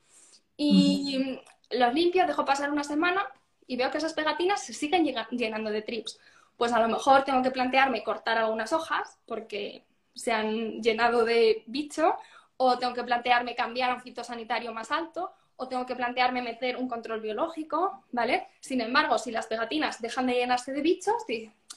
Y 0.55 1.39
los 1.71 1.93
limpio, 1.93 2.27
dejo 2.27 2.45
pasar 2.45 2.71
una 2.71 2.83
semana 2.83 3.25
y 3.67 3.75
veo 3.77 3.89
que 3.89 3.97
esas 3.97 4.13
pegatinas 4.13 4.63
se 4.63 4.73
siguen 4.73 5.03
llenando 5.31 5.71
de 5.71 5.81
trips. 5.81 6.19
Pues 6.55 6.71
a 6.71 6.79
lo 6.79 6.87
mejor 6.87 7.23
tengo 7.23 7.41
que 7.41 7.51
plantearme 7.51 8.03
cortar 8.03 8.37
algunas 8.37 8.71
hojas 8.71 9.17
porque 9.25 9.83
se 10.13 10.31
han 10.31 10.81
llenado 10.81 11.25
de 11.25 11.63
bicho, 11.65 12.15
o 12.57 12.77
tengo 12.77 12.93
que 12.93 13.03
plantearme 13.03 13.55
cambiar 13.55 13.89
a 13.89 13.95
un 13.95 14.01
fitosanitario 14.01 14.71
más 14.73 14.91
alto, 14.91 15.33
o 15.57 15.67
tengo 15.67 15.85
que 15.85 15.95
plantearme 15.95 16.41
meter 16.41 16.77
un 16.77 16.87
control 16.87 17.21
biológico, 17.21 18.03
¿vale? 18.11 18.47
Sin 18.59 18.81
embargo, 18.81 19.17
si 19.17 19.31
las 19.31 19.47
pegatinas 19.47 20.01
dejan 20.01 20.27
de 20.27 20.33
llenarse 20.33 20.73
de 20.73 20.81
bichos, 20.81 21.23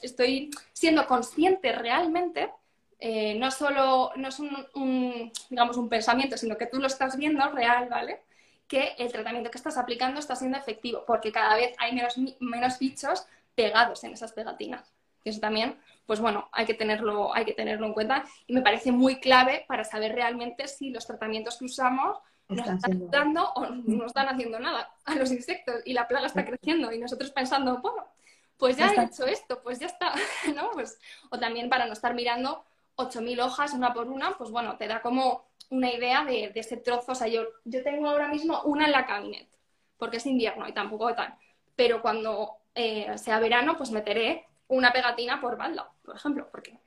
estoy 0.01 0.49
siendo 0.73 1.05
consciente 1.07 1.71
realmente, 1.71 2.51
eh, 2.99 3.35
no 3.35 3.49
solo 3.51 4.11
no 4.15 4.27
es 4.27 4.39
un, 4.39 5.31
digamos, 5.49 5.77
un 5.77 5.87
pensamiento, 5.87 6.37
sino 6.37 6.57
que 6.57 6.65
tú 6.65 6.79
lo 6.79 6.87
estás 6.87 7.15
viendo 7.17 7.47
real, 7.49 7.87
¿vale? 7.89 8.21
que 8.69 8.93
el 8.99 9.11
tratamiento 9.11 9.49
que 9.49 9.57
estás 9.57 9.77
aplicando 9.77 10.19
está 10.19 10.35
siendo 10.35 10.57
efectivo, 10.57 11.03
porque 11.05 11.31
cada 11.31 11.55
vez 11.55 11.75
hay 11.79 11.93
menos, 11.93 12.15
menos 12.39 12.77
bichos 12.77 13.25
pegados 13.55 14.03
en 14.03 14.13
esas 14.13 14.31
pegatinas. 14.31 14.93
Y 15.23 15.29
eso 15.29 15.41
también, 15.41 15.77
pues 16.05 16.19
bueno, 16.21 16.47
hay 16.53 16.65
que, 16.65 16.75
tenerlo, 16.75 17.35
hay 17.35 17.45
que 17.45 17.53
tenerlo 17.53 17.87
en 17.87 17.93
cuenta 17.93 18.23
y 18.47 18.53
me 18.53 18.61
parece 18.61 18.91
muy 18.91 19.19
clave 19.19 19.65
para 19.67 19.83
saber 19.83 20.13
realmente 20.13 20.67
si 20.67 20.91
los 20.91 21.07
tratamientos 21.07 21.57
que 21.57 21.65
usamos 21.65 22.19
nos 22.49 22.67
están 22.67 22.91
ayudando 22.91 23.53
o 23.53 23.65
no 23.67 24.05
están 24.05 24.27
haciendo 24.27 24.59
nada 24.59 24.91
a 25.05 25.15
los 25.15 25.31
insectos 25.31 25.75
y 25.85 25.93
la 25.93 26.07
plaga 26.07 26.27
está 26.27 26.45
creciendo 26.45 26.91
y 26.91 26.99
nosotros 26.99 27.31
pensando, 27.31 27.77
bueno, 27.77 28.07
pues 28.57 28.75
ya 28.75 28.91
he 28.91 29.03
hecho 29.03 29.25
esto, 29.25 29.61
pues 29.61 29.79
ya 29.79 29.87
está, 29.87 30.13
¿no? 30.55 30.71
Pues, 30.71 30.99
o 31.29 31.39
también 31.39 31.69
para 31.69 31.85
no 31.85 31.93
estar 31.93 32.13
mirando 32.13 32.65
8.000 32.95 33.39
hojas 33.41 33.73
una 33.73 33.93
por 33.93 34.07
una, 34.07 34.37
pues 34.37 34.51
bueno, 34.51 34.77
te 34.77 34.87
da 34.87 35.01
como 35.01 35.45
una 35.69 35.91
idea 35.91 36.25
de, 36.25 36.51
ese 36.55 36.77
trozo. 36.77 37.13
O 37.13 37.15
sea, 37.15 37.27
yo, 37.27 37.43
yo 37.63 37.83
tengo 37.83 38.09
ahora 38.09 38.27
mismo 38.27 38.61
una 38.63 38.85
en 38.85 38.91
la 38.91 39.05
cabinet, 39.05 39.47
porque 39.97 40.17
es 40.17 40.25
invierno 40.25 40.67
y 40.67 40.73
tampoco 40.73 41.13
tal. 41.15 41.35
Pero 41.75 42.01
cuando 42.01 42.57
eh, 42.75 43.17
sea 43.17 43.39
verano, 43.39 43.77
pues 43.77 43.91
meteré 43.91 44.47
una 44.67 44.91
pegatina 44.91 45.39
por 45.39 45.57
balda, 45.57 45.89
por 46.03 46.15
ejemplo, 46.15 46.47
porque 46.51 46.77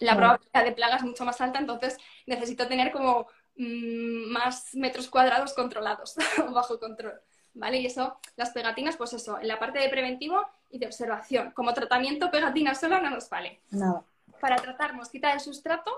la 0.00 0.16
probabilidad 0.16 0.64
de 0.64 0.72
plaga 0.72 0.96
es 0.96 1.02
mucho 1.02 1.24
más 1.24 1.40
alta, 1.40 1.58
entonces 1.58 1.98
necesito 2.26 2.66
tener 2.66 2.92
como 2.92 3.28
más 3.56 4.74
metros 4.74 5.08
cuadrados 5.08 5.54
controlados, 5.54 6.16
bajo 6.52 6.78
control. 6.78 7.20
¿Vale? 7.54 7.78
Y 7.78 7.86
eso, 7.86 8.18
las 8.36 8.50
pegatinas, 8.50 8.96
pues 8.96 9.12
eso, 9.12 9.38
en 9.38 9.46
la 9.46 9.58
parte 9.58 9.78
de 9.78 9.90
preventivo 9.90 10.42
y 10.70 10.78
de 10.78 10.86
observación. 10.86 11.50
Como 11.50 11.74
tratamiento, 11.74 12.30
pegatina 12.30 12.74
sola 12.74 12.98
no 12.98 13.10
nos 13.10 13.28
vale. 13.28 13.60
Para 14.40 14.56
tratar 14.56 14.94
mosquita 14.94 15.28
del 15.30 15.40
sustrato, 15.40 15.90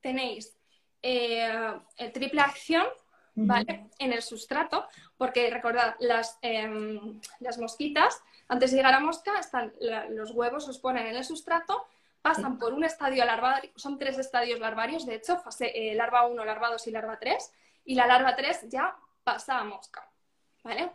tenéis 0.00 0.56
eh, 1.02 1.80
triple 2.12 2.40
acción, 2.40 2.86
¿vale? 3.36 3.86
En 3.98 4.12
el 4.12 4.22
sustrato, 4.22 4.86
porque 5.16 5.48
recordad, 5.50 5.94
las, 6.00 6.38
em, 6.42 7.20
las 7.38 7.58
mosquitas, 7.58 8.20
antes 8.48 8.70
de 8.70 8.78
llegar 8.78 8.94
a 8.94 9.00
mosca, 9.00 9.38
están 9.38 9.72
los 10.10 10.32
huevos 10.32 10.66
se 10.66 10.80
ponen 10.80 11.06
en 11.06 11.16
el 11.16 11.24
sustrato, 11.24 11.86
pasan 12.26 12.58
por 12.58 12.74
un 12.74 12.82
estadio 12.82 13.24
larvario, 13.24 13.70
son 13.76 13.98
tres 13.98 14.18
estadios 14.18 14.58
larvarios, 14.58 15.06
de 15.06 15.14
hecho, 15.14 15.38
fase, 15.38 15.70
eh, 15.72 15.94
larva 15.94 16.26
1, 16.26 16.44
larva 16.44 16.70
2 16.70 16.84
y 16.88 16.90
larva 16.90 17.20
3, 17.20 17.52
y 17.84 17.94
la 17.94 18.08
larva 18.08 18.34
3 18.34 18.68
ya 18.68 18.96
pasa 19.22 19.60
a 19.60 19.62
mosca, 19.64 20.10
¿vale? 20.64 20.90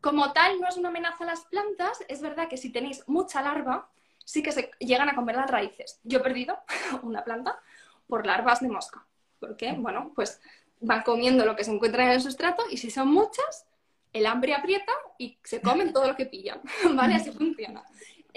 Como 0.00 0.32
tal, 0.32 0.60
no 0.60 0.66
es 0.66 0.76
una 0.76 0.88
amenaza 0.88 1.22
a 1.22 1.28
las 1.28 1.44
plantas, 1.44 2.04
es 2.08 2.20
verdad 2.20 2.48
que 2.48 2.56
si 2.56 2.72
tenéis 2.72 3.04
mucha 3.06 3.42
larva, 3.42 3.88
sí 4.24 4.42
que 4.42 4.50
se 4.50 4.72
llegan 4.80 5.08
a 5.08 5.14
comer 5.14 5.36
las 5.36 5.48
raíces. 5.48 6.00
Yo 6.02 6.18
he 6.18 6.22
perdido 6.22 6.58
una 7.04 7.22
planta 7.22 7.60
por 8.08 8.26
larvas 8.26 8.58
de 8.58 8.68
mosca, 8.68 9.06
porque, 9.38 9.72
bueno, 9.78 10.10
pues 10.16 10.40
van 10.80 11.02
comiendo 11.02 11.44
lo 11.44 11.54
que 11.54 11.62
se 11.62 11.70
encuentra 11.70 12.06
en 12.06 12.10
el 12.10 12.20
sustrato 12.20 12.64
y 12.68 12.78
si 12.78 12.90
son 12.90 13.06
muchas, 13.06 13.68
el 14.12 14.26
hambre 14.26 14.52
aprieta 14.52 14.92
y 15.16 15.38
se 15.44 15.60
comen 15.60 15.92
todo 15.92 16.08
lo 16.08 16.16
que 16.16 16.26
pillan, 16.26 16.60
¿vale? 16.96 17.14
Así 17.14 17.30
funciona. 17.30 17.84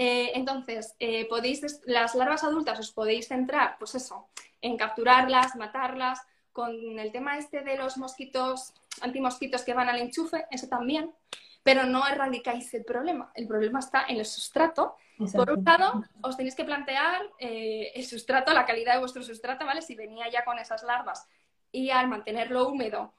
Eh, 0.02 0.32
entonces, 0.34 0.96
eh, 0.98 1.28
podéis, 1.28 1.82
las 1.86 2.16
larvas 2.16 2.46
adultas 2.46 2.80
os 2.80 2.94
podéis 2.94 3.28
centrar, 3.28 3.76
pues 3.78 3.96
eso, 3.96 4.30
en 4.62 4.78
capturarlas, 4.78 5.58
matarlas, 5.58 6.26
con 6.54 6.72
el 6.98 7.12
tema 7.12 7.38
este 7.38 7.64
de 7.64 7.76
los 7.76 7.98
mosquitos, 7.98 8.74
antimosquitos 9.02 9.64
que 9.64 9.74
van 9.74 9.90
al 9.90 10.00
enchufe, 10.00 10.46
eso 10.52 10.70
también, 10.70 11.14
pero 11.64 11.84
no 11.84 12.08
erradicáis 12.08 12.74
el 12.76 12.86
problema. 12.86 13.30
El 13.36 13.46
problema 13.46 13.80
está 13.80 14.06
en 14.08 14.20
el 14.20 14.26
sustrato. 14.26 14.96
Por 15.36 15.52
un 15.52 15.66
lado, 15.66 16.02
os 16.22 16.38
tenéis 16.38 16.56
que 16.56 16.64
plantear 16.64 17.22
eh, 17.38 17.92
el 17.94 18.06
sustrato, 18.06 18.54
la 18.54 18.66
calidad 18.66 18.94
de 18.94 19.00
vuestro 19.00 19.22
sustrato, 19.22 19.66
¿vale? 19.66 19.82
Si 19.82 19.96
venía 19.96 20.30
ya 20.30 20.46
con 20.46 20.60
esas 20.60 20.82
larvas 20.84 21.28
y 21.74 21.90
al 21.90 22.08
mantenerlo 22.08 22.70
húmedo, 22.70 23.16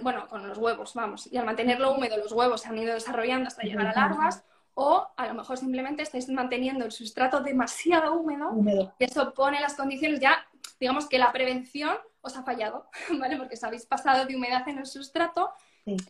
bueno, 0.00 0.28
con 0.28 0.48
los 0.48 0.56
huevos, 0.56 0.94
vamos, 0.94 1.26
y 1.30 1.36
al 1.36 1.44
mantenerlo 1.44 1.92
húmedo, 1.92 2.16
los 2.16 2.32
huevos 2.32 2.62
se 2.62 2.68
han 2.68 2.78
ido 2.78 2.94
desarrollando 2.94 3.48
hasta 3.48 3.64
llegar 3.64 3.88
a 3.88 3.92
larvas, 3.92 4.46
o 4.80 5.08
a 5.16 5.26
lo 5.26 5.34
mejor 5.34 5.58
simplemente 5.58 6.04
estáis 6.04 6.28
manteniendo 6.28 6.84
el 6.84 6.92
sustrato 6.92 7.40
demasiado 7.40 8.14
húmedo, 8.14 8.50
húmedo. 8.50 8.94
y 9.00 9.04
eso 9.06 9.34
pone 9.34 9.60
las 9.60 9.74
condiciones 9.74 10.20
ya, 10.20 10.46
digamos 10.78 11.08
que 11.08 11.18
la 11.18 11.32
prevención 11.32 11.96
os 12.20 12.36
ha 12.36 12.44
fallado, 12.44 12.88
¿vale? 13.18 13.36
Porque 13.36 13.56
os 13.56 13.64
habéis 13.64 13.86
pasado 13.86 14.24
de 14.24 14.36
humedad 14.36 14.68
en 14.68 14.78
el 14.78 14.86
sustrato 14.86 15.50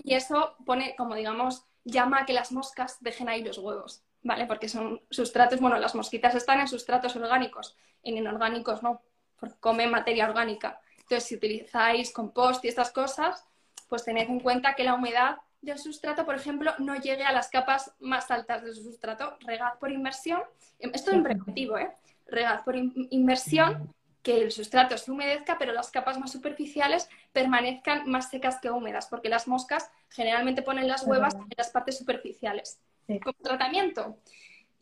y 0.05 0.13
eso 0.13 0.55
pone, 0.67 0.95
como 0.97 1.15
digamos, 1.15 1.65
llama 1.83 2.19
a 2.21 2.27
que 2.27 2.35
las 2.35 2.53
moscas 2.53 2.99
dejen 3.01 3.31
ahí 3.31 3.43
los 3.43 3.57
huevos, 3.57 4.03
¿vale? 4.23 4.45
Porque 4.45 4.69
son 4.69 5.01
sustratos, 5.11 5.61
bueno, 5.61 5.79
las 5.79 5.95
mosquitas 5.95 6.35
están 6.35 6.61
en 6.61 6.69
sustratos 6.69 7.17
orgánicos, 7.17 7.75
en 8.03 8.19
inorgánicos 8.19 8.83
no, 8.83 9.01
porque 9.41 9.57
comen 9.61 9.91
materia 9.91 10.29
orgánica. 10.29 10.79
Entonces, 10.99 11.25
si 11.25 11.37
utilizáis 11.37 12.13
compost 12.13 12.63
y 12.67 12.69
estas 12.69 12.91
cosas, 12.91 13.47
pues 13.89 14.05
tened 14.05 14.29
en 14.29 14.41
cuenta 14.41 14.75
que 14.75 14.85
la 14.85 14.93
humedad 14.93 15.39
del 15.61 15.79
sustrato, 15.79 16.25
por 16.25 16.35
ejemplo, 16.35 16.73
no 16.79 16.97
llegue 16.97 17.25
a 17.25 17.33
las 17.33 17.49
capas 17.49 17.95
más 18.01 18.31
altas 18.31 18.63
del 18.63 18.75
sustrato. 18.75 19.37
Regad 19.41 19.79
por 19.79 19.91
inmersión. 19.91 20.41
Esto 20.79 21.11
es 21.11 21.23
preventivo, 21.23 21.79
¿eh? 21.79 21.91
Regad 22.27 22.65
por 22.65 22.77
inmersión 22.77 23.93
que 24.23 24.43
el 24.43 24.51
sustrato 24.51 24.99
se 24.99 25.11
humedezca, 25.11 25.57
pero 25.59 25.73
las 25.73 25.91
capas 25.91 26.19
más 26.19 26.33
superficiales 26.33 27.09
permanezcan 27.33 28.09
más 28.09 28.31
secas 28.31 28.59
que 28.61 28.71
húmedas, 28.71 29.07
porque 29.07 29.29
las 29.29 29.49
moscas 29.49 29.91
generalmente 30.11 30.63
ponen 30.63 30.87
las 30.87 31.07
huevas 31.07 31.35
en 31.35 31.49
las 31.57 31.71
partes 31.71 31.99
superficiales. 31.99 32.81
Como 33.07 33.37
tratamiento, 33.43 34.19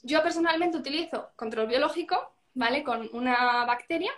yo 0.02 0.22
personalmente 0.22 0.78
utilizo 0.78 1.30
control 1.36 1.68
biológico, 1.68 2.34
¿vale? 2.54 2.82
Con 2.82 3.08
una 3.12 3.64
bacteria 3.64 4.10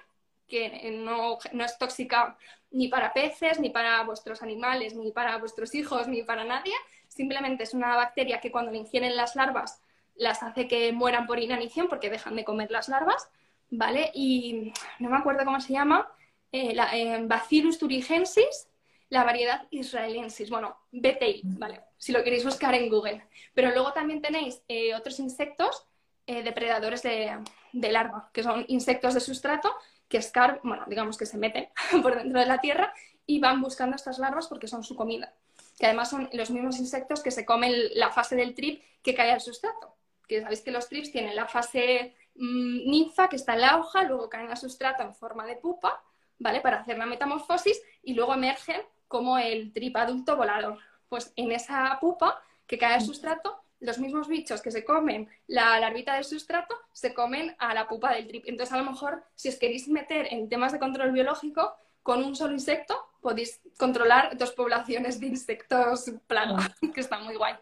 que 0.49 0.91
no, 0.93 1.39
no, 1.53 1.65
es 1.65 1.79
tóxica 1.79 2.37
ni 2.71 2.89
para 2.89 3.13
peces, 3.13 3.61
ni 3.61 3.71
para 3.71 4.03
vuestros 4.03 4.43
animales, 4.43 4.95
ni 4.95 5.13
para 5.13 5.37
vuestros 5.39 5.75
hijos, 5.75 6.09
ni 6.09 6.23
para 6.23 6.45
nadie. 6.45 6.75
Simplemente 7.09 7.65
es 7.65 7.75
una 7.75 7.97
bacteria 7.97 8.41
que 8.41 8.51
cuando 8.51 8.73
le 8.73 8.79
ingieren 8.79 9.17
las 9.17 9.37
larvas 9.37 9.81
las 10.19 10.43
hace 10.43 10.69
que 10.69 10.93
mueran 10.93 11.27
por 11.27 11.39
inanición 11.39 11.89
porque 11.89 12.11
dejan 12.11 12.37
de 12.37 12.45
comer 12.45 12.71
las 12.71 12.89
larvas, 12.89 13.31
¿vale? 13.71 14.11
Y 14.15 14.73
no 14.99 15.09
me 15.09 15.17
acuerdo 15.17 15.45
cómo 15.45 15.61
se 15.61 15.73
llama, 15.73 16.13
eh, 16.53 16.75
la, 16.75 16.95
eh, 16.97 17.21
Bacillus 17.23 17.79
thuringiensis, 17.79 18.69
la 19.09 19.25
variedad 19.25 19.67
israelensis, 19.71 20.51
bueno, 20.51 20.77
BTI, 20.91 21.43
¿vale? 21.45 21.81
Si 21.97 22.13
lo 22.13 22.23
queréis 22.23 22.45
buscar 22.45 22.75
en 22.75 22.91
Google. 22.91 23.25
Pero 23.55 23.71
luego 23.71 23.93
también 23.93 24.21
tenéis 24.21 24.63
eh, 24.69 24.95
otros 24.95 25.19
insectos 25.21 25.87
depredadores 26.27 27.03
de, 27.03 27.39
de 27.73 27.91
larva, 27.91 28.29
que 28.35 28.43
son 28.43 28.67
insectos 28.69 29.15
de 29.15 29.21
sustrato 29.21 29.75
que 30.09 30.19
escar, 30.19 30.61
bueno, 30.65 30.85
digamos 30.87 31.17
que 31.17 31.27
se 31.27 31.39
meten 31.39 31.69
por 32.03 32.17
dentro 32.17 32.41
de 32.41 32.47
la 32.47 32.59
tierra 32.59 32.93
y 33.27 33.41
van 33.41 33.61
buscando 33.61 33.97
estas 33.97 34.19
larvas 34.19 34.47
porque 34.49 34.69
son 34.69 34.83
su 34.83 34.97
comida. 34.97 35.35
Que 35.79 35.87
además 35.87 36.11
son 36.11 36.29
los 36.33 36.51
mismos 36.51 36.79
insectos 36.79 37.23
que 37.23 37.31
se 37.31 37.45
comen 37.45 37.73
la 37.95 38.11
fase 38.11 38.37
del 38.37 38.55
trip 38.55 38.83
que 39.03 39.15
cae 39.15 39.31
al 39.31 39.41
sustrato 39.41 39.99
que 40.29 40.43
sabéis 40.43 40.61
que 40.61 40.71
los 40.71 40.89
trips 40.89 41.11
tienen 41.11 41.35
la 41.35 41.49
fase 41.49 42.15
mm, 42.37 42.89
ninfa, 42.89 43.29
que 43.29 43.37
está 43.37 43.55
en 43.55 43.63
la 43.63 43.79
hoja, 43.79 44.05
luego 44.05 44.29
caen 44.29 44.51
al 44.51 44.57
sustrato 44.57 45.03
en 45.03 45.15
forma 45.15 45.47
de 45.47 45.57
pupa, 45.57 46.01
¿vale? 46.39 46.61
Para 46.61 46.81
hacer 46.81 46.99
la 46.99 47.07
metamorfosis 47.07 47.83
y 48.03 48.15
luego 48.15 48.35
emergen 48.35 48.83
como 49.09 49.39
el 49.39 49.73
trip 49.73 49.97
adulto 49.97 50.37
volador. 50.37 50.79
Pues 51.09 51.33
en 51.37 51.51
esa 51.51 51.99
pupa 52.01 52.41
que 52.67 52.79
cae 52.79 52.95
al 52.95 53.01
sustrato, 53.01 53.59
los 53.81 53.99
mismos 53.99 54.29
bichos 54.29 54.61
que 54.61 54.71
se 54.71 54.85
comen 54.85 55.29
la 55.47 55.79
larvita 55.79 56.15
del 56.15 56.25
sustrato 56.25 56.75
se 56.93 57.15
comen 57.15 57.55
a 57.59 57.75
la 57.75 57.87
pupa 57.89 58.15
del 58.15 58.27
trip. 58.27 58.45
Entonces, 58.47 58.73
a 58.75 58.79
lo 58.79 58.91
mejor, 58.91 59.23
si 59.35 59.49
os 59.49 59.57
queréis 59.57 59.89
meter 59.89 60.33
en 60.33 60.49
temas 60.49 60.73
de 60.73 60.79
control 60.79 61.13
biológico, 61.13 61.75
con 62.03 62.25
un 62.25 62.35
solo 62.35 62.55
insecto 62.55 62.97
podéis 63.21 63.61
controlar 63.77 64.37
dos 64.39 64.53
poblaciones 64.53 65.21
de 65.21 65.27
insectos 65.27 66.11
plaga, 66.27 66.75
que 66.95 67.01
está 67.01 67.19
muy 67.19 67.37
guay 67.37 67.55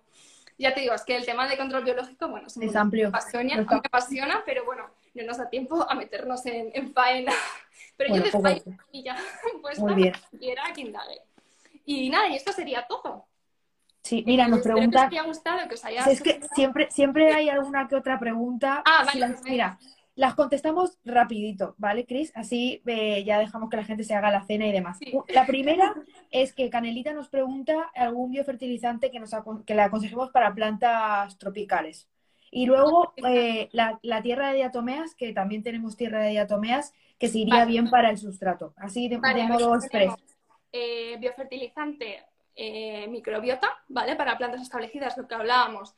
ya 0.59 0.75
te 0.75 0.81
digo, 0.81 0.95
es 0.95 1.05
que 1.05 1.17
el 1.17 1.27
tema 1.27 1.47
de 1.49 1.57
control 1.57 1.85
biológico, 1.85 2.29
bueno, 2.29 2.47
es, 2.47 2.77
amplio. 2.77 3.11
Me 3.11 3.19
apasiona, 3.19 3.57
me 3.57 3.77
apasiona, 3.77 4.43
pero 4.45 4.64
bueno, 4.64 4.91
no 5.14 5.23
nos 5.25 5.39
da 5.39 5.51
tiempo 5.51 5.85
a 5.89 5.95
meternos 5.95 6.45
en, 6.47 6.93
faena. 6.93 7.33
Pero 7.97 8.14
yo 8.14 8.23
de 8.23 8.31
faena 8.31 8.87
y 8.93 9.03
ya 9.03 9.17
pues 9.62 9.79
Muy 9.79 9.95
bien. 9.95 10.14
quiera 10.39 10.62
que 10.75 10.83
indague. 10.83 11.23
Y 11.85 12.11
nada, 12.11 12.29
y 12.29 12.37
esto 12.37 12.53
sería 12.53 12.87
todo. 12.87 13.27
Sí, 14.07 14.23
mira, 14.25 14.47
nos 14.47 14.61
pregunta. 14.61 15.09
Que 15.09 15.17
os 15.17 15.21
haya 15.21 15.23
gustado, 15.25 15.69
que 15.69 15.75
os 15.75 15.85
haya... 15.85 16.05
Es 16.05 16.23
que 16.23 16.39
siempre, 16.55 16.89
siempre 16.93 17.33
hay 17.33 17.49
alguna 17.49 17.89
que 17.89 17.97
otra 17.97 18.21
pregunta. 18.21 18.85
Ah, 18.87 19.05
vale. 19.05 19.35
mira, 19.45 19.81
las 20.15 20.37
contestamos 20.37 21.01
rapidito, 21.05 21.75
¿vale, 21.77 22.07
Cris? 22.07 22.31
Así 22.37 22.81
eh, 22.87 23.25
ya 23.25 23.41
dejamos 23.41 23.69
que 23.69 23.79
la 23.79 23.85
gente 23.85 24.05
se 24.05 24.15
haga 24.15 24.31
la 24.31 24.45
cena 24.45 24.65
y 24.69 24.71
demás. 24.71 25.01
La 25.27 25.45
primera 25.45 25.93
es 26.31 26.53
que 26.53 26.71
Canelita 26.71 27.15
nos 27.15 27.29
pregunta 27.29 27.91
algún 27.97 28.31
biofertilizante 28.31 29.11
que, 29.11 29.19
nos 29.19 29.33
que 29.67 29.75
le 29.75 29.83
aconsejemos 29.83 30.31
para 30.31 30.55
plantas 30.55 31.37
tropicales. 31.37 32.09
Y 32.53 32.67
luego 32.67 33.13
eh, 33.17 33.69
la, 33.73 34.23
tierra 34.23 34.51
de 34.51 34.59
diatomeas, 34.59 35.17
que 35.17 35.33
también 35.33 35.65
tenemos 35.65 35.97
tierra 35.97 36.21
de 36.21 36.31
diatomeas, 36.31 36.95
que 37.19 37.27
se 37.27 37.41
iría 37.41 37.65
bien 37.65 37.91
para 37.91 38.11
el 38.11 38.19
sustrato. 38.19 38.73
Así 38.77 39.09
de, 39.09 39.19
modo 39.19 39.75
express. 39.75 40.15
Eh, 40.71 41.17
biofertilizante 41.19 42.23
microbiota, 43.09 43.83
¿vale? 43.89 44.17
Para 44.17 44.39
plantas 44.39 44.63
establecidas, 44.63 45.17
lo 45.17 45.27
que 45.29 45.35
hablábamos. 45.35 45.95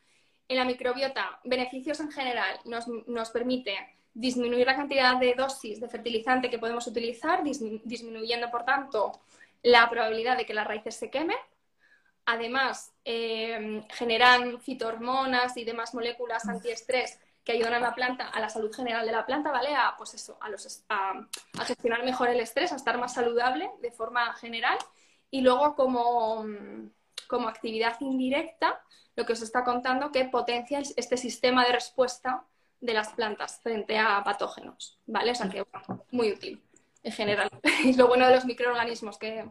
En 0.49 0.57
la 0.57 0.65
microbiota, 0.65 1.41
beneficios 1.45 2.01
en 2.01 2.11
general, 2.11 2.59
nos, 2.65 2.89
nos 3.07 3.31
permite 3.31 3.77
disminuir 4.15 4.67
la 4.67 4.75
cantidad 4.75 5.17
de 5.17 5.35
dosis 5.35 5.81
de 5.81 5.89
fertilizante 5.89 6.51
que 6.51 6.59
podemos 6.59 6.87
utilizar, 6.87 7.43
disminuyendo, 7.45 8.51
por 8.51 8.65
tanto, 8.65 9.21
la 9.63 9.89
probabilidad 9.89 10.37
de 10.37 10.47
que 10.47 10.55
las 10.55 10.67
raíces 10.67 10.97
se 10.97 11.11
quemen. 11.11 11.37
Además, 12.27 12.93
eh, 13.05 13.83
generan 13.91 14.61
fitohormonas 14.61 15.57
y 15.57 15.65
demás 15.65 15.95
moléculas 15.95 16.49
antiestrés 16.49 17.19
que 17.45 17.53
ayudan 17.53 17.75
a 17.75 17.81
la 17.81 17.95
planta, 17.95 18.29
a 18.29 18.41
la 18.41 18.51
salud 18.51 18.75
general 18.75 19.07
de 19.07 19.13
la 19.13 19.25
planta, 19.25 19.51
¿vale? 19.51 19.75
A, 19.75 19.95
pues 19.97 20.13
eso, 20.15 20.37
a, 20.41 20.51
los, 20.51 20.85
a, 20.91 21.27
gestionar 21.65 22.05
mejor 22.05 22.29
el 22.29 22.41
estrés, 22.41 22.73
a 22.73 22.77
estar 22.77 22.99
más 22.99 23.15
saludable 23.15 23.71
de 23.81 23.91
forma 23.91 24.35
general. 24.35 24.77
Y 25.31 25.43
luego, 25.43 25.75
como, 25.75 26.45
como 27.29 27.49
actividad 27.49 27.97
indirecta, 28.01 28.81
lo 29.17 29.27
que 29.27 29.33
os 29.33 29.43
está 29.43 29.65
contando 29.65 30.13
que 30.13 30.25
potencia 30.25 30.81
este 30.97 31.17
sistema 31.17 31.65
de 31.67 31.73
respuesta 31.73 32.45
de 32.81 32.95
las 32.95 33.09
plantas 33.09 33.61
frente 33.63 33.99
a 33.99 34.23
patógenos, 34.23 34.99
¿vale? 35.07 35.33
O 35.33 35.35
sea 35.35 35.49
que, 35.49 35.65
muy 36.13 36.33
útil 36.33 36.63
en 37.03 37.13
general. 37.13 37.51
Es 37.85 37.97
lo 37.97 38.07
bueno 38.07 38.27
de 38.27 38.35
los 38.35 38.45
microorganismos, 38.45 39.19
que, 39.19 39.45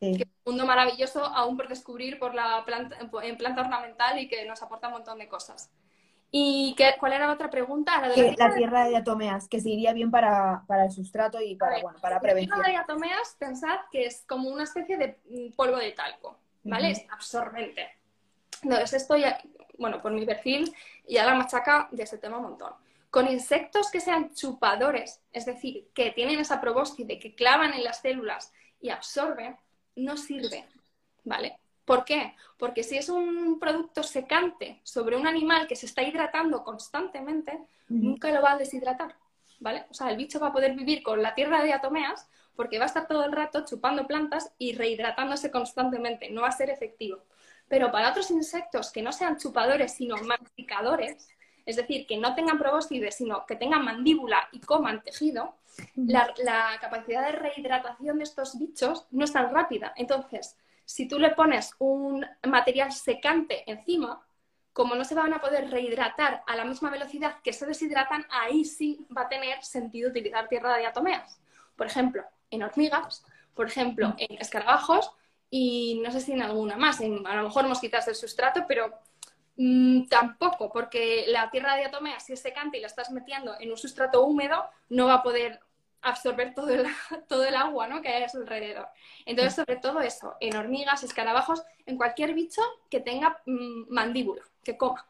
es 0.00 0.22
un 0.44 0.52
mundo 0.54 0.66
maravilloso 0.66 1.24
aún 1.24 1.56
por 1.56 1.68
descubrir 1.68 2.18
por 2.18 2.34
la 2.34 2.64
planta, 2.64 2.96
en 3.22 3.36
planta 3.36 3.60
ornamental 3.60 4.18
y 4.18 4.28
que 4.28 4.44
nos 4.46 4.62
aporta 4.62 4.88
un 4.88 4.94
montón 4.94 5.18
de 5.18 5.28
cosas. 5.28 5.70
¿Y 6.32 6.74
qué, 6.76 6.94
cuál 6.98 7.14
era 7.14 7.26
la 7.26 7.32
otra 7.32 7.50
pregunta? 7.50 8.00
La, 8.00 8.54
tierra 8.54 8.84
de 8.84 8.90
diatomeas, 8.90 9.48
que 9.48 9.60
se 9.60 9.70
iría 9.70 9.92
bien 9.92 10.10
para, 10.10 10.64
el 10.84 10.90
sustrato 10.92 11.40
y 11.40 11.56
para, 11.56 11.80
bueno, 11.80 11.98
para 12.00 12.20
prevención. 12.20 12.58
La 12.58 12.64
tierra 12.64 12.78
de 12.78 12.84
diatomeas, 12.84 13.36
pensad 13.38 13.78
que 13.90 14.06
es 14.06 14.24
como 14.28 14.48
una 14.48 14.62
especie 14.62 14.96
de 14.96 15.18
mm, 15.28 15.56
polvo 15.56 15.76
de 15.76 15.90
talco, 15.92 16.38
¿vale? 16.62 16.92
Es 16.92 17.04
absorbente. 17.10 17.88
Entonces, 18.62 18.92
esto 18.92 19.16
ya, 19.16 19.40
bueno, 19.78 20.00
por 20.00 20.12
mi 20.12 20.24
perfil, 20.24 20.72
ya 21.08 21.24
la 21.24 21.34
machaca 21.34 21.88
de 21.90 22.04
ese 22.04 22.18
tema 22.18 22.36
un 22.36 22.44
montón. 22.44 22.74
Con 23.10 23.26
insectos 23.26 23.90
que 23.90 24.00
sean 24.00 24.32
chupadores, 24.32 25.20
es 25.32 25.46
decir, 25.46 25.88
que 25.94 26.12
tienen 26.12 26.38
esa 26.38 26.60
probóscide, 26.60 27.18
que 27.18 27.34
clavan 27.34 27.72
en 27.72 27.82
las 27.82 28.00
células 28.02 28.52
y 28.80 28.90
absorben, 28.90 29.56
no 29.96 30.16
sirve, 30.16 30.64
¿vale? 31.24 31.58
¿Por 31.90 32.04
qué? 32.04 32.36
Porque 32.56 32.84
si 32.84 32.96
es 32.98 33.08
un 33.08 33.58
producto 33.58 34.04
secante 34.04 34.80
sobre 34.84 35.16
un 35.16 35.26
animal 35.26 35.66
que 35.66 35.74
se 35.74 35.86
está 35.86 36.04
hidratando 36.04 36.62
constantemente, 36.62 37.58
nunca 37.88 38.30
lo 38.30 38.40
va 38.40 38.52
a 38.52 38.58
deshidratar, 38.58 39.16
¿vale? 39.58 39.86
O 39.90 39.94
sea, 39.94 40.08
el 40.08 40.16
bicho 40.16 40.38
va 40.38 40.46
a 40.46 40.52
poder 40.52 40.76
vivir 40.76 41.02
con 41.02 41.20
la 41.20 41.34
tierra 41.34 41.58
de 41.58 41.64
diatomeas 41.64 42.28
porque 42.54 42.78
va 42.78 42.84
a 42.84 42.86
estar 42.86 43.08
todo 43.08 43.24
el 43.24 43.32
rato 43.32 43.64
chupando 43.64 44.06
plantas 44.06 44.52
y 44.56 44.74
rehidratándose 44.74 45.50
constantemente, 45.50 46.30
no 46.30 46.42
va 46.42 46.48
a 46.50 46.52
ser 46.52 46.70
efectivo. 46.70 47.24
Pero 47.66 47.90
para 47.90 48.10
otros 48.10 48.30
insectos 48.30 48.92
que 48.92 49.02
no 49.02 49.10
sean 49.10 49.36
chupadores, 49.36 49.92
sino 49.94 50.14
masticadores, 50.18 51.28
es 51.66 51.74
decir, 51.74 52.06
que 52.06 52.18
no 52.18 52.36
tengan 52.36 52.60
probóscides, 52.60 53.16
sino 53.16 53.44
que 53.46 53.56
tengan 53.56 53.84
mandíbula 53.84 54.48
y 54.52 54.60
coman 54.60 55.02
tejido, 55.02 55.56
la, 55.96 56.32
capacidad 56.80 57.26
de 57.26 57.32
rehidratación 57.32 58.18
de 58.18 58.22
estos 58.22 58.56
bichos 58.60 59.08
no 59.10 59.24
es 59.24 59.32
tan 59.32 59.52
rápida. 59.52 59.92
Entonces, 59.96 60.56
si 60.90 61.06
tú 61.06 61.20
le 61.20 61.30
pones 61.30 61.72
un 61.78 62.26
material 62.42 62.90
secante 62.90 63.62
encima, 63.70 64.20
como 64.72 64.96
no 64.96 65.04
se 65.04 65.14
van 65.14 65.32
a 65.32 65.40
poder 65.40 65.70
rehidratar 65.70 66.42
a 66.48 66.56
la 66.56 66.64
misma 66.64 66.90
velocidad 66.90 67.36
que 67.44 67.52
se 67.52 67.64
deshidratan, 67.64 68.26
ahí 68.28 68.64
sí 68.64 69.06
va 69.16 69.22
a 69.22 69.28
tener 69.28 69.62
sentido 69.62 70.10
utilizar 70.10 70.48
tierra 70.48 70.74
de 70.74 70.80
diatomeas. 70.80 71.38
Por 71.76 71.86
ejemplo, 71.86 72.24
en 72.50 72.64
hormigas, 72.64 73.24
por 73.54 73.68
ejemplo, 73.68 74.16
en 74.18 74.36
escarabajos 74.38 75.12
y 75.48 76.00
no 76.02 76.10
sé 76.10 76.20
si 76.20 76.32
en 76.32 76.42
alguna 76.42 76.76
más, 76.76 77.00
en, 77.00 77.24
a 77.24 77.36
lo 77.36 77.44
mejor 77.44 77.68
mosquitas 77.68 78.06
del 78.06 78.16
sustrato, 78.16 78.64
pero 78.66 78.92
mm, 79.58 80.08
tampoco, 80.08 80.72
porque 80.72 81.26
la 81.28 81.52
tierra 81.52 81.74
de 81.74 81.82
diatomea, 81.82 82.18
si 82.18 82.32
es 82.32 82.40
secante 82.40 82.78
y 82.78 82.80
la 82.80 82.88
estás 82.88 83.12
metiendo 83.12 83.54
en 83.60 83.70
un 83.70 83.76
sustrato 83.76 84.24
húmedo, 84.24 84.64
no 84.88 85.06
va 85.06 85.14
a 85.14 85.22
poder 85.22 85.60
absorber 86.02 86.54
todo 86.54 86.70
el, 86.70 86.86
todo 87.28 87.44
el 87.44 87.54
agua 87.54 87.88
¿no? 87.88 88.00
que 88.02 88.08
hay 88.08 88.22
a 88.22 88.28
su 88.28 88.38
alrededor. 88.38 88.88
Entonces, 89.26 89.54
sobre 89.54 89.76
todo 89.76 90.00
eso, 90.00 90.36
en 90.40 90.56
hormigas, 90.56 91.02
escarabajos, 91.02 91.62
en 91.86 91.96
cualquier 91.96 92.34
bicho 92.34 92.62
que 92.88 93.00
tenga 93.00 93.40
mm, 93.46 93.92
mandíbula, 93.92 94.42
que 94.62 94.76
coma, 94.76 95.06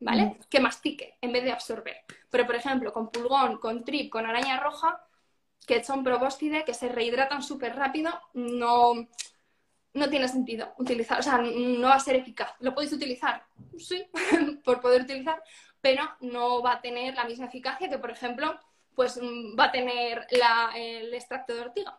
¿vale? 0.00 0.38
Que 0.48 0.60
mastique 0.60 1.16
en 1.20 1.32
vez 1.32 1.44
de 1.44 1.52
absorber. 1.52 1.96
Pero, 2.30 2.46
por 2.46 2.56
ejemplo, 2.56 2.92
con 2.92 3.10
pulgón, 3.10 3.58
con 3.58 3.84
trip, 3.84 4.10
con 4.10 4.26
araña 4.26 4.60
roja, 4.60 5.06
que 5.66 5.82
son 5.82 6.04
probóscide, 6.04 6.64
que 6.64 6.74
se 6.74 6.88
rehidratan 6.88 7.42
súper 7.42 7.74
rápido, 7.76 8.10
no, 8.34 8.92
no 9.94 10.10
tiene 10.10 10.28
sentido 10.28 10.74
utilizar, 10.78 11.20
o 11.20 11.22
sea, 11.22 11.38
no 11.38 11.88
va 11.88 11.94
a 11.94 12.00
ser 12.00 12.16
eficaz. 12.16 12.52
¿Lo 12.60 12.74
podéis 12.74 12.92
utilizar? 12.92 13.46
Sí, 13.78 14.06
por 14.64 14.80
poder 14.80 15.02
utilizar, 15.02 15.42
pero 15.80 16.02
no 16.20 16.62
va 16.62 16.72
a 16.74 16.80
tener 16.80 17.14
la 17.14 17.24
misma 17.24 17.46
eficacia 17.46 17.88
que, 17.88 17.98
por 17.98 18.10
ejemplo, 18.10 18.58
pues 18.94 19.20
mm, 19.20 19.58
va 19.58 19.64
a 19.64 19.72
tener 19.72 20.26
el 20.76 21.12
extracto 21.14 21.54
de 21.54 21.60
ortiga. 21.60 21.98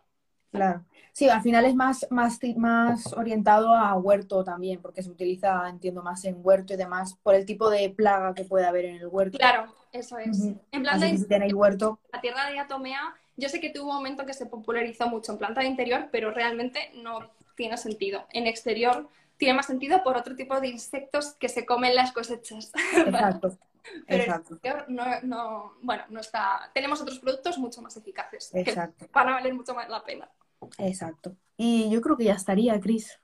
Claro. 0.51 0.85
Sí, 1.11 1.29
al 1.29 1.41
final 1.41 1.63
es 1.63 1.75
más, 1.75 2.05
más, 2.09 2.39
más 2.57 3.13
orientado 3.13 3.73
a 3.73 3.95
huerto 3.95 4.43
también, 4.43 4.81
porque 4.81 5.01
se 5.01 5.09
utiliza, 5.09 5.67
entiendo, 5.69 6.03
más 6.03 6.25
en 6.25 6.35
huerto 6.43 6.73
y 6.73 6.77
demás, 6.77 7.17
por 7.23 7.35
el 7.35 7.45
tipo 7.45 7.69
de 7.69 7.89
plaga 7.89 8.33
que 8.33 8.43
puede 8.43 8.65
haber 8.65 8.83
en 8.83 8.97
el 8.97 9.07
huerto. 9.07 9.37
Claro, 9.37 9.73
Eso 9.93 10.17
es. 10.17 10.37
En 10.43 10.59
Así 10.73 10.81
planta 10.81 11.07
que 11.39 11.47
si 11.47 11.53
huerto, 11.53 11.99
la 12.11 12.19
tierra 12.19 12.49
de 12.49 12.59
Atomea, 12.59 13.15
yo 13.37 13.47
sé 13.47 13.61
que 13.61 13.69
tuvo 13.69 13.91
un 13.91 13.95
momento 13.95 14.25
que 14.25 14.33
se 14.33 14.45
popularizó 14.45 15.07
mucho 15.07 15.31
en 15.31 15.37
planta 15.37 15.61
de 15.61 15.67
interior, 15.67 16.09
pero 16.11 16.31
realmente 16.31 16.91
no 16.95 17.19
tiene 17.55 17.77
sentido. 17.77 18.25
En 18.33 18.45
exterior 18.45 19.07
tiene 19.37 19.53
más 19.53 19.67
sentido 19.67 20.03
por 20.03 20.17
otro 20.17 20.35
tipo 20.35 20.59
de 20.59 20.67
insectos 20.67 21.33
que 21.39 21.47
se 21.47 21.65
comen 21.65 21.95
las 21.95 22.11
cosechas. 22.11 22.73
exacto. 22.97 23.57
Pero 24.07 24.23
Exacto, 24.23 24.59
no, 24.87 25.05
no, 25.23 25.73
bueno, 25.81 26.03
no 26.09 26.19
está. 26.19 26.71
Tenemos 26.73 27.01
otros 27.01 27.19
productos 27.19 27.57
mucho 27.57 27.81
más 27.81 27.95
eficaces 27.97 28.51
que 28.51 28.61
exacto, 28.61 29.07
van 29.11 29.29
a 29.29 29.33
valer 29.33 29.53
mucho 29.53 29.73
más 29.73 29.89
la 29.89 30.03
pena. 30.03 30.29
exacto. 30.77 31.35
Y 31.57 31.89
yo 31.89 32.01
creo 32.01 32.17
que 32.17 32.25
ya 32.25 32.33
estaría, 32.33 32.79
Cris. 32.79 33.19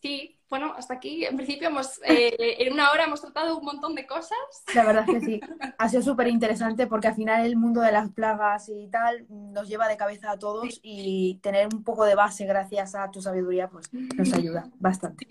Sí, 0.00 0.38
bueno, 0.54 0.72
hasta 0.76 0.94
aquí 0.94 1.24
en 1.24 1.34
principio 1.34 1.66
hemos, 1.66 2.00
eh, 2.04 2.36
en 2.60 2.72
una 2.72 2.92
hora 2.92 3.06
hemos 3.06 3.20
tratado 3.20 3.58
un 3.58 3.64
montón 3.64 3.96
de 3.96 4.06
cosas. 4.06 4.38
La 4.72 4.84
verdad 4.84 5.04
es 5.08 5.14
que 5.14 5.20
sí. 5.20 5.40
Ha 5.78 5.88
sido 5.88 6.00
súper 6.00 6.28
interesante 6.28 6.86
porque 6.86 7.08
al 7.08 7.16
final 7.16 7.44
el 7.44 7.56
mundo 7.56 7.80
de 7.80 7.90
las 7.90 8.08
plagas 8.12 8.68
y 8.68 8.86
tal 8.86 9.26
nos 9.28 9.66
lleva 9.68 9.88
de 9.88 9.96
cabeza 9.96 10.30
a 10.30 10.38
todos 10.38 10.78
y 10.80 11.40
tener 11.42 11.66
un 11.74 11.82
poco 11.82 12.04
de 12.04 12.14
base 12.14 12.46
gracias 12.46 12.94
a 12.94 13.10
tu 13.10 13.20
sabiduría 13.20 13.66
pues 13.66 13.92
nos 13.92 14.32
ayuda 14.32 14.68
bastante. 14.78 15.26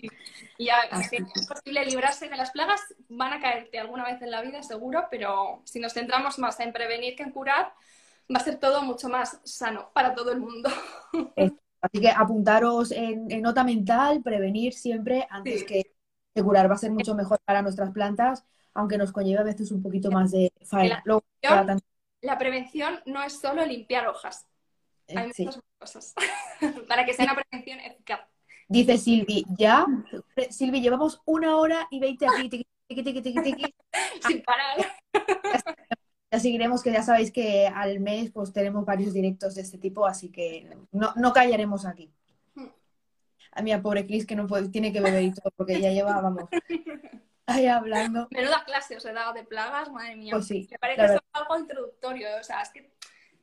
Y 0.58 0.66
ya, 0.66 0.76
si 1.08 1.16
es 1.16 1.46
posible 1.46 1.86
librarse 1.86 2.28
de 2.28 2.36
las 2.36 2.50
plagas, 2.50 2.82
van 3.08 3.32
a 3.32 3.40
caerte 3.40 3.78
alguna 3.78 4.04
vez 4.04 4.20
en 4.20 4.30
la 4.30 4.42
vida, 4.42 4.62
seguro, 4.62 5.06
pero 5.10 5.62
si 5.64 5.80
nos 5.80 5.94
centramos 5.94 6.38
más 6.38 6.60
en 6.60 6.70
prevenir 6.70 7.16
que 7.16 7.22
en 7.22 7.30
curar, 7.30 7.72
va 8.30 8.40
a 8.40 8.44
ser 8.44 8.56
todo 8.60 8.82
mucho 8.82 9.08
más 9.08 9.40
sano 9.42 9.90
para 9.94 10.14
todo 10.14 10.32
el 10.32 10.40
mundo. 10.40 10.68
Así 11.84 12.00
que 12.00 12.08
apuntaros 12.08 12.92
en, 12.92 13.30
en 13.30 13.42
nota 13.42 13.62
mental, 13.62 14.22
prevenir 14.22 14.72
siempre 14.72 15.26
antes 15.28 15.60
Sí. 15.60 15.66
que, 15.66 16.42
curar. 16.42 16.70
Va 16.70 16.76
a 16.76 16.78
ser 16.78 16.90
mucho 16.90 17.14
mejor 17.14 17.38
para 17.44 17.60
nuestras 17.60 17.90
plantas, 17.90 18.42
aunque 18.72 18.96
nos 18.96 19.12
conlleve 19.12 19.40
a 19.40 19.44
veces 19.44 19.70
un 19.70 19.82
poquito 19.82 20.10
más 20.10 20.30
de 20.30 20.50
faena. 20.64 21.04
La 22.22 22.38
prevención 22.38 23.00
no 23.04 23.22
es 23.22 23.38
solo 23.38 23.66
limpiar 23.66 24.06
hojas, 24.06 24.48
hay 25.08 25.28
eh, 25.28 25.32
sí. 25.34 25.44
muchas 25.44 25.56
más 25.62 25.92
cosas 25.92 26.14
para 26.88 27.04
que 27.04 27.12
sea 27.12 27.26
una 27.26 27.34
prevención 27.42 27.78
eficaz. 27.80 28.20
Dice 28.66 28.96
Silvi, 28.96 29.44
ya. 29.58 29.86
Silvi, 30.48 30.80
llevamos 30.80 31.20
una 31.26 31.58
hora 31.58 31.86
y 31.90 32.00
veinte 32.00 32.26
aquí. 32.26 32.48
tiqui, 32.48 32.66
tiqui, 32.88 33.02
tiqui, 33.02 33.20
tiqui, 33.20 33.42
tiqui. 33.42 33.74
Sin 34.26 34.42
parar. 34.42 34.86
Ya 36.34 36.40
seguiremos, 36.40 36.82
que 36.82 36.90
ya 36.90 37.04
sabéis 37.04 37.30
que 37.30 37.68
al 37.68 38.00
mes 38.00 38.32
pues 38.32 38.52
tenemos 38.52 38.84
varios 38.84 39.12
directos 39.12 39.54
de 39.54 39.62
este 39.62 39.78
tipo, 39.78 40.04
así 40.04 40.32
que 40.32 40.68
no, 40.90 41.12
no 41.14 41.32
callaremos 41.32 41.86
aquí. 41.86 42.10
A 43.52 43.62
mi 43.62 43.76
pobre 43.76 44.04
Cris 44.04 44.26
que 44.26 44.34
no 44.34 44.48
puede, 44.48 44.68
tiene 44.68 44.92
que 44.92 45.00
beber 45.00 45.22
y 45.22 45.32
todo, 45.32 45.52
porque 45.54 45.80
ya 45.80 45.92
lleva, 45.92 46.20
vamos, 46.20 46.48
ahí 47.46 47.68
hablando. 47.68 48.26
Menuda 48.32 48.64
clase 48.64 48.96
os 48.96 49.04
he 49.04 49.12
dado 49.12 49.32
de 49.32 49.44
plagas, 49.44 49.92
madre 49.92 50.16
mía. 50.16 50.32
Pues 50.32 50.48
sí, 50.48 50.66
Me 50.72 50.78
parece 50.80 51.02
la 51.02 51.08
solo 51.08 51.20
algo 51.34 51.56
introductorio, 51.56 52.26
o 52.40 52.42
sea, 52.42 52.62
es 52.62 52.70
que 52.70 52.90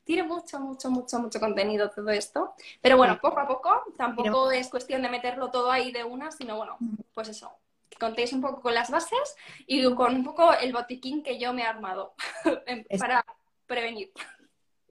tiene 0.04 0.24
mucho, 0.24 0.60
mucho, 0.60 0.90
mucho, 0.90 1.18
mucho 1.18 1.40
contenido 1.40 1.88
todo 1.88 2.10
esto. 2.10 2.52
Pero 2.82 2.98
bueno, 2.98 3.18
poco 3.22 3.40
a 3.40 3.48
poco, 3.48 3.84
tampoco 3.96 4.50
es 4.50 4.68
cuestión 4.68 5.00
de 5.00 5.08
meterlo 5.08 5.50
todo 5.50 5.70
ahí 5.70 5.92
de 5.92 6.04
una, 6.04 6.30
sino 6.30 6.58
bueno, 6.58 6.76
pues 7.14 7.30
eso, 7.30 7.56
que 7.92 7.98
contéis 7.98 8.32
un 8.32 8.40
poco 8.40 8.60
con 8.62 8.74
las 8.74 8.90
bases 8.90 9.36
y 9.66 9.82
con 9.94 10.16
un 10.16 10.24
poco 10.24 10.52
el 10.54 10.72
botiquín 10.72 11.22
que 11.22 11.38
yo 11.38 11.52
me 11.52 11.62
he 11.62 11.66
armado 11.66 12.14
para 12.98 13.24
prevenir. 13.66 14.10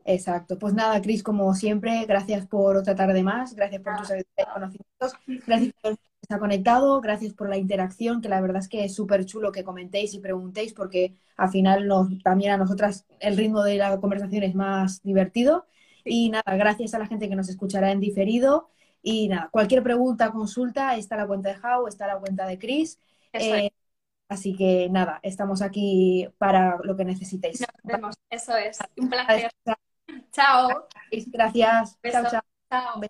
Exacto. 0.06 0.57
Pues 0.57 0.73
nada, 0.73 1.02
Cris, 1.02 1.23
como 1.23 1.53
siempre, 1.53 2.06
gracias 2.06 2.48
por 2.48 2.78
otra 2.78 2.95
tarde 2.95 3.23
más, 3.23 3.53
gracias 3.56 3.82
por 3.82 3.98
tus 3.98 4.10
y 4.11 4.44
conocimientos, 4.53 5.14
gracias 5.45 5.73
por 5.82 5.98
estar 6.22 6.40
conectado, 6.40 7.02
gracias 7.02 7.34
por 7.34 7.49
la 7.49 7.57
interacción, 7.57 8.22
que 8.22 8.30
la 8.30 8.41
verdad 8.41 8.61
es 8.61 8.68
que 8.68 8.86
es 8.86 8.95
súper 8.95 9.26
chulo 9.26 9.52
que 9.52 9.64
comentéis 9.64 10.14
y 10.14 10.19
preguntéis, 10.19 10.73
porque 10.73 11.15
al 11.38 11.49
final 11.49 11.88
nos, 11.88 12.07
también 12.23 12.52
a 12.52 12.57
nosotras 12.57 13.06
el 13.19 13.38
ritmo 13.38 13.64
de 13.64 13.78
la 13.78 13.99
conversación 13.99 14.44
es 14.44 14.56
más 14.56 15.02
divertido. 15.03 15.65
Y 16.03 16.30
nada, 16.30 16.56
gracias 16.56 16.95
a 16.95 16.99
la 16.99 17.06
gente 17.06 17.30
que 17.30 17.36
nos 17.36 17.49
escuchará 17.49 17.91
en 17.91 17.99
diferido. 17.99 18.69
Y 19.03 19.28
nada, 19.28 19.49
cualquier 19.52 19.82
pregunta, 19.84 20.32
consulta, 20.32 20.95
está 20.95 21.15
la 21.15 21.28
cuenta 21.28 21.49
de 21.49 21.56
How, 21.56 21.88
está 21.88 22.07
la 22.07 22.19
cuenta 22.19 22.45
de 22.45 22.60
es. 22.61 22.99
Eh, 23.34 23.72
así 24.30 24.56
que 24.56 24.90
nada, 24.90 25.19
estamos 25.23 25.61
aquí 25.61 26.28
para 26.38 26.78
lo 26.84 26.95
que 26.95 27.06
necesitéis. 27.06 27.61
Nos 27.61 27.69
vemos. 27.84 28.15
Eso 28.30 28.56
es. 28.56 28.78
Un 28.98 29.10
placer. 29.10 29.52
Chao. 30.32 30.88
Gracias. 31.28 31.98
Chao, 32.03 32.23
chao. 32.30 32.41
Chao. 32.69 33.02